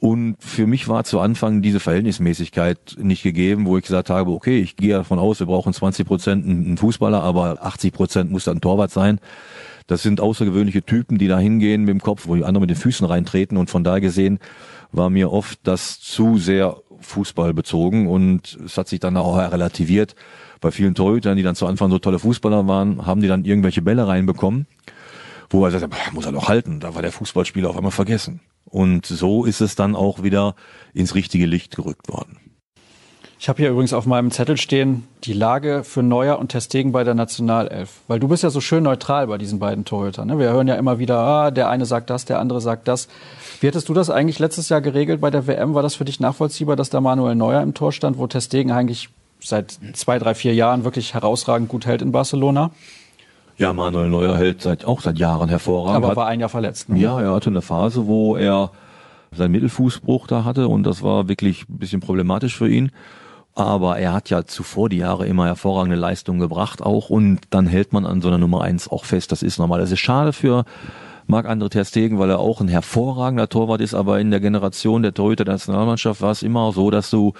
Und 0.00 0.36
für 0.40 0.66
mich 0.66 0.88
war 0.88 1.04
zu 1.04 1.20
Anfang 1.20 1.62
diese 1.62 1.78
Verhältnismäßigkeit 1.78 2.96
nicht 2.98 3.22
gegeben, 3.22 3.66
wo 3.66 3.76
ich 3.76 3.84
gesagt 3.84 4.10
habe, 4.10 4.30
okay, 4.32 4.58
ich 4.58 4.76
gehe 4.76 4.94
davon 4.94 5.18
aus, 5.18 5.38
wir 5.38 5.46
brauchen 5.46 5.72
20 5.72 6.06
Prozent 6.06 6.46
einen 6.46 6.78
Fußballer, 6.78 7.22
aber 7.22 7.62
80 7.62 7.92
Prozent 7.92 8.30
muss 8.30 8.44
dann 8.44 8.60
Torwart 8.60 8.90
sein. 8.90 9.20
Das 9.86 10.02
sind 10.02 10.20
außergewöhnliche 10.20 10.82
Typen, 10.82 11.18
die 11.18 11.28
da 11.28 11.38
hingehen 11.38 11.82
mit 11.82 11.90
dem 11.90 12.00
Kopf, 12.00 12.26
wo 12.26 12.34
die 12.34 12.44
anderen 12.44 12.62
mit 12.62 12.70
den 12.70 12.76
Füßen 12.76 13.06
reintreten. 13.06 13.58
Und 13.58 13.68
von 13.68 13.84
daher 13.84 14.00
gesehen 14.00 14.38
war 14.92 15.10
mir 15.10 15.30
oft 15.30 15.58
das 15.64 16.00
zu 16.00 16.38
sehr 16.38 16.76
Fußball 17.00 17.52
bezogen 17.52 18.08
und 18.08 18.58
es 18.64 18.78
hat 18.78 18.88
sich 18.88 19.00
dann 19.00 19.16
auch 19.16 19.36
relativiert. 19.36 20.14
Bei 20.60 20.70
vielen 20.70 20.94
Torhütern, 20.94 21.36
die 21.36 21.42
dann 21.42 21.56
zu 21.56 21.66
Anfang 21.66 21.90
so 21.90 21.98
tolle 21.98 22.18
Fußballer 22.18 22.66
waren, 22.68 23.04
haben 23.04 23.20
die 23.20 23.28
dann 23.28 23.44
irgendwelche 23.44 23.82
Bälle 23.82 24.06
reinbekommen, 24.06 24.66
wo 25.52 25.64
er 25.64 25.70
sagt, 25.70 25.94
muss 26.12 26.26
er 26.26 26.32
doch 26.32 26.48
halten. 26.48 26.80
Da 26.80 26.94
war 26.94 27.02
der 27.02 27.12
Fußballspieler 27.12 27.70
auf 27.70 27.76
einmal 27.76 27.92
vergessen. 27.92 28.40
Und 28.64 29.06
so 29.06 29.44
ist 29.44 29.60
es 29.60 29.74
dann 29.74 29.94
auch 29.96 30.22
wieder 30.22 30.54
ins 30.94 31.14
richtige 31.14 31.46
Licht 31.46 31.76
gerückt 31.76 32.08
worden. 32.08 32.38
Ich 33.42 33.48
habe 33.48 33.60
hier 33.60 33.70
übrigens 33.70 33.92
auf 33.92 34.06
meinem 34.06 34.30
Zettel 34.30 34.56
stehen, 34.56 35.08
die 35.24 35.32
Lage 35.32 35.82
für 35.82 36.04
Neuer 36.04 36.38
und 36.38 36.50
Testegen 36.50 36.92
bei 36.92 37.02
der 37.02 37.14
Nationalelf. 37.14 38.02
Weil 38.06 38.20
du 38.20 38.28
bist 38.28 38.44
ja 38.44 38.50
so 38.50 38.60
schön 38.60 38.84
neutral 38.84 39.26
bei 39.26 39.36
diesen 39.36 39.58
beiden 39.58 39.84
Torhütern. 39.84 40.28
Ne? 40.28 40.38
Wir 40.38 40.50
hören 40.50 40.68
ja 40.68 40.76
immer 40.76 41.00
wieder, 41.00 41.18
ah, 41.18 41.50
der 41.50 41.68
eine 41.68 41.84
sagt 41.84 42.08
das, 42.08 42.24
der 42.24 42.38
andere 42.38 42.60
sagt 42.60 42.86
das. 42.86 43.08
Wie 43.60 43.66
hättest 43.66 43.88
du 43.88 43.94
das 43.94 44.10
eigentlich 44.10 44.38
letztes 44.38 44.68
Jahr 44.68 44.80
geregelt 44.80 45.20
bei 45.20 45.30
der 45.30 45.48
WM? 45.48 45.74
War 45.74 45.82
das 45.82 45.96
für 45.96 46.04
dich 46.04 46.20
nachvollziehbar, 46.20 46.76
dass 46.76 46.90
da 46.90 47.00
Manuel 47.00 47.34
Neuer 47.34 47.62
im 47.62 47.74
Tor 47.74 47.90
stand, 47.90 48.16
wo 48.16 48.28
Testegen 48.28 48.70
eigentlich 48.70 49.08
seit 49.40 49.76
zwei, 49.94 50.20
drei, 50.20 50.36
vier 50.36 50.54
Jahren 50.54 50.84
wirklich 50.84 51.14
herausragend 51.14 51.68
gut 51.68 51.84
hält 51.84 52.00
in 52.00 52.12
Barcelona? 52.12 52.70
Ja, 53.56 53.72
Manuel 53.72 54.08
Neuer 54.08 54.36
hält 54.36 54.62
seit, 54.62 54.84
auch 54.84 55.00
seit 55.00 55.18
Jahren 55.18 55.48
hervorragend. 55.48 56.04
Aber 56.04 56.16
war 56.16 56.26
ein 56.26 56.40
Jahr 56.40 56.48
verletzt. 56.48 56.88
Ne? 56.88 56.98
Ja, 56.98 57.20
er 57.20 57.32
hatte 57.32 57.50
eine 57.50 57.62
Phase, 57.62 58.06
wo 58.06 58.36
er 58.36 58.70
seinen 59.34 59.52
Mittelfußbruch 59.52 60.26
da 60.26 60.44
hatte 60.44 60.68
und 60.68 60.84
das 60.84 61.02
war 61.02 61.28
wirklich 61.28 61.68
ein 61.68 61.78
bisschen 61.78 62.00
problematisch 62.00 62.56
für 62.56 62.68
ihn. 62.68 62.92
Aber 63.54 63.98
er 63.98 64.14
hat 64.14 64.30
ja 64.30 64.44
zuvor 64.44 64.88
die 64.88 64.98
Jahre 64.98 65.26
immer 65.26 65.46
hervorragende 65.46 65.96
Leistungen 65.96 66.40
gebracht 66.40 66.82
auch 66.82 67.10
und 67.10 67.40
dann 67.50 67.66
hält 67.66 67.92
man 67.92 68.06
an 68.06 68.22
so 68.22 68.28
einer 68.28 68.38
Nummer 68.38 68.62
eins 68.62 68.88
auch 68.88 69.04
fest. 69.04 69.30
Das 69.30 69.42
ist 69.42 69.58
normal. 69.58 69.80
Das 69.80 69.92
ist 69.92 70.00
schade 70.00 70.32
für 70.32 70.64
Marc-André 71.26 71.68
Ter 71.70 71.84
Stegen, 71.84 72.18
weil 72.18 72.30
er 72.30 72.38
auch 72.38 72.60
ein 72.60 72.68
hervorragender 72.68 73.48
Torwart 73.48 73.80
ist, 73.80 73.94
aber 73.94 74.20
in 74.20 74.30
der 74.30 74.40
Generation 74.40 75.02
der 75.02 75.14
Torhüter 75.14 75.44
der 75.44 75.54
Nationalmannschaft 75.54 76.20
war 76.20 76.30
es 76.30 76.42
immer 76.42 76.72
so, 76.72 76.90
dass 76.90 77.10
du 77.10 77.32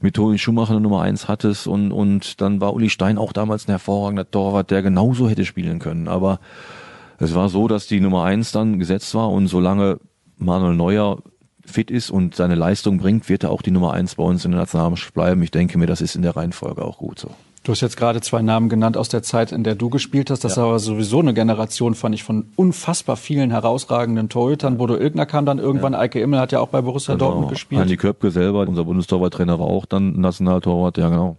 mit 0.00 0.14
Toni 0.14 0.38
Schumacher 0.38 0.72
eine 0.72 0.80
Nummer 0.80 1.02
eins 1.02 1.28
hattest 1.28 1.66
und, 1.66 1.92
und 1.92 2.40
dann 2.40 2.60
war 2.60 2.74
Uli 2.74 2.90
Stein 2.90 3.18
auch 3.18 3.32
damals 3.32 3.68
ein 3.68 3.72
hervorragender 3.72 4.30
Torwart, 4.30 4.70
der 4.70 4.82
genauso 4.82 5.28
hätte 5.28 5.44
spielen 5.44 5.78
können. 5.78 6.08
Aber 6.08 6.40
es 7.18 7.34
war 7.34 7.48
so, 7.48 7.68
dass 7.68 7.86
die 7.86 8.00
Nummer 8.00 8.24
eins 8.24 8.52
dann 8.52 8.78
gesetzt 8.78 9.14
war 9.14 9.30
und 9.30 9.48
solange 9.48 9.98
Manuel 10.36 10.76
Neuer 10.76 11.18
fit 11.66 11.90
ist 11.90 12.10
und 12.10 12.34
seine 12.34 12.54
Leistung 12.54 12.98
bringt, 12.98 13.28
wird 13.28 13.44
er 13.44 13.50
auch 13.50 13.62
die 13.62 13.70
Nummer 13.70 13.92
eins 13.92 14.14
bei 14.14 14.22
uns 14.22 14.44
in 14.44 14.52
der 14.52 14.60
Nationalmannschaft 14.60 15.14
bleiben. 15.14 15.42
Ich 15.42 15.50
denke 15.50 15.78
mir, 15.78 15.86
das 15.86 16.00
ist 16.00 16.16
in 16.16 16.22
der 16.22 16.36
Reihenfolge 16.36 16.82
auch 16.82 16.98
gut 16.98 17.18
so. 17.18 17.30
Du 17.68 17.72
hast 17.72 17.82
jetzt 17.82 17.98
gerade 17.98 18.22
zwei 18.22 18.40
Namen 18.40 18.70
genannt 18.70 18.96
aus 18.96 19.10
der 19.10 19.22
Zeit, 19.22 19.52
in 19.52 19.62
der 19.62 19.74
du 19.74 19.90
gespielt 19.90 20.30
hast. 20.30 20.42
Das 20.42 20.56
ja. 20.56 20.64
war 20.64 20.78
sowieso 20.78 21.18
eine 21.18 21.34
Generation, 21.34 21.94
fand 21.94 22.14
ich, 22.14 22.22
von 22.22 22.46
unfassbar 22.56 23.16
vielen 23.16 23.50
herausragenden 23.50 24.30
Torhütern. 24.30 24.78
Bodo 24.78 24.96
Ilgner 24.96 25.26
kam 25.26 25.44
dann 25.44 25.58
irgendwann, 25.58 25.92
ja. 25.92 25.98
Eike 25.98 26.18
Immel 26.18 26.40
hat 26.40 26.50
ja 26.50 26.60
auch 26.60 26.68
bei 26.68 26.80
Borussia 26.80 27.12
genau. 27.12 27.26
Dortmund 27.26 27.50
gespielt. 27.50 27.82
Andi 27.82 27.98
Köpke 27.98 28.30
selber, 28.30 28.66
unser 28.66 28.84
Bundestorwarttrainer, 28.84 29.58
war 29.58 29.66
auch 29.66 29.84
dann 29.84 30.18
Nationaltorwart, 30.18 30.96
ja 30.96 31.10
genau. 31.10 31.36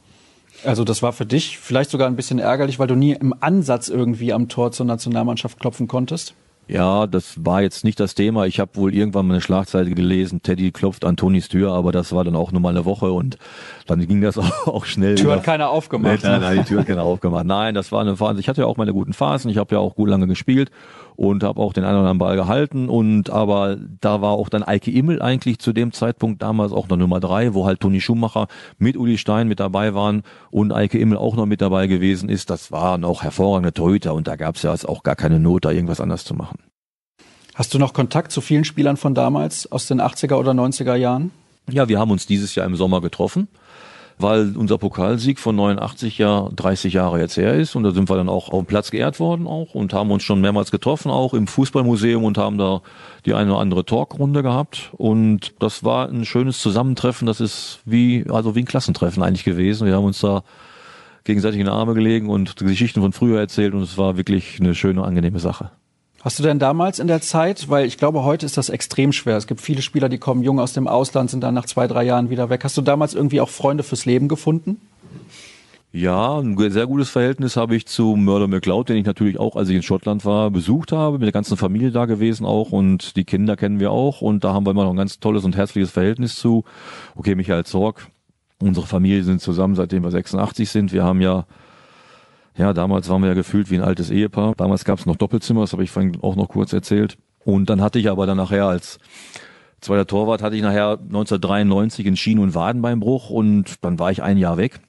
Also 0.63 0.83
das 0.83 1.01
war 1.01 1.13
für 1.13 1.25
dich 1.25 1.57
vielleicht 1.57 1.89
sogar 1.89 2.05
ein 2.05 2.15
bisschen 2.15 2.37
ärgerlich, 2.37 2.77
weil 2.77 2.85
du 2.85 2.93
nie 2.93 3.13
im 3.13 3.33
Ansatz 3.39 3.87
irgendwie 3.89 4.31
am 4.31 4.49
Tor 4.49 4.71
zur 4.71 4.85
Nationalmannschaft 4.85 5.59
klopfen 5.59 5.87
konntest? 5.87 6.35
Ja, 6.69 7.07
das 7.07 7.43
war 7.43 7.63
jetzt 7.63 7.83
nicht 7.83 7.99
das 7.99 8.13
Thema. 8.13 8.45
Ich 8.45 8.59
habe 8.59 8.75
wohl 8.75 8.93
irgendwann 8.93 9.25
mal 9.25 9.33
eine 9.33 9.41
Schlagzeile 9.41 9.89
gelesen, 9.89 10.43
Teddy 10.43 10.69
klopft 10.71 11.03
an 11.03 11.17
Tonis 11.17 11.47
Tür, 11.47 11.71
aber 11.71 11.91
das 11.91 12.13
war 12.13 12.23
dann 12.23 12.35
auch 12.35 12.51
nur 12.51 12.61
mal 12.61 12.69
eine 12.69 12.85
Woche 12.85 13.11
und 13.11 13.39
dann 13.89 14.05
ging 14.07 14.21
das 14.21 14.37
auch, 14.65 14.85
schnell. 14.85 15.15
Die 15.15 15.23
Tür 15.23 15.33
hat 15.33 15.43
keiner 15.43 15.69
aufgemacht. 15.69 16.23
Nein, 16.23 16.41
nein, 16.41 16.57
die 16.59 16.63
Tür 16.63 16.79
hat 16.79 16.87
keiner 16.87 17.03
aufgemacht. 17.03 17.45
Nein, 17.45 17.73
das 17.73 17.91
war 17.91 18.01
eine 18.01 18.15
Phase. 18.15 18.39
Ich 18.39 18.49
hatte 18.49 18.61
ja 18.61 18.67
auch 18.67 18.77
meine 18.77 18.93
guten 18.93 19.13
Phasen. 19.13 19.49
Ich 19.49 19.57
habe 19.57 19.75
ja 19.75 19.79
auch 19.79 19.95
gut 19.95 20.09
lange 20.09 20.27
gespielt 20.27 20.71
und 21.15 21.43
habe 21.43 21.59
auch 21.59 21.73
den 21.73 21.83
einen 21.83 21.95
oder 21.95 22.09
anderen 22.09 22.17
Ball 22.17 22.35
gehalten 22.37 22.87
und 22.87 23.29
aber 23.29 23.77
da 23.99 24.21
war 24.21 24.31
auch 24.31 24.47
dann 24.47 24.63
Eike 24.63 24.89
Immel 24.89 25.21
eigentlich 25.21 25.59
zu 25.59 25.73
dem 25.73 25.91
Zeitpunkt 25.91 26.41
damals 26.41 26.71
auch 26.71 26.87
noch 26.87 26.95
Nummer 26.95 27.19
drei, 27.19 27.53
wo 27.53 27.65
halt 27.65 27.81
Toni 27.81 27.99
Schumacher 27.99 28.47
mit 28.77 28.95
Uli 28.95 29.17
Stein 29.17 29.49
mit 29.49 29.59
dabei 29.59 29.93
waren 29.93 30.23
und 30.49 30.71
Eike 30.71 30.97
Immel 30.97 31.17
auch 31.17 31.35
noch 31.35 31.45
mit 31.45 31.59
dabei 31.59 31.87
gewesen 31.87 32.29
ist. 32.29 32.49
Das 32.49 32.71
waren 32.71 33.03
auch 33.03 33.21
hervorragende 33.21 33.73
Torhüter 33.73 34.13
und 34.13 34.29
da 34.29 34.37
gab 34.37 34.55
es 34.55 34.61
ja 34.61 34.71
jetzt 34.71 34.87
auch 34.87 35.03
gar 35.03 35.17
keine 35.17 35.41
Not, 35.41 35.65
da 35.65 35.71
irgendwas 35.71 35.99
anders 35.99 36.23
zu 36.23 36.35
machen. 36.35 36.59
Hast 37.53 37.73
du 37.73 37.79
noch 37.79 37.91
Kontakt 37.91 38.31
zu 38.31 38.39
vielen 38.39 38.63
Spielern 38.63 38.95
von 38.95 39.13
damals 39.13 39.69
aus 39.69 39.87
den 39.87 39.99
80er 39.99 40.35
oder 40.35 40.51
90er 40.51 40.95
Jahren? 40.95 41.31
Ja, 41.69 41.89
wir 41.89 41.99
haben 41.99 42.11
uns 42.11 42.27
dieses 42.27 42.55
Jahr 42.55 42.65
im 42.65 42.77
Sommer 42.77 43.01
getroffen 43.01 43.49
weil 44.19 44.55
unser 44.57 44.77
Pokalsieg 44.77 45.39
von 45.39 45.55
89 45.55 46.17
ja 46.17 46.49
30 46.55 46.93
Jahre 46.93 47.19
jetzt 47.19 47.37
her 47.37 47.53
ist 47.53 47.75
und 47.75 47.83
da 47.83 47.91
sind 47.91 48.09
wir 48.09 48.17
dann 48.17 48.29
auch 48.29 48.49
auf 48.49 48.63
dem 48.63 48.67
Platz 48.67 48.91
geehrt 48.91 49.19
worden 49.19 49.47
auch 49.47 49.73
und 49.73 49.93
haben 49.93 50.11
uns 50.11 50.23
schon 50.23 50.41
mehrmals 50.41 50.71
getroffen, 50.71 51.09
auch 51.09 51.33
im 51.33 51.47
Fußballmuseum 51.47 52.23
und 52.23 52.37
haben 52.37 52.57
da 52.57 52.81
die 53.25 53.33
eine 53.33 53.51
oder 53.51 53.61
andere 53.61 53.85
Talkrunde 53.85 54.43
gehabt 54.43 54.91
und 54.97 55.53
das 55.59 55.83
war 55.83 56.09
ein 56.09 56.25
schönes 56.25 56.59
Zusammentreffen, 56.59 57.25
das 57.25 57.39
ist 57.39 57.79
wie, 57.85 58.25
also 58.29 58.55
wie 58.55 58.59
ein 58.59 58.65
Klassentreffen 58.65 59.23
eigentlich 59.23 59.45
gewesen. 59.45 59.87
Wir 59.87 59.95
haben 59.95 60.05
uns 60.05 60.19
da 60.19 60.43
gegenseitig 61.23 61.59
in 61.59 61.65
die 61.65 61.71
Arme 61.71 61.93
gelegen 61.93 62.29
und 62.29 62.57
Geschichten 62.57 63.01
von 63.01 63.13
früher 63.13 63.39
erzählt 63.39 63.73
und 63.73 63.81
es 63.81 63.97
war 63.97 64.17
wirklich 64.17 64.59
eine 64.59 64.75
schöne, 64.75 65.03
angenehme 65.03 65.39
Sache. 65.39 65.71
Hast 66.21 66.37
du 66.37 66.43
denn 66.43 66.59
damals 66.59 66.99
in 66.99 67.07
der 67.07 67.21
Zeit, 67.21 67.69
weil 67.69 67.85
ich 67.85 67.97
glaube, 67.97 68.23
heute 68.23 68.45
ist 68.45 68.57
das 68.57 68.67
extrem 68.67 69.13
schwer. 69.13 69.37
Es 69.37 69.47
gibt 69.47 69.61
viele 69.61 69.81
Spieler, 69.81 70.09
die 70.09 70.17
kommen 70.17 70.43
jung 70.43 70.59
aus 70.59 70.73
dem 70.73 70.87
Ausland, 70.87 71.29
sind 71.29 71.41
dann 71.41 71.53
nach 71.53 71.65
zwei, 71.65 71.87
drei 71.87 72.03
Jahren 72.03 72.29
wieder 72.29 72.49
weg. 72.49 72.63
Hast 72.65 72.75
du 72.77 72.81
damals 72.81 73.13
irgendwie 73.13 73.39
auch 73.39 73.49
Freunde 73.49 73.83
fürs 73.83 74.05
Leben 74.05 74.27
gefunden? 74.27 74.81
Ja, 75.91 76.37
ein 76.37 76.55
sehr 76.69 76.85
gutes 76.85 77.09
Verhältnis 77.09 77.55
habe 77.55 77.75
ich 77.75 77.87
zu 77.87 78.15
Murder 78.15 78.47
McLeod, 78.47 78.89
den 78.89 78.97
ich 78.97 79.05
natürlich 79.05 79.39
auch, 79.39 79.55
als 79.55 79.69
ich 79.69 79.75
in 79.75 79.81
Schottland 79.81 80.23
war, 80.23 80.51
besucht 80.51 80.91
habe, 80.91 81.17
mit 81.17 81.25
der 81.25 81.31
ganzen 81.31 81.57
Familie 81.57 81.89
da 81.89 82.05
gewesen 82.05 82.45
auch 82.45 82.71
und 82.71 83.15
die 83.15 83.23
Kinder 83.23 83.55
kennen 83.55 83.79
wir 83.79 83.89
auch 83.89 84.21
und 84.21 84.43
da 84.43 84.53
haben 84.53 84.67
wir 84.67 84.71
immer 84.71 84.83
noch 84.83 84.91
ein 84.91 84.97
ganz 84.97 85.19
tolles 85.19 85.45
und 85.45 85.55
herzliches 85.55 85.89
Verhältnis 85.89 86.35
zu. 86.35 86.63
Okay, 87.15 87.33
Michael 87.33 87.63
Zorg, 87.63 88.07
unsere 88.61 88.85
Familie 88.85 89.23
sind 89.23 89.41
zusammen, 89.41 89.73
seitdem 89.73 90.03
wir 90.03 90.11
86 90.11 90.69
sind. 90.69 90.93
Wir 90.93 91.03
haben 91.03 91.21
ja 91.21 91.45
ja, 92.59 92.73
damals 92.73 93.07
waren 93.07 93.21
wir 93.21 93.29
ja 93.29 93.35
gefühlt 93.35 93.71
wie 93.71 93.75
ein 93.75 93.83
altes 93.83 94.09
Ehepaar. 94.09 94.53
Damals 94.55 94.83
gab 94.83 94.99
es 94.99 95.05
noch 95.05 95.15
Doppelzimmer, 95.15 95.61
das 95.61 95.71
habe 95.71 95.83
ich 95.83 95.91
vorhin 95.91 96.17
auch 96.21 96.35
noch 96.35 96.49
kurz 96.49 96.73
erzählt. 96.73 97.17
Und 97.45 97.69
dann 97.69 97.81
hatte 97.81 97.99
ich 97.99 98.09
aber 98.09 98.25
dann 98.25 98.35
nachher 98.35 98.65
als 98.65 98.99
zweiter 99.79 100.05
Torwart 100.05 100.41
hatte 100.41 100.57
ich 100.57 100.61
nachher 100.61 100.99
1993 100.99 102.05
einen 102.05 102.17
Schien- 102.17 102.39
und 102.39 102.55
Wadenbeinbruch 102.55 103.29
und 103.29 103.75
dann 103.81 103.97
war 103.97 104.11
ich 104.11 104.21
ein 104.21 104.37
Jahr 104.37 104.57
weg. 104.57 104.81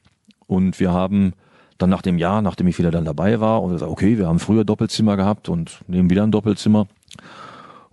Und 0.48 0.80
wir 0.80 0.90
haben 0.90 1.32
dann 1.78 1.90
nach 1.90 2.02
dem 2.02 2.18
Jahr, 2.18 2.42
nachdem 2.42 2.66
ich 2.66 2.76
wieder 2.78 2.90
dann 2.90 3.04
dabei 3.04 3.38
war, 3.38 3.62
und 3.62 3.70
gesagt, 3.70 3.90
okay, 3.90 4.18
wir 4.18 4.26
haben 4.26 4.40
früher 4.40 4.64
Doppelzimmer 4.64 5.16
gehabt 5.16 5.48
und 5.48 5.80
nehmen 5.86 6.10
wieder 6.10 6.24
ein 6.24 6.32
Doppelzimmer. 6.32 6.88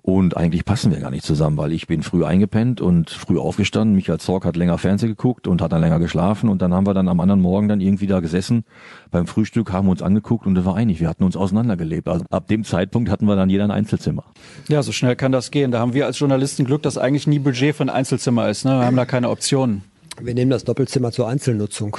Und 0.07 0.37
eigentlich 0.37 0.63
passen 0.63 0.93
wir 0.93 1.01
gar 1.01 1.11
nicht 1.11 1.25
zusammen, 1.25 1.57
weil 1.57 1.73
ich 1.73 1.85
bin 1.85 2.01
früh 2.01 2.23
eingepennt 2.23 2.79
und 2.79 3.09
früh 3.09 3.37
aufgestanden. 3.37 3.93
Michael 3.93 4.21
Zorg 4.21 4.45
hat 4.45 4.55
länger 4.55 4.77
Fernsehen 4.77 5.09
geguckt 5.09 5.49
und 5.49 5.61
hat 5.61 5.73
dann 5.73 5.81
länger 5.81 5.99
geschlafen. 5.99 6.47
Und 6.47 6.61
dann 6.61 6.73
haben 6.73 6.87
wir 6.87 6.93
dann 6.93 7.09
am 7.09 7.19
anderen 7.19 7.41
Morgen 7.41 7.67
dann 7.67 7.81
irgendwie 7.81 8.07
da 8.07 8.21
gesessen 8.21 8.63
beim 9.11 9.27
Frühstück, 9.27 9.73
haben 9.73 9.89
uns 9.89 10.01
angeguckt 10.01 10.47
und 10.47 10.55
das 10.55 10.63
war 10.63 10.77
einig. 10.77 11.01
Wir 11.01 11.09
hatten 11.09 11.25
uns 11.25 11.35
auseinandergelebt. 11.35 12.07
Also 12.07 12.23
ab 12.29 12.47
dem 12.47 12.63
Zeitpunkt 12.63 13.09
hatten 13.09 13.25
wir 13.25 13.35
dann 13.35 13.49
jeder 13.49 13.65
ein 13.65 13.71
Einzelzimmer. 13.71 14.23
Ja, 14.69 14.81
so 14.81 14.93
schnell 14.93 15.17
kann 15.17 15.33
das 15.33 15.51
gehen. 15.51 15.71
Da 15.71 15.79
haben 15.79 15.93
wir 15.93 16.05
als 16.05 16.17
Journalisten 16.17 16.63
Glück, 16.63 16.83
dass 16.83 16.97
eigentlich 16.97 17.27
nie 17.27 17.39
Budget 17.39 17.75
für 17.75 17.83
ein 17.83 17.89
Einzelzimmer 17.89 18.47
ist. 18.47 18.63
Ne? 18.63 18.79
Wir 18.79 18.85
haben 18.85 18.95
da 18.95 19.03
keine 19.03 19.29
Optionen. 19.29 19.83
Wir 20.21 20.33
nehmen 20.33 20.51
das 20.51 20.63
Doppelzimmer 20.63 21.11
zur 21.11 21.27
Einzelnutzung. 21.27 21.97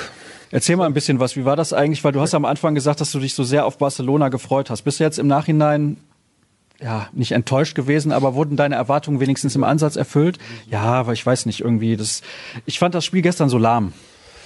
Erzähl 0.51 0.77
mal 0.77 0.87
ein 0.87 0.95
bisschen 0.95 1.21
was. 1.21 1.37
Wie 1.37 1.45
war 1.45 1.57
das 1.57 1.75
eigentlich? 1.75 2.03
Weil 2.05 2.13
du 2.13 2.23
hast 2.23 2.35
am 2.35 2.47
Anfang 2.47 2.75
gesagt, 2.75 3.03
dass 3.03 3.13
du 3.13 3.19
dich 3.19 3.35
so 3.35 3.45
sehr 3.45 3.67
auf 3.67 3.77
Barcelona 3.77 4.31
gefreut 4.31 4.71
hast. 4.71 4.81
Bist 4.81 4.99
du 4.99 5.05
jetzt 5.05 5.19
im 5.19 5.27
Nachhinein 5.27 5.99
ja, 6.81 7.09
nicht 7.13 7.33
enttäuscht 7.33 7.75
gewesen, 7.75 8.13
aber 8.13 8.35
wurden 8.35 8.57
deine 8.57 8.77
Erwartungen 8.77 9.21
wenigstens 9.21 9.57
im 9.57 9.65
Ansatz 9.65 9.97
erfüllt? 9.97 10.39
Ja, 10.71 10.83
aber 10.83 11.13
ich 11.13 11.25
weiß 11.25 11.47
nicht, 11.47 11.61
irgendwie, 11.61 11.97
das, 11.97 12.23
ich 12.67 12.79
fand 12.79 12.95
das 12.95 13.05
Spiel 13.05 13.23
gestern 13.23 13.49
so 13.49 13.59
lahm. 13.59 13.93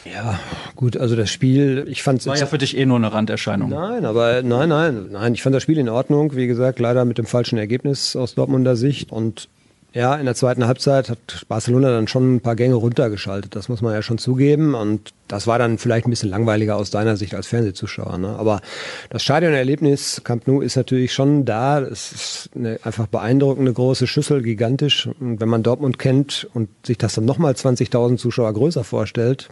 Ja, 0.04 0.40
gut, 0.74 0.96
also 0.96 1.14
das 1.14 1.30
Spiel, 1.30 1.86
ich 1.88 2.02
fand 2.02 2.20
es. 2.20 2.26
War 2.26 2.36
ja 2.36 2.46
für 2.46 2.58
dich 2.58 2.76
eh 2.76 2.86
nur 2.86 2.96
eine 2.96 3.12
Randerscheinung. 3.12 3.70
Nein, 3.70 4.04
aber 4.04 4.42
nein, 4.42 4.68
nein, 4.68 5.08
nein, 5.12 5.34
ich 5.34 5.42
fand 5.42 5.54
das 5.54 5.62
Spiel 5.62 5.78
in 5.78 5.88
Ordnung. 5.88 6.34
Wie 6.34 6.48
gesagt, 6.48 6.80
leider 6.80 7.04
mit 7.04 7.18
dem 7.18 7.26
falschen 7.26 7.56
Ergebnis 7.56 8.16
aus 8.16 8.34
Dortmunder 8.34 8.74
Sicht. 8.74 9.12
Und 9.12 9.48
ja, 9.94 10.14
in 10.16 10.24
der 10.24 10.34
zweiten 10.34 10.66
Halbzeit 10.66 11.10
hat 11.10 11.44
Barcelona 11.48 11.90
dann 11.90 12.08
schon 12.08 12.36
ein 12.36 12.40
paar 12.40 12.56
Gänge 12.56 12.76
runtergeschaltet. 12.76 13.54
Das 13.54 13.68
muss 13.68 13.82
man 13.82 13.92
ja 13.92 14.00
schon 14.00 14.16
zugeben. 14.16 14.74
Und 14.74 15.12
das 15.28 15.46
war 15.46 15.58
dann 15.58 15.76
vielleicht 15.76 16.06
ein 16.06 16.10
bisschen 16.10 16.30
langweiliger 16.30 16.76
aus 16.76 16.90
deiner 16.90 17.16
Sicht 17.18 17.34
als 17.34 17.46
Fernsehzuschauer. 17.46 18.16
Ne? 18.16 18.28
Aber 18.38 18.62
das 19.10 19.22
Stadionerlebnis 19.22 20.22
Camp 20.24 20.46
Nou 20.46 20.62
ist 20.62 20.76
natürlich 20.76 21.12
schon 21.12 21.44
da. 21.44 21.80
Es 21.80 22.12
ist 22.12 22.50
eine 22.54 22.78
einfach 22.84 23.06
beeindruckende 23.06 23.72
große 23.72 24.06
Schüssel, 24.06 24.42
gigantisch. 24.42 25.08
Und 25.20 25.40
wenn 25.40 25.48
man 25.50 25.62
Dortmund 25.62 25.98
kennt 25.98 26.48
und 26.54 26.70
sich 26.86 26.96
das 26.96 27.14
dann 27.14 27.26
nochmal 27.26 27.52
20.000 27.52 28.16
Zuschauer 28.16 28.54
größer 28.54 28.84
vorstellt, 28.84 29.50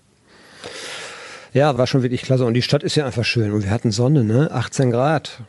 ja, 1.53 1.77
war 1.77 1.87
schon 1.87 2.03
wirklich 2.03 2.23
klasse. 2.23 2.47
Und 2.47 2.55
die 2.55 2.63
Stadt 2.63 2.83
ist 2.83 2.95
ja 2.95 3.05
einfach 3.05 3.25
schön. 3.25 3.53
Und 3.53 3.63
wir 3.63 3.71
hatten 3.71 3.91
Sonne, 3.91 4.25
ne? 4.25 4.51
18 4.53 4.91
Grad. 4.91 5.43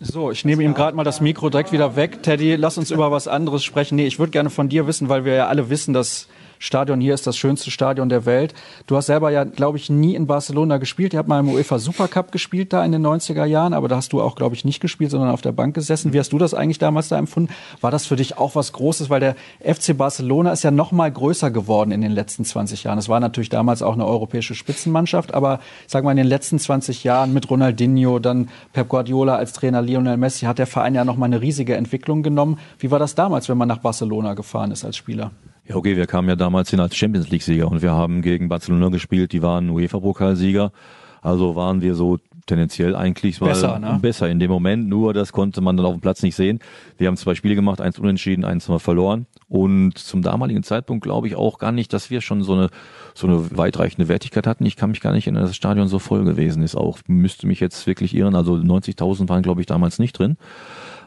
So, 0.00 0.30
ich 0.30 0.44
nehme 0.44 0.62
ihm 0.62 0.74
gerade 0.74 0.96
mal 0.96 1.02
das 1.02 1.20
Mikro 1.20 1.50
direkt 1.50 1.72
wieder 1.72 1.96
weg. 1.96 2.22
Teddy, 2.22 2.54
lass 2.54 2.78
uns 2.78 2.92
über 2.92 3.10
was 3.10 3.26
anderes 3.26 3.64
sprechen. 3.64 3.96
Nee, 3.96 4.06
ich 4.06 4.20
würde 4.20 4.30
gerne 4.30 4.48
von 4.48 4.68
dir 4.68 4.86
wissen, 4.86 5.08
weil 5.08 5.24
wir 5.24 5.34
ja 5.34 5.46
alle 5.48 5.70
wissen, 5.70 5.92
dass 5.92 6.28
Stadion 6.58 7.00
hier 7.00 7.14
ist 7.14 7.26
das 7.26 7.36
schönste 7.36 7.70
Stadion 7.70 8.08
der 8.08 8.26
Welt. 8.26 8.54
Du 8.86 8.96
hast 8.96 9.06
selber 9.06 9.30
ja, 9.30 9.44
glaube 9.44 9.78
ich, 9.78 9.90
nie 9.90 10.14
in 10.14 10.26
Barcelona 10.26 10.78
gespielt. 10.78 11.12
Ihr 11.12 11.18
habt 11.18 11.28
mal 11.28 11.40
im 11.40 11.48
UEFA 11.48 11.78
Supercup 11.78 12.32
gespielt 12.32 12.72
da 12.72 12.84
in 12.84 12.92
den 12.92 13.06
90er 13.06 13.44
Jahren, 13.44 13.74
aber 13.74 13.88
da 13.88 13.96
hast 13.96 14.12
du 14.12 14.20
auch, 14.20 14.34
glaube 14.34 14.54
ich, 14.54 14.64
nicht 14.64 14.80
gespielt, 14.80 15.10
sondern 15.10 15.30
auf 15.30 15.42
der 15.42 15.52
Bank 15.52 15.74
gesessen. 15.74 16.12
Wie 16.12 16.18
hast 16.18 16.32
du 16.32 16.38
das 16.38 16.54
eigentlich 16.54 16.78
damals 16.78 17.08
da 17.08 17.18
empfunden? 17.18 17.52
War 17.80 17.90
das 17.90 18.06
für 18.06 18.16
dich 18.16 18.38
auch 18.38 18.54
was 18.54 18.72
Großes? 18.72 19.10
Weil 19.10 19.20
der 19.20 19.36
FC 19.60 19.96
Barcelona 19.96 20.52
ist 20.52 20.62
ja 20.64 20.70
noch 20.70 20.92
mal 20.92 21.10
größer 21.10 21.50
geworden 21.50 21.92
in 21.92 22.00
den 22.00 22.12
letzten 22.12 22.44
20 22.44 22.84
Jahren. 22.84 22.98
Es 22.98 23.08
war 23.08 23.20
natürlich 23.20 23.48
damals 23.48 23.82
auch 23.82 23.94
eine 23.94 24.06
europäische 24.06 24.54
Spitzenmannschaft, 24.54 25.34
aber 25.34 25.60
sag 25.86 26.04
mal, 26.04 26.10
in 26.10 26.16
den 26.16 26.26
letzten 26.26 26.58
20 26.58 27.04
Jahren 27.04 27.32
mit 27.32 27.48
Ronaldinho, 27.50 28.18
dann 28.18 28.48
Pep 28.72 28.88
Guardiola 28.88 29.36
als 29.36 29.52
Trainer, 29.52 29.82
Lionel 29.82 30.16
Messi, 30.16 30.46
hat 30.46 30.58
der 30.58 30.66
Verein 30.66 30.94
ja 30.94 31.04
noch 31.04 31.16
mal 31.16 31.26
eine 31.26 31.40
riesige 31.40 31.76
Entwicklung 31.76 32.22
genommen. 32.22 32.58
Wie 32.78 32.90
war 32.90 32.98
das 32.98 33.14
damals, 33.14 33.48
wenn 33.48 33.58
man 33.58 33.68
nach 33.68 33.78
Barcelona 33.78 34.34
gefahren 34.34 34.70
ist 34.70 34.84
als 34.84 34.96
Spieler? 34.96 35.30
Ja, 35.68 35.76
okay, 35.76 35.96
wir 35.96 36.06
kamen 36.06 36.28
ja 36.28 36.36
damals 36.36 36.70
hin 36.70 36.80
als 36.80 36.96
Champions 36.96 37.28
League-Sieger 37.28 37.70
und 37.70 37.82
wir 37.82 37.92
haben 37.92 38.22
gegen 38.22 38.48
Barcelona 38.48 38.88
gespielt, 38.88 39.32
die 39.32 39.42
waren 39.42 39.68
UEFA-Pokalsieger. 39.68 40.72
Also 41.20 41.56
waren 41.56 41.82
wir 41.82 41.94
so 41.94 42.18
tendenziell 42.46 42.96
eigentlich 42.96 43.38
besser, 43.40 43.78
ne? 43.78 43.98
besser 44.00 44.30
in 44.30 44.38
dem 44.38 44.50
Moment, 44.50 44.88
nur 44.88 45.12
das 45.12 45.32
konnte 45.32 45.60
man 45.60 45.76
dann 45.76 45.84
auf 45.84 45.92
dem 45.94 46.00
Platz 46.00 46.22
nicht 46.22 46.36
sehen. 46.36 46.60
Wir 46.96 47.08
haben 47.08 47.16
zwei 47.16 47.34
Spiele 47.34 47.54
gemacht, 47.54 47.80
eins 47.80 47.98
unentschieden, 47.98 48.44
eins 48.44 48.68
wir 48.68 48.78
verloren. 48.78 49.26
Und 49.48 49.98
zum 49.98 50.22
damaligen 50.22 50.62
Zeitpunkt 50.62 51.04
glaube 51.04 51.26
ich 51.26 51.36
auch 51.36 51.58
gar 51.58 51.72
nicht, 51.72 51.92
dass 51.92 52.08
wir 52.08 52.22
schon 52.22 52.42
so 52.42 52.54
eine, 52.54 52.70
so 53.14 53.26
eine 53.26 53.56
weitreichende 53.56 54.08
Wertigkeit 54.08 54.46
hatten. 54.46 54.64
Ich 54.64 54.76
kann 54.76 54.90
mich 54.90 55.00
gar 55.00 55.12
nicht 55.12 55.26
erinnern, 55.26 55.42
dass 55.42 55.50
das 55.50 55.56
Stadion 55.56 55.88
so 55.88 55.98
voll 55.98 56.24
gewesen 56.24 56.62
ist. 56.62 56.76
Auch 56.76 56.98
müsste 57.06 57.46
mich 57.46 57.60
jetzt 57.60 57.86
wirklich 57.86 58.14
irren. 58.14 58.34
Also 58.34 58.54
90.000 58.54 59.28
waren 59.28 59.42
glaube 59.42 59.60
ich 59.60 59.66
damals 59.66 59.98
nicht 59.98 60.18
drin. 60.18 60.38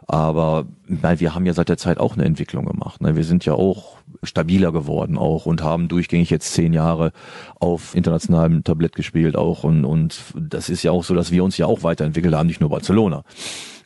Aber 0.08 0.66
weil 0.88 1.20
wir 1.20 1.34
haben 1.34 1.45
ja 1.45 1.54
seit 1.54 1.70
der 1.70 1.78
Zeit 1.78 1.99
auch 1.99 2.16
eine 2.16 2.26
Entwicklung 2.26 2.66
gemacht. 2.66 3.02
Ne? 3.02 3.16
Wir 3.16 3.24
sind 3.24 3.45
ja 3.45 3.54
auch 3.54 3.97
stabiler 4.24 4.72
geworden 4.72 5.18
auch 5.18 5.45
und 5.45 5.64
haben 5.64 5.88
durchgängig 5.88 6.30
jetzt 6.30 6.54
zehn 6.54 6.74
Jahre 6.74 7.12
auf 7.60 7.95
internationalem 7.95 8.64
Tablett 8.64 8.95
gespielt 8.95 9.36
auch 9.36 9.64
und, 9.64 9.86
und 9.86 10.22
das 10.36 10.70
ist 10.70 10.84
ja 10.84 10.91
auch 10.91 11.04
so, 11.04 11.16
dass 11.16 11.32
wir 11.32 11.43
uns 11.43 11.58
ja 11.58 11.66
auch 11.66 11.84
weiterentwickelt 11.84 12.36
haben, 12.36 12.47
nicht 12.47 12.62
nur 12.62 12.70
Barcelona. 12.70 13.24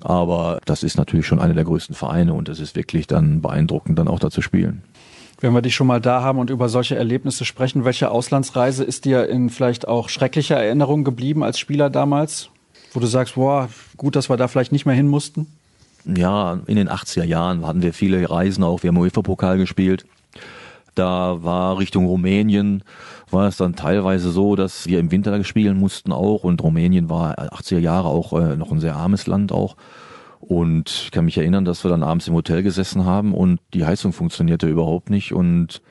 Aber 0.02 0.60
das 0.66 0.84
ist 0.84 0.98
natürlich 0.98 1.26
schon 1.26 1.40
einer 1.40 1.54
der 1.54 1.64
größten 1.64 1.96
Vereine 1.96 2.34
und 2.34 2.50
es 2.50 2.60
ist 2.60 2.76
wirklich 2.76 3.08
dann 3.08 3.42
beeindruckend, 3.42 3.98
dann 3.98 4.08
auch 4.08 4.20
da 4.20 4.30
zu 4.30 4.42
spielen. 4.42 4.84
Wenn 5.40 5.54
wir 5.54 5.62
dich 5.62 5.76
schon 5.76 5.88
mal 5.88 6.02
da 6.02 6.22
haben 6.22 6.40
und 6.40 6.50
über 6.50 6.70
solche 6.70 6.96
Erlebnisse 6.96 7.46
sprechen, 7.46 7.86
welche 7.86 8.10
Auslandsreise 8.10 8.84
ist 8.84 9.06
dir 9.06 9.28
in 9.30 9.50
vielleicht 9.50 9.88
auch 9.88 10.10
schrecklicher 10.10 10.58
Erinnerung 10.58 11.04
geblieben 11.04 11.44
als 11.44 11.60
Spieler 11.60 11.90
damals? 11.90 12.50
Wo 12.94 13.00
du 13.00 13.08
sagst, 13.08 13.36
boah, 13.36 13.70
gut, 13.98 14.16
dass 14.16 14.30
wir 14.30 14.38
da 14.38 14.48
vielleicht 14.48 14.72
nicht 14.72 14.86
mehr 14.86 14.96
hin 14.96 15.08
mussten? 15.08 15.48
Ja, 16.06 16.60
in 16.68 16.76
den 16.76 16.90
80er 16.90 17.24
Jahren 17.24 17.66
hatten 17.66 17.82
wir 17.82 17.94
viele 17.94 18.30
Reisen 18.30 18.64
auch. 18.64 18.84
Wir 18.84 18.90
haben 18.90 18.98
UEFA-Pokal 18.98 19.58
gespielt. 19.58 20.06
Da 20.94 21.44
war 21.44 21.78
Richtung 21.78 22.06
Rumänien, 22.06 22.84
war 23.30 23.48
es 23.48 23.58
dann 23.58 23.76
teilweise 23.76 24.32
so, 24.32 24.56
dass 24.56 24.88
wir 24.88 25.00
im 25.00 25.12
Winter 25.12 25.44
spielen 25.44 25.78
mussten 25.78 26.14
auch. 26.14 26.44
Und 26.44 26.64
Rumänien 26.64 27.10
war 27.10 27.38
80er 27.38 27.80
Jahre 27.80 28.08
auch 28.08 28.32
äh, 28.34 28.56
noch 28.56 28.72
ein 28.72 28.80
sehr 28.80 28.96
armes 28.96 29.28
Land 29.28 29.52
auch. 29.52 29.76
Und 30.40 30.90
ich 30.90 31.12
kann 31.12 31.26
mich 31.26 31.38
erinnern, 31.38 31.66
dass 31.66 31.84
wir 31.84 31.90
dann 31.90 32.04
abends 32.04 32.28
im 32.28 32.36
Hotel 32.36 32.64
gesessen 32.64 33.04
haben 33.04 33.34
und 33.34 33.60
die 33.74 33.86
Heizung 33.86 34.14
funktionierte 34.14 34.68
überhaupt 34.68 35.10
nicht. 35.10 35.34
Und 35.34 35.82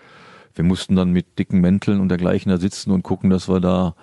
wir 0.55 0.65
mussten 0.65 0.97
dann 0.97 1.11
mit 1.11 1.39
dicken 1.39 1.61
Mänteln 1.61 2.01
und 2.01 2.09
dergleichen 2.09 2.51
da 2.51 2.59
sitzen 2.59 2.93
und 2.93 3.03
gucken, 3.03 3.31
dass 3.31 3.49
wir 3.49 3.61
da 3.61 3.95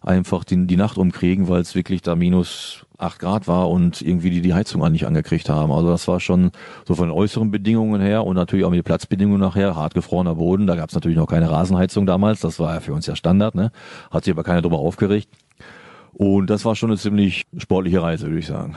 einfach 0.00 0.44
die, 0.44 0.66
die 0.66 0.76
Nacht 0.76 0.98
umkriegen, 0.98 1.48
weil 1.48 1.60
es 1.60 1.74
wirklich 1.74 2.02
da 2.02 2.14
minus 2.14 2.86
acht 2.98 3.18
Grad 3.18 3.48
war 3.48 3.70
und 3.70 4.02
irgendwie 4.02 4.30
die 4.30 4.40
die 4.40 4.54
Heizung 4.54 4.84
an 4.84 4.92
nicht 4.92 5.06
angekriegt 5.06 5.48
haben. 5.48 5.72
Also 5.72 5.88
das 5.88 6.06
war 6.08 6.20
schon 6.20 6.50
so 6.86 6.94
von 6.94 7.08
den 7.08 7.16
äußeren 7.16 7.50
Bedingungen 7.50 8.00
her 8.00 8.24
und 8.24 8.36
natürlich 8.36 8.64
auch 8.64 8.70
mit 8.70 8.78
den 8.78 8.84
Platzbedingungen 8.84 9.40
nachher, 9.40 9.74
hart 9.74 9.94
gefrorener 9.94 10.34
Boden. 10.34 10.66
Da 10.66 10.76
gab 10.76 10.90
es 10.90 10.94
natürlich 10.94 11.16
noch 11.16 11.26
keine 11.26 11.50
Rasenheizung 11.50 12.06
damals, 12.06 12.40
das 12.40 12.58
war 12.58 12.74
ja 12.74 12.80
für 12.80 12.92
uns 12.92 13.06
ja 13.06 13.16
Standard, 13.16 13.54
ne? 13.54 13.72
Hat 14.10 14.24
sich 14.24 14.32
aber 14.32 14.44
keiner 14.44 14.62
drüber 14.62 14.78
aufgeregt. 14.78 15.28
Und 16.12 16.48
das 16.48 16.64
war 16.64 16.76
schon 16.76 16.90
eine 16.90 16.98
ziemlich 16.98 17.44
sportliche 17.56 18.02
Reise, 18.02 18.26
würde 18.26 18.40
ich 18.40 18.46
sagen. 18.46 18.76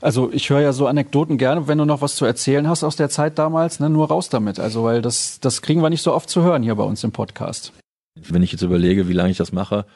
Also 0.00 0.30
ich 0.32 0.50
höre 0.50 0.60
ja 0.60 0.72
so 0.72 0.86
Anekdoten 0.86 1.38
gerne, 1.38 1.66
wenn 1.66 1.78
du 1.78 1.86
noch 1.86 2.02
was 2.02 2.16
zu 2.16 2.26
erzählen 2.26 2.68
hast 2.68 2.84
aus 2.84 2.96
der 2.96 3.08
Zeit 3.08 3.38
damals, 3.38 3.80
ne, 3.80 3.88
nur 3.88 4.08
raus 4.08 4.28
damit. 4.28 4.60
Also 4.60 4.84
weil 4.84 5.00
das, 5.00 5.40
das 5.40 5.62
kriegen 5.62 5.80
wir 5.82 5.90
nicht 5.90 6.02
so 6.02 6.12
oft 6.12 6.28
zu 6.28 6.42
hören 6.42 6.62
hier 6.62 6.74
bei 6.74 6.84
uns 6.84 7.02
im 7.04 7.12
Podcast. 7.12 7.72
Wenn 8.14 8.42
ich 8.42 8.52
jetzt 8.52 8.62
überlege, 8.62 9.08
wie 9.08 9.14
lange 9.14 9.30
ich 9.30 9.38
das 9.38 9.52
mache, 9.52 9.86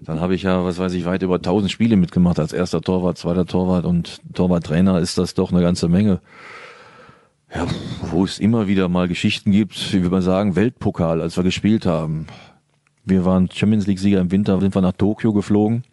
dann 0.00 0.20
habe 0.20 0.34
ich 0.34 0.42
ja, 0.42 0.64
was 0.64 0.78
weiß 0.78 0.92
ich, 0.92 1.04
weit 1.04 1.22
über 1.22 1.36
1000 1.36 1.70
Spiele 1.70 1.96
mitgemacht 1.96 2.38
als 2.38 2.52
erster 2.52 2.80
Torwart, 2.80 3.18
zweiter 3.18 3.46
Torwart 3.46 3.84
und 3.84 4.20
Torwarttrainer 4.34 4.98
ist 4.98 5.18
das 5.18 5.34
doch 5.34 5.52
eine 5.52 5.62
ganze 5.62 5.88
Menge. 5.88 6.20
Ja, 7.54 7.66
wo 8.02 8.24
es 8.24 8.38
immer 8.38 8.66
wieder 8.66 8.88
mal 8.88 9.08
Geschichten 9.08 9.52
gibt, 9.52 9.92
wie 9.92 10.00
man 10.00 10.22
sagen, 10.22 10.56
Weltpokal, 10.56 11.20
als 11.20 11.36
wir 11.36 11.44
gespielt 11.44 11.86
haben. 11.86 12.26
Wir 13.04 13.24
waren 13.24 13.48
Champions 13.50 13.86
League 13.86 14.00
Sieger 14.00 14.20
im 14.20 14.32
Winter, 14.32 14.60
sind 14.60 14.74
wir 14.74 14.82
nach 14.82 14.92
Tokio 14.92 15.32
geflogen 15.32 15.84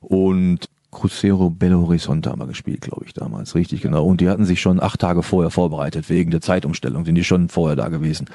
und 0.00 0.68
Crucero 0.94 1.50
Belo 1.50 1.82
Horizonte 1.82 2.30
haben 2.30 2.40
wir 2.40 2.46
gespielt, 2.46 2.80
glaube 2.80 3.04
ich, 3.04 3.12
damals. 3.12 3.54
Richtig, 3.54 3.82
genau. 3.82 4.06
Und 4.06 4.22
die 4.22 4.28
hatten 4.30 4.46
sich 4.46 4.60
schon 4.60 4.82
acht 4.82 5.00
Tage 5.00 5.22
vorher 5.22 5.50
vorbereitet, 5.50 6.08
wegen 6.08 6.30
der 6.30 6.40
Zeitumstellung. 6.40 7.04
Sind 7.04 7.16
die 7.16 7.24
schon 7.24 7.50
vorher 7.50 7.76
da 7.76 7.88
gewesen. 7.88 8.26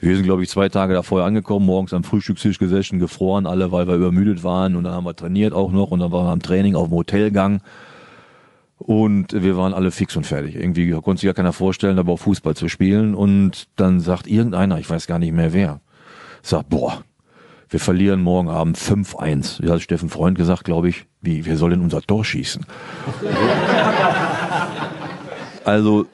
Wir 0.00 0.14
sind, 0.14 0.24
glaube 0.24 0.42
ich, 0.42 0.50
zwei 0.50 0.68
Tage 0.68 0.92
da 0.92 1.02
vorher 1.02 1.26
angekommen, 1.26 1.64
morgens 1.64 1.94
am 1.94 2.04
Frühstückstisch 2.04 2.58
gesessen, 2.58 2.98
gefroren 2.98 3.46
alle, 3.46 3.72
weil 3.72 3.88
wir 3.88 3.94
übermüdet 3.94 4.44
waren. 4.44 4.76
Und 4.76 4.84
dann 4.84 4.92
haben 4.92 5.04
wir 5.04 5.16
trainiert 5.16 5.54
auch 5.54 5.72
noch. 5.72 5.90
Und 5.90 6.00
dann 6.00 6.12
waren 6.12 6.26
wir 6.26 6.32
am 6.32 6.42
Training 6.42 6.74
auf 6.74 6.88
dem 6.88 6.96
Hotelgang. 6.96 7.62
Und 8.76 9.32
wir 9.32 9.56
waren 9.56 9.74
alle 9.74 9.90
fix 9.90 10.16
und 10.16 10.26
fertig. 10.26 10.56
Irgendwie 10.56 10.90
konnte 10.90 11.20
sich 11.20 11.26
ja 11.26 11.34
keiner 11.34 11.52
vorstellen, 11.52 11.98
aber 11.98 12.12
auch 12.12 12.18
Fußball 12.18 12.56
zu 12.56 12.68
spielen. 12.68 13.14
Und 13.14 13.68
dann 13.76 14.00
sagt 14.00 14.26
irgendeiner, 14.26 14.78
ich 14.78 14.88
weiß 14.88 15.06
gar 15.06 15.18
nicht 15.18 15.32
mehr 15.32 15.52
wer, 15.52 15.80
sagt, 16.42 16.70
boah, 16.70 17.04
wir 17.70 17.80
verlieren 17.80 18.20
morgen 18.20 18.50
Abend 18.50 18.76
5-1. 18.76 19.64
Ja, 19.64 19.74
hat 19.74 19.82
Steffen 19.82 20.08
Freund 20.08 20.36
gesagt, 20.36 20.64
glaube 20.64 20.88
ich, 20.88 21.06
wie, 21.22 21.46
wer 21.46 21.56
soll 21.56 21.70
denn 21.70 21.80
unser 21.80 22.02
Tor 22.02 22.24
schießen? 22.24 22.66
also, 25.64 26.06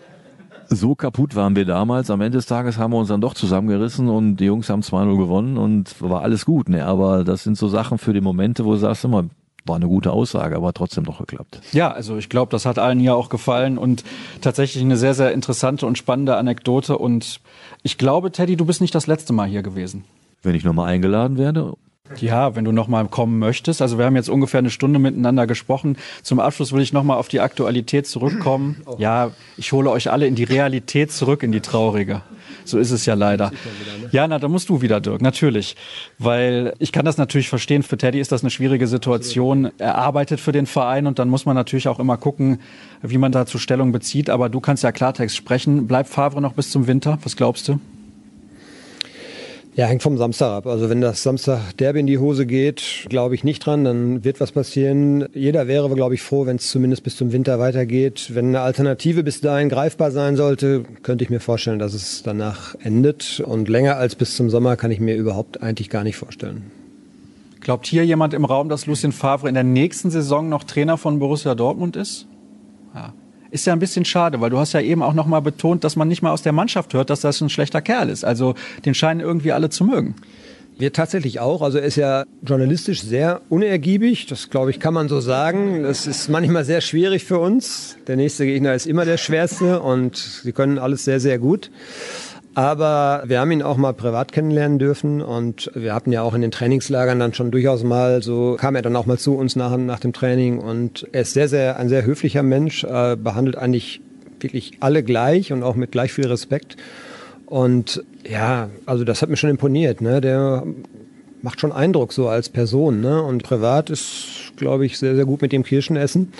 so 0.68 0.94
kaputt 0.94 1.34
waren 1.34 1.56
wir 1.56 1.64
damals. 1.64 2.10
Am 2.10 2.20
Ende 2.20 2.36
des 2.38 2.46
Tages 2.46 2.76
haben 2.76 2.92
wir 2.92 2.98
uns 2.98 3.08
dann 3.08 3.22
doch 3.22 3.32
zusammengerissen 3.32 4.08
und 4.08 4.36
die 4.36 4.44
Jungs 4.44 4.68
haben 4.68 4.82
2-0 4.82 5.16
gewonnen 5.16 5.56
und 5.56 6.00
war 6.02 6.22
alles 6.22 6.44
gut. 6.44 6.68
Ne? 6.68 6.84
Aber 6.84 7.24
das 7.24 7.44
sind 7.44 7.56
so 7.56 7.68
Sachen 7.68 7.96
für 7.96 8.12
die 8.12 8.20
Momente, 8.20 8.66
wo 8.66 8.72
du 8.72 8.78
sagst 8.78 9.04
immer, 9.04 9.24
war 9.64 9.76
eine 9.76 9.88
gute 9.88 10.12
Aussage, 10.12 10.56
aber 10.56 10.72
trotzdem 10.74 11.04
doch 11.04 11.18
geklappt. 11.18 11.60
Ja, 11.72 11.90
also 11.90 12.18
ich 12.18 12.28
glaube, 12.28 12.50
das 12.50 12.66
hat 12.66 12.78
allen 12.78 13.00
hier 13.00 13.16
auch 13.16 13.30
gefallen 13.30 13.78
und 13.78 14.04
tatsächlich 14.40 14.84
eine 14.84 14.96
sehr, 14.96 15.14
sehr 15.14 15.32
interessante 15.32 15.86
und 15.86 15.96
spannende 15.98 16.36
Anekdote. 16.36 16.98
Und 16.98 17.40
ich 17.82 17.98
glaube, 17.98 18.30
Teddy, 18.30 18.56
du 18.56 18.66
bist 18.66 18.80
nicht 18.80 18.94
das 18.94 19.06
letzte 19.06 19.32
Mal 19.32 19.48
hier 19.48 19.62
gewesen 19.62 20.04
wenn 20.46 20.54
ich 20.54 20.64
nochmal 20.64 20.88
eingeladen 20.88 21.36
werde. 21.36 21.74
Ja, 22.18 22.54
wenn 22.54 22.64
du 22.64 22.72
nochmal 22.72 23.06
kommen 23.08 23.38
möchtest. 23.38 23.82
Also 23.82 23.98
wir 23.98 24.04
haben 24.04 24.16
jetzt 24.16 24.28
ungefähr 24.28 24.58
eine 24.58 24.70
Stunde 24.70 24.98
miteinander 24.98 25.46
gesprochen. 25.46 25.96
Zum 26.22 26.38
Abschluss 26.38 26.72
will 26.72 26.80
ich 26.80 26.92
nochmal 26.92 27.18
auf 27.18 27.28
die 27.28 27.40
Aktualität 27.40 28.06
zurückkommen. 28.06 28.82
Ja, 28.98 29.32
ich 29.56 29.72
hole 29.72 29.90
euch 29.90 30.10
alle 30.10 30.26
in 30.26 30.36
die 30.36 30.44
Realität 30.44 31.12
zurück, 31.12 31.42
in 31.42 31.52
die 31.52 31.60
traurige. 31.60 32.22
So 32.64 32.78
ist 32.78 32.92
es 32.92 33.04
ja 33.04 33.14
leider. 33.14 33.50
Ja, 34.10 34.26
na, 34.26 34.38
da 34.38 34.48
musst 34.48 34.68
du 34.68 34.80
wieder, 34.80 35.00
Dirk, 35.00 35.20
natürlich. 35.20 35.76
Weil 36.18 36.72
ich 36.78 36.92
kann 36.92 37.04
das 37.04 37.18
natürlich 37.18 37.48
verstehen, 37.48 37.82
für 37.82 37.98
Teddy 37.98 38.18
ist 38.20 38.32
das 38.32 38.42
eine 38.42 38.50
schwierige 38.50 38.86
Situation. 38.86 39.70
Er 39.78 39.96
arbeitet 39.96 40.40
für 40.40 40.52
den 40.52 40.66
Verein 40.66 41.06
und 41.06 41.18
dann 41.18 41.28
muss 41.28 41.44
man 41.44 41.56
natürlich 41.56 41.88
auch 41.88 41.98
immer 41.98 42.16
gucken, 42.16 42.60
wie 43.02 43.18
man 43.18 43.32
dazu 43.32 43.58
Stellung 43.58 43.92
bezieht. 43.92 44.30
Aber 44.30 44.48
du 44.48 44.60
kannst 44.60 44.82
ja 44.82 44.92
Klartext 44.92 45.36
sprechen. 45.36 45.86
Bleibt 45.86 46.08
Favre 46.08 46.40
noch 46.40 46.54
bis 46.54 46.70
zum 46.70 46.86
Winter? 46.86 47.18
Was 47.22 47.36
glaubst 47.36 47.68
du? 47.68 47.80
Ja, 49.76 49.84
hängt 49.84 50.02
vom 50.02 50.16
Samstag 50.16 50.52
ab. 50.52 50.66
Also 50.66 50.88
wenn 50.88 51.02
das 51.02 51.22
Samstag 51.22 51.76
derbe 51.76 52.00
in 52.00 52.06
die 52.06 52.16
Hose 52.16 52.46
geht, 52.46 53.04
glaube 53.10 53.34
ich 53.34 53.44
nicht 53.44 53.58
dran, 53.60 53.84
dann 53.84 54.24
wird 54.24 54.40
was 54.40 54.50
passieren. 54.50 55.28
Jeder 55.34 55.68
wäre, 55.68 55.90
glaube 55.90 56.14
ich, 56.14 56.22
froh, 56.22 56.46
wenn 56.46 56.56
es 56.56 56.70
zumindest 56.70 57.04
bis 57.04 57.16
zum 57.16 57.30
Winter 57.30 57.58
weitergeht. 57.58 58.30
Wenn 58.32 58.46
eine 58.46 58.60
Alternative 58.60 59.22
bis 59.22 59.42
dahin 59.42 59.68
greifbar 59.68 60.12
sein 60.12 60.34
sollte, 60.34 60.84
könnte 61.02 61.24
ich 61.24 61.30
mir 61.30 61.40
vorstellen, 61.40 61.78
dass 61.78 61.92
es 61.92 62.22
danach 62.22 62.74
endet. 62.76 63.40
Und 63.40 63.68
länger 63.68 63.98
als 63.98 64.14
bis 64.14 64.34
zum 64.34 64.48
Sommer 64.48 64.76
kann 64.76 64.90
ich 64.90 64.98
mir 64.98 65.14
überhaupt 65.14 65.62
eigentlich 65.62 65.90
gar 65.90 66.04
nicht 66.04 66.16
vorstellen. 66.16 66.70
Glaubt 67.60 67.86
hier 67.86 68.06
jemand 68.06 68.32
im 68.32 68.46
Raum, 68.46 68.70
dass 68.70 68.86
Lucien 68.86 69.12
Favre 69.12 69.46
in 69.46 69.54
der 69.54 69.64
nächsten 69.64 70.10
Saison 70.10 70.48
noch 70.48 70.64
Trainer 70.64 70.96
von 70.96 71.18
Borussia 71.18 71.54
Dortmund 71.54 71.96
ist? 71.96 72.26
Ja. 72.94 73.12
Ist 73.50 73.66
ja 73.66 73.72
ein 73.72 73.78
bisschen 73.78 74.04
schade, 74.04 74.40
weil 74.40 74.50
du 74.50 74.58
hast 74.58 74.72
ja 74.72 74.80
eben 74.80 75.02
auch 75.02 75.14
noch 75.14 75.26
mal 75.26 75.40
betont, 75.40 75.84
dass 75.84 75.96
man 75.96 76.08
nicht 76.08 76.22
mal 76.22 76.32
aus 76.32 76.42
der 76.42 76.52
Mannschaft 76.52 76.94
hört, 76.94 77.10
dass 77.10 77.20
das 77.20 77.40
ein 77.40 77.48
schlechter 77.48 77.80
Kerl 77.80 78.10
ist. 78.10 78.24
Also 78.24 78.54
den 78.84 78.94
scheinen 78.94 79.20
irgendwie 79.20 79.52
alle 79.52 79.70
zu 79.70 79.84
mögen. 79.84 80.14
Wir 80.78 80.92
tatsächlich 80.92 81.40
auch. 81.40 81.62
Also 81.62 81.78
er 81.78 81.84
ist 81.84 81.96
ja 81.96 82.24
journalistisch 82.42 83.00
sehr 83.02 83.40
unergiebig. 83.48 84.26
Das, 84.26 84.50
glaube 84.50 84.70
ich, 84.70 84.78
kann 84.78 84.92
man 84.92 85.08
so 85.08 85.20
sagen. 85.20 85.84
Das 85.84 86.06
ist 86.06 86.28
manchmal 86.28 86.66
sehr 86.66 86.82
schwierig 86.82 87.24
für 87.24 87.38
uns. 87.38 87.96
Der 88.06 88.16
nächste 88.16 88.44
Gegner 88.44 88.74
ist 88.74 88.86
immer 88.86 89.06
der 89.06 89.16
schwerste 89.16 89.80
und 89.80 90.16
sie 90.16 90.52
können 90.52 90.78
alles 90.78 91.04
sehr, 91.04 91.18
sehr 91.18 91.38
gut. 91.38 91.70
Aber 92.56 93.24
wir 93.26 93.38
haben 93.38 93.50
ihn 93.50 93.60
auch 93.60 93.76
mal 93.76 93.92
privat 93.92 94.32
kennenlernen 94.32 94.78
dürfen 94.78 95.20
und 95.20 95.70
wir 95.74 95.92
hatten 95.92 96.10
ja 96.10 96.22
auch 96.22 96.32
in 96.32 96.40
den 96.40 96.50
Trainingslagern 96.50 97.20
dann 97.20 97.34
schon 97.34 97.50
durchaus 97.50 97.84
mal 97.84 98.22
so, 98.22 98.56
kam 98.58 98.76
er 98.76 98.80
dann 98.80 98.96
auch 98.96 99.04
mal 99.04 99.18
zu 99.18 99.36
uns 99.36 99.56
nach, 99.56 99.76
nach 99.76 100.00
dem 100.00 100.14
Training 100.14 100.58
und 100.58 101.06
er 101.12 101.20
ist 101.20 101.34
sehr, 101.34 101.48
sehr, 101.48 101.76
ein 101.76 101.90
sehr 101.90 102.06
höflicher 102.06 102.42
Mensch, 102.42 102.82
äh, 102.82 103.14
behandelt 103.14 103.58
eigentlich 103.58 104.00
wirklich 104.40 104.78
alle 104.80 105.02
gleich 105.02 105.52
und 105.52 105.62
auch 105.62 105.74
mit 105.74 105.92
gleich 105.92 106.14
viel 106.14 106.28
Respekt. 106.28 106.78
Und 107.44 108.02
ja, 108.26 108.70
also 108.86 109.04
das 109.04 109.20
hat 109.20 109.28
mir 109.28 109.36
schon 109.36 109.50
imponiert. 109.50 110.00
Ne? 110.00 110.22
Der 110.22 110.62
macht 111.42 111.60
schon 111.60 111.72
Eindruck 111.72 112.14
so 112.14 112.26
als 112.26 112.48
Person. 112.48 113.02
Ne? 113.02 113.22
Und 113.22 113.42
privat 113.42 113.90
ist, 113.90 114.54
glaube 114.56 114.86
ich, 114.86 114.96
sehr, 114.96 115.14
sehr 115.14 115.26
gut 115.26 115.42
mit 115.42 115.52
dem 115.52 115.62
Kirschen 115.62 115.96
essen. 115.96 116.32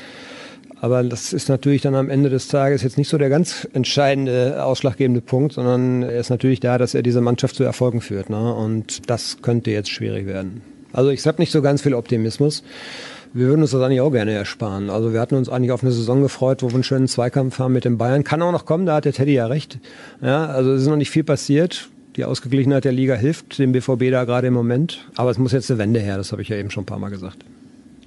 Aber 0.87 1.03
das 1.03 1.33
ist 1.33 1.49
natürlich 1.49 1.83
dann 1.83 1.97
am 1.97 2.09
Ende 2.09 2.31
des 2.31 2.47
Tages 2.47 2.85
jetzt 2.85 2.97
nicht 2.97 3.09
so 3.09 3.19
der 3.19 3.29
ganz 3.29 3.67
entscheidende, 3.73 4.63
ausschlaggebende 4.63 5.21
Punkt, 5.21 5.55
sondern 5.55 6.05
er 6.05 6.21
ist 6.21 6.31
natürlich 6.31 6.61
da, 6.61 6.79
dass 6.79 6.95
er 6.95 7.03
diese 7.03 7.21
Mannschaft 7.21 7.57
zu 7.57 7.65
Erfolgen 7.65 8.01
führt. 8.01 8.31
Ne? 8.31 8.55
Und 8.55 9.11
das 9.11 9.39
könnte 9.43 9.73
jetzt 9.73 9.91
schwierig 9.91 10.27
werden. 10.27 10.63
Also 10.93 11.11
ich 11.11 11.27
habe 11.27 11.43
nicht 11.43 11.51
so 11.51 11.61
ganz 11.61 11.83
viel 11.83 11.93
Optimismus. 11.93 12.63
Wir 13.33 13.49
würden 13.49 13.63
uns 13.63 13.73
das 13.73 13.83
eigentlich 13.83 14.01
auch 14.01 14.13
gerne 14.13 14.31
ersparen. 14.31 14.89
Also 14.89 15.13
wir 15.13 15.19
hatten 15.19 15.35
uns 15.35 15.49
eigentlich 15.49 15.73
auf 15.73 15.83
eine 15.83 15.91
Saison 15.91 16.23
gefreut, 16.23 16.63
wo 16.63 16.69
wir 16.69 16.75
einen 16.75 16.85
schönen 16.85 17.09
Zweikampf 17.09 17.59
haben 17.59 17.73
mit 17.73 17.85
den 17.85 17.99
Bayern. 17.99 18.23
Kann 18.23 18.41
auch 18.41 18.53
noch 18.53 18.65
kommen, 18.65 18.87
da 18.87 18.95
hat 18.95 19.07
der 19.07 19.13
Teddy 19.13 19.35
ja 19.35 19.49
recht. 19.49 19.81
Ja, 20.23 20.47
also 20.47 20.73
es 20.73 20.83
ist 20.83 20.89
noch 20.89 20.95
nicht 20.95 21.11
viel 21.11 21.25
passiert. 21.25 21.89
Die 22.15 22.25
Ausgeglichenheit 22.25 22.85
der 22.85 22.93
Liga 22.93 23.17
hilft 23.17 23.59
dem 23.59 23.73
BVB 23.73 24.13
da 24.13 24.23
gerade 24.23 24.47
im 24.47 24.55
Moment. 24.55 25.05
Aber 25.17 25.33
es 25.33 25.39
muss 25.39 25.51
jetzt 25.51 25.69
eine 25.69 25.79
Wende 25.79 25.99
her, 25.99 26.17
das 26.17 26.31
habe 26.31 26.43
ich 26.43 26.49
ja 26.49 26.57
eben 26.57 26.71
schon 26.71 26.85
ein 26.85 26.87
paar 26.87 27.01
Mal 27.01 27.11
gesagt. 27.11 27.45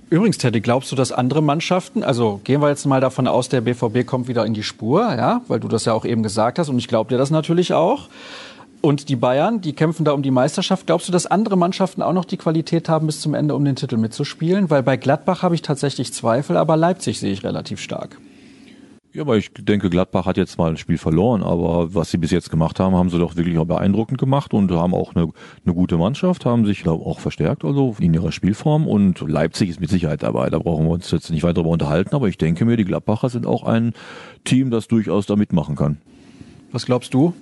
Übrigens, 0.09 0.39
Teddy, 0.39 0.59
glaubst 0.59 0.91
du, 0.91 0.95
dass 0.95 1.11
andere 1.11 1.43
Mannschaften, 1.43 2.03
also 2.03 2.41
gehen 2.43 2.61
wir 2.61 2.69
jetzt 2.69 2.85
mal 2.85 2.99
davon 2.99 3.27
aus, 3.27 3.47
der 3.47 3.61
BVB 3.61 4.07
kommt 4.07 4.27
wieder 4.27 4.43
in 4.43 4.55
die 4.55 4.63
Spur, 4.63 5.01
ja, 5.01 5.41
weil 5.47 5.59
du 5.59 5.67
das 5.67 5.85
ja 5.85 5.93
auch 5.93 6.03
eben 6.03 6.23
gesagt 6.23 6.57
hast 6.57 6.69
und 6.69 6.79
ich 6.79 6.87
glaube 6.87 7.09
dir 7.09 7.19
das 7.19 7.29
natürlich 7.29 7.73
auch. 7.73 8.09
Und 8.81 9.09
die 9.09 9.17
Bayern, 9.17 9.61
die 9.61 9.73
kämpfen 9.73 10.05
da 10.05 10.13
um 10.13 10.23
die 10.23 10.31
Meisterschaft. 10.31 10.87
Glaubst 10.87 11.07
du, 11.07 11.11
dass 11.11 11.27
andere 11.27 11.57
Mannschaften 11.57 12.01
auch 12.01 12.13
noch 12.13 12.25
die 12.25 12.37
Qualität 12.37 12.87
haben, 12.89 13.07
bis 13.07 13.19
zum 13.19 13.33
Ende 13.33 13.53
um 13.53 13.65
den 13.65 13.75
Titel 13.75 13.97
mitzuspielen? 13.97 14.69
Weil 14.69 14.83
bei 14.83 14.95
Gladbach 14.95 15.43
habe 15.43 15.53
ich 15.53 15.61
tatsächlich 15.61 16.13
Zweifel, 16.13 16.55
aber 16.55 16.77
Leipzig 16.77 17.19
sehe 17.19 17.33
ich 17.33 17.43
relativ 17.43 17.79
stark. 17.81 18.17
Ja, 19.11 19.23
aber 19.23 19.37
ich 19.37 19.51
denke, 19.51 19.89
Gladbach 19.89 20.27
hat 20.27 20.37
jetzt 20.37 20.59
mal 20.59 20.69
ein 20.69 20.77
Spiel 20.77 20.99
verloren, 20.99 21.41
aber 21.41 21.95
was 21.95 22.11
sie 22.11 22.19
bis 22.19 22.29
jetzt 22.29 22.51
gemacht 22.51 22.79
haben, 22.79 22.95
haben 22.95 23.09
sie 23.09 23.17
doch 23.17 23.35
wirklich 23.35 23.57
auch 23.57 23.65
beeindruckend 23.65 24.19
gemacht 24.19 24.53
und 24.53 24.69
haben 24.69 24.93
auch 24.93 25.15
eine, 25.15 25.31
eine 25.65 25.73
gute 25.73 25.97
Mannschaft, 25.97 26.45
haben 26.45 26.67
sich 26.67 26.83
glaube 26.83 27.03
auch 27.07 27.19
verstärkt, 27.19 27.65
also 27.65 27.95
in 27.99 28.13
ihrer 28.13 28.31
Spielform 28.31 28.87
und 28.87 29.19
Leipzig 29.21 29.69
ist 29.69 29.81
mit 29.81 29.89
Sicherheit 29.89 30.21
dabei. 30.21 30.51
Da 30.51 30.59
brauchen 30.59 30.85
wir 30.85 30.91
uns 30.91 31.09
jetzt 31.09 31.31
nicht 31.31 31.41
weiter 31.41 31.55
darüber 31.55 31.71
unterhalten, 31.71 32.13
aber 32.13 32.27
ich 32.27 32.37
denke 32.37 32.65
mir, 32.65 32.77
die 32.77 32.85
Gladbacher 32.85 33.29
sind 33.29 33.47
auch 33.47 33.63
ein 33.63 33.93
Team, 34.43 34.69
das 34.69 34.87
durchaus 34.87 35.25
da 35.25 35.35
mitmachen 35.35 35.75
kann. 35.75 35.97
Was 36.71 36.85
glaubst 36.85 37.11
du? 37.15 37.33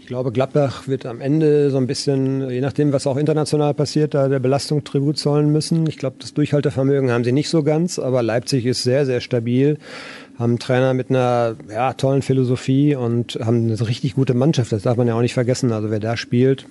Ich 0.00 0.06
glaube, 0.06 0.32
Gladbach 0.32 0.88
wird 0.88 1.04
am 1.04 1.20
Ende 1.20 1.70
so 1.70 1.76
ein 1.76 1.86
bisschen, 1.86 2.48
je 2.48 2.62
nachdem, 2.62 2.92
was 2.92 3.06
auch 3.06 3.18
international 3.18 3.74
passiert, 3.74 4.14
da 4.14 4.28
der 4.28 4.38
Belastung 4.38 4.82
Tribut 4.84 5.18
zollen 5.18 5.50
müssen. 5.52 5.86
Ich 5.86 5.98
glaube, 5.98 6.16
das 6.20 6.32
Durchhaltevermögen 6.32 7.10
haben 7.10 7.24
sie 7.24 7.32
nicht 7.32 7.50
so 7.50 7.62
ganz, 7.62 7.98
aber 7.98 8.22
Leipzig 8.22 8.64
ist 8.64 8.84
sehr, 8.84 9.04
sehr 9.04 9.20
stabil 9.20 9.78
haben 10.38 10.52
einen 10.52 10.58
Trainer 10.58 10.94
mit 10.94 11.10
einer 11.10 11.56
ja, 11.68 11.92
tollen 11.94 12.22
Philosophie 12.22 12.94
und 12.94 13.38
haben 13.42 13.64
eine 13.64 13.88
richtig 13.88 14.14
gute 14.14 14.34
Mannschaft. 14.34 14.70
Das 14.70 14.82
darf 14.82 14.96
man 14.96 15.08
ja 15.08 15.14
auch 15.14 15.20
nicht 15.20 15.34
vergessen. 15.34 15.72
Also 15.72 15.90
wer 15.90 15.98
da 15.98 16.16
spielt, 16.16 16.66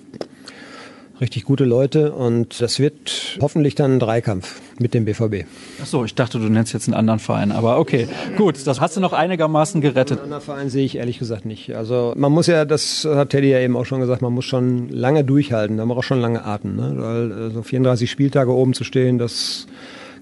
richtig 1.20 1.44
gute 1.44 1.66
Leute 1.66 2.14
und 2.14 2.62
das 2.62 2.80
wird 2.80 3.38
hoffentlich 3.42 3.76
dann 3.76 3.96
ein 3.96 4.00
Dreikampf 4.00 4.62
mit 4.80 4.94
dem 4.94 5.04
BVB. 5.04 5.46
Ach 5.82 5.86
so, 5.86 6.06
ich 6.06 6.16
dachte, 6.16 6.40
du 6.40 6.46
nennst 6.46 6.74
jetzt 6.74 6.88
einen 6.88 6.94
anderen 6.94 7.20
Verein, 7.20 7.52
aber 7.52 7.80
okay, 7.80 8.08
gut, 8.38 8.66
das 8.66 8.80
hast 8.80 8.96
du 8.96 9.02
noch 9.02 9.14
einigermaßen 9.14 9.82
gerettet. 9.82 10.20
Einen 10.20 10.26
anderen 10.26 10.44
Verein 10.44 10.70
sehe 10.70 10.86
ich 10.86 10.96
ehrlich 10.96 11.20
gesagt 11.20 11.46
nicht. 11.46 11.76
Also 11.76 12.14
man 12.16 12.32
muss 12.32 12.48
ja, 12.48 12.64
das 12.64 13.06
hat 13.06 13.32
Teddy 13.32 13.50
ja 13.50 13.60
eben 13.60 13.76
auch 13.76 13.86
schon 13.86 14.00
gesagt, 14.00 14.22
man 14.22 14.32
muss 14.32 14.46
schon 14.46 14.90
lange 14.90 15.26
durchhalten, 15.26 15.78
da 15.78 15.86
muss 15.86 15.98
auch 15.98 16.04
schon 16.04 16.22
lange 16.22 16.46
atmen, 16.46 16.76
ne? 16.76 16.94
weil 16.96 17.52
so 17.52 17.64
34 17.64 18.10
Spieltage 18.10 18.54
oben 18.54 18.74
zu 18.74 18.84
stehen, 18.84 19.18
das 19.18 19.68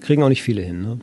kriegen 0.00 0.22
auch 0.22 0.28
nicht 0.28 0.42
viele 0.42 0.62
hin. 0.62 0.82
Ne? 0.82 0.98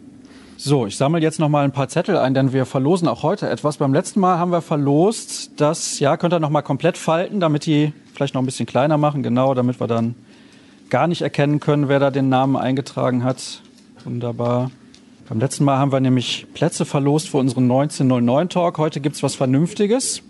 So, 0.66 0.88
ich 0.88 0.96
sammle 0.96 1.20
jetzt 1.20 1.42
noch 1.42 1.50
mal 1.50 1.66
ein 1.66 1.74
paar 1.74 1.90
Zettel 1.90 2.16
ein, 2.16 2.34
denn 2.34 2.54
wir 2.54 2.66
verlosen 2.66 3.10
auch 3.10 3.22
heute 3.22 3.50
etwas. 3.50 3.76
Beim 3.76 3.94
letzten 3.94 4.22
Mal 4.22 4.40
haben 4.40 4.54
wir 4.54 4.62
verlost, 4.62 5.52
das, 5.58 6.00
ja, 6.00 6.16
könnt 6.16 6.34
ihr 6.34 6.40
noch 6.40 6.52
mal 6.52 6.62
komplett 6.62 6.98
falten, 6.98 7.42
damit 7.42 7.66
die 7.66 7.92
vielleicht 8.14 8.34
noch 8.34 8.42
ein 8.42 8.46
bisschen 8.46 8.66
kleiner 8.66 8.98
machen, 8.98 9.24
genau, 9.24 9.56
damit 9.56 9.82
wir 9.82 9.88
dann 9.88 10.16
gar 10.90 11.08
nicht 11.08 11.22
erkennen 11.22 11.60
können, 11.60 11.90
wer 11.90 12.00
da 12.00 12.12
den 12.12 12.30
Namen 12.30 12.56
eingetragen 12.56 13.26
hat. 13.26 13.62
Wunderbar. 14.06 14.72
Beim 15.28 15.42
letzten 15.42 15.66
Mal 15.66 15.80
haben 15.80 15.92
wir 15.92 16.00
nämlich 16.00 16.48
Plätze 16.54 16.86
verlost 16.86 17.28
für 17.28 17.40
unseren 17.40 17.66
1909 17.66 18.48
Talk. 18.48 18.78
Heute 18.78 19.02
gibt's 19.02 19.22
was 19.22 19.36
Vernünftiges. 19.36 20.22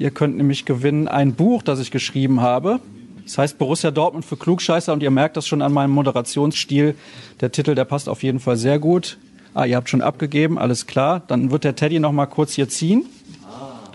Ihr 0.00 0.10
könnt 0.10 0.36
nämlich 0.36 0.64
gewinnen 0.64 1.06
ein 1.06 1.34
Buch, 1.34 1.62
das 1.62 1.78
ich 1.78 1.92
geschrieben 1.92 2.40
habe. 2.40 2.80
Das 3.22 3.38
heißt 3.38 3.56
Borussia 3.56 3.92
Dortmund 3.92 4.24
für 4.24 4.36
Klugscheißer 4.36 4.92
und 4.92 5.04
ihr 5.04 5.12
merkt 5.12 5.36
das 5.36 5.46
schon 5.46 5.62
an 5.62 5.72
meinem 5.72 5.92
Moderationsstil. 5.92 6.96
Der 7.40 7.52
Titel, 7.52 7.76
der 7.76 7.84
passt 7.84 8.08
auf 8.08 8.24
jeden 8.24 8.40
Fall 8.40 8.56
sehr 8.56 8.80
gut. 8.80 9.16
Ah, 9.56 9.64
ihr 9.64 9.76
habt 9.76 9.88
schon 9.88 10.02
abgegeben, 10.02 10.58
alles 10.58 10.86
klar. 10.86 11.22
Dann 11.28 11.50
wird 11.50 11.64
der 11.64 11.74
Teddy 11.74 11.98
noch 11.98 12.12
mal 12.12 12.26
kurz 12.26 12.52
hier 12.52 12.68
ziehen. 12.68 13.06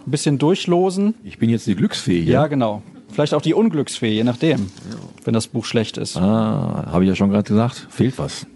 Ein 0.04 0.10
bisschen 0.10 0.40
durchlosen. 0.40 1.14
Ich 1.24 1.38
bin 1.38 1.52
jetzt 1.52 1.68
die 1.68 1.76
Glücksfee 1.76 2.24
hier. 2.24 2.34
Ja, 2.34 2.48
genau. 2.48 2.82
Vielleicht 3.12 3.36
auch 3.36 3.44
die 3.44 3.54
Unglücksfee, 3.54 4.10
je 4.10 4.24
nachdem, 4.24 4.58
ja. 4.58 4.98
wenn 5.24 5.36
das 5.36 5.46
Buch 5.46 5.66
schlecht 5.66 5.98
ist. 6.00 6.18
Ah, 6.18 6.88
habe 6.92 7.04
ich 7.04 7.10
ja 7.10 7.16
schon 7.16 7.30
gerade 7.30 7.48
gesagt. 7.48 7.86
Fehlt 7.92 8.18
was. 8.18 8.48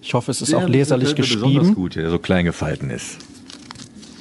Ich 0.00 0.14
hoffe, 0.14 0.30
es 0.30 0.40
ist 0.40 0.52
der 0.52 0.60
auch 0.60 0.68
leserlich 0.68 1.14
geschrieben. 1.14 1.42
Besonders 1.42 1.74
gut, 1.74 1.96
der 1.96 2.08
so 2.08 2.18
klein 2.18 2.46
gefalten 2.46 2.88
ist. 2.88 3.18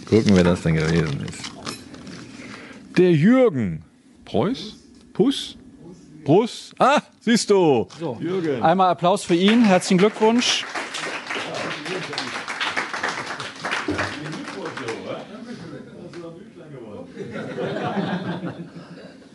Gucken, 0.10 0.36
wer 0.36 0.44
das 0.44 0.64
denn 0.64 0.76
gewesen 0.76 1.24
ist. 1.30 2.98
Der 2.98 3.14
Jürgen. 3.14 3.84
Preuß? 4.26 4.76
Puss? 5.14 5.56
Brus? 6.26 6.74
Ah, 6.78 7.02
siehst 7.22 7.50
du. 7.50 7.88
So. 7.98 8.18
Jürgen. 8.20 8.62
Einmal 8.62 8.90
Applaus 8.90 9.24
für 9.24 9.36
ihn. 9.36 9.64
Herzlichen 9.64 10.00
Glückwunsch. 10.00 10.66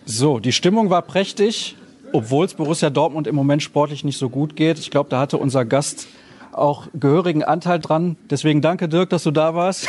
So, 0.07 0.39
die 0.39 0.53
Stimmung 0.53 0.91
war 0.91 1.03
prächtig, 1.03 1.77
obwohl 2.13 2.47
es 2.47 2.55
Borussia 2.55 2.91
Dortmund 2.91 3.27
im 3.27 3.35
Moment 3.35 3.63
sportlich 3.63 4.05
nicht 4.05 4.19
so 4.19 4.29
gut 4.29 4.55
geht. 4.55 4.79
Ich 4.79 4.91
glaube, 4.91 5.11
da 5.11 5.19
hatte 5.19 5.39
unser 5.39 5.65
Gast 5.65 6.07
auch 6.53 6.87
gehörigen 6.95 7.43
Anteil 7.43 7.81
dran. 7.81 8.17
Deswegen 8.31 8.61
danke, 8.61 8.89
Dirk, 8.89 9.11
dass 9.11 9.25
du 9.25 9.33
da 9.33 9.55
warst. 9.55 9.89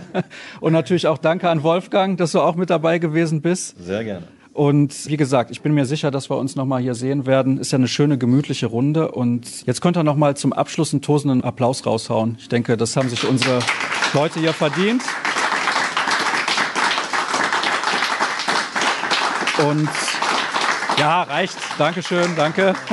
Und 0.60 0.72
natürlich 0.72 1.08
auch 1.08 1.18
danke 1.18 1.50
an 1.50 1.62
Wolfgang, 1.62 2.16
dass 2.16 2.32
du 2.32 2.40
auch 2.40 2.54
mit 2.54 2.70
dabei 2.70 2.98
gewesen 2.98 3.40
bist. 3.40 3.76
Sehr 3.84 4.04
gerne. 4.04 4.26
Und 4.56 5.06
wie 5.10 5.18
gesagt, 5.18 5.50
ich 5.50 5.60
bin 5.60 5.74
mir 5.74 5.84
sicher, 5.84 6.10
dass 6.10 6.30
wir 6.30 6.38
uns 6.38 6.56
nochmal 6.56 6.80
hier 6.80 6.94
sehen 6.94 7.26
werden. 7.26 7.58
Ist 7.58 7.72
ja 7.72 7.76
eine 7.76 7.88
schöne, 7.88 8.16
gemütliche 8.16 8.64
Runde. 8.64 9.12
Und 9.12 9.66
jetzt 9.66 9.82
könnt 9.82 9.98
ihr 9.98 10.02
nochmal 10.02 10.34
zum 10.34 10.54
Abschluss 10.54 10.94
einen 10.94 11.02
tosenden 11.02 11.44
Applaus 11.44 11.84
raushauen. 11.84 12.36
Ich 12.40 12.48
denke, 12.48 12.78
das 12.78 12.96
haben 12.96 13.10
sich 13.10 13.28
unsere 13.28 13.58
Leute 14.14 14.40
hier 14.40 14.54
verdient. 14.54 15.02
Und 19.68 19.90
ja, 20.98 21.24
reicht. 21.24 21.58
Dankeschön, 21.78 22.34
danke. 22.34 22.74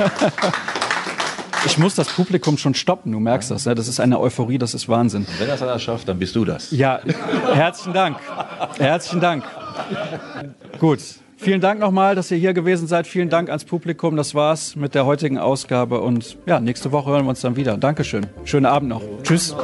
Ich 1.66 1.78
muss 1.78 1.94
das 1.94 2.08
Publikum 2.08 2.58
schon 2.58 2.74
stoppen, 2.74 3.10
du 3.10 3.20
merkst 3.20 3.50
das. 3.50 3.64
Ne? 3.64 3.74
Das 3.74 3.88
ist 3.88 3.98
eine 3.98 4.20
Euphorie, 4.20 4.58
das 4.58 4.74
ist 4.74 4.86
Wahnsinn. 4.90 5.22
Und 5.22 5.40
wenn 5.40 5.48
das 5.48 5.62
einer 5.62 5.78
schafft, 5.78 6.06
dann 6.06 6.18
bist 6.18 6.36
du 6.36 6.44
das. 6.44 6.70
Ja, 6.72 7.00
herzlichen 7.54 7.94
Dank. 7.94 8.18
Herzlichen 8.76 9.20
Dank. 9.22 9.44
Gut. 10.78 11.00
Vielen 11.44 11.60
Dank 11.60 11.78
nochmal, 11.78 12.14
dass 12.14 12.30
ihr 12.30 12.38
hier 12.38 12.54
gewesen 12.54 12.86
seid. 12.86 13.06
Vielen 13.06 13.28
Dank 13.28 13.50
ans 13.50 13.66
Publikum. 13.66 14.16
Das 14.16 14.34
war's 14.34 14.76
mit 14.76 14.94
der 14.94 15.04
heutigen 15.04 15.36
Ausgabe. 15.36 16.00
Und 16.00 16.38
ja, 16.46 16.58
nächste 16.58 16.90
Woche 16.90 17.10
hören 17.10 17.26
wir 17.26 17.28
uns 17.28 17.42
dann 17.42 17.54
wieder. 17.54 17.76
Dankeschön. 17.76 18.26
Schönen 18.46 18.64
Abend 18.64 18.88
noch. 18.88 19.02
Tschüss. 19.22 19.54